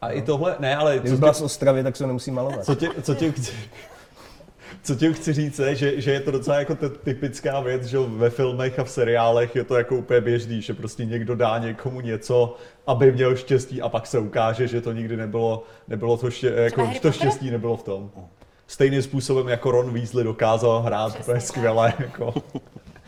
a 0.00 0.10
i 0.10 0.22
tohle, 0.22 0.56
ne, 0.58 0.76
ale 0.76 0.92
Kdyby 0.98 1.08
co 1.10 1.16
byla 1.16 1.32
tě, 1.32 1.38
z 1.38 1.42
Ostravy, 1.42 1.82
tak 1.82 1.96
se 1.96 2.06
nemusí 2.06 2.30
malovat. 2.30 2.64
co 2.64 2.74
tě, 2.74 2.88
co 3.02 3.14
tě 3.14 3.32
chci, 3.32 3.52
co 4.82 4.94
tím 4.94 5.14
chci 5.14 5.32
říct, 5.32 5.58
je, 5.58 5.74
že, 5.74 6.00
že 6.00 6.12
je 6.12 6.20
to 6.20 6.30
docela 6.30 6.58
jako 6.58 6.74
t- 6.74 6.88
typická 6.88 7.60
věc, 7.60 7.84
že 7.84 7.98
ve 7.98 8.30
filmech 8.30 8.78
a 8.78 8.84
v 8.84 8.90
seriálech 8.90 9.56
je 9.56 9.64
to 9.64 9.76
jako 9.76 9.96
úplně 9.96 10.20
běžný, 10.20 10.62
že 10.62 10.74
prostě 10.74 11.04
někdo 11.04 11.34
dá 11.36 11.58
někomu 11.58 12.00
něco, 12.00 12.56
aby 12.86 13.12
měl 13.12 13.36
štěstí 13.36 13.82
a 13.82 13.88
pak 13.88 14.06
se 14.06 14.18
ukáže, 14.18 14.68
že 14.68 14.80
to 14.80 14.92
nikdy 14.92 15.16
nebylo, 15.16 15.64
nebylo 15.88 16.16
to, 16.16 16.30
ště, 16.30 16.48
jako, 16.56 16.90
to 17.02 17.12
štěstí 17.12 17.50
nebylo 17.50 17.76
v 17.76 17.82
tom. 17.82 18.10
Stejným 18.66 19.02
způsobem 19.02 19.48
jako 19.48 19.70
Ron 19.70 19.92
Weasley 19.94 20.24
dokázal 20.24 20.82
hrát 20.82 21.20
úplně 21.20 21.40
skvěle. 21.40 21.92
Jako. 21.98 22.34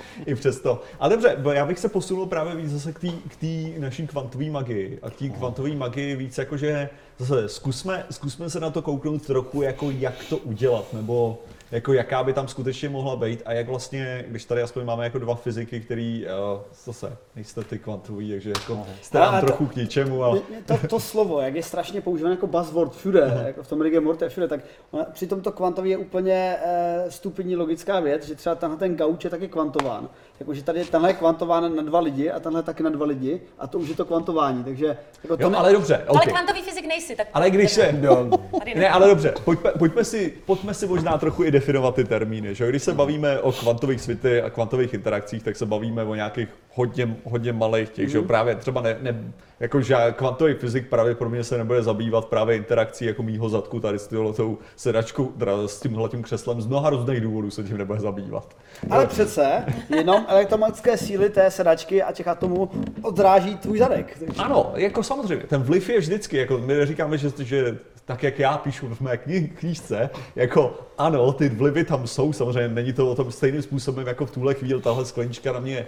I 0.27 0.35
přesto. 0.35 0.83
A 1.01 1.09
dobře, 1.09 1.37
já 1.53 1.67
bych 1.67 1.79
se 1.79 1.89
posunul 1.89 2.27
právě 2.27 2.57
víc 2.57 2.71
zase 2.71 2.93
k 3.29 3.37
té 3.41 3.81
naší 3.81 4.07
kvantové 4.07 4.51
magii. 4.51 4.99
A 5.03 5.11
k 5.11 5.15
té 5.15 5.29
kvantové 5.29 5.75
magii 5.75 6.17
víc 6.17 6.39
jakože 6.39 6.89
zase 7.19 7.49
zkusme, 7.49 8.07
zkusme 8.11 8.51
se 8.51 8.61
na 8.61 8.71
to 8.71 8.83
kouknout 8.83 9.27
trochu, 9.27 9.63
jako 9.63 9.91
jak 9.91 10.25
to 10.29 10.37
udělat, 10.37 10.93
nebo 10.93 11.39
jako 11.73 11.93
jaká 11.93 12.25
by 12.25 12.33
tam 12.33 12.49
skutečně 12.49 12.89
mohla 12.89 13.17
být 13.17 13.43
a 13.45 13.53
jak 13.53 13.69
vlastně, 13.69 14.25
když 14.29 14.45
tady 14.45 14.63
aspoň 14.63 14.85
máme 14.85 15.05
jako 15.05 15.19
dva 15.19 15.35
fyziky, 15.35 15.81
který 15.81 16.25
uh, 16.55 16.61
zase 16.85 17.17
nejste 17.37 17.65
ty 17.65 17.79
kvantový, 17.79 18.31
takže 18.31 18.51
jako 18.51 18.87
jste 19.03 19.19
Ale 19.19 19.33
nám 19.33 19.41
to- 19.41 19.47
trochu 19.47 19.67
k 19.67 19.77
ničemu, 19.77 20.25
ale 20.25 20.41
To, 20.67 20.79
to 20.89 21.01
slovo, 21.01 21.41
jak 21.41 21.55
je 21.55 21.63
strašně 21.63 22.01
používané 22.01 22.33
jako 22.35 22.47
buzzword 22.47 22.97
všude, 22.97 23.43
jako 23.47 23.63
v 23.63 23.69
tom 23.69 23.83
Morty 24.01 24.25
a 24.25 24.29
všude, 24.29 24.49
tak 24.49 24.61
ona, 24.91 25.05
přitom 25.13 25.41
to 25.41 25.53
kvantový 25.53 25.91
je 25.91 25.97
úplně 25.97 26.57
e, 26.65 27.05
stupidní 27.11 27.57
logická 27.57 28.01
věc, 28.01 28.27
že 28.27 28.35
třeba 28.35 28.55
tenhle 28.55 28.79
ten 28.79 28.97
gauč 28.97 29.25
je 29.25 29.31
taky 29.31 29.49
kvantován. 29.49 30.09
Jakože 30.41 30.63
tady 30.63 30.85
tenhle 30.85 31.11
je 31.11 31.15
kvantován 31.15 31.77
na 31.77 31.83
dva 31.83 32.01
lidi 32.01 32.31
a 32.31 32.41
tenhle 32.41 32.63
taky 32.63 32.83
na 32.83 32.91
dva 32.91 33.07
lidi 33.07 33.41
a 33.59 33.67
to 33.67 33.79
už 33.79 33.89
je 33.89 33.95
to 33.95 34.05
kvantování, 34.05 34.65
takže 34.65 34.97
jako 35.25 35.37
to 35.37 35.43
jo, 35.43 35.51
ne- 35.51 35.57
ale 35.57 35.73
dobře, 35.73 35.97
Ale 35.97 36.21
okay. 36.21 36.33
kvantový 36.33 36.63
fyzik 36.63 36.87
nejsi, 36.87 37.17
tak... 37.17 37.29
Ale 37.35 37.51
když 37.51 37.73
se, 37.73 37.99
Jo, 38.03 38.29
Tady 38.59 38.75
Ne, 38.75 38.91
ale 38.91 39.09
dobře, 39.09 39.35
pojďme, 39.45 39.71
pojďme, 39.79 40.05
si, 40.05 40.35
pojďme 40.47 40.75
si 40.75 40.87
možná 40.87 41.19
trochu 41.19 41.45
i 41.45 41.51
definovat 41.63 41.95
ty 41.95 42.05
termíny. 42.05 42.55
Že? 42.55 42.69
Když 42.69 42.83
se 42.83 42.95
bavíme 42.95 43.41
o 43.41 43.53
kvantových 43.53 44.01
světy 44.01 44.43
a 44.43 44.51
kvantových 44.51 44.95
interakcích, 44.95 45.43
tak 45.43 45.57
se 45.57 45.67
bavíme 45.67 46.05
o 46.05 46.15
nějakých 46.15 46.49
hodně, 46.75 47.17
hodně 47.25 47.53
malých 47.53 47.91
těch, 47.91 48.09
že? 48.09 48.19
jo, 48.19 48.25
právě 48.25 48.55
třeba 48.55 48.81
ne, 48.81 48.97
ne, 49.01 49.33
jako 49.61 49.81
že 49.81 49.97
kvantový 50.17 50.55
fyzik 50.55 50.89
pravděpodobně 50.89 51.45
se 51.45 51.59
nebude 51.59 51.83
zabývat 51.83 52.25
právě 52.25 52.57
interakcí 52.57 53.05
jako 53.05 53.23
mýho 53.23 53.49
zadku 53.49 53.81
tady 53.81 53.99
s 53.99 54.07
tou 54.07 54.59
sedačkou, 54.77 55.25
teda 55.25 55.69
s 55.69 55.81
tímhle 55.81 56.09
tím 56.09 56.23
křeslem, 56.23 56.61
z 56.61 56.67
mnoha 56.67 56.91
různých 56.91 57.21
důvodů 57.21 57.51
se 57.51 57.63
tím 57.63 57.79
nebude 57.79 58.01
zabývat. 58.01 58.57
Ale 58.91 59.07
přece 59.07 59.65
jenom 59.97 60.25
elektromagnetické 60.29 60.97
síly 60.97 61.31
té 61.31 61.51
sedačky 61.51 62.03
a 62.03 62.13
těch 62.13 62.29
atomů 62.29 62.71
odráží 63.03 63.57
tvůj 63.57 63.79
zadek. 63.79 64.17
Takže 64.19 64.43
Ano, 64.43 64.73
jako 64.75 65.03
samozřejmě, 65.03 65.45
ten 65.47 65.63
vliv 65.63 65.89
je 65.89 65.99
vždycky, 65.99 66.37
jako 66.37 66.59
my 66.59 66.75
neříkáme, 66.75 67.19
že, 67.19 67.31
že 67.39 67.79
tak, 68.05 68.23
jak 68.23 68.39
já 68.39 68.59
píšu 68.59 68.89
v 68.95 69.01
mé 69.01 69.17
knížce, 69.59 70.11
jako 70.37 70.79
ano, 70.99 71.33
ty 71.33 71.49
vlivy 71.49 71.85
tam 71.85 72.07
jsou, 72.07 72.33
samozřejmě 72.33 72.69
není 72.69 72.93
to 72.93 73.11
o 73.11 73.15
tom 73.15 73.33
stejným 73.33 73.63
způsobem, 73.63 74.07
jako 74.07 74.27
v 74.27 74.31
tuhle 74.31 74.55
chvíli 74.55 74.81
tahle 74.81 75.05
sklenička 75.05 75.53
na 75.53 75.61
mě, 75.61 75.87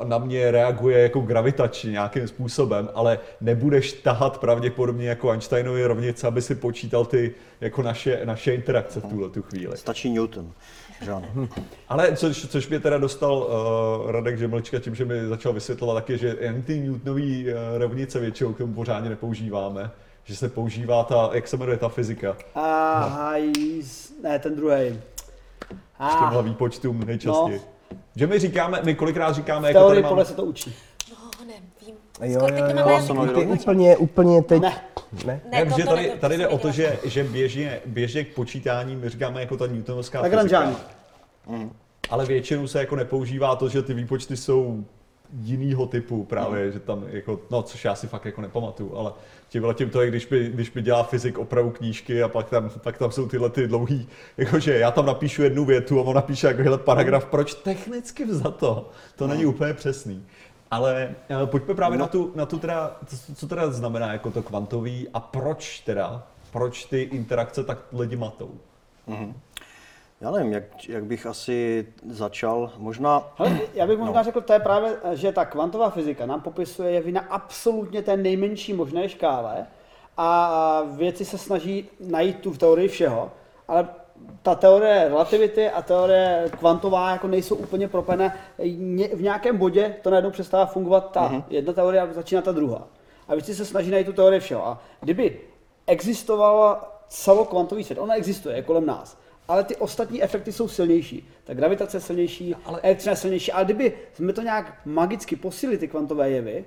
uh, 0.00 0.08
na 0.08 0.18
mě 0.18 0.50
reaguje 0.50 0.98
jako 0.98 1.20
gravitačně 1.20 1.90
nějakým 1.90 2.28
způsobem, 2.28 2.88
ale 2.94 3.18
nebudeš 3.40 3.92
tahat 3.92 4.38
pravděpodobně 4.38 5.08
jako 5.08 5.30
Einsteinovy 5.30 5.84
rovnice, 5.84 6.26
aby 6.26 6.42
si 6.42 6.54
počítal 6.54 7.04
ty 7.04 7.34
jako 7.60 7.82
naše, 7.82 8.20
naše 8.24 8.54
interakce 8.54 9.00
v 9.00 9.06
tuhle 9.06 9.30
tu 9.30 9.42
chvíli. 9.42 9.76
Stačí 9.76 10.10
Newton. 10.10 10.52
Že 11.02 11.12
ano. 11.12 11.48
Ale 11.88 12.16
což, 12.16 12.46
což 12.46 12.68
mě 12.68 12.80
teda 12.80 12.98
dostal 12.98 13.36
uh, 13.36 14.10
Radek 14.10 14.38
Žemlčka 14.38 14.78
tím, 14.78 14.94
že 14.94 15.04
mi 15.04 15.26
začal 15.28 15.52
vysvětlovat 15.52 15.94
taky, 15.94 16.18
že 16.18 16.36
jen 16.40 16.62
ty 16.62 16.80
Newtonový 16.80 17.44
uh, 17.44 17.78
rovnice 17.78 18.20
většinou 18.20 18.52
k 18.52 18.58
tomu 18.58 18.74
pořádně 18.74 19.10
nepoužíváme. 19.10 19.90
Že 20.26 20.36
se 20.36 20.48
používá 20.48 21.04
ta, 21.04 21.30
jak 21.32 21.48
se 21.48 21.56
jmenuje 21.56 21.76
ta 21.78 21.88
fyzika, 21.88 22.36
a 22.54 22.98
hajs, 23.04 24.12
ne, 24.22 24.38
ten 24.38 24.56
druhý. 24.56 25.00
k 25.98 26.18
těmhle 26.18 26.42
výpočtům 26.42 27.00
nejčastěji. 27.06 27.60
Že 28.16 28.26
my 28.26 28.38
říkáme, 28.38 28.80
my 28.84 28.94
kolikrát 28.94 29.32
říkáme, 29.34 29.68
jako 29.68 29.88
tady 29.88 30.02
máme, 30.02 30.08
podle 30.08 30.24
se 30.24 30.34
to 30.34 30.44
učí. 30.44 30.74
No, 31.10 31.16
nevím. 31.46 31.96
jo, 32.34 32.40
Skoro 32.40 32.56
jo, 32.56 32.64
jo, 32.66 33.24
jo. 33.24 33.40
Ty 33.40 33.46
úplně, 33.46 33.96
úplně 33.96 34.42
teď. 34.42 34.62
Ne. 34.62 34.80
ne? 35.24 35.40
Ne, 35.50 35.64
ne, 35.64 35.64
protože 35.64 35.82
to- 35.84 35.90
to 35.90 35.96
tady, 35.96 36.10
tady 36.20 36.36
jde 36.38 36.48
o 36.48 36.58
to, 36.58 36.70
že, 36.70 36.98
že 37.04 37.24
běžně, 37.24 37.80
běžně 37.86 38.24
k 38.24 38.34
počítání 38.34 38.96
my 38.96 39.08
říkáme 39.08 39.40
jako 39.40 39.56
ta 39.56 39.66
Newtonovská 39.66 40.22
fyzika. 40.22 40.72
Ale 42.10 42.26
většinou 42.26 42.66
se 42.66 42.78
jako 42.78 42.96
nepoužívá 42.96 43.56
to, 43.56 43.68
že 43.68 43.82
ty 43.82 43.94
výpočty 43.94 44.36
jsou 44.36 44.84
jinýho 45.42 45.86
typu 45.86 46.24
právě, 46.24 46.72
že 46.72 46.80
tam 46.80 47.04
jako, 47.08 47.40
no 47.50 47.62
což 47.62 47.84
já 47.84 47.94
si 47.94 48.06
fakt 48.06 48.24
jako 48.24 48.40
nepamatuju, 48.40 48.96
ale 48.96 49.12
tímhle 49.48 49.74
tím 49.74 49.90
to 49.90 50.00
je, 50.02 50.08
když 50.08 50.26
by, 50.26 50.48
když 50.48 50.70
by 50.70 50.82
dělá 50.82 51.02
fyzik 51.02 51.38
opravu 51.38 51.70
knížky 51.70 52.22
a 52.22 52.28
pak 52.28 52.50
tam, 52.50 52.70
pak 52.82 52.98
tam 52.98 53.10
jsou 53.10 53.28
tyhle 53.28 53.50
ty 53.50 53.68
dlouhý, 53.68 54.08
jakože 54.36 54.78
já 54.78 54.90
tam 54.90 55.06
napíšu 55.06 55.42
jednu 55.42 55.64
větu 55.64 56.00
a 56.00 56.02
on 56.02 56.14
napíše 56.14 56.46
jakohle 56.46 56.78
paragraf, 56.78 57.24
proč 57.24 57.54
technicky 57.54 58.24
vzato, 58.24 58.90
to 59.16 59.26
není 59.26 59.46
úplně 59.46 59.74
přesný. 59.74 60.24
Ale 60.70 61.14
eh, 61.42 61.46
pojďme 61.46 61.74
právě 61.74 61.98
na 61.98 62.06
tu, 62.06 62.32
na 62.34 62.46
tu 62.46 62.58
teda, 62.58 62.96
co- 63.06 63.34
co 63.34 63.46
teda 63.48 63.70
znamená 63.70 64.12
jako 64.12 64.30
to 64.30 64.42
kvantový 64.42 65.08
a 65.14 65.20
proč 65.20 65.80
teda, 65.80 66.26
proč 66.52 66.84
ty 66.84 67.00
interakce 67.02 67.64
tak 67.64 67.78
lidi 67.92 68.16
matou. 68.16 68.50
Já 70.20 70.30
nevím, 70.30 70.52
jak, 70.52 70.88
jak 70.88 71.04
bych 71.04 71.26
asi 71.26 71.86
začal. 72.08 72.70
Možná 72.78 73.32
Ale 73.38 73.58
já 73.74 73.86
bych 73.86 73.98
možná 73.98 74.22
řekl, 74.22 74.40
to 74.40 74.52
je 74.52 74.58
právě, 74.60 74.96
že 75.12 75.32
ta 75.32 75.44
kvantová 75.44 75.90
fyzika 75.90 76.26
nám 76.26 76.40
popisuje 76.40 76.90
jevy 76.90 77.12
na 77.12 77.20
absolutně 77.20 78.02
té 78.02 78.16
nejmenší 78.16 78.72
možné 78.72 79.08
škále 79.08 79.66
a 80.16 80.82
věci 80.96 81.24
se 81.24 81.38
snaží 81.38 81.88
najít 82.00 82.40
tu 82.40 82.50
v 82.52 82.58
teorii 82.58 82.88
všeho, 82.88 83.30
ale 83.68 83.88
ta 84.42 84.54
teorie 84.54 85.08
relativity 85.08 85.70
a 85.70 85.82
teorie 85.82 86.44
kvantová 86.58 87.10
jako 87.10 87.26
nejsou 87.28 87.54
úplně 87.56 87.88
propojené. 87.88 88.36
Ně- 88.64 89.08
V 89.08 89.22
nějakém 89.22 89.56
bodě 89.56 89.96
to 90.02 90.10
najednou 90.10 90.30
přestává 90.30 90.66
fungovat 90.66 91.10
ta 91.12 91.44
jedna 91.48 91.72
teorie 91.72 92.02
a 92.02 92.12
začíná 92.12 92.42
ta 92.42 92.52
druhá. 92.52 92.86
A 93.28 93.34
věci 93.34 93.54
se 93.54 93.64
snaží 93.64 93.90
najít 93.90 94.06
tu 94.06 94.12
teorii 94.12 94.40
všeho. 94.40 94.66
A 94.66 94.78
kdyby 95.00 95.40
existoval 95.86 96.88
celokvantový 97.08 97.84
svět, 97.84 97.98
on 97.98 98.12
existuje, 98.12 98.56
je 98.56 98.62
kolem 98.62 98.86
nás, 98.86 99.18
ale 99.48 99.64
ty 99.64 99.76
ostatní 99.76 100.22
efekty 100.22 100.52
jsou 100.52 100.68
silnější. 100.68 101.28
Ta 101.44 101.54
gravitace 101.54 101.96
je 101.96 102.00
silnější, 102.00 102.54
Ale- 102.54 102.62
ale... 102.64 102.80
elektřina 102.80 103.12
je 103.12 103.16
silnější, 103.16 103.52
ale 103.52 103.64
kdyby 103.64 103.92
jsme 104.12 104.32
to 104.32 104.42
nějak 104.42 104.80
magicky 104.84 105.36
posílili, 105.36 105.78
ty 105.78 105.88
kvantové 105.88 106.30
jevy, 106.30 106.64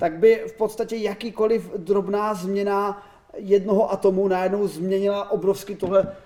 tak 0.00 0.12
by 0.18 0.44
v 0.48 0.52
podstatě 0.52 0.96
jakýkoliv 0.96 1.70
drobná 1.76 2.34
změna 2.34 3.06
jednoho 3.36 3.92
atomu 3.92 4.28
najednou 4.28 4.66
změnila 4.66 5.30
obrovsky 5.30 5.74
tohle 5.74 6.16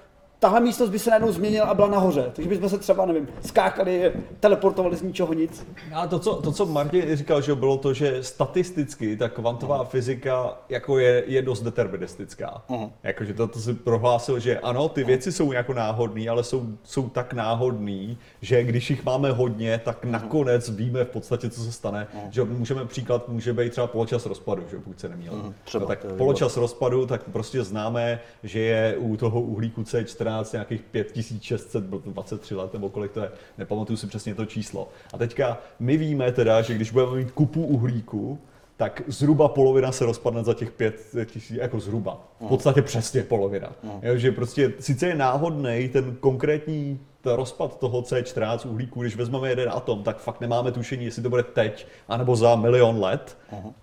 tahle 0.41 0.61
místnost 0.61 0.91
by 0.91 0.99
se 0.99 1.11
najednou 1.11 1.32
změnila 1.32 1.66
a 1.66 1.74
byla 1.74 1.88
nahoře. 1.88 2.32
Takže 2.32 2.49
bychom 2.49 2.68
se 2.68 2.78
třeba, 2.78 3.07
nevím, 3.07 3.28
skákali, 3.47 4.12
teleportovali 4.41 4.97
z 4.97 5.03
ničeho 5.03 5.32
nic. 5.32 5.66
Ale 5.95 6.09
to 6.09 6.18
co, 6.18 6.34
to, 6.34 6.53
co 6.53 6.66
Martin 6.66 7.16
říkal, 7.16 7.43
že 7.43 7.55
bylo 7.55 7.76
to, 7.76 7.95
že 7.95 8.22
statisticky 8.22 9.16
ta 9.16 9.28
kvantová 9.28 9.84
fyzika 9.84 10.59
jako 10.68 10.99
je, 10.99 11.24
je 11.26 11.43
dost 11.43 11.62
deterministická. 11.62 12.62
Uh-huh. 12.68 12.91
Jakože 13.03 13.34
to, 13.34 13.49
to 13.49 13.59
si 13.59 13.74
prohlásil, 13.74 14.38
že 14.38 14.59
ano, 14.59 14.88
ty 14.88 15.05
věci 15.05 15.32
jsou 15.32 15.53
jako 15.53 15.74
náhodné, 15.74 16.28
ale 16.28 16.45
jsou, 16.45 16.66
jsou 16.84 17.09
tak 17.09 17.32
náhodné, 17.32 18.16
že 18.43 18.64
když 18.64 18.91
jich 18.91 19.05
máme 19.05 19.32
hodně, 19.32 19.80
tak 19.84 20.05
nakonec 20.05 20.70
víme 20.70 21.05
v 21.05 21.09
podstatě, 21.09 21.51
co 21.51 21.61
se 21.61 21.72
stane. 21.72 22.07
Že 22.30 22.45
můžeme 22.45 22.84
příklad, 22.84 23.28
může 23.28 23.53
být 23.53 23.70
třeba 23.70 23.86
poločas 23.86 24.26
rozpadu, 24.26 24.62
že 24.70 24.76
pokud 24.76 25.01
se 25.01 25.09
neměl. 25.09 25.55
třeba, 25.64 25.82
no, 25.82 25.88
tak 25.88 26.01
to 26.01 26.07
je 26.07 26.12
poločas 26.12 26.57
rozpadu, 26.57 27.07
tak 27.07 27.22
prostě 27.32 27.64
známe, 27.64 28.20
že 28.43 28.61
je 28.61 28.97
u 28.97 29.16
toho 29.16 29.41
uhlíku 29.41 29.82
C14 29.82 30.30
nějakých 30.53 30.83
5623 30.83 32.55
let, 32.55 32.72
nebo 32.72 32.89
kolik 32.89 33.12
to 33.12 33.20
je, 33.20 33.31
nepamatuju 33.59 33.97
si 33.97 34.07
přesně 34.07 34.35
to 34.35 34.47
číslo. 34.47 34.89
A 35.12 35.18
teďka 35.18 35.59
my 35.78 35.97
víme 35.97 36.33
teda, 36.33 36.62
že 36.62 36.74
když 36.74 36.91
budeme 36.91 37.16
mít 37.16 37.31
kupu 37.31 37.64
uhlíku, 37.64 38.39
tak 38.76 39.03
zhruba 39.07 39.49
polovina 39.49 39.93
se 39.93 40.05
rozpadne 40.05 40.45
za 40.45 40.55
těch 40.55 40.70
pět 40.70 41.14
tisíc, 41.24 41.57
jako 41.57 41.81
zhruba. 41.81 42.28
V 42.41 42.49
podstatě 42.49 42.83
přesně 42.83 43.22
polovina. 43.22 43.72
Jo, 44.03 44.16
že 44.16 44.33
prostě 44.33 44.72
sice 44.81 45.07
je 45.07 45.14
náhodný 45.14 45.89
ten 45.93 46.16
konkrétní 46.20 47.01
ta 47.20 47.37
rozpad 47.37 47.78
toho 47.78 48.03
C14 48.03 48.70
uhlíku, 48.70 49.01
když 49.01 49.16
vezmeme 49.16 49.49
jeden 49.49 49.68
atom, 49.72 50.03
tak 50.03 50.18
fakt 50.18 50.41
nemáme 50.41 50.72
tušení, 50.72 51.05
jestli 51.05 51.22
to 51.22 51.31
bude 51.31 51.43
teď, 51.43 51.87
anebo 52.09 52.37
za 52.37 52.57
milion 52.57 53.01
let, 53.01 53.39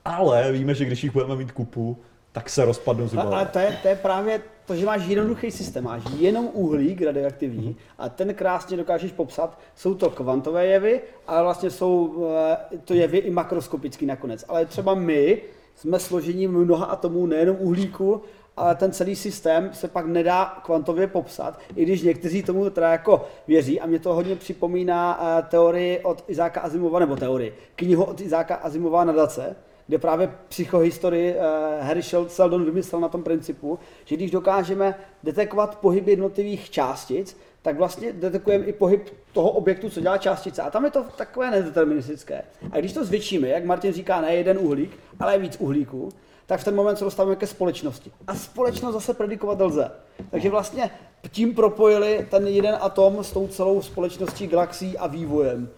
ale 0.06 0.52
víme, 0.52 0.74
že 0.74 0.86
když 0.86 1.04
jich 1.04 1.14
budeme 1.14 1.36
mít 1.36 1.52
kupu, 1.52 1.98
tak 2.38 2.50
se 2.50 2.66
rozpadnou 2.66 3.08
zhruba. 3.08 3.36
ale 3.36 3.46
to 3.46 3.60
je, 3.60 3.78
to 3.82 3.88
je 3.88 3.96
právě 3.96 4.42
to, 4.66 4.76
že 4.76 4.86
máš 4.86 5.08
jednoduchý 5.08 5.52
systém, 5.52 5.84
máš 5.84 6.04
jenom 6.18 6.50
uhlík 6.54 7.02
radioaktivní 7.02 7.76
a 7.98 8.10
ten 8.10 8.34
krásně 8.34 8.78
dokážeš 8.78 9.12
popsat. 9.12 9.60
Jsou 9.76 9.94
to 9.94 10.10
kvantové 10.10 10.66
jevy, 10.66 11.02
ale 11.28 11.44
vlastně 11.44 11.70
jsou 11.70 12.26
eh, 12.74 12.78
to 12.86 12.94
jevy 12.94 13.18
i 13.18 13.30
makroskopický 13.30 14.06
nakonec. 14.06 14.46
Ale 14.48 14.66
třeba 14.66 14.94
my 14.94 15.42
jsme 15.76 16.00
složením 16.00 16.52
mnoha 16.52 16.86
atomů, 16.86 17.26
nejenom 17.26 17.58
uhlíku, 17.60 18.22
ale 18.58 18.76
ten 18.76 18.92
celý 18.92 19.16
systém 19.16 19.70
se 19.74 19.88
pak 19.88 20.06
nedá 20.06 20.46
kvantově 20.46 21.08
popsat, 21.08 21.60
i 21.76 21.84
když 21.84 22.02
někteří 22.02 22.44
tomu 22.44 22.70
teda 22.70 22.92
jako 22.92 23.28
věří 23.48 23.80
a 23.80 23.86
mě 23.86 24.00
to 24.00 24.14
hodně 24.14 24.36
připomíná 24.36 25.20
eh, 25.22 25.42
teorii 25.50 26.00
od 26.00 26.24
Izáka 26.28 26.62
Asimova, 26.62 27.00
nebo 27.00 27.16
teorii, 27.16 27.56
knihu 27.76 28.04
od 28.04 28.22
Izáka 28.22 28.56
Asimova 28.56 29.04
nadace, 29.04 29.56
kde 29.88 29.98
právě 29.98 30.32
psychohistorii 30.48 31.36
uh, 31.36 31.42
Harry 31.80 32.02
Sheldon 32.28 32.66
vymyslel 32.66 33.02
na 33.02 33.10
tom 33.10 33.24
principu, 33.24 33.80
že 34.06 34.16
když 34.16 34.32
dokážeme 34.32 34.96
detekovat 35.24 35.76
pohyb 35.76 36.08
jednotlivých 36.08 36.70
částic, 36.70 37.38
tak 37.62 37.78
vlastně 37.78 38.14
detekujeme 38.14 38.66
i 38.66 38.74
pohyb 38.74 39.10
toho 39.34 39.50
objektu, 39.50 39.90
co 39.90 40.02
dělá 40.02 40.18
částice. 40.18 40.62
A 40.62 40.70
tam 40.70 40.86
je 40.86 40.92
to 40.92 41.04
takové 41.04 41.52
nedeterministické. 41.52 42.42
A 42.72 42.80
když 42.80 42.94
to 42.94 43.06
zvětšíme, 43.06 43.48
jak 43.48 43.66
Martin 43.66 43.94
říká, 43.94 44.22
ne 44.22 44.36
jeden 44.36 44.58
uhlík, 44.58 45.00
ale 45.20 45.38
víc 45.38 45.58
uhlíků, 45.60 46.10
tak 46.46 46.60
v 46.60 46.64
ten 46.64 46.76
moment 46.76 46.96
se 46.96 47.04
dostáváme 47.04 47.36
ke 47.36 47.48
společnosti. 47.48 48.12
A 48.28 48.36
společnost 48.36 48.94
zase 48.94 49.14
predikovat 49.14 49.62
lze. 49.62 49.92
Takže 50.32 50.50
vlastně 50.50 50.90
tím 51.32 51.56
propojili 51.56 52.28
ten 52.32 52.48
jeden 52.48 52.78
atom 52.82 53.24
s 53.24 53.32
tou 53.32 53.48
celou 53.48 53.82
společností, 53.82 54.48
galaxií 54.48 54.98
a 54.98 55.08
vývojem. 55.08 55.70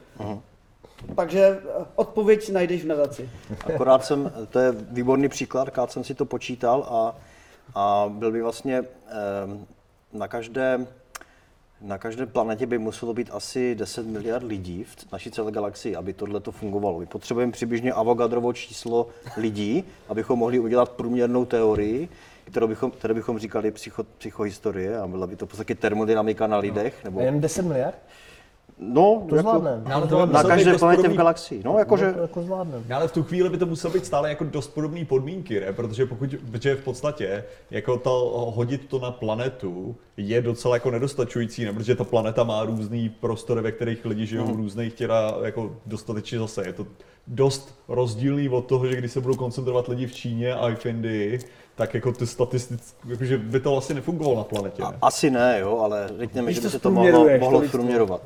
Takže 1.15 1.39
eh, 1.39 1.85
odpověď 1.95 2.49
najdeš 2.49 2.83
v 2.83 2.87
nadaci. 2.87 3.29
Akorát 3.73 4.05
jsem, 4.05 4.31
to 4.49 4.59
je 4.59 4.71
výborný 4.71 5.29
příklad, 5.29 5.67
akorát 5.67 5.91
jsem 5.91 6.03
si 6.03 6.15
to 6.15 6.25
počítal 6.25 6.83
a, 6.89 7.15
a 7.75 8.09
byl 8.09 8.31
by 8.31 8.41
vlastně 8.41 8.83
eh, 9.07 9.13
na 10.13 10.27
každé, 10.27 10.87
na 11.81 11.97
každé 11.97 12.25
planetě 12.25 12.65
by 12.65 12.77
muselo 12.77 13.13
být 13.13 13.29
asi 13.33 13.75
10 13.75 14.05
miliard 14.05 14.43
lidí 14.43 14.83
v 14.83 15.11
naší 15.11 15.31
celé 15.31 15.51
galaxii, 15.51 15.95
aby 15.95 16.13
tohle 16.13 16.39
to 16.39 16.51
fungovalo. 16.51 16.99
My 16.99 17.05
potřebujeme 17.05 17.51
přibližně 17.51 17.93
Avogadrovo 17.93 18.53
číslo 18.53 19.07
lidí, 19.37 19.83
abychom 20.09 20.39
mohli 20.39 20.59
udělat 20.59 20.89
průměrnou 20.89 21.45
teorii, 21.45 22.09
kterou 22.51 22.67
bychom, 22.67 22.91
které 22.91 23.13
bychom 23.13 23.39
říkali 23.39 23.71
psycho, 23.71 24.03
psychohistorie 24.17 24.99
a 24.99 25.07
byla 25.07 25.27
by 25.27 25.35
to 25.35 25.45
v 25.45 25.49
podstatě 25.49 25.75
termodynamika 25.75 26.47
na 26.47 26.57
lidech. 26.57 27.03
Nebo, 27.03 27.19
A 27.19 27.23
jen 27.23 27.41
10 27.41 27.65
miliard? 27.65 27.95
No, 28.79 29.23
To 29.29 29.35
jako, 29.35 29.49
zvládneme. 29.49 29.93
Ale 29.93 30.07
to 30.07 30.27
by 30.27 30.33
na 30.33 30.43
být 30.43 30.47
každé 30.47 30.71
dost 30.71 30.79
planetě 30.79 31.01
v 31.01 31.03
podobný- 31.03 31.17
galaxii. 31.17 31.61
No, 31.65 31.79
jakože, 31.79 32.13
To 32.13 32.21
jako 32.21 32.41
zvládneme. 32.41 32.83
No, 32.89 32.95
ale 32.95 33.07
v 33.07 33.11
tu 33.11 33.23
chvíli 33.23 33.49
by 33.49 33.57
to 33.57 33.65
muselo 33.65 33.93
být 33.93 34.05
stále 34.05 34.29
jako 34.29 34.43
dost 34.43 34.67
podobné 34.67 35.05
podmínky, 35.05 35.59
ne? 35.59 35.73
Protože 35.73 36.05
pokud, 36.05 36.29
protože 36.51 36.75
v 36.75 36.83
podstatě 36.83 37.43
jako 37.71 37.97
to 37.97 38.43
hodit 38.55 38.85
to 38.89 38.99
na 38.99 39.11
planetu 39.11 39.95
je 40.17 40.41
docela 40.41 40.75
jako 40.75 40.91
nedostačující, 40.91 41.65
ne? 41.65 41.73
Protože 41.73 41.95
ta 41.95 42.03
planeta 42.03 42.43
má 42.43 42.65
různý 42.65 43.09
prostory, 43.09 43.61
ve 43.61 43.71
kterých 43.71 44.05
lidi 44.05 44.25
žijou 44.25 44.45
v 44.45 44.55
různých 44.55 44.93
těla 44.93 45.37
jako 45.43 45.71
dostatečně 45.85 46.39
zase. 46.39 46.63
Je 46.67 46.73
to 46.73 46.85
dost 47.27 47.75
rozdílný 47.87 48.49
od 48.49 48.65
toho, 48.65 48.87
že 48.87 48.95
když 48.95 49.11
se 49.11 49.21
budou 49.21 49.35
koncentrovat 49.35 49.87
lidi 49.87 50.07
v 50.07 50.13
Číně 50.15 50.53
a 50.53 50.69
i 50.69 50.75
v 50.75 50.85
Indii, 50.85 51.39
tak 51.75 51.93
jako 51.93 52.11
ty 52.11 52.27
statisticky, 52.27 53.09
jakože 53.11 53.37
by 53.37 53.59
to 53.59 53.71
vlastně 53.71 53.95
nefungovalo 53.95 54.37
na 54.37 54.43
planetě. 54.43 54.81
Ne? 54.81 54.97
Asi 55.01 55.29
ne, 55.29 55.57
jo, 55.61 55.79
ale 55.79 56.09
řekněme, 56.19 56.45
Když 56.45 56.55
že 56.55 56.61
to 56.61 56.67
by 56.67 56.71
se 56.71 56.79
to 56.79 56.91
mohlo, 56.91 57.09
zprůměruješ, 57.09 57.41
mohlo 57.41 57.57
to 57.59 57.61
lidstvo. 57.63 58.19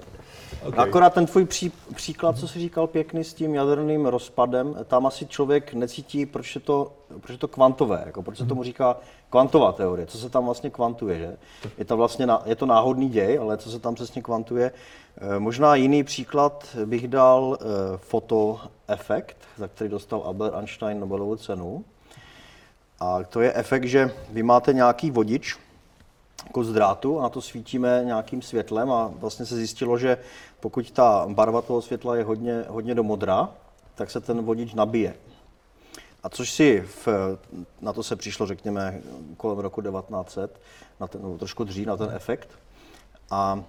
Okay. 0.65 0.89
Akorát 0.89 1.13
ten 1.13 1.25
tvůj 1.25 1.45
pří, 1.45 1.71
příklad, 1.95 2.37
co 2.37 2.47
jsi 2.47 2.59
říkal 2.59 2.87
pěkný 2.87 3.23
s 3.23 3.33
tím 3.33 3.55
jaderným 3.55 4.05
rozpadem, 4.05 4.75
tam 4.87 5.05
asi 5.05 5.25
člověk 5.25 5.73
necítí, 5.73 6.25
proč 6.25 6.55
je 6.55 6.61
to, 6.61 6.91
proč 7.19 7.29
je 7.29 7.37
to 7.37 7.47
kvantové, 7.47 8.03
jako 8.05 8.23
proč 8.23 8.37
se 8.37 8.45
tomu 8.45 8.63
říká 8.63 8.97
kvantová 9.29 9.71
teorie, 9.71 10.07
co 10.07 10.17
se 10.17 10.29
tam 10.29 10.45
vlastně 10.45 10.69
kvantuje, 10.69 11.19
že? 11.19 11.37
Je 11.77 11.85
to 11.85 11.97
vlastně 11.97 12.25
na, 12.25 12.41
je 12.45 12.55
to 12.55 12.65
náhodný 12.65 13.09
děj, 13.09 13.39
ale 13.39 13.57
co 13.57 13.71
se 13.71 13.79
tam 13.79 13.95
přesně 13.95 14.21
kvantuje. 14.21 14.71
Eh, 15.17 15.39
Možná 15.39 15.75
jiný 15.75 16.03
příklad 16.03 16.75
bych 16.85 17.07
dal 17.07 17.57
eh, 17.61 17.65
fotoefekt, 17.97 19.37
za 19.57 19.67
který 19.67 19.89
dostal 19.89 20.21
Albert 20.25 20.55
Einstein 20.55 20.99
Nobelovu 20.99 21.35
cenu. 21.35 21.83
A 22.99 23.23
to 23.23 23.41
je 23.41 23.53
efekt, 23.53 23.83
že 23.83 24.11
vy 24.29 24.43
máte 24.43 24.73
nějaký 24.73 25.11
vodič, 25.11 25.57
kus 26.51 26.67
drátu 26.67 27.19
a 27.19 27.23
na 27.23 27.29
to 27.29 27.41
svítíme 27.41 28.01
nějakým 28.05 28.41
světlem 28.41 28.91
a 28.91 29.11
vlastně 29.15 29.45
se 29.45 29.55
zjistilo, 29.55 29.97
že 29.97 30.17
pokud 30.63 30.91
ta 30.91 31.25
barva 31.27 31.61
toho 31.61 31.81
světla 31.81 32.15
je 32.15 32.23
hodně, 32.23 32.65
hodně 32.67 32.95
do 32.95 33.03
modra, 33.03 33.49
tak 33.95 34.11
se 34.11 34.19
ten 34.21 34.41
vodič 34.41 34.73
nabije. 34.73 35.15
A 36.23 36.29
což 36.29 36.51
si, 36.51 36.81
v, 36.81 37.07
na 37.81 37.93
to 37.93 38.03
se 38.03 38.15
přišlo, 38.15 38.45
řekněme, 38.45 39.01
kolem 39.37 39.59
roku 39.59 39.81
1900, 39.81 40.61
na 40.99 41.07
ten, 41.07 41.21
nebo 41.21 41.37
trošku 41.37 41.63
dřív, 41.63 41.87
na 41.87 41.97
ten 41.97 42.11
efekt. 42.15 42.49
A 43.31 43.63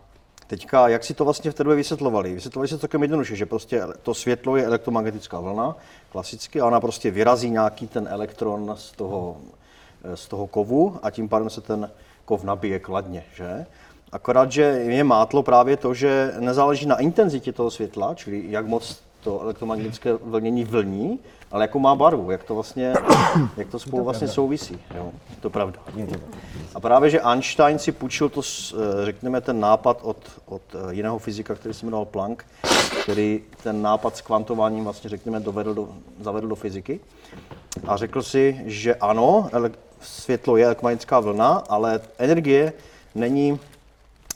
teďka, 0.46 0.88
jak 0.88 1.04
si 1.04 1.14
to 1.14 1.24
vlastně 1.24 1.50
v 1.50 1.54
té 1.54 1.64
době 1.64 1.76
vysvětlovali? 1.76 2.34
Vysvětlovali 2.34 2.68
se 2.68 2.78
taky 2.78 2.96
jednoduše, 3.00 3.36
že 3.36 3.46
prostě 3.46 3.82
to 4.02 4.14
světlo 4.14 4.56
je 4.56 4.64
elektromagnetická 4.64 5.40
vlna, 5.40 5.76
klasicky, 6.12 6.60
a 6.60 6.66
ona 6.66 6.80
prostě 6.80 7.10
vyrazí 7.10 7.50
nějaký 7.50 7.86
ten 7.86 8.08
elektron 8.10 8.74
z 8.78 8.92
toho, 8.92 9.36
z 10.14 10.28
toho 10.28 10.46
kovu 10.46 10.98
a 11.02 11.10
tím 11.10 11.28
pádem 11.28 11.50
se 11.50 11.60
ten 11.60 11.90
kov 12.24 12.44
nabije 12.44 12.78
kladně, 12.78 13.24
že? 13.34 13.66
Akorát, 14.14 14.52
že 14.52 14.82
mě 14.86 15.04
mátlo 15.04 15.42
právě 15.42 15.76
to, 15.76 15.94
že 15.94 16.34
nezáleží 16.38 16.86
na 16.86 16.96
intenzitě 16.96 17.52
toho 17.52 17.70
světla, 17.70 18.14
čili 18.14 18.44
jak 18.48 18.66
moc 18.66 19.02
to 19.20 19.40
elektromagnetické 19.40 20.12
vlnění 20.12 20.64
vlní, 20.64 21.18
ale 21.50 21.64
jakou 21.64 21.78
má 21.78 21.94
barvu, 21.94 22.30
jak 22.30 22.44
to 22.44 22.54
vlastně, 22.54 22.94
jak 23.56 23.68
to 23.68 23.78
spolu 23.78 24.04
vlastně 24.04 24.28
souvisí. 24.28 24.78
Jo, 24.96 25.12
to 25.40 25.48
je 25.48 25.52
pravda. 25.52 25.78
A 26.74 26.80
právě, 26.80 27.10
že 27.10 27.20
Einstein 27.20 27.78
si 27.78 27.92
půjčil 27.92 28.28
to, 28.28 28.40
eh, 28.40 29.04
řekněme, 29.04 29.40
ten 29.40 29.60
nápad 29.60 29.98
od, 30.02 30.16
od 30.46 30.62
eh, 30.74 30.94
jiného 30.94 31.18
fyzika, 31.18 31.54
který 31.54 31.74
se 31.74 31.86
jmenoval 31.86 32.04
Planck, 32.04 32.44
který 33.02 33.42
ten 33.62 33.82
nápad 33.82 34.16
s 34.16 34.20
kvantováním 34.20 34.84
vlastně, 34.84 35.10
řekněme, 35.10 35.40
dovedl 35.40 35.74
do, 35.74 35.88
zavedl 36.20 36.48
do 36.48 36.54
fyziky. 36.54 37.00
A 37.86 37.96
řekl 37.96 38.22
si, 38.22 38.62
že 38.64 38.94
ano, 38.94 39.50
světlo 40.00 40.56
je 40.56 40.64
elektromagnetická 40.64 41.20
vlna, 41.20 41.62
ale 41.68 42.00
energie 42.18 42.72
není 43.14 43.60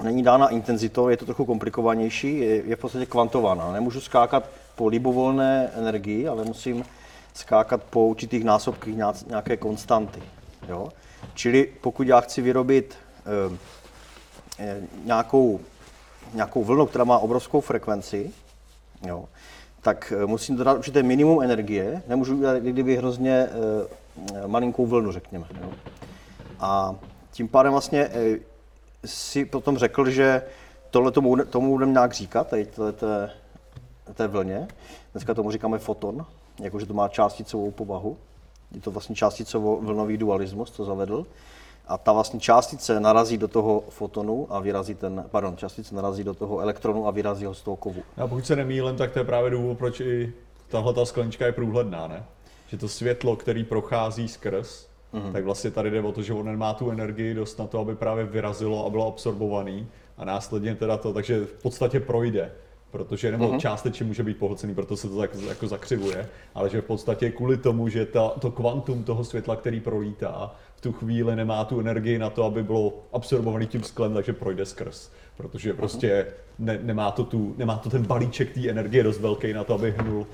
není 0.03 0.23
dána 0.23 0.49
intenzitou, 0.49 1.09
je 1.09 1.17
to 1.17 1.25
trochu 1.25 1.45
komplikovanější, 1.45 2.39
je, 2.39 2.63
je 2.65 2.77
v 2.77 2.79
podstatě 2.79 3.07
kvantována. 3.07 3.73
Nemůžu 3.73 4.01
skákat 4.01 4.45
po 4.77 4.89
libovolné 4.89 5.71
energii, 5.75 6.29
ale 6.29 6.45
musím 6.45 6.85
skákat 7.35 7.83
po 7.83 8.07
určitých 8.07 8.45
násobcích 8.45 8.97
nějak- 8.97 9.27
nějaké 9.27 9.57
konstanty. 9.57 10.23
Jo? 10.69 10.89
Čili 11.35 11.73
pokud 11.81 12.07
já 12.07 12.21
chci 12.21 12.43
vyrobit 12.43 12.95
eh, 13.27 13.57
eh, 14.59 14.81
nějakou, 15.05 15.61
nějakou 16.35 16.65
vlnu, 16.65 16.87
která 16.87 17.05
má 17.05 17.19
obrovskou 17.19 17.61
frekvenci, 17.61 18.31
jo, 19.07 19.25
tak 19.83 20.13
eh, 20.17 20.27
musím 20.27 20.57
dodat 20.57 20.79
určité 20.79 21.03
minimum 21.03 21.43
energie, 21.43 22.03
nemůžu 22.09 22.37
udělat 22.37 22.57
kdyby 22.57 22.97
hrozně 22.97 23.49
eh, 23.49 24.47
malinkou 24.47 24.87
vlnu, 24.87 25.13
řekněme. 25.13 25.47
Jo. 25.63 25.71
A 26.61 26.95
tím 27.33 27.49
pádem 27.49 27.73
vlastně 27.73 28.09
eh, 28.13 28.39
si 29.09 29.45
potom 29.45 29.79
řekl, 29.79 30.11
že 30.11 30.43
tohle 30.91 31.13
tomu, 31.13 31.37
tomu 31.37 31.73
budeme 31.73 31.93
nějak 31.93 32.13
říkat, 32.13 32.49
tady 32.49 32.67
té, 32.67 32.93
té, 34.15 34.29
vlně. 34.29 34.69
Dneska 35.13 35.35
tomu 35.35 35.51
říkáme 35.51 35.79
foton, 35.79 36.27
jakože 36.61 36.87
to 36.87 36.95
má 36.95 37.09
částicovou 37.09 37.71
povahu. 37.71 38.17
Je 38.73 38.81
to 38.81 38.91
vlastně 38.91 39.17
částicovo 39.17 39.77
vlnový 39.81 40.17
dualismus, 40.17 40.71
co 40.71 40.85
zavedl. 40.85 41.27
a 41.89 41.99
ta 41.99 42.13
vlastně 42.13 42.41
částice 42.41 43.01
narazí 43.01 43.39
do 43.39 43.49
toho 43.49 43.85
fotonu 43.89 44.47
a 44.51 44.61
vyrazí 44.61 44.95
ten, 44.95 45.25
pardon, 45.31 45.57
částice 45.57 45.95
narazí 45.95 46.25
do 46.25 46.35
toho 46.35 46.61
elektronu 46.61 47.07
a 47.07 47.11
vyrazí 47.11 47.45
ho 47.45 47.55
z 47.55 47.63
toho 47.63 47.77
kovu. 47.77 48.03
A 48.17 48.27
pokud 48.27 48.47
se 48.47 48.57
nemýlím, 48.57 48.97
tak 48.97 49.13
to 49.13 49.19
je 49.19 49.25
právě 49.25 49.51
důvod, 49.51 49.79
proč 49.79 50.01
i 50.01 50.33
tahle 50.69 50.95
ta 50.95 51.05
sklenička 51.05 51.47
je 51.47 51.53
průhledná, 51.53 52.07
ne? 52.07 52.25
Že 52.69 52.77
to 52.77 52.89
světlo, 52.89 53.37
který 53.37 53.65
prochází 53.65 54.29
skrz, 54.29 54.88
mm-hmm. 55.15 55.33
tak 55.33 55.45
vlastně 55.45 55.71
tady 55.71 55.91
jde 55.91 56.01
o 56.01 56.13
to, 56.13 56.23
že 56.23 56.33
on 56.33 56.47
nemá 56.47 56.75
tu 56.75 56.91
energii 56.91 57.35
dost 57.35 57.59
na 57.59 57.67
to, 57.67 57.79
aby 57.79 57.97
právě 57.97 58.25
vyrazilo 58.25 58.87
a 58.87 58.91
bylo 58.91 59.07
absorbovaný 59.07 59.89
a 60.17 60.25
následně 60.25 60.75
teda 60.75 60.97
to, 60.97 61.13
takže 61.13 61.45
v 61.45 61.63
podstatě 61.63 62.01
projde. 62.01 62.53
Protože, 62.91 63.31
nebo 63.31 63.49
mm-hmm. 63.49 63.59
částečně 63.59 64.07
může 64.07 64.23
být 64.23 64.37
pohlcený, 64.37 64.75
proto 64.75 64.97
se 64.97 65.09
to 65.09 65.19
tak 65.19 65.31
jako 65.49 65.69
zakřivuje, 65.69 66.29
ale 66.55 66.71
že 66.71 66.81
v 66.81 66.85
podstatě 66.85 67.31
kvůli 67.31 67.57
tomu, 67.57 67.89
že 67.89 68.07
ta, 68.07 68.29
to 68.29 68.51
kvantum 68.51 69.05
toho 69.05 69.25
světla, 69.25 69.57
který 69.57 69.81
prolítá, 69.81 70.55
v 70.77 70.81
tu 70.81 70.93
chvíli 70.93 71.37
nemá 71.37 71.65
tu 71.65 71.81
energii 71.81 72.19
na 72.19 72.31
to, 72.31 72.45
aby 72.45 72.63
bylo 72.63 72.93
absorbovaný 73.13 73.67
tím 73.67 73.83
sklem, 73.83 74.15
takže 74.15 74.33
projde 74.33 74.67
skrz. 74.67 75.11
Protože 75.37 75.75
prostě 75.75 76.27
ne, 76.59 76.79
nemá, 76.83 77.11
to 77.11 77.25
tu, 77.25 77.55
nemá 77.59 77.77
to 77.77 77.91
ten 77.91 78.07
balíček 78.07 78.55
té 78.55 78.71
energie 78.71 79.03
dost 79.03 79.21
velký 79.21 79.53
na 79.53 79.65
to, 79.65 79.75
aby 79.75 79.95
hnul. 79.99 80.27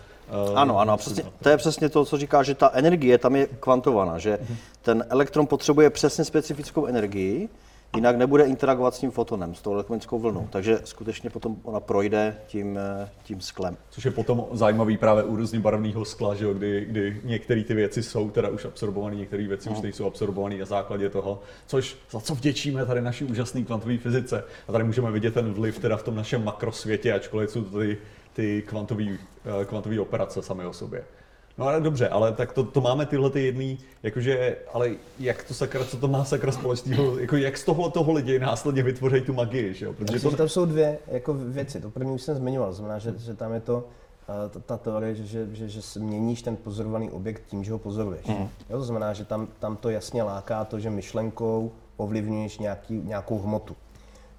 Uh, 0.50 0.58
Ano, 0.58 0.78
ano, 0.78 0.96
přesně, 0.96 1.22
to 1.42 1.48
je 1.48 1.56
přesně 1.56 1.88
to, 1.88 2.04
co 2.04 2.18
říká, 2.18 2.42
že 2.42 2.54
ta 2.54 2.70
energie 2.72 3.18
tam 3.18 3.36
je 3.36 3.46
kvantovaná, 3.60 4.18
že 4.18 4.38
ten 4.82 5.04
elektron 5.08 5.46
potřebuje 5.46 5.90
přesně 5.90 6.24
specifickou 6.24 6.86
energii, 6.86 7.48
jinak 7.94 8.16
nebude 8.16 8.44
interagovat 8.44 8.94
s 8.94 8.98
tím 8.98 9.10
fotonem, 9.10 9.54
s 9.54 9.62
tou 9.62 9.72
elektromagnetickou 9.72 10.18
vlnou. 10.18 10.48
Takže 10.50 10.78
skutečně 10.84 11.30
potom 11.30 11.56
ona 11.62 11.80
projde 11.80 12.36
tím, 12.46 12.78
eh, 12.78 13.08
tím 13.22 13.40
sklem. 13.40 13.76
Což 13.90 14.04
je 14.04 14.10
potom 14.10 14.44
zajímavý 14.52 14.96
právě 14.96 15.22
u 15.22 15.36
různě 15.36 15.60
barevného 15.60 16.04
skla, 16.04 16.34
že 16.34 16.44
jo, 16.44 16.54
kdy, 16.54 16.84
kdy 16.84 17.20
některé 17.24 17.64
ty 17.64 17.74
věci 17.74 18.02
jsou 18.02 18.30
teda 18.30 18.48
už 18.48 18.64
absorbované, 18.64 19.16
některé 19.16 19.46
věci 19.46 19.70
už 19.70 19.80
nejsou 19.80 20.06
absorbované 20.06 20.58
na 20.58 20.64
základě 20.64 21.10
toho, 21.10 21.40
což 21.66 21.96
za 22.10 22.20
co 22.20 22.34
vděčíme 22.34 22.86
tady 22.86 23.02
naší 23.02 23.24
úžasné 23.24 23.62
kvantové 23.62 23.98
fyzice. 23.98 24.44
A 24.68 24.72
tady 24.72 24.84
můžeme 24.84 25.10
vidět 25.10 25.34
ten 25.34 25.52
vliv 25.52 25.78
teda 25.78 25.96
v 25.96 26.02
tom 26.02 26.14
našem 26.14 26.44
makrosvětě, 26.44 27.12
ačkoliv 27.12 27.50
jsou 27.50 27.64
to 27.64 27.78
ty, 27.78 27.98
ty 28.32 28.62
kvantové 28.66 29.04
kvantové 29.66 30.00
operace 30.00 30.42
samy 30.42 30.66
o 30.66 30.72
sobě. 30.72 31.04
No 31.58 31.66
ale 31.66 31.80
dobře, 31.80 32.08
ale 32.08 32.32
tak 32.32 32.52
to, 32.52 32.64
to 32.64 32.80
máme 32.80 33.06
tyhle 33.06 33.30
ty 33.30 33.44
jedný, 33.44 33.78
jakože, 34.02 34.56
ale 34.72 34.90
jak 35.18 35.44
to 35.44 35.54
sakra, 35.54 35.84
co 35.84 35.96
to 35.96 36.08
má 36.08 36.24
sakra 36.24 36.52
společného, 36.52 37.18
jako 37.18 37.36
jak 37.36 37.56
z 37.56 37.64
tohle 37.64 37.90
toho 37.90 38.12
lidi 38.12 38.38
následně 38.38 38.82
vytvoří 38.82 39.20
tu 39.20 39.32
magii, 39.32 39.74
že 39.74 39.86
jo? 39.86 39.92
Protože 39.92 40.12
Myslím, 40.12 40.30
to, 40.30 40.30
že 40.30 40.36
tam 40.36 40.48
jsou 40.48 40.64
dvě 40.64 40.98
jako 41.06 41.34
věci. 41.34 41.80
To 41.80 41.90
první 41.90 42.12
už 42.12 42.22
jsem 42.22 42.36
zmiňoval, 42.36 42.68
to 42.68 42.74
znamená, 42.74 42.98
že, 42.98 43.14
že 43.18 43.34
tam 43.34 43.52
je 43.52 43.60
to 43.60 43.84
eh, 44.28 44.48
ta, 44.48 44.60
ta 44.60 44.76
teorie, 44.76 45.14
že, 45.14 45.26
že, 45.26 45.48
že, 45.52 45.68
že 45.68 46.00
měníš 46.00 46.42
ten 46.42 46.56
pozorovaný 46.56 47.10
objekt 47.10 47.42
tím, 47.46 47.64
že 47.64 47.72
ho 47.72 47.78
pozoruješ. 47.78 48.26
Mm. 48.26 48.48
Jo, 48.70 48.78
to 48.78 48.84
znamená, 48.84 49.12
že 49.12 49.24
tam, 49.24 49.48
tam 49.58 49.76
to 49.76 49.90
jasně 49.90 50.22
láká 50.22 50.64
to, 50.64 50.80
že 50.80 50.90
myšlenkou 50.90 51.72
ovlivňuješ 51.96 52.58
nějaký, 52.58 52.94
nějakou 52.94 53.38
hmotu. 53.38 53.76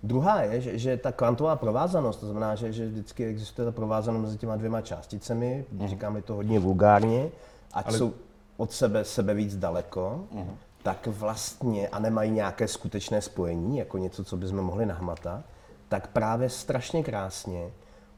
Druhá 0.04 0.42
je, 0.42 0.62
že, 0.62 0.78
že 0.78 0.98
ta 0.98 1.12
kvantová 1.12 1.56
provázanost, 1.56 2.20
to 2.20 2.26
znamená, 2.26 2.56
že, 2.56 2.72
že 2.72 2.88
vždycky 2.88 3.26
existuje 3.26 3.66
ta 3.66 3.72
provázanost 3.72 4.22
mezi 4.22 4.38
těma 4.38 4.56
dvěma 4.56 4.82
částicemi, 4.82 5.66
mm. 5.72 5.88
říkáme 5.88 6.22
to 6.22 6.34
hodně 6.34 6.60
vulgárně, 6.60 7.30
ať 7.74 7.88
Ale- 7.88 7.98
jsou 7.98 8.14
od 8.58 8.72
sebe, 8.72 9.04
sebe 9.04 9.34
víc 9.34 9.58
daleko, 9.58 10.26
mm. 10.32 10.56
tak 10.84 11.08
vlastně 11.08 11.88
a 11.88 12.00
nemají 12.00 12.32
nějaké 12.32 12.68
skutečné 12.68 13.22
spojení, 13.22 13.78
jako 13.78 13.98
něco, 13.98 14.24
co 14.24 14.38
bychom 14.38 14.62
mohli 14.62 14.86
nahmatat, 14.86 15.44
tak 15.90 16.08
právě 16.08 16.50
strašně 16.50 17.04
krásně 17.04 17.72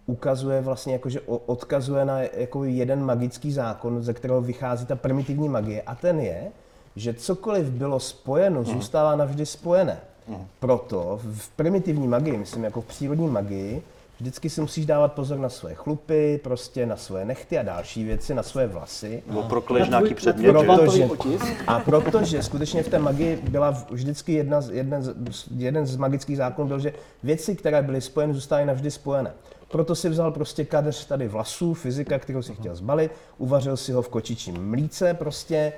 ukazuje 0.05 0.61
vlastně, 0.61 0.93
jakože 0.93 1.21
odkazuje 1.21 2.05
na 2.05 2.21
jako 2.21 2.63
jeden 2.63 3.05
magický 3.05 3.51
zákon, 3.51 4.03
ze 4.03 4.13
kterého 4.13 4.41
vychází 4.41 4.85
ta 4.85 4.95
primitivní 4.95 5.49
magie 5.49 5.81
a 5.81 5.95
ten 5.95 6.19
je, 6.19 6.51
že 6.95 7.13
cokoliv 7.13 7.69
bylo 7.69 7.99
spojeno, 7.99 8.63
zůstává 8.63 9.15
navždy 9.15 9.45
spojené. 9.45 9.99
Proto 10.59 11.19
v 11.23 11.49
primitivní 11.49 12.07
magii, 12.07 12.37
myslím 12.37 12.63
jako 12.63 12.81
v 12.81 12.85
přírodní 12.85 13.27
magii, 13.27 13.81
vždycky 14.19 14.49
si 14.49 14.61
musíš 14.61 14.85
dávat 14.85 15.13
pozor 15.13 15.37
na 15.37 15.49
svoje 15.49 15.75
chlupy, 15.75 16.39
prostě 16.43 16.85
na 16.85 16.95
svoje 16.97 17.25
nechty 17.25 17.57
a 17.57 17.63
další 17.63 18.03
věci, 18.03 18.33
na 18.33 18.43
svoje 18.43 18.67
vlasy. 18.67 19.23
Nebo 19.27 19.41
tvůj- 19.43 19.89
nějaký 19.89 20.15
předmět, 20.15 20.47
Protože-. 20.85 21.07
A 21.67 21.79
protože 21.79 22.43
skutečně 22.43 22.83
v 22.83 22.87
té 22.89 22.99
magii 22.99 23.35
byla 23.49 23.83
vždycky 23.91 24.33
jedna 24.33 24.61
z, 24.61 24.69
jeden, 24.69 25.03
z, 25.03 25.13
jeden 25.57 25.85
z 25.85 25.95
magických 25.95 26.37
zákonů 26.37 26.67
byl, 26.67 26.79
že 26.79 26.93
věci, 27.23 27.55
které 27.55 27.81
byly 27.81 28.01
spojeny, 28.01 28.33
zůstávají 28.33 28.67
navždy 28.67 28.91
spojené. 28.91 29.33
Proto 29.71 29.95
si 29.95 30.09
vzal 30.09 30.31
prostě 30.31 30.65
kadeř 30.65 31.05
tady 31.05 31.27
vlasů, 31.27 31.73
fyzika, 31.73 32.19
kterou 32.19 32.41
si 32.41 32.55
chtěl 32.55 32.75
zbalit, 32.75 33.11
uvařil 33.37 33.77
si 33.77 33.91
ho 33.91 34.01
v 34.01 34.09
kočičím 34.09 34.69
mlíce 34.69 35.13
prostě, 35.13 35.73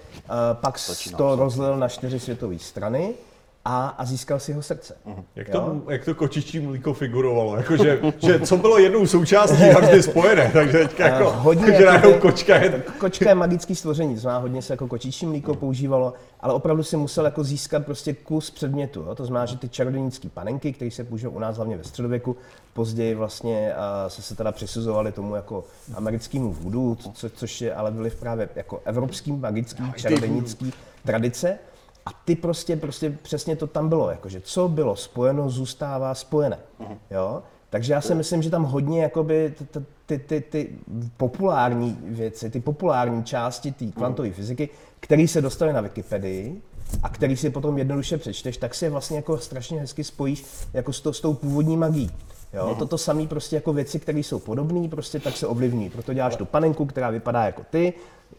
pak 0.54 0.78
to 1.18 1.36
rozlil 1.36 1.78
na 1.78 1.88
čtyři 1.88 2.20
světové 2.20 2.60
strany 2.60 3.14
a, 3.66 3.88
a 3.88 4.06
získal 4.06 4.40
si 4.40 4.54
ho 4.54 4.62
srdce. 4.62 4.96
Jak 5.36 5.48
Jo? 5.48 5.54
to, 5.54 5.92
jak 5.92 6.06
to 6.06 6.16
kočičí 6.16 6.60
mlíko 6.60 6.94
figurovalo? 6.94 7.56
Jako, 7.56 7.78
že, 7.78 8.00
že 8.18 8.40
co 8.40 8.58
bylo 8.58 8.78
jednou 8.78 9.08
součástí, 9.08 9.70
navždy 9.74 10.04
spojené. 10.04 10.50
Takže 10.54 10.78
teďka 10.78 11.08
jako, 11.08 11.32
hodně 11.32 11.78
že 11.78 11.84
jako 11.84 12.14
kočka 12.14 12.56
je... 12.56 12.84
Kočka 12.98 13.30
je 13.30 13.36
magický 13.36 13.76
stvoření, 13.76 14.16
to 14.16 14.22
znamená, 14.22 14.42
hodně 14.42 14.62
se 14.62 14.74
jako 14.74 14.88
kočičí 14.88 15.26
mlíko 15.26 15.56
používalo, 15.56 16.14
ale 16.40 16.54
opravdu 16.54 16.84
si 16.84 16.98
musel 16.98 17.26
jako 17.26 17.44
získat 17.44 17.86
prostě 17.86 18.14
kus 18.14 18.52
předmětu. 18.52 19.02
Jo? 19.02 19.16
To 19.16 19.26
znamená, 19.26 19.46
že 19.46 19.58
ty 19.58 19.70
čarodějnické 19.70 20.30
panenky, 20.30 20.74
které 20.74 20.92
se 20.92 21.04
používají 21.04 21.36
u 21.36 21.40
nás 21.40 21.56
hlavně 21.56 21.78
ve 21.78 21.84
středověku, 21.84 22.36
později 22.74 23.16
vlastně 23.16 23.74
a, 23.74 24.10
se, 24.10 24.22
se 24.22 24.36
teda 24.36 24.52
přisuzovaly 24.52 25.12
tomu 25.12 25.36
jako 25.36 25.64
americkému 25.96 26.56
co, 26.96 27.12
co, 27.12 27.30
což 27.30 27.62
je 27.62 27.74
ale 27.74 27.92
byly 27.92 28.10
právě 28.10 28.50
jako 28.56 28.82
evropský 28.86 29.32
magický 29.32 29.84
čarodějnický 29.96 30.74
tradice. 31.06 31.60
A 32.10 32.12
ty 32.26 32.36
prostě, 32.36 32.76
prostě 32.76 33.18
přesně 33.22 33.56
to 33.56 33.68
tam 33.68 33.90
bylo, 33.90 34.10
jakože 34.10 34.42
co 34.42 34.68
bylo 34.68 34.96
spojeno, 34.96 35.50
zůstává 35.50 36.14
spojené. 36.14 36.60
Jo? 37.12 37.44
Takže 37.70 37.94
já 37.94 38.02
si 38.02 38.16
myslím, 38.16 38.42
že 38.42 38.50
tam 38.50 38.64
hodně 38.64 39.02
jakoby 39.02 39.54
t- 39.58 39.66
t- 39.66 39.86
ty, 40.06 40.20
ty, 40.20 40.42
ty 40.42 40.70
populární 41.18 41.98
věci, 42.02 42.50
ty 42.50 42.60
populární 42.60 43.24
části 43.24 43.72
té 43.72 43.86
kvantové 43.86 44.32
fyziky, 44.32 44.70
které 45.00 45.28
se 45.28 45.42
dostaly 45.42 45.74
na 45.74 45.82
Wikipedii 45.82 46.62
a 47.04 47.10
který 47.10 47.38
si 47.38 47.50
potom 47.50 47.78
jednoduše 47.78 48.18
přečteš, 48.18 48.58
tak 48.58 48.76
si 48.76 48.86
je 48.86 48.90
vlastně 48.90 49.18
jako 49.18 49.38
strašně 49.38 49.80
hezky 49.80 50.04
spojíš 50.04 50.46
jako 50.74 50.94
s, 50.94 51.02
to, 51.02 51.14
s 51.14 51.22
tou 51.22 51.34
původní 51.34 51.78
magií. 51.78 52.12
Jo, 52.54 52.76
toto 52.80 52.98
samé 52.98 53.28
prostě 53.28 53.56
jako 53.56 53.74
věci, 53.74 54.00
které 54.00 54.20
jsou 54.20 54.40
podobné, 54.40 54.88
prostě 54.88 55.20
tak 55.20 55.38
se 55.38 55.48
ovlivní. 55.48 55.90
Proto 55.90 56.14
děláš 56.14 56.36
tu 56.36 56.46
panenku, 56.46 56.86
která 56.86 57.10
vypadá 57.10 57.44
jako 57.44 57.62
ty 57.70 57.94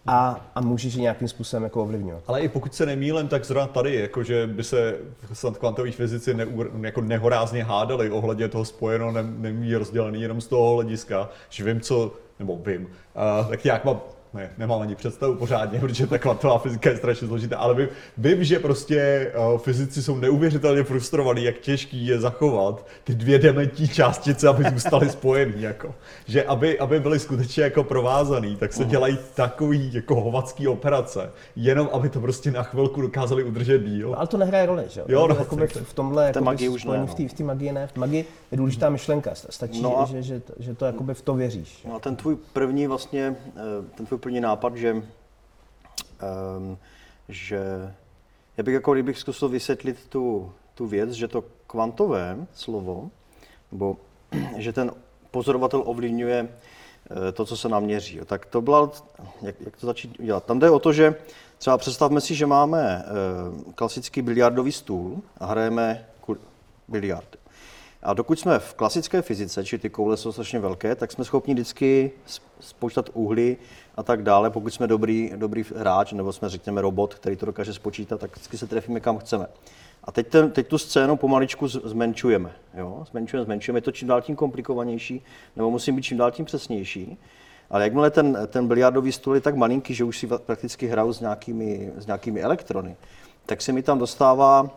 a, 0.06 0.46
a 0.54 0.60
můžeš 0.60 0.94
ji 0.94 1.00
nějakým 1.00 1.28
způsobem 1.28 1.64
jako 1.64 1.82
ovlivňovat. 1.82 2.22
Ale 2.26 2.40
i 2.40 2.48
pokud 2.48 2.74
se 2.74 2.86
nemýlím, 2.86 3.28
tak 3.28 3.44
zrovna 3.44 3.66
tady, 3.66 3.94
jakože 3.94 4.46
by 4.46 4.64
se 4.64 4.96
snad 5.32 5.58
kvantoví 5.58 5.92
fyzici 5.92 6.34
ne, 6.34 6.46
jako 6.80 7.00
nehorázně 7.00 7.64
hádali 7.64 8.10
ohledně 8.10 8.48
toho 8.48 8.64
spojeno, 8.64 9.12
ne, 9.12 9.22
nemí 9.22 9.74
rozdělený 9.74 10.22
jenom 10.22 10.40
z 10.40 10.46
toho 10.46 10.74
hlediska, 10.74 11.28
že 11.48 11.64
vím, 11.64 11.80
co, 11.80 12.12
nebo 12.38 12.56
vím, 12.66 12.82
uh, 12.82 13.50
tak 13.50 13.64
jak 13.64 13.84
mám, 13.84 14.00
ne, 14.34 14.50
nemám 14.58 14.80
ani 14.82 14.94
představu 14.94 15.34
pořádně, 15.34 15.80
protože 15.80 16.06
ta 16.06 16.18
kvantová 16.18 16.58
fyzika 16.58 16.90
je 16.90 16.96
strašně 16.96 17.28
složitá, 17.28 17.58
ale 17.58 17.74
vím, 17.74 17.88
vím 18.18 18.44
že 18.44 18.58
prostě 18.58 19.32
uh, 19.52 19.58
fyzici 19.58 20.02
jsou 20.02 20.16
neuvěřitelně 20.16 20.82
frustrovaní, 20.82 21.44
jak 21.44 21.58
těžký 21.58 22.06
je 22.06 22.20
zachovat 22.20 22.86
ty 23.04 23.14
dvě 23.14 23.38
dementní 23.38 23.88
částice, 23.88 24.48
aby 24.48 24.64
zůstaly 24.72 25.10
spojený, 25.10 25.62
jako. 25.62 25.94
Že 26.26 26.44
aby, 26.44 26.78
aby 26.78 27.00
byly 27.00 27.18
skutečně 27.18 27.62
jako 27.62 27.84
provázaný, 27.84 28.56
tak 28.56 28.72
se 28.72 28.84
dělají 28.84 29.18
takový 29.34 29.94
jako 29.94 30.20
hovacký 30.20 30.68
operace, 30.68 31.30
jenom 31.56 31.88
aby 31.92 32.08
to 32.08 32.20
prostě 32.20 32.50
na 32.50 32.62
chvilku 32.62 33.00
dokázali 33.02 33.44
udržet 33.44 33.78
díl. 33.78 34.14
Ale 34.16 34.26
to 34.26 34.36
nehraje 34.36 34.66
roli, 34.66 34.84
že 34.88 35.02
Jo, 35.08 35.26
no, 35.28 35.36
Jakoby 35.38 35.66
v, 35.66 35.76
v 35.76 35.94
tomhle 35.94 36.26
jakoby 36.26 36.44
magii 36.44 36.68
už 36.68 36.84
ne, 36.84 36.98
no. 36.98 37.06
v 37.06 37.14
té 37.14 37.28
v 37.28 37.32
té 37.32 37.44
magii 37.44 37.72
ne. 37.72 37.86
V 37.86 37.96
magii 37.96 38.24
je 38.50 38.58
důležitá 38.58 38.90
myšlenka. 38.90 39.30
Stačí, 39.34 39.82
No 39.82 40.00
a- 40.02 40.04
že, 40.04 40.22
že, 40.22 40.42
že, 40.58 40.74
to 40.74 40.84
jakoby 40.84 41.14
v 41.14 41.22
to 41.22 41.34
věříš. 41.34 41.84
No 41.88 41.94
a 41.94 41.98
ten 41.98 42.16
tvůj 42.16 42.36
první 42.52 42.86
vlastně, 42.86 43.36
eh, 43.56 43.60
ten 43.94 44.06
tvůj 44.06 44.18
první 44.20 44.40
nápad, 44.40 44.76
že, 44.76 44.92
um, 44.92 46.78
že 47.28 47.92
já 48.56 48.64
bych 48.64 48.74
jako 48.74 48.92
kdybych 48.92 49.18
zkusil 49.18 49.48
vysvětlit 49.48 50.06
tu, 50.08 50.52
tu 50.74 50.86
věc, 50.86 51.10
že 51.10 51.28
to 51.28 51.44
kvantové 51.66 52.46
slovo, 52.54 53.10
nebo 53.72 53.96
že 54.56 54.72
ten 54.72 54.90
pozorovatel 55.30 55.82
ovlivňuje 55.86 56.48
eh, 56.48 57.32
to, 57.32 57.44
co 57.44 57.56
se 57.56 57.68
nám 57.68 57.82
měří. 57.82 58.16
jo. 58.16 58.24
Tak 58.24 58.46
to 58.46 58.60
byla, 58.60 58.90
jak, 59.42 59.60
jak 59.60 59.76
to 59.76 59.86
začít 59.86 60.22
dělat? 60.22 60.44
Tam 60.44 60.58
jde 60.58 60.70
o 60.70 60.78
to, 60.78 60.92
že 60.92 61.14
třeba 61.58 61.78
představme 61.78 62.20
si, 62.20 62.34
že 62.34 62.46
máme 62.46 63.04
eh, 63.04 63.72
klasický 63.74 64.22
biliardový 64.22 64.72
stůl 64.72 65.22
a 65.38 65.46
hrajeme 65.46 66.06
biliard. 66.90 67.36
A 68.02 68.14
dokud 68.14 68.40
jsme 68.40 68.58
v 68.58 68.74
klasické 68.74 69.22
fyzice, 69.22 69.64
či 69.64 69.78
ty 69.78 69.90
koule 69.90 70.16
jsou 70.16 70.32
strašně 70.32 70.58
velké, 70.58 70.94
tak 70.94 71.12
jsme 71.12 71.24
schopni 71.24 71.54
vždycky 71.54 72.10
spočítat 72.60 73.10
uhly 73.12 73.56
a 74.00 74.02
tak 74.02 74.22
dále. 74.22 74.50
Pokud 74.50 74.74
jsme 74.74 74.86
dobrý, 74.86 75.32
dobrý 75.36 75.64
hráč, 75.76 76.12
nebo 76.12 76.32
jsme 76.32 76.48
řekněme 76.48 76.80
robot, 76.80 77.14
který 77.14 77.36
to 77.36 77.46
dokáže 77.46 77.74
spočítat, 77.74 78.20
tak 78.20 78.30
vždycky 78.30 78.58
se 78.58 78.66
trefíme 78.66 79.00
kam 79.00 79.18
chceme. 79.18 79.46
A 80.04 80.12
teď, 80.12 80.28
ten, 80.28 80.50
teď 80.50 80.66
tu 80.66 80.78
scénu 80.78 81.16
pomaličku 81.16 81.68
zmenšujeme. 81.68 82.52
Jo? 82.74 83.04
Zmenšujeme, 83.10 83.44
zmenšujeme. 83.44 83.76
Je 83.78 83.82
to 83.82 83.92
čím 83.92 84.08
dál 84.08 84.22
tím 84.22 84.36
komplikovanější, 84.36 85.24
nebo 85.56 85.70
musí 85.70 85.92
být 85.92 86.02
čím 86.02 86.18
dál 86.18 86.30
tím 86.30 86.44
přesnější. 86.44 87.18
Ale 87.70 87.84
jakmile 87.84 88.10
ten, 88.10 88.38
ten 88.46 88.68
biliardový 88.68 89.12
stůl 89.12 89.34
je 89.34 89.40
tak 89.40 89.56
malinký, 89.56 89.94
že 89.94 90.04
už 90.04 90.18
si 90.18 90.26
prakticky 90.26 90.86
hraju 90.86 91.12
s 91.12 91.20
nějakými, 91.20 91.92
s 91.96 92.06
nějakými 92.06 92.42
elektrony, 92.42 92.96
tak 93.46 93.62
se 93.62 93.72
mi 93.72 93.82
tam 93.82 93.98
dostává 93.98 94.70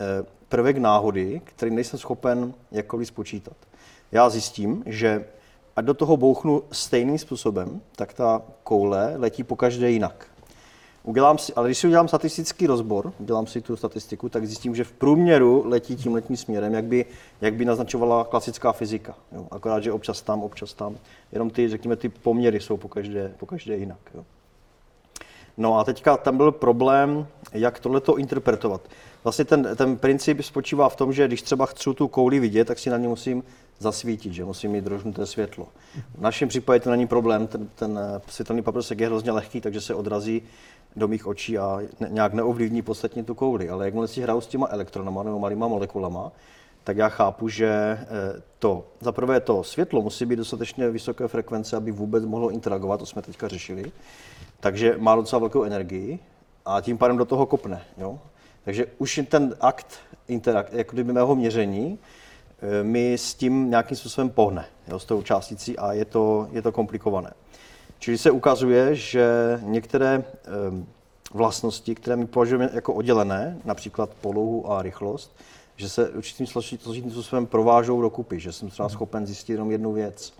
eh, 0.00 0.24
prvek 0.48 0.78
náhody, 0.78 1.40
který 1.44 1.70
nejsem 1.70 1.98
schopen 1.98 2.54
jakkoliv 2.70 3.08
spočítat. 3.08 3.56
Já 4.12 4.30
zjistím, 4.30 4.82
že 4.86 5.24
ať 5.78 5.84
do 5.84 5.94
toho 5.94 6.16
bouchnu 6.16 6.62
stejným 6.72 7.18
způsobem, 7.18 7.80
tak 7.96 8.12
ta 8.12 8.42
koule 8.64 9.14
letí 9.16 9.44
po 9.44 9.56
každé 9.56 9.90
jinak. 9.90 10.26
Udělám 11.02 11.38
si, 11.38 11.54
ale 11.54 11.68
když 11.68 11.78
si 11.78 11.86
udělám 11.86 12.08
statistický 12.08 12.66
rozbor, 12.66 13.12
udělám 13.18 13.46
si 13.46 13.60
tu 13.60 13.76
statistiku, 13.76 14.28
tak 14.28 14.46
zjistím, 14.46 14.74
že 14.74 14.84
v 14.84 14.92
průměru 14.92 15.62
letí 15.66 15.96
tím 15.96 16.14
letním 16.14 16.36
směrem, 16.36 16.74
jak 16.74 16.84
by, 16.84 17.06
jak 17.40 17.54
by 17.54 17.64
naznačovala 17.64 18.24
klasická 18.24 18.72
fyzika. 18.72 19.14
Jo. 19.32 19.46
Akorát, 19.50 19.82
že 19.82 19.92
občas 19.92 20.22
tam, 20.22 20.42
občas 20.42 20.74
tam. 20.74 20.96
Jenom 21.32 21.50
ty, 21.50 21.68
řekněme, 21.68 21.96
ty 21.96 22.08
poměry 22.08 22.60
jsou 22.60 22.76
po 22.76 22.88
každé, 22.88 23.32
po 23.38 23.46
každé 23.46 23.76
jinak. 23.76 23.98
Jo. 24.14 24.24
No 25.56 25.78
a 25.78 25.84
teďka 25.84 26.16
tam 26.16 26.36
byl 26.36 26.52
problém, 26.52 27.26
jak 27.52 27.80
tohleto 27.80 28.18
interpretovat. 28.18 28.80
Vlastně 29.24 29.44
ten, 29.44 29.68
ten 29.76 29.96
princip 29.96 30.42
spočívá 30.42 30.88
v 30.88 30.96
tom, 30.96 31.12
že 31.12 31.26
když 31.26 31.42
třeba 31.42 31.66
chci 31.66 31.90
tu 31.94 32.08
kouli 32.08 32.40
vidět, 32.40 32.64
tak 32.64 32.78
si 32.78 32.90
na 32.90 32.96
ně 32.96 33.08
musím 33.08 33.42
zasvítit, 33.78 34.32
že 34.32 34.44
musím 34.44 34.70
mít 34.70 34.84
drožnuté 34.84 35.26
světlo. 35.26 35.68
V 36.14 36.20
našem 36.20 36.48
případě 36.48 36.80
to 36.80 36.90
není 36.90 37.06
problém, 37.06 37.46
ten, 37.46 37.68
ten 37.74 37.98
eh, 37.98 38.20
světelný 38.28 38.62
paprsek 38.62 39.00
je 39.00 39.06
hrozně 39.06 39.32
lehký, 39.32 39.60
takže 39.60 39.80
se 39.80 39.94
odrazí 39.94 40.42
do 40.96 41.08
mých 41.08 41.26
očí 41.26 41.58
a 41.58 41.80
ne, 42.00 42.08
nějak 42.10 42.32
neovlivní 42.32 42.82
podstatně 42.82 43.24
tu 43.24 43.34
kouli. 43.34 43.68
Ale 43.68 43.84
jakmile 43.84 44.08
si 44.08 44.20
hraju 44.20 44.40
s 44.40 44.46
těma 44.46 44.68
elektronama 44.70 45.22
nebo 45.22 45.38
malýma 45.38 45.68
molekulama, 45.68 46.32
tak 46.84 46.96
já 46.96 47.08
chápu, 47.08 47.48
že 47.48 47.68
eh, 47.68 48.06
to, 48.58 48.86
za 49.00 49.12
prvé 49.12 49.40
to 49.40 49.64
světlo 49.64 50.02
musí 50.02 50.26
být 50.26 50.36
dostatečně 50.36 50.90
vysoké 50.90 51.28
frekvence, 51.28 51.76
aby 51.76 51.90
vůbec 51.90 52.24
mohlo 52.24 52.50
interagovat, 52.50 53.00
to 53.00 53.06
jsme 53.06 53.22
teďka 53.22 53.48
řešili, 53.48 53.92
takže 54.60 54.94
má 54.98 55.14
docela 55.14 55.40
velkou 55.40 55.62
energii 55.62 56.18
a 56.66 56.80
tím 56.80 56.98
pádem 56.98 57.16
do 57.16 57.24
toho 57.24 57.46
kopne. 57.46 57.82
Jo? 57.98 58.18
Takže 58.64 58.86
už 58.98 59.20
ten 59.28 59.54
akt 59.60 59.98
interak, 60.28 60.72
jako 60.72 60.92
kdyby 60.92 61.12
mého 61.12 61.36
měření 61.36 61.98
mi 62.82 63.14
s 63.14 63.34
tím 63.34 63.70
nějakým 63.70 63.96
způsobem 63.96 64.30
pohne, 64.30 64.64
jo, 64.88 64.98
s 64.98 65.04
tou 65.04 65.22
částicí 65.22 65.78
a 65.78 65.92
je 65.92 66.04
to, 66.04 66.48
je 66.52 66.62
to 66.62 66.72
komplikované. 66.72 67.30
Čili 67.98 68.18
se 68.18 68.30
ukazuje, 68.30 68.94
že 68.94 69.60
některé 69.62 70.24
eh, 70.24 70.48
vlastnosti, 71.34 71.94
které 71.94 72.16
my 72.16 72.26
považujeme 72.26 72.70
jako 72.72 72.94
oddělené, 72.94 73.58
například 73.64 74.10
polohu 74.20 74.72
a 74.72 74.82
rychlost, 74.82 75.36
že 75.76 75.88
se 75.88 76.08
určitým 76.08 76.46
složitým 76.46 77.10
způsobem 77.10 77.46
provážou 77.46 78.02
dokupy, 78.02 78.40
že 78.40 78.52
jsem 78.52 78.70
třeba 78.70 78.88
schopen 78.88 79.26
zjistit 79.26 79.52
jenom 79.52 79.70
jednu 79.70 79.92
věc, 79.92 80.32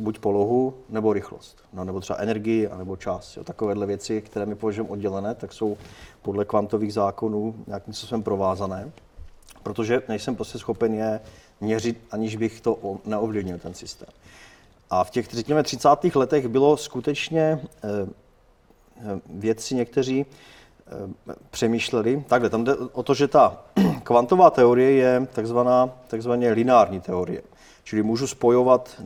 buď 0.00 0.18
polohu 0.18 0.74
nebo 0.88 1.12
rychlost, 1.12 1.56
no, 1.72 1.84
nebo 1.84 2.00
třeba 2.00 2.18
energii, 2.18 2.68
nebo 2.78 2.96
čas. 2.96 3.36
Jo. 3.36 3.44
Takovéhle 3.44 3.86
věci, 3.86 4.22
které 4.22 4.46
my 4.46 4.54
považujeme 4.54 4.90
oddělené, 4.90 5.34
tak 5.34 5.52
jsou 5.52 5.76
podle 6.22 6.44
kvantových 6.44 6.94
zákonů 6.94 7.54
nějakým 7.66 7.94
způsobem 7.94 8.22
provázané, 8.22 8.92
protože 9.62 10.02
nejsem 10.08 10.36
prostě 10.36 10.58
schopen 10.58 10.94
je 10.94 11.20
měřit, 11.60 12.00
aniž 12.10 12.36
bych 12.36 12.60
to 12.60 12.98
neovlivnil 13.04 13.58
ten 13.58 13.74
systém. 13.74 14.08
A 14.90 15.04
v 15.04 15.10
těch, 15.10 15.28
řekněme, 15.30 15.62
30. 15.62 15.88
letech 16.14 16.48
bylo 16.48 16.76
skutečně 16.76 17.60
eh, 17.84 17.88
eh, 18.96 19.20
vědci 19.26 19.74
někteří 19.74 20.26
eh, 20.26 21.34
přemýšleli. 21.50 22.24
Takhle, 22.28 22.50
tam 22.50 22.64
jde 22.64 22.74
o 22.76 23.02
to, 23.02 23.14
že 23.14 23.28
ta 23.28 23.62
kvantová 24.02 24.50
teorie 24.50 24.90
je 24.90 25.26
takzvaná, 25.32 25.90
takzvaně 26.08 26.52
lineární 26.52 27.00
teorie. 27.00 27.42
Čili 27.84 28.02
můžu 28.02 28.26
spojovat 28.26 29.02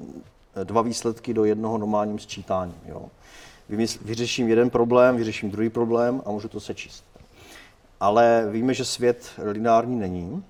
dva 0.65 0.83
výsledky 0.83 1.35
do 1.35 1.45
jednoho 1.45 1.79
normálním 1.79 2.19
sčítání. 2.19 2.75
Jo. 2.87 3.03
Vyřeším 4.05 4.49
jeden 4.49 4.71
problém, 4.71 5.17
vyřeším 5.17 5.51
druhý 5.51 5.71
problém 5.71 6.23
a 6.27 6.31
můžu 6.31 6.49
to 6.49 6.61
sečíst. 6.61 7.06
Ale 8.01 8.47
víme, 8.51 8.75
že 8.75 8.85
svět 8.85 9.31
lineární 9.39 9.97
není 9.97 10.45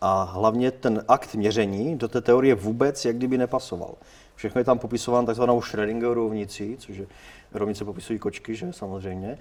a 0.00 0.22
hlavně 0.22 0.70
ten 0.70 1.04
akt 1.08 1.34
měření 1.34 1.96
do 1.96 2.08
té 2.08 2.20
teorie 2.20 2.54
vůbec 2.54 3.04
jak 3.04 3.16
kdyby 3.16 3.38
nepasoval. 3.38 3.94
Všechno 4.34 4.58
je 4.58 4.64
tam 4.64 4.78
popisován 4.78 5.26
takzvanou 5.26 5.60
Schrödingerovou 5.60 6.14
rovnicí, 6.14 6.76
což 6.78 6.96
je 6.96 7.06
rovnice 7.54 7.84
popisují 7.84 8.18
kočky, 8.18 8.54
že 8.54 8.72
samozřejmě. 8.72 9.38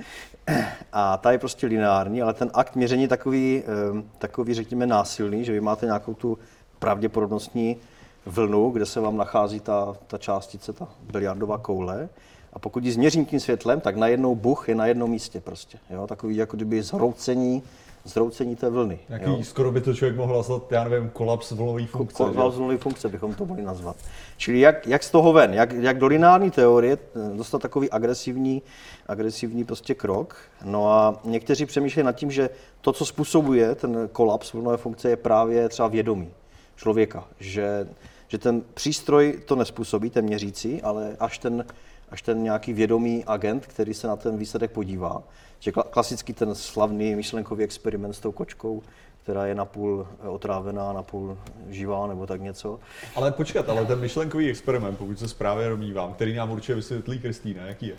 A 0.94 1.18
ta 1.18 1.32
je 1.32 1.38
prostě 1.38 1.68
lineární, 1.68 2.22
ale 2.22 2.34
ten 2.34 2.52
akt 2.54 2.76
měření 2.76 3.02
je 3.02 3.08
takový, 3.08 3.64
eh, 3.64 4.04
takový 4.18 4.54
řekněme, 4.54 4.88
násilný, 4.88 5.46
že 5.46 5.52
vy 5.52 5.62
máte 5.62 5.86
nějakou 5.86 6.14
tu 6.14 6.38
pravděpodobnostní 6.80 7.78
vlnu, 8.26 8.70
kde 8.70 8.86
se 8.86 9.00
vám 9.00 9.18
nachází 9.18 9.60
ta, 9.60 9.96
ta 10.08 10.18
částice, 10.18 10.74
ta 10.74 10.88
biliardová 11.12 11.58
koule. 11.58 12.10
A 12.54 12.60
pokud 12.60 12.84
ji 12.86 12.92
změřím 12.92 13.26
tím 13.26 13.40
světlem, 13.40 13.80
tak 13.80 13.96
najednou 13.96 14.36
buch 14.36 14.70
je 14.70 14.76
na 14.76 14.86
jednom 14.86 15.10
místě 15.10 15.42
prostě. 15.42 15.78
Jo? 15.90 16.08
Takový 16.08 16.36
jako 16.36 16.58
kdyby 16.58 16.84
zhroucení, 16.84 17.64
zhroucení 18.06 18.56
té 18.56 18.70
vlny. 18.70 19.00
Nějaký, 19.10 19.26
jo? 19.26 19.44
skoro 19.44 19.72
by 19.72 19.82
to 19.82 19.94
člověk 19.94 20.18
mohl 20.18 20.36
nazvat, 20.36 20.72
já 20.72 20.84
nevím, 20.84 21.10
kolaps 21.10 21.52
vlnové 21.52 21.86
funkce. 21.86 22.24
že? 22.28 22.34
Klauzulové 22.34 22.78
funkce 22.78 23.10
bychom 23.10 23.34
to 23.34 23.46
mohli 23.46 23.64
nazvat. 23.64 23.96
Čili 24.38 24.60
jak, 24.60 24.88
jak 24.88 25.04
z 25.04 25.12
toho 25.12 25.34
ven, 25.34 25.54
jak, 25.54 25.74
jak 25.74 25.98
do 25.98 26.08
lineární 26.08 26.52
teorie 26.52 26.98
eh, 26.98 27.38
dostat 27.38 27.62
takový 27.62 27.90
agresivní, 27.90 28.62
agresivní 29.08 29.64
prostě 29.64 29.96
krok. 29.96 30.36
No 30.66 30.92
a 30.92 31.20
někteří 31.24 31.66
přemýšlejí 31.66 32.06
nad 32.06 32.16
tím, 32.16 32.32
že 32.32 32.50
to, 32.82 32.94
co 32.94 33.06
způsobuje 33.06 33.76
ten 33.76 34.10
kolaps 34.12 34.54
vlnové 34.54 34.78
funkce, 34.78 35.10
je 35.10 35.16
právě 35.16 35.70
třeba 35.70 35.88
vědomí 35.88 36.30
člověka. 36.78 37.28
Že, 37.40 37.88
že 38.28 38.38
ten 38.38 38.62
přístroj 38.74 39.40
to 39.46 39.56
nespůsobí, 39.56 40.10
ten 40.10 40.26
měřící, 40.26 40.82
ale 40.82 41.16
až 41.20 41.38
ten, 41.38 41.66
až 42.12 42.22
ten 42.22 42.44
nějaký 42.44 42.74
vědomý 42.74 43.24
agent, 43.28 43.66
který 43.66 43.94
se 43.94 44.08
na 44.08 44.16
ten 44.16 44.38
výsledek 44.38 44.72
podívá. 44.72 45.24
Že 45.60 45.72
kla- 45.72 45.90
klasicky 45.90 46.34
ten 46.34 46.56
slavný 46.56 47.16
myšlenkový 47.16 47.64
experiment 47.64 48.16
s 48.16 48.20
tou 48.20 48.32
kočkou, 48.32 48.84
která 49.24 49.46
je 49.46 49.56
napůl 49.56 50.08
eh, 50.24 50.28
otrávená, 50.28 50.94
napůl 50.94 51.38
živá 51.70 52.08
nebo 52.08 52.28
tak 52.28 52.42
něco. 52.42 52.80
Ale 53.16 53.32
počkat, 53.32 53.70
ale 53.70 53.86
ten 53.86 54.00
myšlenkový 54.00 54.50
experiment, 54.50 54.98
pokud 54.98 55.20
se 55.20 55.28
správně 55.28 55.70
domnívám, 55.70 56.14
který 56.14 56.36
nám 56.36 56.52
určitě 56.52 56.76
vysvětlí 56.76 57.20
Kristýna, 57.20 57.66
jaký 57.66 57.88
je? 57.88 57.96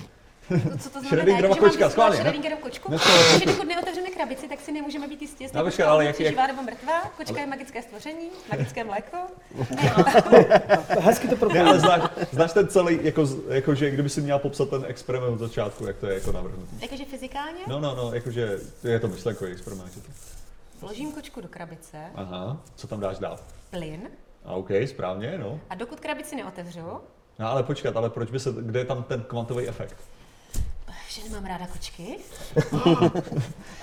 Co 0.78 0.90
to 0.90 1.00
Schrödingerova 1.08 1.54
že 1.54 1.60
kočka, 1.60 1.80
mám 1.84 1.90
schválně? 1.90 2.16
Schrödingerovu 2.16 2.60
kočku? 2.62 2.92
Že 3.38 3.46
dokud 3.46 3.68
neotevřeme 3.68 4.08
krabici, 4.10 4.48
tak 4.48 4.60
si 4.60 4.72
nemůžeme 4.72 5.08
být 5.08 5.22
jistí, 5.22 5.44
jestli 5.44 5.58
No, 5.58 5.64
kočka 5.64 5.84
ale 5.84 5.92
ale 5.92 6.04
jak- 6.04 6.16
živá 6.16 6.46
nebo 6.46 6.62
mrtvá. 6.62 7.00
Kočka 7.16 7.40
je 7.40 7.46
magické 7.46 7.82
stvoření, 7.82 8.28
magické 8.50 8.84
mléko. 8.84 9.16
Hezky 11.00 11.28
to 11.28 11.50
ale 11.60 11.80
znáš, 11.80 12.02
znáš 12.32 12.52
ten 12.52 12.68
celý, 12.68 12.98
jako, 13.02 13.24
jako, 13.48 13.74
že 13.74 13.90
kdyby 13.90 14.08
si 14.08 14.20
měla 14.20 14.38
popsat 14.38 14.70
ten 14.70 14.84
experiment 14.88 15.32
od 15.32 15.38
začátku, 15.38 15.86
jak 15.86 15.96
to 15.96 16.06
je 16.06 16.14
jako 16.14 16.32
navrhnutý. 16.32 16.76
Jakože 16.80 17.04
fyzikálně 17.04 17.58
No, 17.66 17.80
no, 17.80 17.94
no, 17.94 18.14
jakože 18.14 18.58
je 18.84 19.00
to 19.00 19.08
myšlenkový 19.08 19.52
experiment. 19.52 19.92
Že 19.94 20.00
to. 20.00 20.08
vložím 20.80 21.12
kočku 21.12 21.40
do 21.40 21.48
krabice, 21.48 21.98
Aha, 22.14 22.56
co 22.76 22.86
tam 22.86 23.00
dáš 23.00 23.18
dál? 23.18 23.38
plyn 23.70 24.00
A 24.44 24.52
OK, 24.52 24.68
správně, 24.86 25.38
no. 25.38 25.60
a 25.70 25.74
dokud 25.74 26.00
krabici 26.00 26.36
neotevřu, 26.36 26.80
No 27.38 27.48
ale 27.50 27.62
počkat, 27.62 27.96
ale 27.96 28.10
proč 28.10 28.30
by 28.30 28.40
se, 28.40 28.50
kde 28.60 28.78
je 28.80 28.84
tam 28.84 29.02
ten 29.02 29.22
kvantový 29.22 29.68
efekt? 29.68 29.96
Že 31.08 31.22
nemám 31.28 31.44
ráda 31.44 31.66
kočky. 31.66 32.16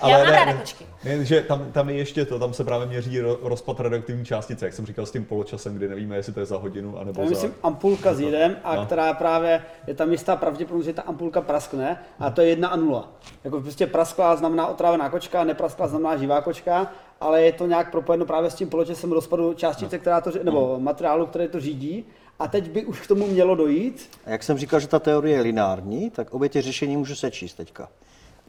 Ale 0.02 0.12
Já 0.12 0.18
mám 0.18 0.28
ne, 0.28 0.32
ráda 0.46 0.54
kočky. 0.54 0.86
Ne, 1.04 1.26
že 1.26 1.42
tam, 1.42 1.72
tam 1.72 1.90
je 1.90 1.96
ještě 1.96 2.26
to, 2.26 2.40
tam 2.40 2.54
se 2.54 2.64
právě 2.64 2.88
měří 2.88 3.20
ro, 3.20 3.38
rozpad 3.42 3.80
radioaktivní 3.80 4.26
částice, 4.26 4.66
jak 4.66 4.74
jsem 4.74 4.86
říkal 4.86 5.06
s 5.06 5.12
tím 5.12 5.26
poločasem, 5.26 5.76
kdy 5.76 5.88
nevíme, 5.88 6.16
jestli 6.16 6.34
to 6.34 6.40
je 6.40 6.46
za 6.46 6.58
hodinu, 6.58 6.98
anebo 7.00 7.22
je, 7.22 7.28
za... 7.28 7.30
myslím, 7.30 7.54
ampulka 7.64 8.14
s 8.14 8.20
jedem, 8.20 8.58
a 8.64 8.76
No. 8.76 8.86
která 8.86 9.14
právě, 9.14 9.62
je 9.88 9.94
tam 9.94 10.12
jistá 10.12 10.36
pravděpodobnost, 10.36 10.86
že 10.86 10.94
ta 10.94 11.02
ampulka 11.02 11.42
praskne, 11.42 12.00
a 12.20 12.30
to 12.30 12.42
je 12.42 12.48
jedna 12.50 12.68
a 12.70 12.76
nula. 12.76 13.12
Jako 13.44 13.62
prostě 13.62 13.88
praskla 13.88 14.36
znamená 14.36 14.68
otrávená 14.68 15.10
kočka, 15.10 15.44
nepraskla 15.44 15.88
znamená 15.88 16.18
živá 16.18 16.42
kočka, 16.42 16.92
ale 17.20 17.42
je 17.42 17.52
to 17.52 17.68
nějak 17.68 17.92
propojeno 17.92 18.26
právě 18.26 18.50
s 18.50 18.56
tím 18.56 18.70
poločasem 18.70 19.12
rozpadu 19.12 19.54
částice, 19.54 20.00
která 20.00 20.22
to, 20.22 20.32
nebo 20.44 20.80
materiálu, 20.80 21.26
který 21.26 21.48
to 21.48 21.60
řídí. 21.60 22.06
A 22.40 22.48
teď 22.48 22.70
by 22.70 22.86
už 22.86 23.02
k 23.02 23.08
tomu 23.08 23.28
mělo 23.28 23.56
dojít. 23.56 24.10
A 24.26 24.30
jak 24.30 24.44
jsem 24.44 24.58
říkal, 24.58 24.80
že 24.80 24.88
ta 24.88 25.00
teorie 25.00 25.36
je 25.36 25.42
lineární, 25.42 26.10
tak 26.10 26.34
obě 26.34 26.50
ty 26.50 26.62
řešení 26.62 26.98
můžu 26.98 27.16
sečíst 27.16 27.54
teďka. 27.54 27.90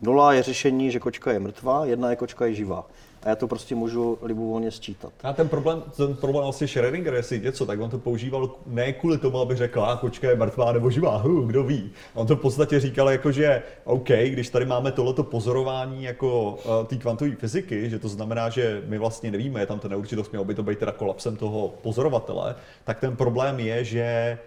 Nula 0.02 0.32
je 0.32 0.42
řešení, 0.42 0.90
že 0.90 1.00
kočka 1.00 1.32
je 1.32 1.40
mrtvá, 1.40 1.84
jedna 1.84 2.10
je 2.10 2.16
kočka 2.16 2.46
je 2.46 2.54
živá. 2.54 2.86
A 3.22 3.28
já 3.28 3.36
to 3.36 3.48
prostě 3.48 3.74
můžu 3.74 4.18
libovolně 4.22 4.70
sčítat. 4.70 5.12
A 5.22 5.32
ten 5.32 5.48
problém, 5.48 5.82
ten 5.96 6.14
problém 6.14 6.42
vlastně 6.44 6.66
Schrödinger, 6.66 7.14
jestli 7.14 7.40
něco, 7.40 7.66
tak 7.66 7.80
on 7.80 7.90
to 7.90 7.98
používal 7.98 8.50
ne 8.66 8.92
kvůli 8.92 9.18
tomu, 9.18 9.40
aby 9.40 9.56
řekl, 9.56 9.84
a 9.84 9.96
kočka 9.96 10.30
je 10.30 10.36
mrtvá 10.36 10.72
nebo 10.72 10.90
živá, 10.90 11.16
hu, 11.16 11.40
kdo 11.40 11.62
ví. 11.62 11.90
On 12.14 12.26
to 12.26 12.36
v 12.36 12.40
podstatě 12.40 12.80
říkal 12.80 13.10
jako, 13.10 13.32
že 13.32 13.62
OK, 13.84 14.08
když 14.08 14.48
tady 14.48 14.64
máme 14.64 14.92
tohleto 14.92 15.22
pozorování 15.22 16.04
jako 16.04 16.50
uh, 16.50 16.86
té 16.86 16.96
kvantové 16.96 17.34
fyziky, 17.34 17.90
že 17.90 17.98
to 17.98 18.08
znamená, 18.08 18.48
že 18.48 18.82
my 18.86 18.98
vlastně 18.98 19.30
nevíme, 19.30 19.60
je 19.60 19.66
tam 19.66 19.78
ten 19.78 19.90
neurčitost, 19.90 20.30
mělo 20.30 20.44
by 20.44 20.54
to 20.54 20.62
být 20.62 20.78
teda 20.78 20.92
kolapsem 20.92 21.36
toho 21.36 21.68
pozorovatele, 21.82 22.54
tak 22.84 23.00
ten 23.00 23.16
problém 23.16 23.60
je, 23.60 23.84
že 23.84 24.38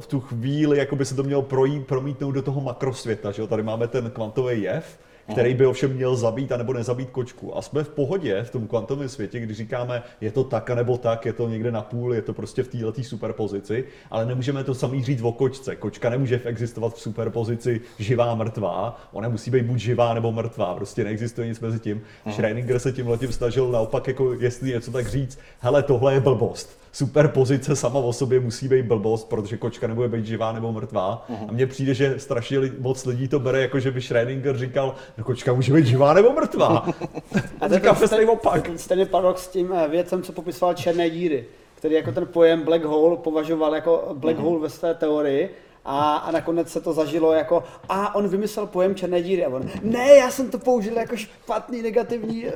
v 0.00 0.06
tu 0.06 0.20
chvíli 0.20 0.78
jako 0.78 0.96
by 0.96 1.04
se 1.04 1.14
to 1.14 1.22
mělo 1.22 1.42
projít, 1.42 1.86
promítnout 1.86 2.32
do 2.32 2.42
toho 2.42 2.60
makrosvěta, 2.60 3.30
že 3.30 3.42
jo? 3.42 3.46
Tady 3.46 3.62
máme 3.62 3.88
ten 3.88 4.10
kvantový 4.10 4.62
jev, 4.62 4.98
který 5.32 5.54
by 5.54 5.66
ovšem 5.66 5.92
měl 5.92 6.16
zabít 6.16 6.52
anebo 6.52 6.72
nezabít 6.72 7.10
kočku. 7.10 7.56
A 7.56 7.62
jsme 7.62 7.84
v 7.84 7.88
pohodě 7.88 8.42
v 8.42 8.50
tom 8.50 8.66
kvantovém 8.66 9.08
světě, 9.08 9.40
kdy 9.40 9.54
říkáme, 9.54 10.02
je 10.20 10.32
to 10.32 10.44
tak 10.44 10.70
anebo 10.70 10.98
tak, 10.98 11.26
je 11.26 11.32
to 11.32 11.48
někde 11.48 11.70
na 11.70 11.82
půl, 11.82 12.14
je 12.14 12.22
to 12.22 12.32
prostě 12.32 12.62
v 12.62 12.68
této 12.68 13.02
superpozici, 13.02 13.84
ale 14.10 14.26
nemůžeme 14.26 14.64
to 14.64 14.74
samý 14.74 15.04
říct 15.04 15.22
o 15.22 15.32
kočce. 15.32 15.76
Kočka 15.76 16.10
nemůže 16.10 16.40
existovat 16.44 16.94
v 16.94 17.00
superpozici 17.00 17.80
živá, 17.98 18.34
mrtvá, 18.34 19.00
ona 19.12 19.28
musí 19.28 19.50
být 19.50 19.64
buď 19.64 19.78
živá 19.78 20.14
nebo 20.14 20.32
mrtvá, 20.32 20.74
prostě 20.74 21.04
neexistuje 21.04 21.48
nic 21.48 21.60
mezi 21.60 21.80
tím. 21.80 22.02
Schrödinger 22.26 22.76
se 22.78 22.92
tím 22.92 23.08
letím 23.08 23.32
snažil 23.32 23.70
naopak, 23.70 24.08
jako 24.08 24.32
jestli 24.32 24.70
něco 24.70 24.90
tak 24.90 25.08
říct, 25.08 25.38
hele, 25.60 25.82
tohle 25.82 26.14
je 26.14 26.20
blbost. 26.20 26.81
Superpozice 26.92 27.76
sama 27.76 28.00
o 28.00 28.12
sobě 28.12 28.40
musí 28.40 28.68
být 28.68 28.86
blbost, 28.86 29.28
protože 29.28 29.56
kočka 29.56 29.86
nebude 29.86 30.08
být 30.08 30.26
živá 30.26 30.52
nebo 30.52 30.72
mrtvá. 30.72 31.26
A 31.48 31.52
mně 31.52 31.66
přijde, 31.66 31.94
že 31.94 32.18
strašně 32.18 32.58
moc 32.78 33.04
lidí 33.04 33.28
to 33.28 33.38
bere 33.38 33.60
jako, 33.60 33.80
že 33.80 33.90
by 33.90 34.00
Schrödinger 34.00 34.56
říkal, 34.56 34.94
no 35.18 35.24
kočka 35.24 35.52
může 35.52 35.72
být 35.72 35.86
živá 35.86 36.14
nebo 36.14 36.32
mrtvá. 36.32 36.86
A 37.60 37.68
to 37.68 37.80
ten 37.80 37.94
přesný 37.94 38.24
opak. 38.24 38.70
ten 38.88 39.06
paradox 39.06 39.44
s 39.44 39.48
tím 39.48 39.72
eh, 39.72 39.88
vědcem, 39.88 40.22
co 40.22 40.32
popisoval 40.32 40.74
černé 40.74 41.10
díry, 41.10 41.44
který 41.74 41.94
jako 41.94 42.12
ten 42.12 42.26
pojem 42.26 42.62
black 42.62 42.84
hole 42.84 43.16
považoval 43.16 43.74
jako 43.74 44.08
black 44.14 44.38
hole 44.38 44.60
ve 44.60 44.70
své 44.70 44.94
teorii. 44.94 45.50
A, 45.84 46.16
a 46.16 46.30
nakonec 46.30 46.68
se 46.68 46.80
to 46.80 46.92
zažilo 46.92 47.32
jako, 47.32 47.64
a 47.88 48.14
on 48.14 48.28
vymyslel 48.28 48.66
pojem 48.66 48.94
černé 48.94 49.22
díry. 49.22 49.44
A 49.44 49.48
on, 49.48 49.62
ne, 49.82 50.08
já 50.08 50.30
jsem 50.30 50.50
to 50.50 50.58
použil 50.58 50.96
jako 50.96 51.16
špatný 51.16 51.82
negativní 51.82 52.46
eh, 52.46 52.52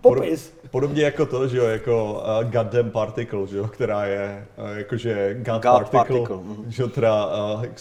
popis. 0.00 0.57
Podobně 0.70 1.02
jako 1.02 1.26
to, 1.26 1.48
že 1.48 1.58
jo, 1.58 1.64
jako 1.64 2.12
uh, 2.12 2.50
goddamn 2.50 2.90
particle, 2.90 3.46
že 3.46 3.56
jo, 3.56 3.68
která 3.68 4.04
je 4.04 4.46
uh, 4.56 4.78
jakože 4.78 5.34
god, 5.34 5.62
God 5.62 5.62
particle, 5.62 5.98
particle, 5.98 6.36
mhm. 6.36 6.64
že 6.68 6.82
jo, 6.82 6.88
teda 6.88 7.26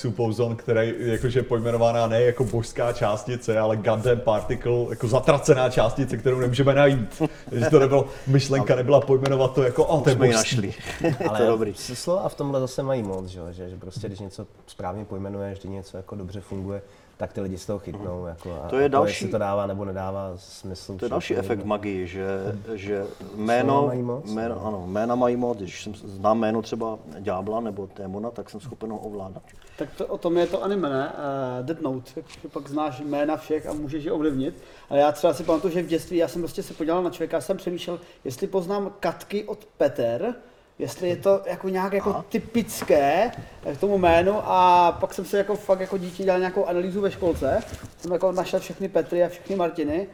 uh, 0.05 0.13
boson, 0.15 0.55
který 0.55 0.93
je 0.97 1.11
jakože 1.11 1.43
pojmenovaná 1.43 2.07
ne 2.07 2.21
jako 2.21 2.43
božská 2.43 2.93
částice, 2.93 3.59
ale 3.59 3.77
goddamn 3.77 4.19
particle, 4.19 4.85
jako 4.89 5.07
zatracená 5.07 5.69
částice, 5.69 6.17
kterou 6.17 6.39
nemůžeme 6.39 6.75
najít. 6.75 7.21
že 7.51 7.69
to 7.69 7.79
nebylo, 7.79 8.05
myšlenka 8.27 8.75
nebyla 8.75 9.01
pojmenovat 9.01 9.53
to 9.53 9.63
jako, 9.63 9.85
oh, 9.85 10.03
to 10.03 10.09
je 10.09 10.33
našli. 10.33 10.73
Ale 11.29 11.37
to 11.37 11.43
je 11.43 11.49
dobrý. 11.49 11.73
slova 11.73 12.29
v 12.29 12.35
tomhle 12.35 12.59
zase 12.59 12.83
mají 12.83 13.03
moc, 13.03 13.25
že, 13.27 13.39
jo, 13.39 13.45
že, 13.51 13.69
že 13.69 13.77
prostě 13.77 14.07
když 14.07 14.19
něco 14.19 14.47
správně 14.67 15.05
pojmenuješ, 15.05 15.59
když 15.59 15.71
něco 15.71 15.97
jako 15.97 16.15
dobře 16.15 16.41
funguje, 16.41 16.81
tak 17.17 17.33
ty 17.33 17.41
lidi 17.41 17.57
z 17.57 17.65
toho 17.65 17.79
chytnou. 17.79 18.25
Jako, 18.25 18.61
a, 18.63 18.69
To 18.69 18.79
je 18.79 18.89
další- 18.89 19.11
jestli 19.11 19.27
to 19.27 19.37
dává 19.37 19.67
nebo 19.67 19.85
nedává 19.85 20.31
smysl. 20.35 20.97
To 20.97 21.05
je 21.05 21.09
další 21.09 21.35
efekt 21.35 21.65
magii, 21.65 22.07
že, 22.07 22.27
že 22.73 23.05
jméno, 23.35 23.87
mají 23.87 24.01
moc, 24.03 24.31
jméno, 24.31 24.65
ano, 24.65 24.83
jména 24.87 25.15
mají 25.15 25.35
moc. 25.35 25.57
Když 25.57 25.83
jsem, 25.83 25.95
znám 25.95 26.39
jméno 26.39 26.61
třeba 26.61 26.99
Ďábla 27.19 27.59
nebo 27.59 27.87
Témona, 27.87 28.31
tak 28.31 28.49
jsem 28.49 28.59
schopen 28.59 28.91
ho 28.91 28.97
ovládat. 28.97 29.43
Tak 29.77 29.89
to, 29.97 30.07
o 30.07 30.17
tom 30.17 30.37
je 30.37 30.47
to 30.47 30.63
anime, 30.63 30.89
ne? 30.89 31.11
Uh, 31.59 31.65
Dead 31.65 31.81
Note, 31.81 32.11
že 32.15 32.47
pak 32.53 32.67
znáš 32.69 32.99
jména 32.99 33.37
všech 33.37 33.67
a 33.67 33.73
můžeš 33.73 34.03
je 34.03 34.11
ovlivnit. 34.11 34.63
Ale 34.89 34.99
já 34.99 35.11
třeba 35.11 35.33
si 35.33 35.43
pamatuju, 35.43 35.73
že 35.73 35.81
v 35.81 35.87
dětství 35.87 36.17
já 36.17 36.27
jsem 36.27 36.41
prostě 36.41 36.63
se 36.63 36.73
podíval 36.73 37.03
na 37.03 37.09
člověka 37.09 37.37
a 37.37 37.41
jsem 37.41 37.57
přemýšlel, 37.57 37.99
jestli 38.23 38.47
poznám 38.47 38.91
katky 38.99 39.43
od 39.43 39.65
Peter, 39.77 40.35
jestli 40.79 41.09
je 41.09 41.15
to 41.15 41.41
jako 41.45 41.69
nějak 41.69 41.93
jako 41.93 42.25
typické 42.29 43.31
k 43.73 43.79
tomu 43.79 43.97
jménu 43.97 44.33
a 44.43 44.91
pak 44.99 45.13
jsem 45.13 45.25
se 45.25 45.37
jako 45.37 45.55
fakt 45.55 45.79
jako 45.79 45.97
dítě 45.97 46.23
dělal 46.23 46.39
nějakou 46.39 46.65
analýzu 46.65 47.01
ve 47.01 47.11
školce, 47.11 47.59
jsem 47.97 48.11
jako 48.11 48.31
našel 48.31 48.59
všechny 48.59 48.89
Petry 48.89 49.23
a 49.23 49.29
všechny 49.29 49.55
Martiny 49.55 50.07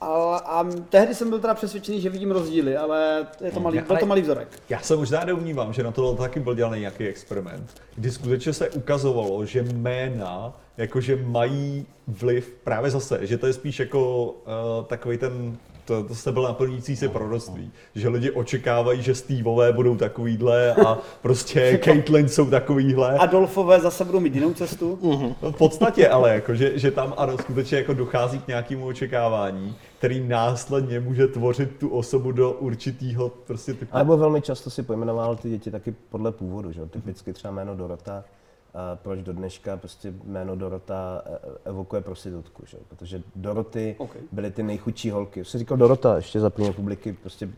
a, 0.00 0.36
a 0.36 0.66
tehdy 0.88 1.14
jsem 1.14 1.30
byl 1.30 1.38
teda 1.38 1.54
přesvědčený, 1.54 2.00
že 2.00 2.10
vidím 2.10 2.30
rozdíly, 2.30 2.76
ale 2.76 3.26
je 3.44 3.50
to 3.50 3.60
malý, 3.60 3.80
byl 3.80 3.96
to 3.96 4.06
malý 4.06 4.22
vzorek. 4.22 4.48
Já 4.68 4.80
se 4.80 4.96
možná 4.96 5.24
domnívám, 5.24 5.72
že 5.72 5.82
na 5.82 5.90
to 5.90 6.14
taky 6.14 6.40
byl 6.40 6.54
dělaný 6.54 6.80
nějaký 6.80 7.06
experiment, 7.06 7.82
kdy 7.94 8.10
skutečně 8.10 8.52
se 8.52 8.70
ukazovalo, 8.70 9.46
že 9.46 9.62
jména 9.62 10.60
jakože 10.76 11.16
mají 11.16 11.86
vliv 12.06 12.56
právě 12.64 12.90
zase, 12.90 13.26
že 13.26 13.38
to 13.38 13.46
je 13.46 13.52
spíš 13.52 13.80
jako 13.80 14.24
uh, 14.24 14.86
takový 14.86 15.18
ten 15.18 15.56
to, 15.90 16.04
to 16.04 16.14
se 16.14 16.32
byl 16.32 16.42
naplňující 16.42 16.96
se 16.96 17.08
proroctví, 17.08 17.72
že 17.94 18.08
lidi 18.08 18.30
očekávají, 18.30 19.02
že 19.02 19.14
Steveové 19.14 19.72
budou 19.72 19.96
takovýhle 19.96 20.74
a 20.74 20.98
prostě 21.22 21.80
Caitlyn 21.84 22.28
jsou 22.28 22.50
takovýhle. 22.50 23.18
Adolfové 23.18 23.80
zase 23.80 24.04
budou 24.04 24.20
mít 24.20 24.34
jinou 24.34 24.54
cestu. 24.54 24.98
No, 25.42 25.50
v 25.52 25.56
podstatě 25.56 26.08
ale, 26.08 26.34
jako, 26.34 26.54
že, 26.54 26.78
že 26.78 26.90
tam 26.90 27.14
ano, 27.16 27.38
skutečně 27.38 27.78
jako 27.78 27.94
dochází 27.94 28.38
k 28.38 28.48
nějakému 28.48 28.86
očekávání, 28.86 29.76
který 29.98 30.28
následně 30.28 31.00
může 31.00 31.26
tvořit 31.26 31.76
tu 31.78 31.88
osobu 31.88 32.32
do 32.32 32.52
určitého 32.52 33.28
prostě 33.28 33.74
typu. 33.74 33.90
Ale 33.92 34.04
nebo 34.04 34.16
velmi 34.16 34.42
často 34.42 34.70
si 34.70 34.82
pojmenoval 34.82 35.36
ty 35.36 35.50
děti 35.50 35.70
taky 35.70 35.94
podle 36.10 36.32
původu, 36.32 36.72
že? 36.72 36.80
jo. 36.80 36.86
typicky 36.86 37.32
třeba 37.32 37.52
jméno 37.52 37.76
Dorota, 37.76 38.24
a 38.74 38.96
proč 38.96 39.20
do 39.20 39.32
dneška 39.32 39.76
prostě 39.76 40.14
jméno 40.24 40.56
Dorota 40.56 41.22
e- 41.26 41.68
evokuje 41.68 42.02
prostitutku, 42.02 42.62
že? 42.66 42.78
protože 42.88 43.22
Doroty 43.36 43.94
Ok. 43.98 44.16
byly 44.32 44.50
ty 44.50 44.62
nejchudší 44.62 45.10
holky. 45.10 45.44
Se 45.44 45.58
říkal 45.58 45.76
Dorota, 45.76 46.16
ještě 46.16 46.40
za 46.40 46.50
první 46.50 46.68
republiky, 46.68 47.12
prostě 47.12 47.48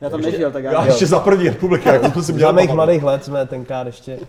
Já 0.00 0.10
tam 0.10 0.20
nežil, 0.20 0.52
tak 0.52 0.64
já 0.64 0.72
Já 0.72 0.86
ještě 0.86 1.06
za 1.06 1.20
první 1.20 1.48
republiky, 1.48 1.88
jak 1.88 2.14
to 2.14 2.22
si 2.22 2.32
za 2.32 2.36
měl 2.36 2.52
mých 2.52 2.72
mladých 2.72 3.02
let 3.02 3.24
jsme 3.24 3.46
tenkrát 3.46 3.86
ještě 3.86 4.16
uh, 4.16 4.24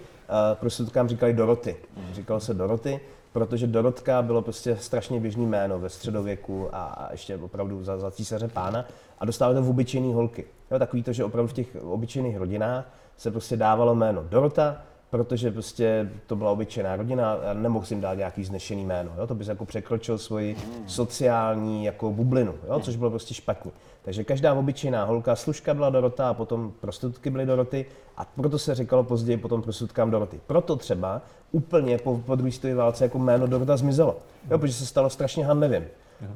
prostitutkám 0.53 1.07
říkali 1.07 1.33
Doroty. 1.33 1.75
Říkalo 2.13 2.39
se 2.39 2.53
Doroty, 2.53 2.99
protože 3.33 3.67
Dorotka 3.67 4.21
bylo 4.21 4.41
prostě 4.41 4.77
strašně 4.77 5.19
běžný 5.19 5.45
jméno 5.45 5.79
ve 5.79 5.89
středověku 5.89 6.69
a, 6.71 6.83
a 6.83 7.11
ještě 7.11 7.37
opravdu 7.37 7.83
za, 7.83 7.97
za 7.97 8.11
císaře 8.11 8.47
pána 8.47 8.85
a 9.19 9.25
dostávali 9.25 9.55
to 9.57 9.63
v 9.63 9.69
obyčejný 9.69 10.13
holky. 10.13 10.45
Jo, 10.71 10.79
takový 10.79 11.03
to, 11.03 11.13
že 11.13 11.23
opravdu 11.23 11.47
v 11.47 11.53
těch 11.53 11.67
obyčejných 11.81 12.37
rodinách 12.37 12.85
se 13.17 13.31
prostě 13.31 13.57
dávalo 13.57 13.95
jméno 13.95 14.23
Dorota, 14.29 14.77
protože 15.09 15.51
prostě 15.51 16.11
to 16.27 16.35
byla 16.35 16.51
obyčejná 16.51 16.95
rodina 16.95 17.33
a 17.33 17.53
nemohl 17.53 17.85
jim 17.89 18.01
dát 18.01 18.13
nějaký 18.13 18.43
znešený 18.43 18.85
jméno. 18.85 19.11
Jo? 19.17 19.27
To 19.27 19.35
bys 19.35 19.47
jako 19.47 19.65
překročil 19.65 20.17
svoji 20.17 20.57
sociální 20.87 21.85
jako 21.85 22.11
bublinu, 22.11 22.53
jo? 22.67 22.79
což 22.79 22.95
bylo 22.95 23.09
prostě 23.09 23.33
špatně. 23.33 23.71
Takže 24.01 24.23
každá 24.23 24.53
obyčejná 24.53 25.05
holka, 25.05 25.35
služka 25.35 25.73
byla 25.73 25.89
Dorota 25.89 26.29
a 26.29 26.33
potom 26.33 26.73
prostitutky 26.81 27.29
byly 27.29 27.45
Doroty 27.45 27.85
a 28.17 28.25
proto 28.25 28.59
se 28.59 28.75
říkalo 28.75 29.03
později 29.03 29.37
potom 29.37 29.61
prostitutkám 29.61 30.11
Doroty. 30.11 30.39
Proto 30.47 30.75
třeba 30.75 31.21
úplně 31.51 31.97
po, 31.97 32.17
po 32.25 32.35
druhé 32.35 32.51
světové 32.51 32.75
válce 32.75 33.05
jako 33.05 33.19
jméno 33.19 33.47
Dorota 33.47 33.77
zmizelo, 33.77 34.17
jo? 34.51 34.59
protože 34.59 34.73
se 34.73 34.85
stalo 34.85 35.09
strašně 35.09 35.45
hanlivým. 35.45 35.83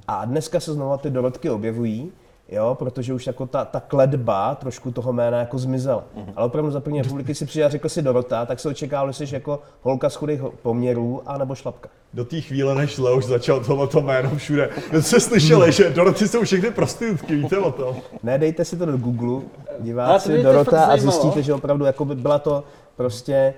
A 0.08 0.26
dneska 0.26 0.60
se 0.60 0.74
znova 0.74 0.98
ty 0.98 1.10
Dorotky 1.10 1.50
objevují, 1.50 2.12
Jo, 2.52 2.76
protože 2.80 3.14
už 3.14 3.28
jako 3.28 3.46
ta, 3.46 3.66
ta 3.66 3.80
kledba 3.80 4.56
trošku 4.56 4.92
toho 4.92 5.14
jména 5.14 5.40
jako 5.40 5.58
zmizela. 5.58 6.04
Ale 6.36 6.46
opravdu 6.48 6.72
za 6.72 6.80
první 6.80 7.02
republiky 7.02 7.36
si 7.36 7.46
přijel 7.46 7.68
a 7.68 7.70
řekl 7.70 7.90
si 7.90 8.02
Dorota, 8.02 8.46
tak 8.46 8.60
se 8.60 8.70
očekávalo, 8.70 9.12
že 9.12 9.28
jsi 9.28 9.36
jako 9.36 9.60
holka 9.82 10.10
z 10.10 10.16
chudých 10.16 10.42
poměrů 10.62 11.22
a 11.26 11.38
nebo 11.38 11.56
šlapka. 11.56 11.90
Do 12.14 12.26
té 12.26 12.42
chvíle, 12.42 12.76
než 12.76 12.98
Leoš 12.98 13.26
začal 13.26 13.60
tohleto 13.60 14.02
jméno 14.02 14.30
všude. 14.36 14.70
Vy 14.92 15.02
jste 15.02 15.20
slyšeli, 15.20 15.72
že 15.72 15.90
Doroty 15.90 16.28
jsou 16.28 16.44
všechny 16.44 16.72
prostitutky, 16.72 17.36
víte 17.36 17.58
o 17.58 17.72
tom? 17.72 17.96
Ne, 18.24 18.38
dejte 18.38 18.66
si 18.66 18.78
to 18.78 18.86
do 18.86 18.98
Google, 18.98 19.42
diváci, 19.80 20.44
Dorota 20.44 20.86
a 20.86 20.98
zjistíte, 20.98 21.44
že 21.44 21.54
opravdu 21.54 21.86
jako 21.86 22.06
by 22.06 22.16
byla 22.16 22.40
to 22.40 22.64
prostě, 22.96 23.54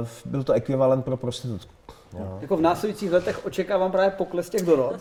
uh, 0.00 0.32
byl 0.32 0.42
to 0.42 0.52
ekvivalent 0.52 1.04
pro 1.04 1.16
prostitutku. 1.16 1.75
Jo. 2.12 2.38
Jako 2.40 2.56
v 2.56 2.60
následujících 2.60 3.12
letech 3.12 3.46
očekávám 3.46 3.92
právě 3.92 4.10
pokles 4.10 4.50
těch 4.50 4.62
dorod. 4.62 4.96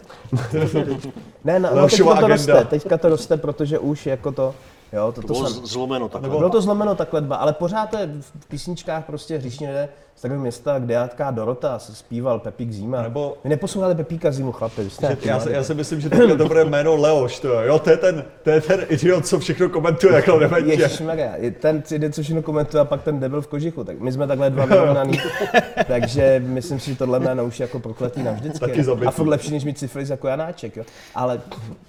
Ne, 1.43 1.59
no, 1.59 1.69
no 1.75 1.87
teďka 1.87 2.03
to 2.03 2.11
agenda. 2.11 2.27
roste, 2.35 2.65
teďka 2.65 2.97
to 2.97 3.09
roste, 3.09 3.37
protože 3.37 3.79
už 3.79 4.05
jako 4.05 4.31
to, 4.31 4.55
jo, 4.95 5.11
to, 5.11 5.21
To 5.21 5.27
to 5.27 5.33
bylo 5.33 5.49
jsem, 5.49 5.65
zlomeno 5.65 6.09
takhle. 6.09 6.29
Bylo 6.37 6.49
to 6.49 6.61
znameno 6.61 6.95
ta 6.95 7.05
kletba, 7.05 7.35
ale 7.35 7.53
pořád 7.53 7.89
to 7.89 7.97
je 7.97 8.09
v 8.39 8.45
písničkách 8.47 9.05
prostě 9.05 9.37
hříšní 9.37 9.67
lidé 9.67 9.89
z 10.15 10.21
takového 10.21 10.41
města, 10.41 10.79
kde 10.79 10.93
játká 10.93 11.31
Dorota 11.31 11.79
se 11.79 11.95
zpíval 11.95 12.39
Pepík 12.39 12.71
Zima. 12.71 13.01
Nebo- 13.01 13.37
Vy 13.43 13.49
neposloucháte 13.49 13.95
Pepíka 13.95 14.31
Zimu, 14.31 14.51
chlapi, 14.51 14.83
vy 14.83 14.89
jste 14.89 15.17
Já, 15.23 15.39
si- 15.39 15.51
já 15.51 15.63
si 15.63 15.73
myslím, 15.73 16.01
že 16.01 16.09
to 16.37 16.47
bude 16.47 16.65
jméno 16.65 16.95
Leoš, 16.95 17.39
to 17.39 17.47
jo. 17.47 17.61
jo, 17.61 17.79
to 17.79 17.89
je 17.89 17.97
ten, 17.97 18.25
to 18.43 18.49
je 18.49 18.61
ten 18.61 18.85
idiot, 18.89 19.27
co 19.27 19.39
všechno 19.39 19.69
komentuje, 19.69 20.13
jak 20.13 20.25
to 20.25 20.39
nevědě. 20.39 20.71
Ježišmarja, 20.83 21.35
je 21.35 21.51
ten 21.51 21.83
jeden, 21.91 22.11
co 22.13 22.23
všechno 22.23 22.41
komentuje 22.41 22.81
a 22.81 22.85
pak 22.85 23.03
ten 23.03 23.19
debil 23.19 23.41
v 23.41 23.47
kožichu. 23.47 23.83
Tak 23.83 23.99
my 23.99 24.11
jsme 24.11 24.27
takhle 24.27 24.49
dva 24.49 24.65
vyrovnaný, 24.65 25.19
takže 25.87 26.41
myslím 26.45 26.79
si, 26.79 26.91
že 26.91 26.97
tohle 26.97 27.19
jméno 27.19 27.45
už 27.45 27.59
je 27.59 27.63
jako 27.63 27.79
prokletý 27.79 28.23
navždycky. 28.23 28.59
Taky 28.59 28.83
zabitý. 28.83 29.07
a 29.07 29.11
furt 29.11 29.27
lepší, 29.27 29.51
než 29.51 29.63
mít 29.63 29.79
syfilis 29.79 30.09
jako 30.09 30.27
Janáček, 30.27 30.77
jo. 30.77 30.83
Ale 31.15 31.41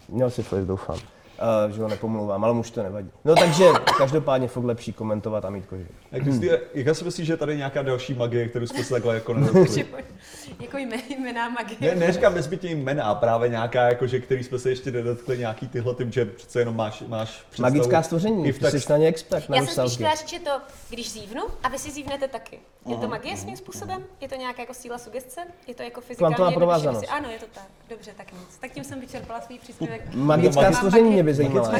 měl 0.09 0.31
syfilis, 0.31 0.67
doufám. 0.67 0.97
Uh, 1.37 1.73
že 1.73 1.83
ho 1.83 1.89
nepomlouvám, 1.89 2.45
ale 2.45 2.53
už 2.53 2.71
to 2.71 2.83
nevadí. 2.83 3.11
No 3.25 3.35
takže 3.35 3.69
každopádně 3.99 4.49
furt 4.49 4.65
lepší 4.65 4.93
komentovat 4.93 5.45
a 5.45 5.51
mít 5.51 5.67
kožich. 5.67 5.87
Jak, 6.13 6.23
myslí, 6.25 6.51
jak 6.75 6.97
si 6.97 7.05
myslíš, 7.05 7.27
že 7.27 7.33
je 7.33 7.37
tady 7.37 7.57
nějaká 7.57 7.83
další 7.83 8.15
magie, 8.15 8.49
kterou 8.49 8.67
jsme 8.67 8.85
se 8.85 8.91
takhle 8.91 9.15
jako 9.15 9.35
nedotkli? 9.39 9.87
jako 10.61 10.77
jmé- 10.77 11.19
jména 11.23 11.49
magie. 11.49 11.77
Ne, 11.81 11.95
neříkám 11.95 12.35
nezbytně 12.35 12.71
jména, 12.71 13.15
právě 13.15 13.49
nějaká, 13.49 13.89
jakože, 13.89 14.21
který 14.21 14.45
jsme 14.45 14.59
se 14.59 14.71
ještě 14.71 14.91
nedotkli, 14.91 15.39
nějaký 15.39 15.69
tyhle 15.69 15.95
tím, 15.95 16.13
že 16.13 16.25
přece 16.25 16.59
jenom 16.59 16.77
máš, 16.77 17.03
máš 17.09 17.31
představu. 17.51 17.75
Magická 17.77 18.03
stvoření, 18.03 18.47
I 18.49 18.53
v 18.53 18.59
ty 18.59 18.81
jsi 18.81 18.93
na 18.93 18.97
ně 18.97 19.07
expert, 19.07 19.49
na 19.49 19.57
Já 19.57 19.67
jsem 19.67 19.89
spíš 19.89 20.07
že 20.27 20.39
to, 20.39 20.51
když 20.91 21.13
zívnu 21.13 21.43
a 21.63 21.69
vy 21.69 21.79
si 21.79 21.91
zívnete 21.91 22.29
taky. 22.29 22.59
Je 22.87 22.97
to 22.97 23.09
magie 23.09 23.37
svým 23.37 23.57
způsobem? 23.57 24.05
Je 24.21 24.29
to 24.29 24.35
nějaká 24.35 24.63
jako 24.63 24.75
síla 24.75 24.99
sugestce? 24.99 25.41
Je 25.67 25.75
to 25.75 25.83
jako 25.83 26.01
fyzikální 26.01 26.55
provázanost. 26.55 27.05
Ano, 27.11 27.31
je 27.31 27.39
to 27.39 27.47
tak. 27.55 27.65
Dobře, 27.91 28.11
tak 28.17 28.33
nic. 28.33 28.59
Tak 28.61 28.71
tím 28.73 28.85
jsem 28.85 29.01
vyčerpala 29.01 29.41
svůj 29.41 29.59
příspěvek. 29.59 30.03
Magická 30.15 30.73
stvoření 30.73 31.11
mě 31.11 31.23
by 31.23 31.35
zajímala. 31.35 31.73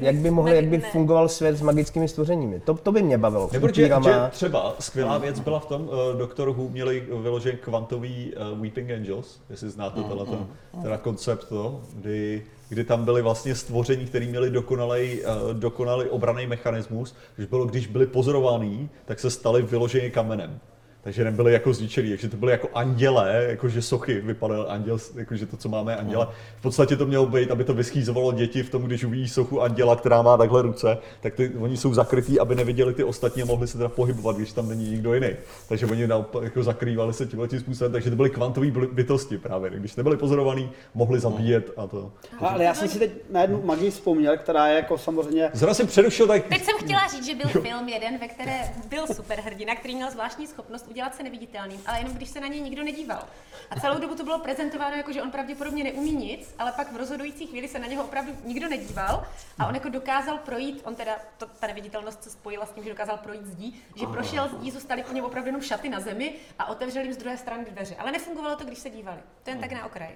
Jak 0.00 0.16
by, 0.16 0.30
mohli, 0.30 0.56
jak 0.56 0.64
by 0.64 0.78
fungoval 0.78 1.28
svět 1.28 1.56
s 1.56 1.62
magickými 1.62 2.08
stvořeními. 2.08 2.60
To, 2.60 2.74
to 2.74 2.92
by 2.92 3.02
mě 3.02 3.18
bavilo. 3.18 3.48
Nebo 3.52 3.65
protože 3.66 3.90
že 4.04 4.30
třeba 4.30 4.76
skvělá 4.78 5.18
věc 5.18 5.40
byla 5.40 5.60
v 5.60 5.66
tom, 5.66 5.82
uh, 5.82 6.18
Doktor 6.18 6.48
Who 6.48 6.68
měli 6.68 7.00
vyložen 7.22 7.56
kvantový 7.56 8.32
uh, 8.52 8.60
Weeping 8.60 8.90
Angels, 8.90 9.40
jestli 9.50 9.70
znáte 9.70 10.00
Mm, 10.00 10.04
tenhle 10.08 10.26
ten 10.26 10.46
teda 10.82 10.98
koncept, 10.98 11.48
to, 11.48 11.80
kdy, 11.94 12.46
kdy 12.68 12.84
tam 12.84 13.04
byly 13.04 13.22
vlastně 13.22 13.54
stvoření, 13.54 14.06
které 14.06 14.26
měli 14.26 14.50
dokonalý, 14.50 15.20
uh, 15.20 15.54
dokonalý 15.54 16.08
obraný 16.08 16.46
mechanismus, 16.46 17.14
že 17.38 17.46
bylo, 17.46 17.64
když 17.64 17.86
byli 17.86 18.06
pozorovaný, 18.06 18.88
tak 19.04 19.20
se 19.20 19.30
stali 19.30 19.62
vyloženě 19.62 20.10
kamenem. 20.10 20.60
Takže 21.06 21.24
nebyly 21.24 21.52
jako 21.52 21.72
zničený, 21.72 22.08
takže 22.10 22.28
to 22.28 22.36
byly 22.36 22.52
jako 22.52 22.68
anděle, 22.74 23.44
jakože 23.48 23.82
sochy, 23.82 24.20
vypadal 24.20 24.66
anděl, 24.68 24.98
jakože 25.14 25.46
to, 25.46 25.56
co 25.56 25.68
máme 25.68 25.96
anděle. 25.96 26.28
V 26.58 26.62
podstatě 26.62 26.96
to 26.96 27.06
mělo 27.06 27.26
být, 27.26 27.50
aby 27.50 27.64
to 27.64 27.74
vyschýzovalo 27.74 28.32
děti 28.32 28.62
v 28.62 28.70
tom, 28.70 28.82
když 28.82 29.04
uvidí 29.04 29.28
sochu 29.28 29.62
anděla, 29.62 29.96
která 29.96 30.22
má 30.22 30.36
takhle 30.36 30.62
ruce, 30.62 30.98
tak 31.20 31.34
ty, 31.34 31.52
oni 31.58 31.76
jsou 31.76 31.94
zakrytí, 31.94 32.40
aby 32.40 32.54
neviděli 32.54 32.94
ty 32.94 33.04
ostatní 33.04 33.42
a 33.42 33.44
mohli 33.44 33.66
se 33.66 33.76
teda 33.76 33.88
pohybovat, 33.88 34.36
když 34.36 34.52
tam 34.52 34.68
není 34.68 34.90
nikdo 34.90 35.14
jiný. 35.14 35.28
Takže 35.68 35.86
oni 35.86 36.06
naopak 36.06 36.44
jako 36.44 36.62
zakrývali 36.62 37.12
se 37.12 37.26
tímhle 37.26 37.48
tím 37.48 37.60
způsobem, 37.60 37.92
takže 37.92 38.10
to 38.10 38.16
byly 38.16 38.30
kvantové 38.30 38.66
bytosti 38.92 39.38
právě. 39.38 39.70
Když 39.70 39.96
nebyli 39.96 40.16
pozorovaní, 40.16 40.70
mohli 40.94 41.20
zabíjet 41.20 41.70
a 41.76 41.86
to. 41.86 42.12
Ale 42.38 42.64
já 42.64 42.74
jsem 42.74 42.88
si 42.88 42.98
teď 42.98 43.10
na 43.30 43.42
jednu 43.42 43.62
magii 43.64 43.90
vzpomněl, 43.90 44.36
která 44.36 44.68
je 44.68 44.76
jako 44.76 44.98
samozřejmě 44.98 45.50
Zrovna 45.52 45.74
jsem 45.74 45.86
přerušil, 45.86 46.26
tak 46.26 46.44
Teď 46.44 46.64
jsem 46.64 46.76
chtěla 46.78 47.06
říct, 47.08 47.26
že 47.26 47.34
byl 47.34 47.48
film 47.48 47.88
jeden, 47.88 48.18
ve 48.18 48.28
které 48.28 48.60
byl 48.88 49.06
superhrdina, 49.06 49.74
který 49.76 49.94
měl 49.94 50.10
zvláštní 50.10 50.46
schopnost 50.46 50.95
udělat 50.96 51.14
se 51.14 51.22
neviditelným, 51.22 51.80
ale 51.86 51.98
jenom 51.98 52.12
když 52.12 52.28
se 52.28 52.40
na 52.40 52.46
něj 52.46 52.60
nikdo 52.60 52.84
nedíval. 52.84 53.24
A 53.70 53.80
celou 53.80 53.98
dobu 53.98 54.14
to 54.14 54.24
bylo 54.24 54.38
prezentováno 54.38 54.96
jako, 54.96 55.12
že 55.12 55.22
on 55.22 55.30
pravděpodobně 55.30 55.84
neumí 55.84 56.12
nic, 56.12 56.54
ale 56.58 56.72
pak 56.72 56.92
v 56.92 56.96
rozhodující 56.96 57.46
chvíli 57.46 57.68
se 57.68 57.78
na 57.78 57.86
něho 57.86 58.04
opravdu 58.04 58.32
nikdo 58.44 58.68
nedíval 58.68 59.26
a 59.58 59.66
on 59.66 59.74
jako 59.74 59.88
dokázal 59.88 60.38
projít, 60.38 60.82
on 60.84 60.94
teda, 60.94 61.12
to, 61.38 61.46
ta 61.60 61.66
neviditelnost 61.66 62.24
se 62.24 62.30
spojila 62.30 62.66
s 62.66 62.70
tím, 62.70 62.84
že 62.84 62.90
dokázal 62.90 63.16
projít 63.16 63.46
zdí, 63.46 63.82
že 63.96 64.06
prošel 64.06 64.48
zdí, 64.48 64.70
zůstaly 64.70 65.02
po 65.02 65.12
něm 65.12 65.24
opravdu 65.24 65.48
jenom 65.48 65.62
šaty 65.62 65.88
na 65.88 66.00
zemi 66.00 66.34
a 66.58 66.66
otevřel 66.66 67.02
jim 67.02 67.12
z 67.12 67.16
druhé 67.16 67.36
strany 67.36 67.64
dveře. 67.64 67.96
Ale 67.98 68.12
nefungovalo 68.12 68.56
to, 68.56 68.64
když 68.64 68.78
se 68.78 68.90
dívali. 68.90 69.20
To 69.42 69.50
jen 69.50 69.60
tak 69.60 69.72
na 69.72 69.86
okraj. 69.86 70.10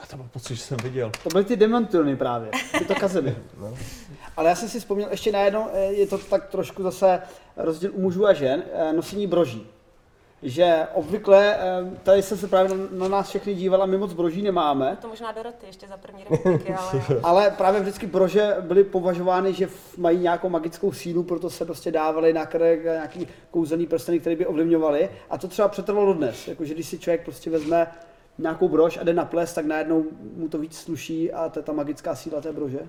já 0.00 0.06
to 0.06 0.16
byl 0.16 0.28
pocit, 0.32 0.54
že 0.54 0.62
jsem 0.62 0.78
viděl. 0.82 1.12
To 1.22 1.28
byly 1.28 1.44
ty 1.44 1.56
dementilny 1.56 2.16
právě, 2.16 2.50
ty 2.78 2.84
to 2.84 2.94
kazeny. 2.94 3.36
Ale 4.36 4.48
já 4.48 4.54
jsem 4.54 4.68
si 4.68 4.80
vzpomněl 4.80 5.08
ještě 5.10 5.32
na 5.32 5.40
jedno, 5.40 5.70
eh, 5.72 5.84
je 5.84 6.06
to 6.06 6.18
tak 6.18 6.48
trošku 6.48 6.82
zase 6.82 7.22
rozdíl 7.56 7.90
u 7.94 8.00
mužů 8.00 8.26
a 8.26 8.32
žen, 8.32 8.62
eh, 8.72 8.92
nosení 8.92 9.26
broží. 9.26 9.73
Že 10.44 10.86
obvykle, 10.94 11.56
eh, 11.56 11.60
tady 12.02 12.22
jsem 12.22 12.38
se 12.38 12.48
právě 12.48 12.76
na- 12.90 13.08
nás 13.08 13.28
všechny 13.28 13.54
díval 13.54 13.82
a 13.82 13.86
my 13.86 13.98
moc 13.98 14.12
broží 14.12 14.42
nemáme, 14.42 14.98
To 15.02 15.08
možná 15.08 15.32
Doroty 15.32 15.66
ještě 15.66 15.88
za 15.88 15.96
první 15.96 16.24
republiky, 16.30 16.74
ale 16.78 17.02
ale 17.22 17.50
právě 17.50 17.80
vždycky 17.80 18.06
brože 18.06 18.56
byly 18.60 18.84
považovány, 18.84 19.52
že 19.52 19.68
mají 19.96 20.18
nějakou 20.18 20.48
magickou 20.48 20.92
sílu, 20.92 21.22
proto 21.22 21.50
se 21.50 21.64
prostě 21.64 21.90
dávaly 21.90 22.32
na 22.32 22.46
krk 22.46 22.82
nějaký 22.82 23.28
kouzelný 23.50 23.86
prsteny, 23.86 24.20
které 24.20 24.36
by 24.36 24.46
ovlivňovaly. 24.46 25.10
A 25.30 25.38
to 25.38 25.48
třeba 25.48 25.68
přetrvalo 25.68 26.12
dnes, 26.14 26.48
jakože 26.48 26.74
když 26.74 26.88
si 26.88 26.98
člověk 26.98 27.24
prostě 27.24 27.50
vezme 27.50 27.86
nějakou 28.38 28.68
brož 28.68 28.98
a 28.98 29.04
jde 29.04 29.12
na 29.12 29.24
ples, 29.24 29.54
tak 29.54 29.66
najednou 29.66 30.04
mu 30.36 30.48
to 30.48 30.58
víc 30.58 30.78
sluší 30.78 31.32
a 31.32 31.48
to 31.48 31.58
je 31.58 31.62
ta 31.62 31.72
magická 31.72 32.14
síla 32.14 32.40
té 32.40 32.52
brože. 32.52 32.80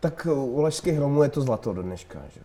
Tak 0.00 0.26
u 0.34 0.60
lašských 0.60 0.94
hromů 0.94 1.22
je 1.22 1.28
to 1.28 1.40
zlato 1.40 1.72
do 1.72 1.82
dneška, 1.82 2.22
že? 2.34 2.40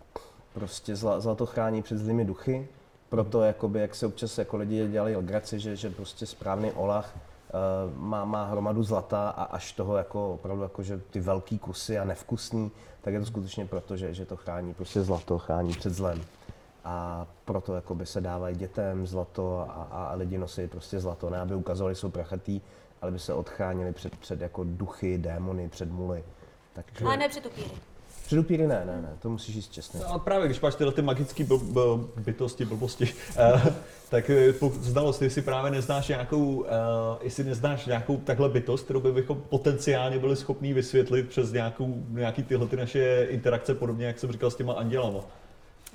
Prostě 0.52 0.96
zla, 0.96 1.20
zlato 1.20 1.46
chrání 1.46 1.82
před 1.82 1.98
zlými 1.98 2.24
duchy, 2.24 2.68
proto 3.08 3.42
jakoby, 3.42 3.80
jak 3.80 3.94
se 3.94 4.06
občas 4.06 4.38
jako 4.38 4.56
lidi 4.56 4.88
dělali 4.88 5.16
legraci, 5.16 5.60
že, 5.60 5.76
že 5.76 5.90
prostě 5.90 6.26
správný 6.26 6.72
olah 6.72 7.16
uh, 7.16 7.96
má, 7.96 8.24
má 8.24 8.44
hromadu 8.44 8.82
zlata 8.82 9.28
a 9.28 9.42
až 9.42 9.72
toho 9.72 9.96
jako 9.96 10.34
opravdu 10.34 10.62
jako, 10.62 10.82
že 10.82 11.00
ty 11.10 11.20
velký 11.20 11.58
kusy 11.58 11.98
a 11.98 12.04
nevkusný, 12.04 12.70
tak 13.02 13.14
je 13.14 13.20
to 13.20 13.26
skutečně 13.26 13.66
proto, 13.66 13.96
že, 13.96 14.14
že 14.14 14.26
to 14.26 14.36
chrání 14.36 14.74
prostě 14.74 15.02
zlato, 15.02 15.38
chrání 15.38 15.72
před 15.72 15.92
zlem. 15.92 16.24
A 16.84 17.26
proto 17.44 17.74
jakoby 17.74 18.06
se 18.06 18.20
dávají 18.20 18.56
dětem 18.56 19.06
zlato 19.06 19.66
a, 19.68 19.88
a, 19.90 20.14
lidi 20.14 20.38
nosí 20.38 20.66
prostě 20.66 21.00
zlato, 21.00 21.30
ne 21.30 21.40
aby 21.40 21.54
ukazovali, 21.54 21.94
jsou 21.94 22.10
prachatý, 22.10 22.60
ale 23.02 23.12
by 23.12 23.18
se 23.18 23.34
odchránili 23.34 23.92
před, 23.92 24.16
před 24.16 24.40
jako 24.40 24.64
duchy, 24.64 25.18
démony, 25.18 25.68
před 25.68 25.90
muly. 25.90 26.24
Takže... 26.72 27.04
ale 27.04 27.16
ne 27.16 27.28
před 27.28 27.46
upíry. 27.46 27.70
Před 28.28 28.38
upíry 28.38 28.66
ne, 28.66 28.82
ne, 28.86 29.02
ne, 29.02 29.08
to 29.18 29.30
musíš 29.30 29.54
říct 29.54 29.68
čestně. 29.68 30.00
No, 30.00 30.10
ale 30.10 30.18
právě, 30.18 30.46
když 30.46 30.60
máš 30.60 30.74
tyhle 30.74 30.92
ty 30.92 31.02
magické 31.02 31.44
byl, 31.44 31.58
byl, 31.58 32.10
bytosti, 32.16 32.64
blbosti, 32.64 33.14
eh, 33.36 33.72
tak 34.10 34.30
eh, 34.30 34.52
znalost, 34.80 35.22
jestli 35.22 35.42
právě 35.42 35.70
neznáš 35.70 36.08
nějakou, 36.08 36.64
eh, 36.66 36.70
jestli 37.22 37.44
neznáš 37.44 37.86
nějakou 37.86 38.16
takhle 38.16 38.48
bytost, 38.48 38.84
kterou 38.84 39.00
by 39.00 39.12
bychom 39.12 39.40
potenciálně 39.48 40.18
byli 40.18 40.36
schopní 40.36 40.72
vysvětlit 40.72 41.28
přes 41.28 41.52
nějakou, 41.52 41.94
nějaký 42.08 42.42
tyhle 42.42 42.66
ty 42.66 42.76
naše 42.76 43.26
interakce, 43.30 43.74
podobně 43.74 44.06
jak 44.06 44.18
jsem 44.18 44.32
říkal 44.32 44.50
s 44.50 44.56
těma 44.56 44.72
andělama. 44.72 45.20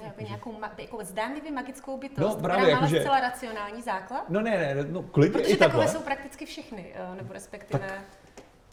Jako 0.04 0.24
nějakou 0.24 0.52
ma- 0.52 0.70
jako 0.78 0.98
zdánlivě 1.04 1.52
magickou 1.52 1.98
bytost, 1.98 2.38
No, 2.38 2.44
právě, 2.44 2.64
která 2.64 2.76
má 2.80 2.82
jakože- 2.86 3.02
zcela 3.02 3.20
racionální 3.20 3.82
základ. 3.82 4.30
No 4.30 4.42
ne, 4.42 4.52
ne, 4.76 4.86
no 4.92 5.04
klidně 5.04 5.40
Protože 5.40 5.54
i 5.54 5.58
takové 5.58 5.84
takhle. 5.84 6.00
jsou 6.00 6.06
prakticky 6.06 6.46
všechny, 6.46 6.86
nebo 7.16 7.34
respektive... 7.34 7.90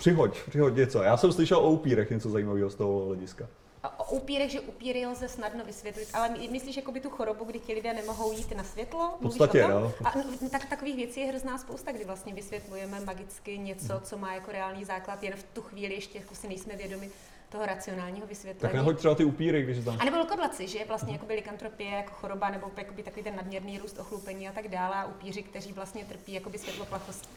Přihoď, 0.00 0.42
přihoď 0.48 0.74
něco. 0.74 1.02
Já 1.02 1.16
jsem 1.16 1.32
slyšel 1.32 1.58
o 1.58 1.70
upírech 1.70 2.10
něco 2.10 2.30
zajímavého 2.30 2.70
z 2.70 2.74
toho 2.74 3.06
hlediska. 3.06 3.46
A 3.82 4.00
o 4.00 4.14
upírech, 4.14 4.50
že 4.50 4.60
upíry 4.60 5.06
lze 5.06 5.28
snadno 5.28 5.64
vysvětlit, 5.64 6.08
ale 6.12 6.28
my- 6.30 6.48
myslíš 6.48 6.76
jakoby 6.76 7.00
tu 7.00 7.10
chorobu, 7.10 7.44
kdy 7.44 7.58
ti 7.58 7.74
lidé 7.74 7.94
nemohou 7.94 8.32
jít 8.32 8.56
na 8.56 8.64
světlo? 8.64 9.14
V 9.18 9.22
podstatě, 9.22 9.64
o 9.64 9.68
tom? 9.68 9.82
no. 9.82 9.92
A 10.04 10.12
tak, 10.50 10.64
takových 10.68 10.96
věcí 10.96 11.20
je 11.20 11.26
hrozná 11.26 11.58
spousta, 11.58 11.92
kdy 11.92 12.04
vlastně 12.04 12.34
vysvětlujeme 12.34 13.00
magicky 13.00 13.58
něco, 13.58 14.00
co 14.02 14.18
má 14.18 14.34
jako 14.34 14.52
reálný 14.52 14.84
základ, 14.84 15.22
jen 15.22 15.34
v 15.36 15.42
tu 15.42 15.62
chvíli 15.62 15.94
ještě 15.94 16.18
jako 16.18 16.34
si 16.34 16.48
nejsme 16.48 16.76
vědomi 16.76 17.10
toho 17.48 17.66
racionálního 17.66 18.26
vysvětlení. 18.26 18.60
Tak 18.72 18.74
nehoď 18.74 18.98
třeba 18.98 19.14
ty 19.14 19.24
upíry, 19.24 19.62
když 19.62 19.76
znáš. 19.76 19.96
A 20.00 20.04
nebo 20.04 20.18
lkodlaci, 20.18 20.68
že 20.68 20.78
je 20.78 20.84
vlastně 20.84 21.12
jakoby 21.12 21.34
likantropie 21.34 21.90
jako 21.90 22.10
choroba, 22.12 22.50
nebo 22.50 22.70
jakoby 22.76 23.02
takový 23.02 23.22
ten 23.22 23.36
nadměrný 23.36 23.78
růst 23.78 23.98
ochlupení 23.98 24.48
a 24.48 24.52
tak 24.52 24.68
dále. 24.68 24.96
A 24.96 25.06
upíři, 25.06 25.42
kteří 25.42 25.72
vlastně 25.72 26.04
trpí 26.04 26.32
jakoby 26.32 26.58
světloplachost 26.58 27.28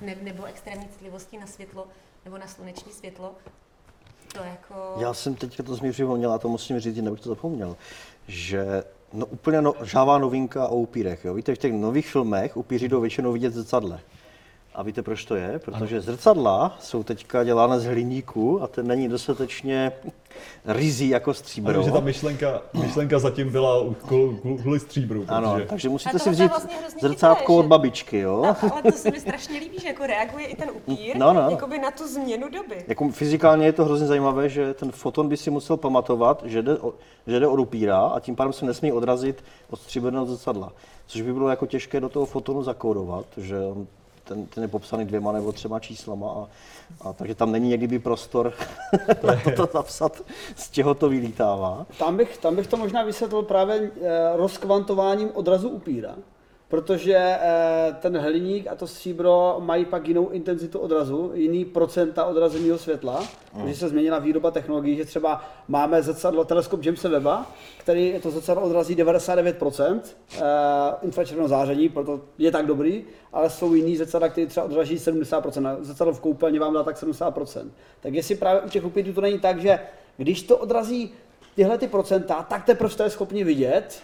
ne, 0.00 0.16
nebo 0.22 0.44
extrémní 0.44 0.88
citlivostí 0.88 1.38
na 1.38 1.46
světlo 1.46 1.86
nebo 2.24 2.38
na 2.38 2.46
sluneční 2.46 2.92
světlo. 2.92 3.34
To 4.32 4.38
jako... 4.38 4.94
Já 4.96 5.14
jsem 5.14 5.34
teďka 5.34 5.62
to 5.62 5.74
zmi 5.74 5.92
připomněl, 5.92 6.32
a 6.32 6.38
to 6.38 6.48
musím 6.48 6.80
říct, 6.80 6.96
nebych 6.96 7.20
to 7.20 7.28
zapomněl, 7.28 7.76
že 8.28 8.84
no, 9.12 9.26
úplně 9.26 9.62
no, 9.62 9.74
žává 9.82 10.18
novinka 10.18 10.68
o 10.68 10.76
upírech. 10.76 11.24
Jo? 11.24 11.34
Víte, 11.34 11.54
v 11.54 11.58
těch 11.58 11.72
nových 11.72 12.10
filmech 12.10 12.56
upíři 12.56 12.88
jdou 12.88 13.00
většinou 13.00 13.32
vidět 13.32 13.54
zrcadle. 13.54 14.00
A 14.78 14.82
víte, 14.82 15.02
proč 15.02 15.24
to 15.24 15.34
je? 15.36 15.58
Protože 15.58 16.00
zrcadla 16.00 16.76
jsou 16.80 17.02
teďka 17.02 17.44
dělána 17.44 17.78
z 17.78 17.84
hliníku 17.84 18.62
a 18.62 18.66
ten 18.66 18.86
není 18.86 19.08
dostatečně 19.08 19.92
rizí 20.64 21.08
jako 21.08 21.34
stříbro. 21.34 21.74
Ale 21.74 21.84
že 21.84 21.90
ta 21.90 22.00
myšlenka, 22.00 22.62
myšlenka 22.82 23.18
zatím 23.18 23.50
byla 23.50 23.80
u- 23.82 23.94
kvůli 24.62 24.80
stříbru, 24.80 25.24
Ano, 25.28 25.52
protože... 25.54 25.66
takže 25.66 25.88
musíte 25.88 26.16
A 26.16 26.18
si 26.18 26.30
vzít 26.30 26.46
vlastně 26.48 26.76
zrcátko 27.00 27.38
chytré, 27.38 27.54
od 27.54 27.66
babičky, 27.66 28.18
jo? 28.18 28.44
A, 28.44 28.56
ale 28.72 28.82
to 28.82 28.92
se 28.92 29.10
mi 29.10 29.20
strašně 29.20 29.58
líbí, 29.58 29.78
že 29.78 29.88
jako 29.88 30.06
reaguje 30.06 30.46
i 30.46 30.56
ten 30.56 30.70
upír, 30.70 31.16
No, 31.16 31.32
no. 31.32 31.50
jakoby 31.50 31.78
na 31.78 31.90
tu 31.90 32.08
změnu 32.08 32.48
doby. 32.48 32.84
Jako 32.88 33.08
fyzikálně 33.08 33.66
je 33.66 33.72
to 33.72 33.84
hrozně 33.84 34.06
zajímavé, 34.06 34.48
že 34.48 34.74
ten 34.74 34.90
foton 34.92 35.28
by 35.28 35.36
si 35.36 35.50
musel 35.50 35.76
pamatovat, 35.76 36.42
že 36.46 36.62
jde, 36.62 36.78
o, 36.78 36.94
že 37.26 37.40
jde 37.40 37.46
od 37.46 37.60
upíra 37.60 37.98
a 38.00 38.20
tím 38.20 38.36
pádem 38.36 38.52
se 38.52 38.64
nesmí 38.66 38.92
odrazit 38.92 39.44
od 39.70 39.80
stříbrného 39.80 40.26
zrcadla. 40.26 40.72
Což 41.06 41.20
by 41.22 41.32
bylo 41.32 41.48
jako 41.48 41.66
těžké 41.66 42.00
do 42.00 42.08
toho 42.08 42.26
fotonu 42.26 42.62
zakódovat, 42.62 43.26
že 43.36 43.58
on- 43.58 43.86
ten, 44.28 44.46
ten 44.46 44.62
je 44.62 44.68
popsaný 44.68 45.04
dvěma 45.04 45.32
nebo 45.32 45.52
třema 45.52 45.80
číslama 45.80 46.30
a, 46.30 46.48
a 47.00 47.12
takže 47.12 47.34
tam 47.34 47.52
není 47.52 47.68
někdy 47.68 47.86
by 47.86 47.98
prostor 47.98 48.52
na 49.22 49.52
to 49.56 49.68
zapsat, 49.72 50.22
z 50.56 50.70
čeho 50.70 50.94
to 50.94 51.08
vylítává. 51.08 51.86
Tam 51.98 52.16
bych, 52.16 52.38
tam 52.38 52.56
bych 52.56 52.66
to 52.66 52.76
možná 52.76 53.02
vysvětlil 53.02 53.42
právě 53.42 53.90
eh, 54.02 54.36
rozkvantováním 54.36 55.30
odrazu 55.34 55.68
upíra. 55.68 56.14
Protože 56.68 57.16
eh, 57.16 57.96
ten 58.00 58.18
hliník 58.18 58.66
a 58.66 58.74
to 58.74 58.86
stříbro 58.86 59.56
mají 59.60 59.84
pak 59.84 60.08
jinou 60.08 60.28
intenzitu 60.28 60.78
odrazu, 60.78 61.30
jiný 61.34 61.64
procenta 61.64 62.24
odrazeného 62.24 62.78
světla, 62.78 63.24
Hmm. 63.52 63.62
protože 63.62 63.76
se 63.76 63.88
změnila 63.88 64.18
výroba 64.18 64.50
technologií, 64.50 64.96
že 64.96 65.04
třeba 65.04 65.44
máme 65.68 66.02
zrcadlo, 66.02 66.44
teleskop 66.44 66.84
Jamesa 66.84 67.08
Webba, 67.08 67.46
který 67.78 68.14
to 68.22 68.30
zrcadlo 68.30 68.62
odrazí 68.62 68.96
99% 68.96 70.00
eh, 70.36 70.40
infračerveného 71.02 71.48
záření, 71.48 71.88
proto 71.88 72.20
je 72.38 72.50
tak 72.52 72.66
dobrý, 72.66 73.04
ale 73.32 73.50
jsou 73.50 73.74
jiný 73.74 73.96
zrcadla, 73.96 74.28
který 74.28 74.46
třeba 74.46 74.66
odráží 74.66 74.96
70%. 74.96 75.66
A 75.68 75.76
Zrcadlo 75.80 76.14
v 76.14 76.20
koupelně 76.20 76.60
vám 76.60 76.74
dá 76.74 76.82
tak 76.82 76.96
70%. 76.96 77.68
Tak 78.00 78.14
jestli 78.14 78.34
právě 78.34 78.60
u 78.60 78.68
těch 78.68 78.84
upírů 78.84 79.12
to 79.12 79.20
není 79.20 79.38
tak, 79.38 79.60
že 79.60 79.78
když 80.16 80.42
to 80.42 80.56
odrazí 80.56 81.12
tyhle 81.56 81.78
ty 81.78 81.88
procenta, 81.88 82.42
tak 82.48 82.64
teprve 82.64 82.94
to 82.94 83.02
je 83.02 83.10
schopni 83.10 83.44
vidět. 83.44 84.02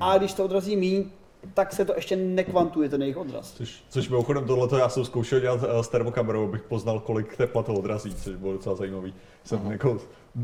A 0.00 0.18
když 0.18 0.32
to 0.32 0.44
odrazí 0.44 0.76
míň, 0.76 1.04
tak 1.54 1.72
se 1.72 1.84
to 1.84 1.94
ještě 1.96 2.16
nekvantuje 2.16 2.88
ten 2.88 3.02
jejich 3.02 3.16
odraz. 3.16 3.52
Což, 3.52 3.84
což 3.88 4.08
mimochodem 4.08 4.44
tohleto 4.44 4.78
já 4.78 4.88
jsem 4.88 5.04
zkoušel 5.04 5.40
dělat 5.40 5.60
eh, 5.68 5.82
s 5.82 5.88
termokamerou, 5.88 6.44
abych 6.44 6.62
poznal, 6.62 7.00
kolik 7.00 7.36
tepla 7.36 7.62
to 7.62 7.74
odrazí, 7.74 8.14
což 8.14 8.36
bylo 8.36 8.52
docela 8.52 8.74
zajímavý. 8.74 9.14
Jsem 9.44 9.70
jako 9.70 9.98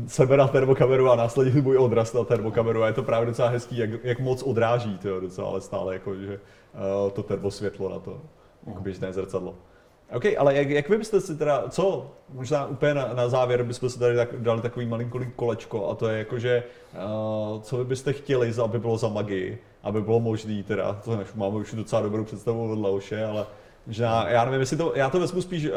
sebe 0.07 0.37
na 0.37 0.47
termokameru 0.47 1.09
a 1.09 1.15
následně 1.15 1.61
můj 1.61 1.77
odraz 1.77 2.13
na 2.13 2.23
termokameru 2.23 2.83
a 2.83 2.87
je 2.87 2.93
to 2.93 3.03
právě 3.03 3.25
docela 3.25 3.49
hezký, 3.49 3.77
jak, 3.77 3.89
jak 4.03 4.19
moc 4.19 4.43
odráží 4.43 4.97
to 4.97 5.19
docela, 5.19 5.47
ale 5.47 5.61
stále 5.61 5.93
jako, 5.93 6.15
že 6.15 6.39
uh, 7.03 7.11
to 7.11 7.23
termosvětlo 7.23 7.89
na 7.89 7.99
to, 7.99 8.21
jako 8.67 8.81
běžné 8.81 9.13
zrcadlo. 9.13 9.55
OK, 10.13 10.23
ale 10.37 10.55
jak, 10.55 10.69
jak 10.69 10.89
vy 10.89 10.97
byste 10.97 11.21
si 11.21 11.37
teda, 11.37 11.63
co, 11.69 12.11
možná 12.29 12.65
úplně 12.65 12.93
na, 12.93 13.13
na 13.13 13.29
závěr 13.29 13.63
bychom 13.63 13.89
si 13.89 13.99
tady 13.99 14.15
tak, 14.15 14.41
dali 14.41 14.61
takový 14.61 14.85
malinký 14.85 15.19
kolečko 15.35 15.89
a 15.89 15.95
to 15.95 16.07
je 16.07 16.17
jako, 16.17 16.39
že 16.39 16.63
uh, 16.93 17.61
co 17.61 17.77
vy 17.77 17.85
byste 17.85 18.13
chtěli, 18.13 18.53
aby 18.63 18.79
bylo 18.79 18.97
za 18.97 19.07
magii, 19.07 19.61
aby 19.83 20.01
bylo 20.01 20.19
možný 20.19 20.63
teda, 20.63 20.93
to 20.93 21.15
než 21.15 21.27
máme 21.35 21.55
už 21.55 21.73
docela 21.73 22.01
dobrou 22.01 22.23
představu 22.23 22.71
od 22.71 22.79
Leoše, 22.79 23.25
ale 23.25 23.45
možná, 23.87 24.29
já 24.29 24.45
nevím, 24.45 24.59
jestli 24.59 24.77
to, 24.77 24.93
já 24.95 25.09
to 25.09 25.19
vezmu 25.19 25.41
spíš 25.41 25.65
uh, 25.65 25.71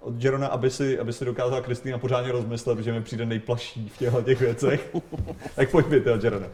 od 0.00 0.24
Jerona, 0.24 0.46
aby 0.46 0.70
si, 0.70 0.98
aby 0.98 1.12
si 1.12 1.24
dokázala 1.24 1.60
Kristýna 1.60 1.98
pořádně 1.98 2.32
rozmyslet, 2.32 2.78
že 2.78 2.92
mi 2.92 3.02
přijde 3.02 3.26
nejplaší 3.26 3.88
v 3.88 3.98
těchto 3.98 4.22
těch 4.22 4.40
věcech. 4.40 4.90
tak 5.56 5.70
pojď 5.70 5.86
mi 5.86 6.00
teda, 6.00 6.18
Jerone. 6.22 6.48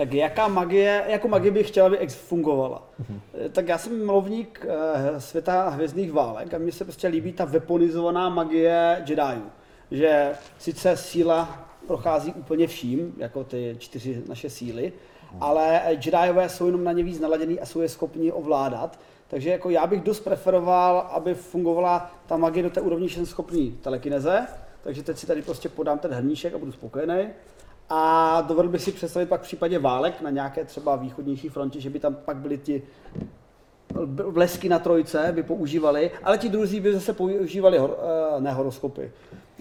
Tak 0.00 0.12
jaká 0.12 0.48
magie, 0.48 1.04
jako 1.08 1.28
magie 1.28 1.50
bych 1.50 1.68
chtěla, 1.68 1.86
aby 1.86 1.98
ex 1.98 2.14
fungovala? 2.14 2.88
Eh, 3.44 3.48
Tak 3.48 3.68
já 3.68 3.78
jsem 3.78 4.06
milovník 4.06 4.66
eh, 4.68 5.20
světa 5.20 5.68
hvězdných 5.68 6.12
válek 6.12 6.54
a 6.54 6.58
mně 6.58 6.72
se 6.72 6.84
prostě 6.84 7.08
líbí 7.08 7.32
ta 7.32 7.44
weaponizovaná 7.44 8.28
magie 8.28 8.96
Jediů. 9.06 9.42
Že 9.90 10.32
sice 10.58 10.96
síla 10.96 11.68
prochází 11.86 12.32
úplně 12.32 12.66
vším, 12.66 13.14
jako 13.16 13.44
ty 13.44 13.76
čtyři 13.78 14.22
naše 14.28 14.50
síly, 14.50 14.92
ale 15.40 15.80
eh, 15.84 15.92
Jediové 15.92 16.48
jsou 16.48 16.66
jenom 16.66 16.84
na 16.84 16.92
ně 16.92 17.04
víc 17.04 17.20
naladěný 17.20 17.60
a 17.60 17.66
jsou 17.66 17.80
je 17.80 17.88
schopni 17.88 18.32
ovládat. 18.32 18.98
Takže 19.28 19.50
jako 19.50 19.70
já 19.70 19.86
bych 19.86 20.00
dost 20.00 20.20
preferoval, 20.20 20.98
aby 20.98 21.34
fungovala 21.34 22.14
ta 22.26 22.36
magie 22.36 22.62
do 22.62 22.70
té 22.70 22.80
úrovně, 22.80 23.08
že 23.08 23.14
jsem 23.14 23.26
schopný 23.26 23.78
telekineze, 23.82 24.46
takže 24.82 25.02
teď 25.02 25.18
si 25.18 25.26
tady 25.26 25.42
prostě 25.42 25.68
podám 25.68 25.98
ten 25.98 26.10
hrníček 26.10 26.54
a 26.54 26.58
budu 26.58 26.72
spokojený. 26.72 27.28
A 27.90 28.40
dovedl 28.40 28.68
bych 28.68 28.82
si 28.82 28.92
představit 28.92 29.26
pak 29.26 29.40
v 29.40 29.44
případě 29.44 29.78
válek 29.78 30.20
na 30.20 30.30
nějaké 30.30 30.64
třeba 30.64 30.96
východnější 30.96 31.48
frontě, 31.48 31.80
že 31.80 31.90
by 31.90 32.00
tam 32.00 32.14
pak 32.14 32.36
byly 32.36 32.58
ti 32.58 32.82
blesky 34.30 34.68
na 34.68 34.78
trojce, 34.78 35.32
by 35.34 35.42
používali, 35.42 36.10
ale 36.22 36.38
ti 36.38 36.48
druzí 36.48 36.80
by 36.80 36.92
zase 36.94 37.12
používali 37.12 37.78
hor, 37.78 37.98
eh, 38.36 38.40
ne 38.40 38.52
horoskopy. 38.52 39.10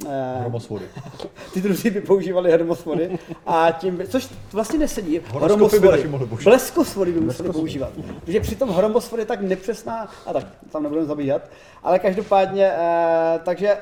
Eh, 0.07 0.39
Hromosvody. 0.39 0.85
ty 1.53 1.61
druzí 1.61 1.89
by 1.89 2.01
používali 2.01 2.51
hermosvody 2.51 3.19
a 3.45 3.72
tím 3.72 3.97
by, 3.97 4.07
což 4.07 4.30
vlastně 4.53 4.80
nesedí. 4.80 5.22
Horoskopy 5.31 5.80
by 5.80 5.88
taky 5.88 6.07
mohli. 6.07 6.27
Bleskosvody 6.43 7.11
by 7.11 7.19
museli 7.19 7.49
používat. 7.49 7.91
Protože 8.26 8.39
přitom 8.39 8.69
hromosvod 8.69 9.19
je 9.19 9.26
tak 9.26 9.41
nepřesná, 9.41 10.10
a 10.26 10.34
tak 10.34 10.45
tam 10.72 10.84
nebudeme 10.84 11.07
zabíhat, 11.07 11.41
ale 11.84 11.99
každopádně, 11.99 12.72
eh, 12.73 13.39
takže 13.43 13.77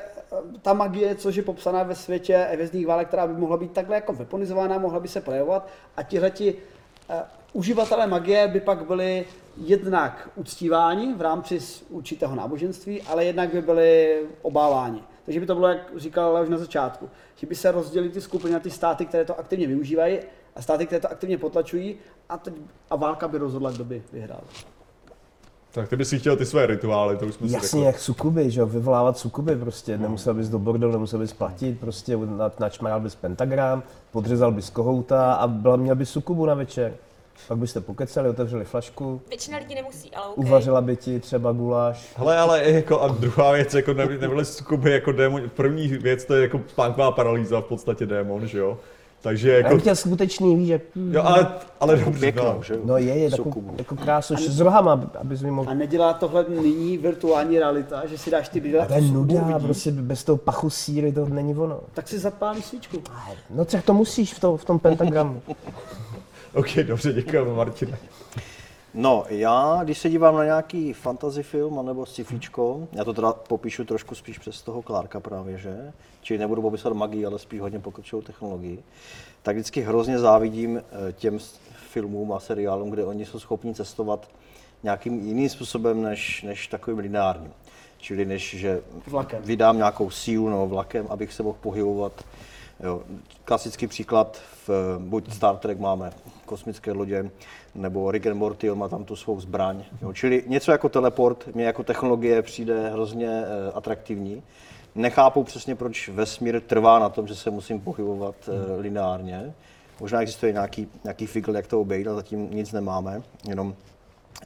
ta 0.62 0.72
magie, 0.72 1.14
což 1.14 1.36
je 1.36 1.42
popsaná 1.42 1.82
ve 1.82 1.94
světě 1.94 2.48
hvězdných 2.52 2.86
válek, 2.86 3.08
která 3.08 3.26
by 3.26 3.40
mohla 3.40 3.56
být 3.56 3.72
takhle 3.72 3.96
jako 3.96 4.12
weaponizována, 4.12 4.78
mohla 4.78 5.00
by 5.00 5.08
se 5.08 5.20
projevovat 5.20 5.68
a 5.96 6.02
tihleti 6.02 6.54
eh, 7.10 7.22
uživatelé 7.52 8.06
magie 8.06 8.48
by 8.48 8.60
pak 8.60 8.86
byli 8.86 9.24
jednak 9.56 10.30
uctíváni 10.36 11.14
v 11.14 11.20
rámci 11.20 11.58
určitého 11.88 12.34
náboženství, 12.34 13.02
ale 13.02 13.24
jednak 13.24 13.52
by 13.52 13.62
byli 13.62 14.22
obáváni. 14.42 15.02
Takže 15.24 15.40
by 15.40 15.46
to 15.46 15.54
bylo, 15.54 15.68
jak 15.68 15.92
říkal 15.96 16.42
už 16.42 16.48
na 16.48 16.58
začátku, 16.58 17.10
že 17.36 17.46
by 17.46 17.54
se 17.54 17.70
rozdělily 17.70 18.12
ty 18.12 18.20
skupiny 18.20 18.52
na 18.52 18.60
ty 18.60 18.70
státy, 18.70 19.06
které 19.06 19.24
to 19.24 19.38
aktivně 19.38 19.66
využívají 19.66 20.18
a 20.56 20.62
státy, 20.62 20.86
které 20.86 21.00
to 21.00 21.10
aktivně 21.10 21.38
potlačují 21.38 21.98
a, 22.28 22.38
teď, 22.38 22.54
a 22.90 22.96
válka 22.96 23.28
by 23.28 23.38
rozhodla, 23.38 23.70
kdo 23.70 23.84
by 23.84 24.02
vyhrál. 24.12 24.40
Tak 25.72 25.88
ty 25.88 25.96
bys 25.96 26.08
si 26.08 26.18
chtěl 26.18 26.36
ty 26.36 26.46
své 26.46 26.66
rituály, 26.66 27.16
to 27.16 27.26
už 27.26 27.34
jsme 27.34 27.48
si 27.48 27.54
Jasně, 27.54 27.68
řekli. 27.68 27.86
jak 27.86 27.98
sukuby, 27.98 28.50
že 28.50 28.60
jo, 28.60 28.66
vyvolávat 28.66 29.18
sukuby 29.18 29.56
prostě, 29.56 29.98
nemusel 29.98 30.34
bys 30.34 30.48
do 30.48 30.58
bordelu, 30.58 30.92
nemusel 30.92 31.18
bys 31.18 31.32
platit, 31.32 31.80
prostě 31.80 32.16
na- 32.16 32.52
načmaral 32.60 33.00
bys 33.00 33.14
pentagram, 33.14 33.82
podřezal 34.12 34.52
bys 34.52 34.70
kohouta 34.70 35.32
a 35.32 35.46
byla, 35.46 35.76
měl 35.76 35.94
bys 35.96 36.10
sukubu 36.10 36.46
na 36.46 36.54
večer. 36.54 36.92
Pak 37.48 37.58
byste 37.58 37.80
pokecali, 37.80 38.28
otevřeli 38.28 38.64
flašku, 38.64 39.20
Většina 39.28 39.58
lidí 39.58 39.74
nemusí, 39.74 40.10
ale 40.14 40.26
OK. 40.26 40.38
uvařila 40.38 40.80
by 40.80 40.96
ti 40.96 41.20
třeba 41.20 41.52
guláš. 41.52 42.12
Hele, 42.16 42.38
ale 42.38 42.60
i 42.60 42.74
jako, 42.74 43.00
a 43.00 43.08
druhá 43.08 43.52
věc, 43.52 43.74
jako 43.74 43.94
ne, 43.94 44.06
nebyly 44.06 44.44
sukuby 44.44 44.90
jako 44.92 45.12
démon, 45.12 45.42
první 45.56 45.88
věc 45.88 46.24
to 46.24 46.34
je 46.34 46.42
jako 46.42 46.60
spánková 46.68 47.10
paralýza 47.12 47.60
v 47.60 47.64
podstatě 47.64 48.06
démon, 48.06 48.46
že 48.46 48.58
jo? 48.58 48.78
Takže 49.20 49.50
Já 49.50 49.56
jako, 49.56 49.74
bych 49.74 49.82
chtěl 49.82 49.96
skutečný, 49.96 50.56
víš, 50.56 50.68
jak... 50.68 50.82
jo, 51.10 51.22
ale, 51.22 51.46
ale 51.80 51.96
dobře, 51.96 52.20
Pěknou, 52.20 52.44
no. 52.44 52.62
že 52.62 52.74
jo? 52.74 52.80
No 52.84 52.96
je, 52.96 53.18
je 53.18 53.30
takovou, 53.30 53.50
Sukubu. 53.50 53.74
jako 53.78 53.96
krásu, 53.96 54.36
s 54.36 54.60
rohama, 54.60 55.10
abys 55.20 55.42
mi 55.42 55.50
mohl... 55.50 55.70
A 55.70 55.74
nedělá 55.74 56.12
tohle 56.12 56.44
nyní 56.48 56.98
virtuální 56.98 57.58
realita, 57.58 58.06
že 58.06 58.18
si 58.18 58.30
dáš 58.30 58.48
ty 58.48 58.60
brýle 58.60 58.80
A 58.80 58.86
to 58.86 58.94
je 58.94 59.00
nuda, 59.00 59.58
prostě 59.58 59.92
bez 59.92 60.24
toho 60.24 60.36
pachu 60.36 60.70
síry 60.70 61.12
to 61.12 61.26
není 61.26 61.54
ono. 61.54 61.80
tak 61.94 62.08
si 62.08 62.18
zapálíš 62.18 62.64
svíčku. 62.64 63.02
No 63.50 63.64
tak 63.64 63.84
to 63.84 63.94
musíš 63.94 64.34
v, 64.34 64.40
to, 64.40 64.56
v 64.56 64.64
tom 64.64 64.78
pentagramu. 64.78 65.42
Ok, 66.54 66.76
dobře, 66.76 67.12
děkujeme 67.12 67.52
Martine. 67.54 67.98
No, 68.94 69.24
já, 69.28 69.80
když 69.84 69.98
se 69.98 70.10
dívám 70.10 70.36
na 70.36 70.44
nějaký 70.44 70.92
fantasy 70.92 71.42
film 71.42 71.86
nebo 71.86 72.04
sci-fičko, 72.04 72.88
já 72.92 73.04
to 73.04 73.12
teda 73.12 73.32
popíšu 73.32 73.84
trošku 73.84 74.14
spíš 74.14 74.38
přes 74.38 74.62
toho 74.62 74.82
Clarka 74.82 75.20
právě, 75.20 75.58
že? 75.58 75.92
Čili 76.20 76.38
nebudu 76.38 76.62
popisovat 76.62 76.94
magii, 76.94 77.26
ale 77.26 77.38
spíš 77.38 77.60
hodně 77.60 77.80
pokročilou 77.80 78.22
technologii, 78.22 78.82
tak 79.42 79.56
vždycky 79.56 79.80
hrozně 79.80 80.18
závidím 80.18 80.78
eh, 80.78 81.12
těm 81.12 81.38
filmům 81.90 82.32
a 82.32 82.40
seriálům, 82.40 82.90
kde 82.90 83.04
oni 83.04 83.26
jsou 83.26 83.38
schopni 83.38 83.74
cestovat 83.74 84.28
nějakým 84.82 85.26
jiným 85.26 85.48
způsobem 85.48 86.02
než, 86.02 86.42
než 86.42 86.66
takovým 86.66 86.98
lineárním. 86.98 87.52
Čili 87.98 88.24
než, 88.24 88.54
že 88.56 88.82
Vlakem. 89.06 89.42
vydám 89.42 89.76
nějakou 89.76 90.10
sílu 90.10 90.48
nebo 90.48 90.66
vlakem, 90.66 91.06
abych 91.10 91.32
se 91.32 91.42
mohl 91.42 91.58
pohybovat. 91.60 92.24
Jo. 92.80 93.02
Klasický 93.44 93.86
příklad, 93.86 94.38
v, 94.68 94.98
buď 94.98 95.32
Star 95.32 95.56
Trek 95.56 95.78
máme 95.78 96.10
kosmické 96.48 96.92
lodě, 96.92 97.30
nebo 97.74 98.10
Rick 98.10 98.26
and 98.26 98.36
Morty, 98.36 98.70
on 98.70 98.78
má 98.78 98.88
tam 98.88 99.04
tu 99.04 99.16
svou 99.16 99.40
zbraň. 99.40 99.84
Jo. 100.02 100.12
Čili 100.12 100.44
něco 100.46 100.72
jako 100.72 100.88
teleport 100.88 101.46
mě 101.54 101.64
jako 101.64 101.82
technologie 101.82 102.42
přijde 102.42 102.90
hrozně 102.90 103.28
eh, 103.28 103.72
atraktivní. 103.74 104.42
Nechápu 104.94 105.44
přesně, 105.44 105.74
proč 105.74 106.08
vesmír 106.08 106.60
trvá 106.60 106.98
na 106.98 107.08
tom, 107.08 107.26
že 107.26 107.34
se 107.34 107.50
musím 107.50 107.80
pohybovat 107.80 108.34
eh, 108.48 108.80
lineárně. 108.80 109.54
Možná 110.00 110.20
existuje 110.20 110.52
nějaký, 110.52 110.88
nějaký 111.04 111.26
figl, 111.26 111.56
jak 111.56 111.66
to 111.66 111.80
obejít, 111.80 112.06
ale 112.06 112.16
zatím 112.16 112.50
nic 112.50 112.72
nemáme, 112.72 113.22
jenom 113.48 113.74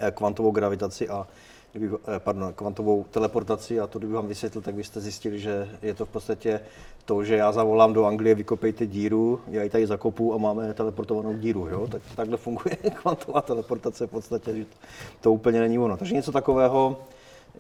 eh, 0.00 0.10
kvantovou 0.10 0.50
gravitaci 0.50 1.08
a 1.08 1.26
kdybych, 1.73 1.93
eh, 2.16 2.19
pardon, 2.19 2.53
kvantovou 2.53 3.05
teleportaci 3.11 3.81
a 3.81 3.86
to 3.86 3.99
kdybych 3.99 4.15
vám 4.15 4.27
vysvětlil, 4.27 4.62
tak 4.62 4.74
byste 4.74 5.01
zjistili, 5.01 5.39
že 5.39 5.69
je 5.82 5.94
to 5.94 6.07
v 6.07 6.09
podstatě 6.09 6.61
to, 7.05 7.24
že 7.24 7.36
já 7.36 7.53
zavolám 7.53 7.93
do 7.93 8.05
Anglie, 8.05 8.35
vykopejte 8.35 8.86
díru, 8.86 9.40
já 9.49 9.62
ji 9.62 9.70
tady 9.70 9.86
zakopu 9.86 10.35
a 10.35 10.39
máme 10.39 10.74
teleportovanou 10.74 11.35
díru, 11.35 11.69
jo? 11.69 11.86
Tak 11.86 12.03
takhle 12.16 12.36
funguje 12.36 12.77
kvantová 13.03 13.40
teleportace 13.40 14.07
v 14.07 14.11
podstatě, 14.11 14.57
že 14.57 14.65
to, 14.65 14.77
to 15.20 15.32
úplně 15.32 15.61
není 15.61 15.78
ono. 15.78 15.97
Takže 15.97 16.15
něco 16.15 16.32
takového, 16.32 16.97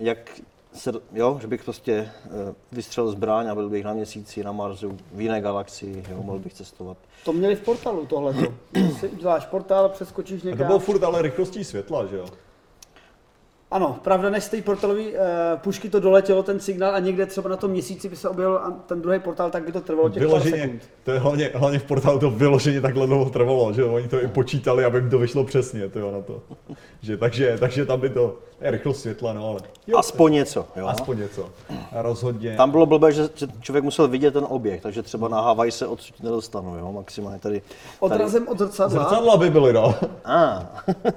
jak 0.00 0.40
se, 0.74 0.92
jo, 1.12 1.38
že 1.40 1.46
bych 1.46 1.64
prostě 1.64 1.92
eh, 1.92 2.54
vystřelil 2.72 3.10
zbraň 3.10 3.48
a 3.48 3.54
byl 3.54 3.68
bych 3.68 3.84
na 3.84 3.92
měsíci, 3.92 4.44
na 4.44 4.52
Marsu, 4.52 4.98
v 5.12 5.20
jiné 5.20 5.40
galaxii, 5.40 6.04
jo, 6.10 6.22
mohl 6.22 6.38
bych 6.38 6.54
cestovat. 6.54 6.96
To 7.24 7.32
měli 7.32 7.56
v 7.56 7.60
portálu 7.60 8.06
tohleto. 8.06 8.54
si 9.00 9.08
uděláš 9.08 9.46
portál, 9.46 9.88
přeskočíš 9.88 10.40
A 10.40 10.42
to 10.42 10.48
někam. 10.48 10.66
bylo 10.66 10.78
furt 10.78 11.02
ale 11.02 11.22
rychlostí 11.22 11.64
světla, 11.64 12.06
že 12.06 12.16
jo? 12.16 12.26
Ano, 13.72 13.98
pravda, 14.02 14.30
než 14.30 14.44
z 14.44 14.48
té 14.48 14.62
portálový 14.62 15.06
uh, 15.06 15.18
pušky 15.56 15.88
to 15.88 16.00
doletělo 16.00 16.42
ten 16.42 16.60
signál 16.60 16.94
a 16.94 16.98
někde 16.98 17.26
třeba 17.26 17.50
na 17.50 17.56
tom 17.56 17.70
měsíci 17.70 18.08
by 18.08 18.16
se 18.16 18.28
objevil 18.28 18.60
ten 18.86 19.02
druhý 19.02 19.18
portál, 19.18 19.50
tak 19.50 19.64
by 19.64 19.72
to 19.72 19.80
trvalo 19.80 20.08
těch 20.08 20.22
pár 20.22 20.28
Vyloženě, 20.28 20.62
sekund. 20.62 20.82
to 21.04 21.12
je 21.12 21.18
hlavně, 21.18 21.50
hlavně 21.54 21.78
v 21.78 21.84
portálu 21.84 22.18
to 22.18 22.30
vyloženě 22.30 22.80
takhle 22.80 23.06
dlouho 23.06 23.30
trvalo, 23.30 23.72
že? 23.72 23.84
Oni 23.84 24.08
to 24.08 24.22
i 24.22 24.28
počítali, 24.28 24.84
aby 24.84 24.98
jim 24.98 25.10
to 25.10 25.18
vyšlo 25.18 25.44
přesně, 25.44 25.88
to 25.88 25.98
jo, 25.98 26.12
na 26.12 26.20
to. 26.20 26.42
Že, 27.00 27.16
takže, 27.16 27.56
takže 27.60 27.86
tam 27.86 28.00
by 28.00 28.08
to, 28.08 28.38
rychlost 28.70 29.00
světla, 29.00 29.32
no 29.32 29.48
ale. 29.48 29.60
Jo, 29.86 29.98
Aspoň 29.98 30.32
něco, 30.32 30.66
jo. 30.76 30.86
aspoň 30.86 31.18
něco. 31.18 31.50
A 31.92 32.02
rozhodně. 32.02 32.56
Tam 32.56 32.70
bylo 32.70 32.86
blbé, 32.86 33.12
že 33.12 33.22
že 33.34 33.46
člověk 33.60 33.84
musel 33.84 34.08
vidět 34.08 34.30
ten 34.30 34.46
objekt, 34.48 34.82
takže 34.82 35.02
třeba 35.02 35.28
na 35.28 35.40
Havaj 35.40 35.70
se 35.70 35.86
odsud 35.86 36.20
nedostanu, 36.20 36.78
jo, 36.78 36.92
maximálně 36.92 37.38
tady. 37.38 37.60
tady. 37.60 37.74
Odrazem 38.00 38.48
od 38.48 38.58
zrcadla. 38.58 39.04
Zrcadla 39.04 39.36
by 39.36 39.50
byly, 39.50 39.72
no. 39.72 39.94
Ah. 40.24 40.62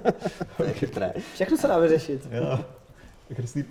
to 0.58 0.64
je 0.64 0.74
chytré. 0.74 1.14
Všechno 1.34 1.58
se 1.58 1.68
dá 1.68 1.80
vyřešit. 1.80 2.28
Jo. 2.32 2.60
Kristý, 3.36 3.64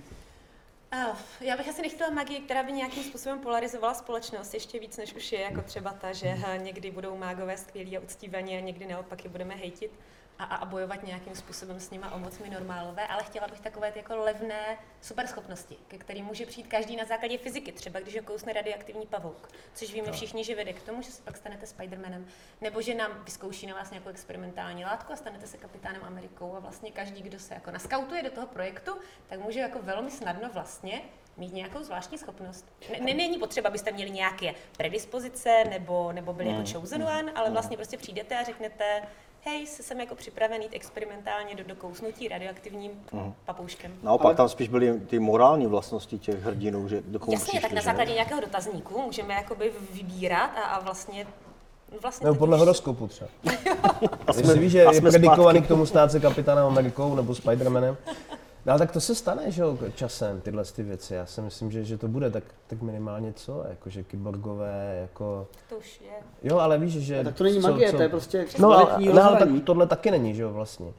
já 1.41 1.57
bych 1.57 1.69
asi 1.69 1.83
nechtěla 1.83 2.11
magii, 2.11 2.41
která 2.41 2.63
by 2.63 2.73
nějakým 2.73 3.03
způsobem 3.03 3.39
polarizovala 3.39 3.95
společnost 3.95 4.55
ještě 4.55 4.79
víc, 4.79 4.97
než 4.97 5.15
už 5.15 5.33
je 5.33 5.41
jako 5.41 5.63
třeba 5.63 5.91
ta, 6.01 6.13
že 6.13 6.27
eh, 6.47 6.59
někdy 6.59 6.91
budou 6.91 7.17
mágové 7.17 7.57
skvělí 7.57 7.97
a 7.97 8.01
uctívaní 8.01 8.57
a 8.57 8.61
někdy 8.61 8.87
naopak 8.87 9.25
je 9.25 9.31
budeme 9.31 9.55
hejtit 9.55 9.91
a, 10.39 10.45
a, 10.45 10.65
bojovat 10.65 11.03
nějakým 11.03 11.35
způsobem 11.35 11.81
s 11.81 11.91
nima 11.91 12.13
o 12.13 12.19
moc 12.19 12.39
my 12.39 12.51
normálové, 12.51 13.07
ale 13.07 13.23
chtěla 13.23 13.49
bych 13.49 13.61
takové 13.61 13.93
ty 13.93 13.99
jako 13.99 14.17
levné 14.17 14.79
superschopnosti, 15.01 15.77
ke 15.89 15.99
kterým 15.99 16.25
může 16.25 16.47
přijít 16.47 16.67
každý 16.67 16.97
na 16.97 17.05
základě 17.05 17.39
fyziky, 17.39 17.73
třeba 17.73 18.01
když 18.01 18.17
ho 18.17 18.23
kousne 18.23 18.53
radioaktivní 18.53 19.07
pavouk, 19.07 19.49
což 19.75 19.93
víme 19.93 20.13
všichni, 20.13 20.45
že 20.45 20.55
vede 20.55 20.73
k 20.73 20.83
tomu, 20.83 21.03
že 21.03 21.11
se 21.11 21.23
pak 21.23 21.37
stanete 21.37 21.67
Spidermanem, 21.67 22.27
nebo 22.61 22.83
že 22.83 22.95
nám 22.95 23.25
vyzkouší 23.25 23.67
na 23.67 23.75
vás 23.75 23.91
nějakou 23.91 24.09
experimentální 24.09 24.85
látku 24.85 25.13
a 25.13 25.17
stanete 25.17 25.47
se 25.47 25.59
kapitánem 25.59 26.05
Amerikou 26.05 26.57
a 26.57 26.61
vlastně 26.61 26.91
každý, 26.91 27.23
kdo 27.23 27.39
se 27.39 27.55
jako 27.55 27.71
naskautuje 27.71 28.23
do 28.23 28.31
toho 28.31 28.47
projektu, 28.47 28.93
tak 29.27 29.41
může 29.41 29.61
jako 29.61 29.83
velmi 29.83 30.11
snadno 30.11 30.51
vlastně 30.53 31.03
mít 31.37 31.53
nějakou 31.55 31.83
zvláštní 31.83 32.19
schopnost. 32.19 32.65
Ne, 32.93 32.99
ne- 33.07 33.15
není 33.15 33.39
potřeba, 33.39 33.69
abyste 33.69 33.93
měli 33.93 34.11
nějaké 34.11 34.55
predispozice 34.77 35.65
nebo, 35.71 36.13
nebo 36.13 36.33
byli 36.33 36.51
jako 36.51 36.81
chosen 36.81 37.03
one, 37.03 37.33
ale 37.33 37.51
vlastně 37.51 37.77
prostě 37.77 37.97
přijdete 37.97 38.39
a 38.39 38.45
řeknete, 38.45 38.85
hej, 39.45 39.67
jsem 39.67 40.01
jako 40.01 40.15
připraven 40.15 40.63
jít 40.63 40.73
experimentálně 40.73 41.55
do 41.55 41.65
dokousnutí 41.65 42.29
radioaktivním 42.29 42.91
papouškem. 43.45 43.97
Naopak 44.03 44.27
Ale- 44.27 44.35
tam 44.35 44.49
spíš 44.49 44.69
byly 44.69 45.01
ty 45.01 45.19
morální 45.19 45.67
vlastnosti 45.67 46.19
těch 46.19 46.43
hrdinů, 46.43 46.89
že 46.89 47.03
do 47.07 47.19
koho 47.19 47.33
Jasně, 47.33 47.61
tak 47.61 47.73
na 47.73 47.81
že? 47.81 47.85
základě 47.85 48.13
nějakého 48.13 48.41
dotazníku 48.41 49.03
můžeme 49.03 49.35
jakoby 49.35 49.73
vybírat 49.93 50.51
a, 50.57 50.61
a 50.61 50.81
vlastně 50.81 51.27
Vlastně 52.03 52.25
Nebo 52.25 52.39
podle 52.39 52.59
horoskopu 52.59 53.09
třeba. 53.09 53.31
A 54.27 54.33
Jestli 54.37 54.59
víš, 54.59 54.73
že 54.73 54.87
a 54.87 54.93
je 54.93 55.01
jsme 55.01 55.11
predikovaný 55.11 55.59
zpátky. 55.59 55.65
k 55.67 55.69
tomu 55.69 55.87
stát 55.87 56.13
se 56.13 56.21
kapitánem 56.21 56.65
Amerikou 56.67 57.15
nebo 57.15 57.35
Spidermanem. 57.35 57.97
No 58.67 58.73
ale 58.73 58.79
tak 58.79 58.93
to 58.93 59.01
se 59.01 59.15
stane, 59.15 59.51
že 59.51 59.63
jo, 59.63 59.79
časem, 59.95 60.41
tyhle 60.41 60.65
ty 60.65 60.83
věci. 60.83 61.15
Já 61.15 61.27
si 61.27 61.41
myslím, 61.41 61.71
že, 61.71 61.85
že 61.85 61.99
to 61.99 62.09
bude 62.09 62.31
tak, 62.31 62.45
tak 62.67 62.83
minimálně 62.83 63.33
co, 63.33 63.65
jakože 63.69 64.03
kyborgové, 64.03 64.99
jako... 65.01 65.47
To 65.69 65.77
už 65.77 66.01
je. 66.01 66.11
Jo, 66.43 66.59
ale 66.59 66.79
víš, 66.79 66.93
že... 66.93 67.25
Tak 67.25 67.35
to 67.35 67.45
není 67.45 67.61
co- 67.61 67.69
magie, 67.69 67.91
co- 67.91 67.97
to 67.97 68.03
je 68.03 68.09
prostě 68.09 68.47
No, 68.59 68.71
ale, 68.71 69.11
ale 69.23 69.39
tak 69.39 69.49
tohle 69.65 69.87
taky 69.87 70.11
není, 70.11 70.35
že 70.35 70.43
jo, 70.43 70.53
vlastně. 70.53 70.93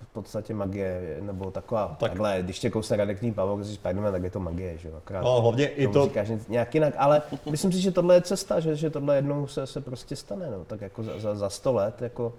V 0.00 0.12
podstatě 0.12 0.54
magie, 0.54 1.18
nebo 1.20 1.50
taková, 1.50 1.86
tak. 1.86 1.98
takhle, 1.98 2.38
když 2.42 2.58
tě 2.58 2.70
kousne 2.70 2.96
radekný 2.96 3.32
pavouk, 3.32 3.64
jsi 3.64 3.74
Spiderman, 3.74 4.12
tak 4.12 4.22
je 4.22 4.30
to 4.30 4.40
magie, 4.40 4.78
že 4.78 4.88
jo, 4.88 4.94
akorát. 4.96 5.20
No, 5.20 5.40
hlavně 5.40 5.68
i 5.68 5.88
to, 5.88 6.04
Říkáš 6.04 6.28
nějak 6.48 6.74
jinak, 6.74 6.94
ale 6.96 7.22
myslím 7.50 7.72
si, 7.72 7.80
že 7.80 7.90
tohle 7.90 8.14
je 8.14 8.20
cesta, 8.20 8.60
že, 8.60 8.76
že 8.76 8.90
tohle 8.90 9.16
jednou 9.16 9.46
se, 9.46 9.66
se 9.66 9.80
prostě 9.80 10.16
stane, 10.16 10.50
no, 10.50 10.64
tak 10.64 10.80
jako 10.80 11.02
za, 11.02 11.18
za, 11.18 11.34
za 11.34 11.50
100 11.50 11.72
let, 11.72 12.02
jako 12.02 12.32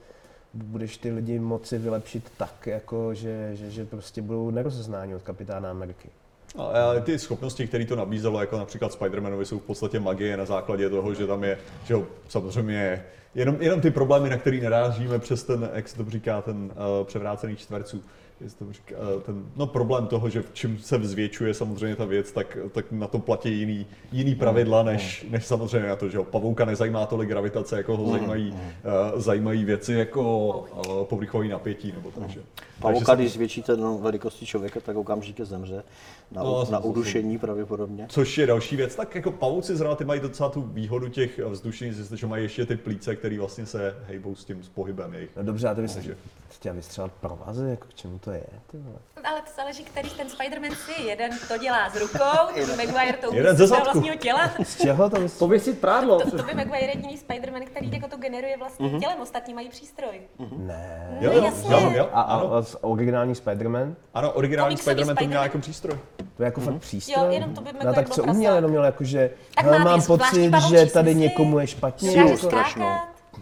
budeš 0.53 0.97
ty 0.97 1.11
lidi 1.11 1.39
moci 1.39 1.77
vylepšit 1.77 2.31
tak, 2.37 2.67
jako 2.67 3.13
že, 3.13 3.55
že, 3.55 3.71
že 3.71 3.85
prostě 3.85 4.21
budou 4.21 4.51
nerozeznáni 4.51 5.15
od 5.15 5.21
kapitána 5.21 5.69
Ameriky. 5.69 6.09
No, 6.57 6.75
ale 6.75 7.01
ty 7.01 7.19
schopnosti, 7.19 7.67
které 7.67 7.85
to 7.85 7.95
nabízelo, 7.95 8.39
jako 8.39 8.57
například 8.57 8.91
Spider-Manovi, 8.91 9.41
jsou 9.41 9.59
v 9.59 9.63
podstatě 9.63 9.99
magie 9.99 10.37
na 10.37 10.45
základě 10.45 10.89
toho, 10.89 11.13
že 11.13 11.27
tam 11.27 11.43
je, 11.43 11.57
že 11.85 11.93
jo, 11.93 12.07
samozřejmě 12.27 13.03
jenom, 13.35 13.57
jenom 13.59 13.81
ty 13.81 13.91
problémy, 13.91 14.29
na 14.29 14.37
který 14.37 14.61
narážíme 14.61 15.19
přes 15.19 15.43
ten, 15.43 15.69
jak 15.73 15.89
se 15.89 15.97
to 15.97 16.09
říká, 16.09 16.41
ten 16.41 16.55
uh, 16.55 16.71
převrácený 17.07 17.55
čtverců, 17.55 18.03
uh, 18.41 19.21
ten, 19.21 19.45
no 19.55 19.67
problém 19.67 20.07
toho, 20.07 20.29
že 20.29 20.43
čím 20.53 20.79
se 20.79 20.97
vzvětšuje 20.97 21.53
samozřejmě 21.53 21.95
ta 21.95 22.05
věc, 22.05 22.31
tak, 22.31 22.57
tak 22.71 22.91
na 22.91 23.07
to 23.07 23.19
platí 23.19 23.59
jiný, 23.59 23.85
jiný 24.11 24.35
pravidla, 24.35 24.83
než, 24.83 25.25
než 25.29 25.45
samozřejmě 25.45 25.89
na 25.89 25.95
to, 25.95 26.09
že 26.09 26.17
jo, 26.17 26.23
pavouka 26.23 26.65
nezajímá 26.65 27.05
tolik 27.05 27.29
gravitace, 27.29 27.77
jako 27.77 27.97
ho 27.97 28.11
zajímají, 28.11 28.51
uh, 28.51 29.19
zajímají 29.21 29.65
věci 29.65 29.93
jako 29.93 30.49
uh, 30.59 31.03
povrchový 31.03 31.49
napětí, 31.49 31.91
nebo 31.91 32.11
takže. 32.11 32.27
takže 32.27 32.41
Pavouka, 32.79 33.15
když 33.15 33.33
zvětšíte 33.33 33.75
do 33.75 33.97
velikosti 33.97 34.45
člověka, 34.45 34.79
tak 34.79 34.97
okamžitě 34.97 35.45
zemře 35.45 35.83
na, 36.31 36.43
No, 36.43 36.49
no, 36.65 36.71
na 36.71 36.79
udušení 36.79 37.37
pravděpodobně. 37.37 38.05
Což 38.09 38.37
je 38.37 38.47
další 38.47 38.75
věc, 38.75 38.95
tak 38.95 39.15
jako 39.15 39.31
pavouci 39.31 39.75
zrovna 39.75 39.95
ty 39.95 40.05
mají 40.05 40.19
docela 40.21 40.49
tu 40.49 40.61
výhodu 40.61 41.09
těch 41.09 41.39
vzdušných, 41.39 41.93
že 42.15 42.27
mají 42.27 42.43
ještě 42.43 42.65
ty 42.65 42.75
plíce, 42.75 43.15
které 43.15 43.39
vlastně 43.39 43.65
se 43.65 43.95
hejbou 44.07 44.35
s 44.35 44.45
tím 44.45 44.63
s 44.63 44.69
pohybem 44.69 45.13
jejich. 45.13 45.29
No 45.37 45.43
dobře, 45.43 45.67
a 45.67 45.75
ty 45.75 45.81
bys 45.81 45.93
Takže- 45.93 46.15
chtěl 46.49 46.73
vystřelat 46.73 47.11
provazy, 47.11 47.69
jako 47.69 47.87
k 47.87 47.93
čemu 47.93 48.19
to 48.19 48.31
je, 48.31 48.43
ty 48.71 48.77
vole? 48.77 48.95
Ale 49.23 49.41
to 49.41 49.47
záleží, 49.57 49.83
který 49.83 50.09
ten 50.09 50.27
Spider-Man 50.27 50.75
si. 50.75 51.01
Jeden 51.01 51.31
to 51.47 51.57
dělá 51.57 51.89
s 51.89 51.95
rukou, 51.99 52.17
Maguire 52.77 53.13
to 53.21 53.35
Jeden 53.35 53.55
z 53.55 53.57
ze 53.57 53.67
zadku. 53.67 53.83
vlastního 53.83 54.15
těla. 54.15 54.51
Z 54.63 54.81
čeho 54.81 55.09
to 55.09 55.19
vystřelat? 55.21 55.39
Pověsit 55.39 55.79
prádlo. 55.79 56.21
To, 56.21 56.37
Tobey 56.37 56.55
Maguire 56.55 56.79
je 56.81 56.87
jediný 56.89 57.17
Spider-Man, 57.17 57.63
který 57.65 57.91
jako 57.91 58.07
to 58.07 58.17
generuje 58.17 58.57
vlastním 58.57 58.99
tělem, 58.99 59.21
ostatní 59.21 59.53
mají 59.53 59.69
přístroj. 59.69 60.21
Ne. 60.57 61.17
Jo, 61.21 61.31
No, 61.31 61.37
jo, 61.37 61.43
jasně. 61.45 61.73
jo, 61.73 61.91
jo, 61.95 62.09
A, 62.13 62.21
a, 62.21 62.39
a 62.59 62.63
originální 62.81 63.33
Spider-Man? 63.33 63.93
ano, 64.13 64.31
originální 64.31 64.75
Spider-Man 64.75 65.15
to 65.15 65.25
měl 65.25 65.43
jako 65.43 65.59
přístroj. 65.59 65.97
To 66.37 66.43
je 66.43 66.45
jako 66.45 66.61
fakt 66.61 66.75
přístroj? 66.77 67.25
Jo, 67.25 67.31
jenom 67.31 67.53
Tobey 67.53 67.73
No 67.73 67.77
Maguire 67.79 67.95
tak 67.95 68.05
byl 68.05 68.15
co 68.15 68.21
prasák. 68.21 68.35
uměl, 68.35 68.55
jenom 68.55 68.71
měl 68.71 68.83
jako, 68.83 69.03
že 69.03 69.29
Tak 69.55 69.65
hele, 69.65 69.79
má 69.79 69.83
mám 69.85 70.01
pocit, 70.01 70.51
že 70.69 70.85
tady 70.85 71.15
někomu 71.15 71.59
je 71.59 71.67
špatně. 71.67 72.17
Jako. 72.17 72.37
strašnou. 72.37 72.89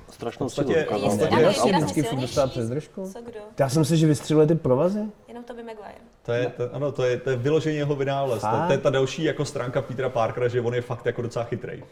Strašnou 0.10 0.50
v 0.50 0.56
dokázal. 0.56 1.28
výrazně 1.38 1.72
vždycky 1.72 2.04
furt 2.04 2.20
dostává 2.20 2.48
přes 2.48 2.70
držku. 2.70 3.14
Já 3.60 3.70
jsem 3.70 3.86
si, 3.86 3.98
že 3.98 4.08
vystřeluje 4.08 4.48
ty 4.48 4.56
provazy. 4.56 5.00
Jenom 5.28 5.44
Tobey 5.44 5.64
Maguire. 5.64 5.94
To 6.26 6.32
je, 6.32 6.48
to, 6.58 6.76
ano, 6.76 6.92
to 6.92 7.04
je, 7.04 7.18
to 7.18 7.30
je 7.30 7.36
vyloženě 7.36 7.78
jeho 7.78 7.96
vynález. 7.96 8.42
To, 8.42 8.48
to, 8.68 8.72
je 8.72 8.78
ta 8.78 8.90
další 8.90 9.24
jako 9.24 9.46
stránka 9.46 9.82
Petra 9.82 10.10
Parkera, 10.10 10.48
že 10.48 10.62
on 10.62 10.74
je 10.76 10.82
fakt 10.82 11.06
jako 11.06 11.22
docela 11.22 11.46
chytrý. 11.46 11.84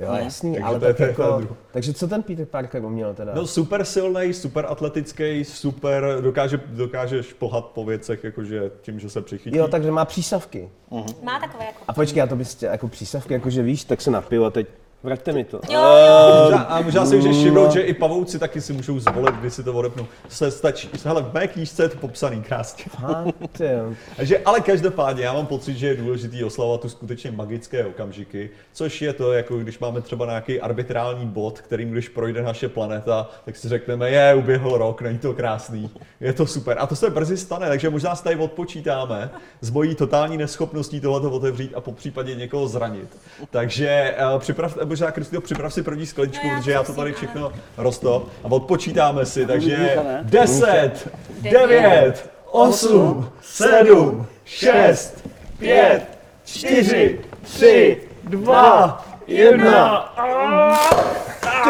Jo, 0.00 0.12
jasný, 0.14 0.52
Takže 0.52 0.64
ale 0.66 0.78
to 0.80 0.86
je- 0.86 0.94
tak 0.94 1.16
to 1.16 1.22
je 1.22 1.28
jako, 1.28 1.56
takže 1.72 1.92
co 1.92 2.08
ten 2.08 2.22
Peter 2.22 2.46
Parker 2.46 2.84
uměl 2.84 3.14
teda? 3.14 3.32
No 3.34 3.46
super 3.46 3.84
silný, 3.84 4.34
super 4.34 4.66
atletický, 4.68 5.44
super, 5.44 6.04
dokáže, 6.20 6.60
dokáže 6.66 7.22
šplhat 7.22 7.64
po 7.66 7.84
věcech, 7.84 8.24
jakože 8.24 8.70
tím, 8.82 9.00
že 9.00 9.10
se 9.10 9.22
přichytí. 9.22 9.56
Jo, 9.56 9.68
takže 9.68 9.90
má 9.90 10.04
přísavky. 10.04 10.68
Má 11.22 11.40
takové 11.40 11.64
jako... 11.64 11.78
A 11.88 11.92
počkej, 11.92 12.18
já 12.18 12.26
to 12.26 12.36
bys 12.36 12.54
chtěl 12.54 12.70
jako 12.72 12.88
přísavky, 12.88 13.34
jakože 13.34 13.62
víš, 13.62 13.84
tak 13.84 14.00
se 14.00 14.10
napiju 14.10 14.44
a 14.44 14.50
teď 14.50 14.66
vraťte 15.02 15.32
mi 15.32 15.44
to. 15.44 15.60
Jo, 15.70 15.80
jo. 15.80 16.44
Možná, 16.44 16.62
a 16.62 16.80
možná 16.80 17.06
si 17.06 17.16
můžeš 17.16 17.36
všimnout, 17.36 17.72
že 17.72 17.80
i 17.80 17.94
pavouci 17.94 18.38
taky 18.38 18.60
si 18.60 18.72
můžou 18.72 18.98
zvolit, 18.98 19.34
kdy 19.34 19.50
si 19.50 19.64
to 19.64 19.74
odepnou. 19.74 20.06
Se 20.28 20.50
stačí, 20.50 20.90
hele, 21.04 21.22
v 21.22 21.34
mé 21.34 21.48
knížce 21.48 21.82
je 21.82 21.88
to 21.88 21.98
popsaný 21.98 22.42
krásně. 22.42 22.84
Jo. 23.60 23.94
Takže, 24.16 24.38
ale 24.38 24.60
každopádně, 24.60 25.24
já 25.24 25.32
mám 25.32 25.46
pocit, 25.46 25.74
že 25.74 25.86
je 25.86 25.96
důležité 25.96 26.44
oslavovat 26.44 26.80
tu 26.80 26.88
skutečně 26.88 27.30
magické 27.30 27.86
okamžiky, 27.86 28.50
což 28.72 29.02
je 29.02 29.12
to, 29.12 29.32
jako 29.32 29.58
když 29.58 29.78
máme 29.78 30.00
třeba 30.00 30.26
nějaký 30.26 30.60
arbitrální 30.60 31.26
bod, 31.26 31.60
kterým 31.60 31.90
když 31.90 32.08
projde 32.08 32.42
naše 32.42 32.68
planeta, 32.68 33.30
tak 33.44 33.56
si 33.56 33.68
řekneme, 33.68 34.10
je, 34.10 34.34
uběhl 34.34 34.78
rok, 34.78 35.02
není 35.02 35.18
to 35.18 35.34
krásný, 35.34 35.90
je 36.20 36.32
to 36.32 36.46
super. 36.46 36.76
A 36.80 36.86
to 36.86 36.96
se 36.96 37.10
brzy 37.10 37.36
stane, 37.36 37.68
takže 37.68 37.90
možná 37.90 38.16
se 38.16 38.24
tady 38.24 38.36
odpočítáme 38.36 39.30
s 39.60 39.70
mojí 39.70 39.94
totální 39.94 40.36
neschopností 40.36 41.00
tohleto 41.00 41.30
otevřít 41.30 41.74
a 41.74 41.80
po 41.80 41.92
případě 41.92 42.34
někoho 42.34 42.68
zranit. 42.68 43.08
Takže 43.50 44.14
uh, 44.34 44.38
připrav, 44.38 44.78
možná 44.92 45.10
Kristýno, 45.10 45.40
připrav 45.40 45.74
si 45.74 45.82
první 45.82 46.06
skleničku, 46.06 46.46
No 46.46 46.52
já 46.52 46.58
protože 46.58 46.70
já 46.72 46.82
to 46.82 46.92
tady 46.92 47.10
ano. 47.10 47.16
všechno 47.16 47.52
rosto 47.76 48.26
a 48.44 48.46
odpočítáme 48.50 49.26
si, 49.26 49.46
takže 49.46 49.76
Mícha, 49.76 50.02
ne? 50.02 50.20
10, 50.22 51.08
9, 51.40 52.30
8, 52.50 53.30
7, 53.42 54.26
6, 54.44 55.28
5, 55.58 56.02
4, 56.44 57.20
3, 57.42 58.00
2, 58.24 59.04
1. 59.26 60.14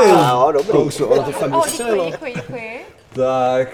Jo, 0.07 0.49
dobrý. 0.53 0.69
Kousu, 0.73 1.07
ono 1.07 1.23
to 1.23 1.33
fakt 1.33 1.55
vystřelilo. 1.65 2.11
děkuji, 2.11 2.33
děkuji, 2.35 2.35
děkuji. 2.35 2.81
Tak, 3.15 3.69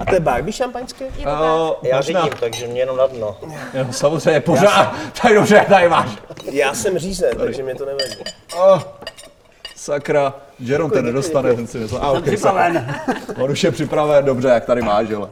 A 0.00 0.04
to 0.04 0.14
je 0.14 0.20
Barbie 0.20 0.52
šampaňské? 0.52 1.04
Je 1.04 1.10
to 1.10 1.22
tak. 1.24 1.40
uh, 1.40 1.70
Já 1.82 1.96
možná, 1.96 2.20
řídím, 2.22 2.38
takže 2.40 2.66
mě 2.66 2.80
jenom 2.80 2.96
na 2.96 3.06
dno. 3.06 3.36
jo, 3.74 3.86
samozřejmě, 3.90 4.40
pořád, 4.40 4.94
tak 5.22 5.34
dobře, 5.34 5.66
tady 5.68 5.88
máš. 5.88 6.10
Já 6.52 6.74
jsem 6.74 6.98
řízen, 6.98 7.36
takže 7.38 7.62
mě 7.62 7.74
to 7.74 7.84
nevadí. 7.86 8.16
Oh, 8.56 8.82
sakra, 9.76 10.34
Jeron 10.58 10.90
ten 10.90 11.04
nedostane, 11.04 11.54
ten 11.54 11.66
si 11.66 11.78
nezná. 11.78 11.98
A, 11.98 12.10
okay, 12.10 12.22
Připraven. 12.34 12.96
On 13.42 13.50
už 13.50 13.64
je 13.64 13.70
připraven, 13.70 14.24
dobře, 14.24 14.48
jak 14.48 14.64
tady 14.64 14.82
máš, 14.82 15.10
ale. 15.10 15.28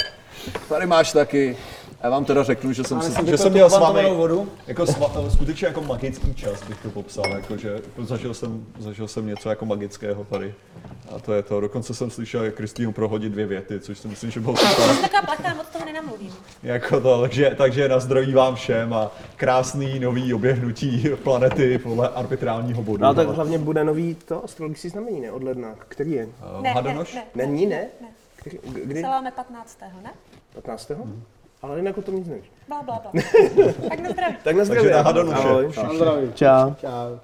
Tady 0.68 0.86
máš 0.86 1.12
taky. 1.12 1.56
Já 2.04 2.10
vám 2.10 2.24
teda 2.24 2.42
řeknu, 2.42 2.72
že 2.72 2.84
jsem, 2.84 3.02
si, 3.02 3.26
že 3.26 3.38
jsem 3.38 3.52
měl 3.52 3.70
s 3.70 3.78
vámi 3.78 4.10
vodu. 4.10 4.48
jako 4.66 4.86
sva, 4.86 5.30
skutečně 5.30 5.66
jako 5.66 5.80
magický 5.80 6.34
čas 6.34 6.62
bych 6.62 6.82
to 6.82 6.90
popsal, 6.90 7.24
jako 7.32 7.56
že 7.56 7.80
zažil 8.02 8.34
jsem, 8.34 8.66
zažil 8.78 9.08
jsem 9.08 9.26
něco 9.26 9.48
jako 9.48 9.66
magického 9.66 10.24
tady. 10.24 10.54
A 11.16 11.18
to 11.18 11.32
je 11.32 11.42
to, 11.42 11.60
dokonce 11.60 11.94
jsem 11.94 12.10
slyšel 12.10 12.44
jak 12.44 12.54
Kristýnu 12.54 12.92
prohodit 12.92 13.32
dvě 13.32 13.46
věty, 13.46 13.80
což 13.80 13.98
si 13.98 14.08
myslím, 14.08 14.30
že 14.30 14.40
bylo 14.40 14.56
super. 14.56 14.74
Jsem 14.88 15.02
taková 15.02 15.22
plachá, 15.22 15.54
moc 15.54 15.66
toho 15.66 15.84
nenamluvím. 15.84 16.32
jako 16.62 17.00
to, 17.00 17.20
takže, 17.20 17.54
takže 17.58 17.88
na 17.88 18.00
zdraví 18.00 18.34
vám 18.34 18.54
všem 18.54 18.94
a 18.94 19.10
krásný 19.36 19.98
nový 20.00 20.34
oběhnutí 20.34 21.08
planety 21.22 21.78
podle 21.78 22.08
arbitrálního 22.08 22.82
bodu. 22.82 23.02
No 23.02 23.14
tak 23.14 23.28
hlavně 23.28 23.58
bude 23.58 23.84
nový 23.84 24.14
to 24.14 24.44
astrologický 24.44 24.88
znamení, 24.88 25.20
ne? 25.20 25.32
Od 25.32 25.42
ledna. 25.42 25.74
Který 25.88 26.12
je? 26.12 26.24
Uh, 26.26 26.32
Ne, 26.54 26.62
ne, 26.62 26.72
Hadonoš? 26.72 27.14
ne. 27.14 27.22
Není, 27.34 27.66
ne? 27.66 27.86
Ne. 28.00 28.08
Který, 28.36 28.58
kdy? 28.84 29.00
Celáme 29.00 29.30
15. 29.30 29.78
ne? 30.02 30.10
15. 30.54 30.90
Ale 31.64 31.76
jinak 31.76 31.98
o 31.98 32.02
tom 32.02 32.16
nic 32.16 32.28
nevíš. 32.28 32.52
Bla, 32.68 32.82
bla, 32.82 33.02
bla. 33.02 33.22
tak 33.88 34.00
na 34.00 34.10
zdraví. 34.10 34.36
Tak 34.44 34.56
na 34.56 34.64
zdraví. 34.64 34.90
na 34.90 35.02
Hadonoše. 35.02 35.38
Ahoj. 35.38 35.72
Na 35.76 35.94
zdraví. 35.94 36.32
Čau. 36.34 36.74
Čau. 36.74 37.18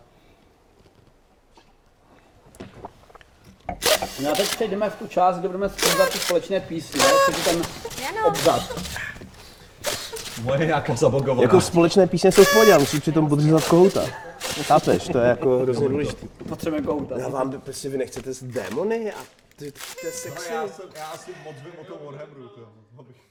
No 4.23 4.31
a 4.31 4.35
teď 4.35 4.49
přejdeme 4.49 4.91
v 4.91 4.97
tu 4.97 5.07
část, 5.07 5.39
kde 5.39 5.49
budeme 5.49 5.69
zpívat 5.69 6.13
ty 6.13 6.19
společné 6.19 6.61
písně, 6.61 7.01
což 7.27 7.37
je 7.37 7.45
ten 7.45 7.63
obzad. 8.27 8.63
Moje 10.43 10.67
nějaká 10.67 10.95
zabogovaná. 10.95 11.43
Jako 11.43 11.61
společné 11.61 12.07
písně 12.07 12.33
jsou 12.33 12.45
v 12.45 12.53
pohodě, 12.53 12.73
ale 12.73 12.81
musíš 12.81 13.01
přitom 13.01 13.29
podřezat 13.29 13.65
kohouta. 13.65 14.07
Chápeš, 14.63 15.09
to 15.09 15.19
je 15.19 15.29
jako 15.29 15.59
hrozně 15.59 15.89
důležité. 15.89 16.27
Potřebujeme 16.49 16.87
kouta. 16.87 17.19
Já 17.19 17.29
vám, 17.29 17.61
prostě 17.61 17.89
vy 17.89 17.99
nechcete 17.99 18.35
s 18.35 18.43
démony 18.43 19.13
a 19.13 19.19
ty, 19.57 19.73
to 19.73 20.07
je 20.07 20.13
sexy. 20.13 20.53
já, 20.53 20.69
jsem, 20.69 20.85
já 20.97 21.17
si 21.17 21.31
moc 21.45 21.57
vím 21.65 21.73
o 21.81 21.85
tom 21.85 21.97
Warhammeru. 22.07 22.49
To, 22.49 22.61
to 22.97 23.13
že... 23.13 23.30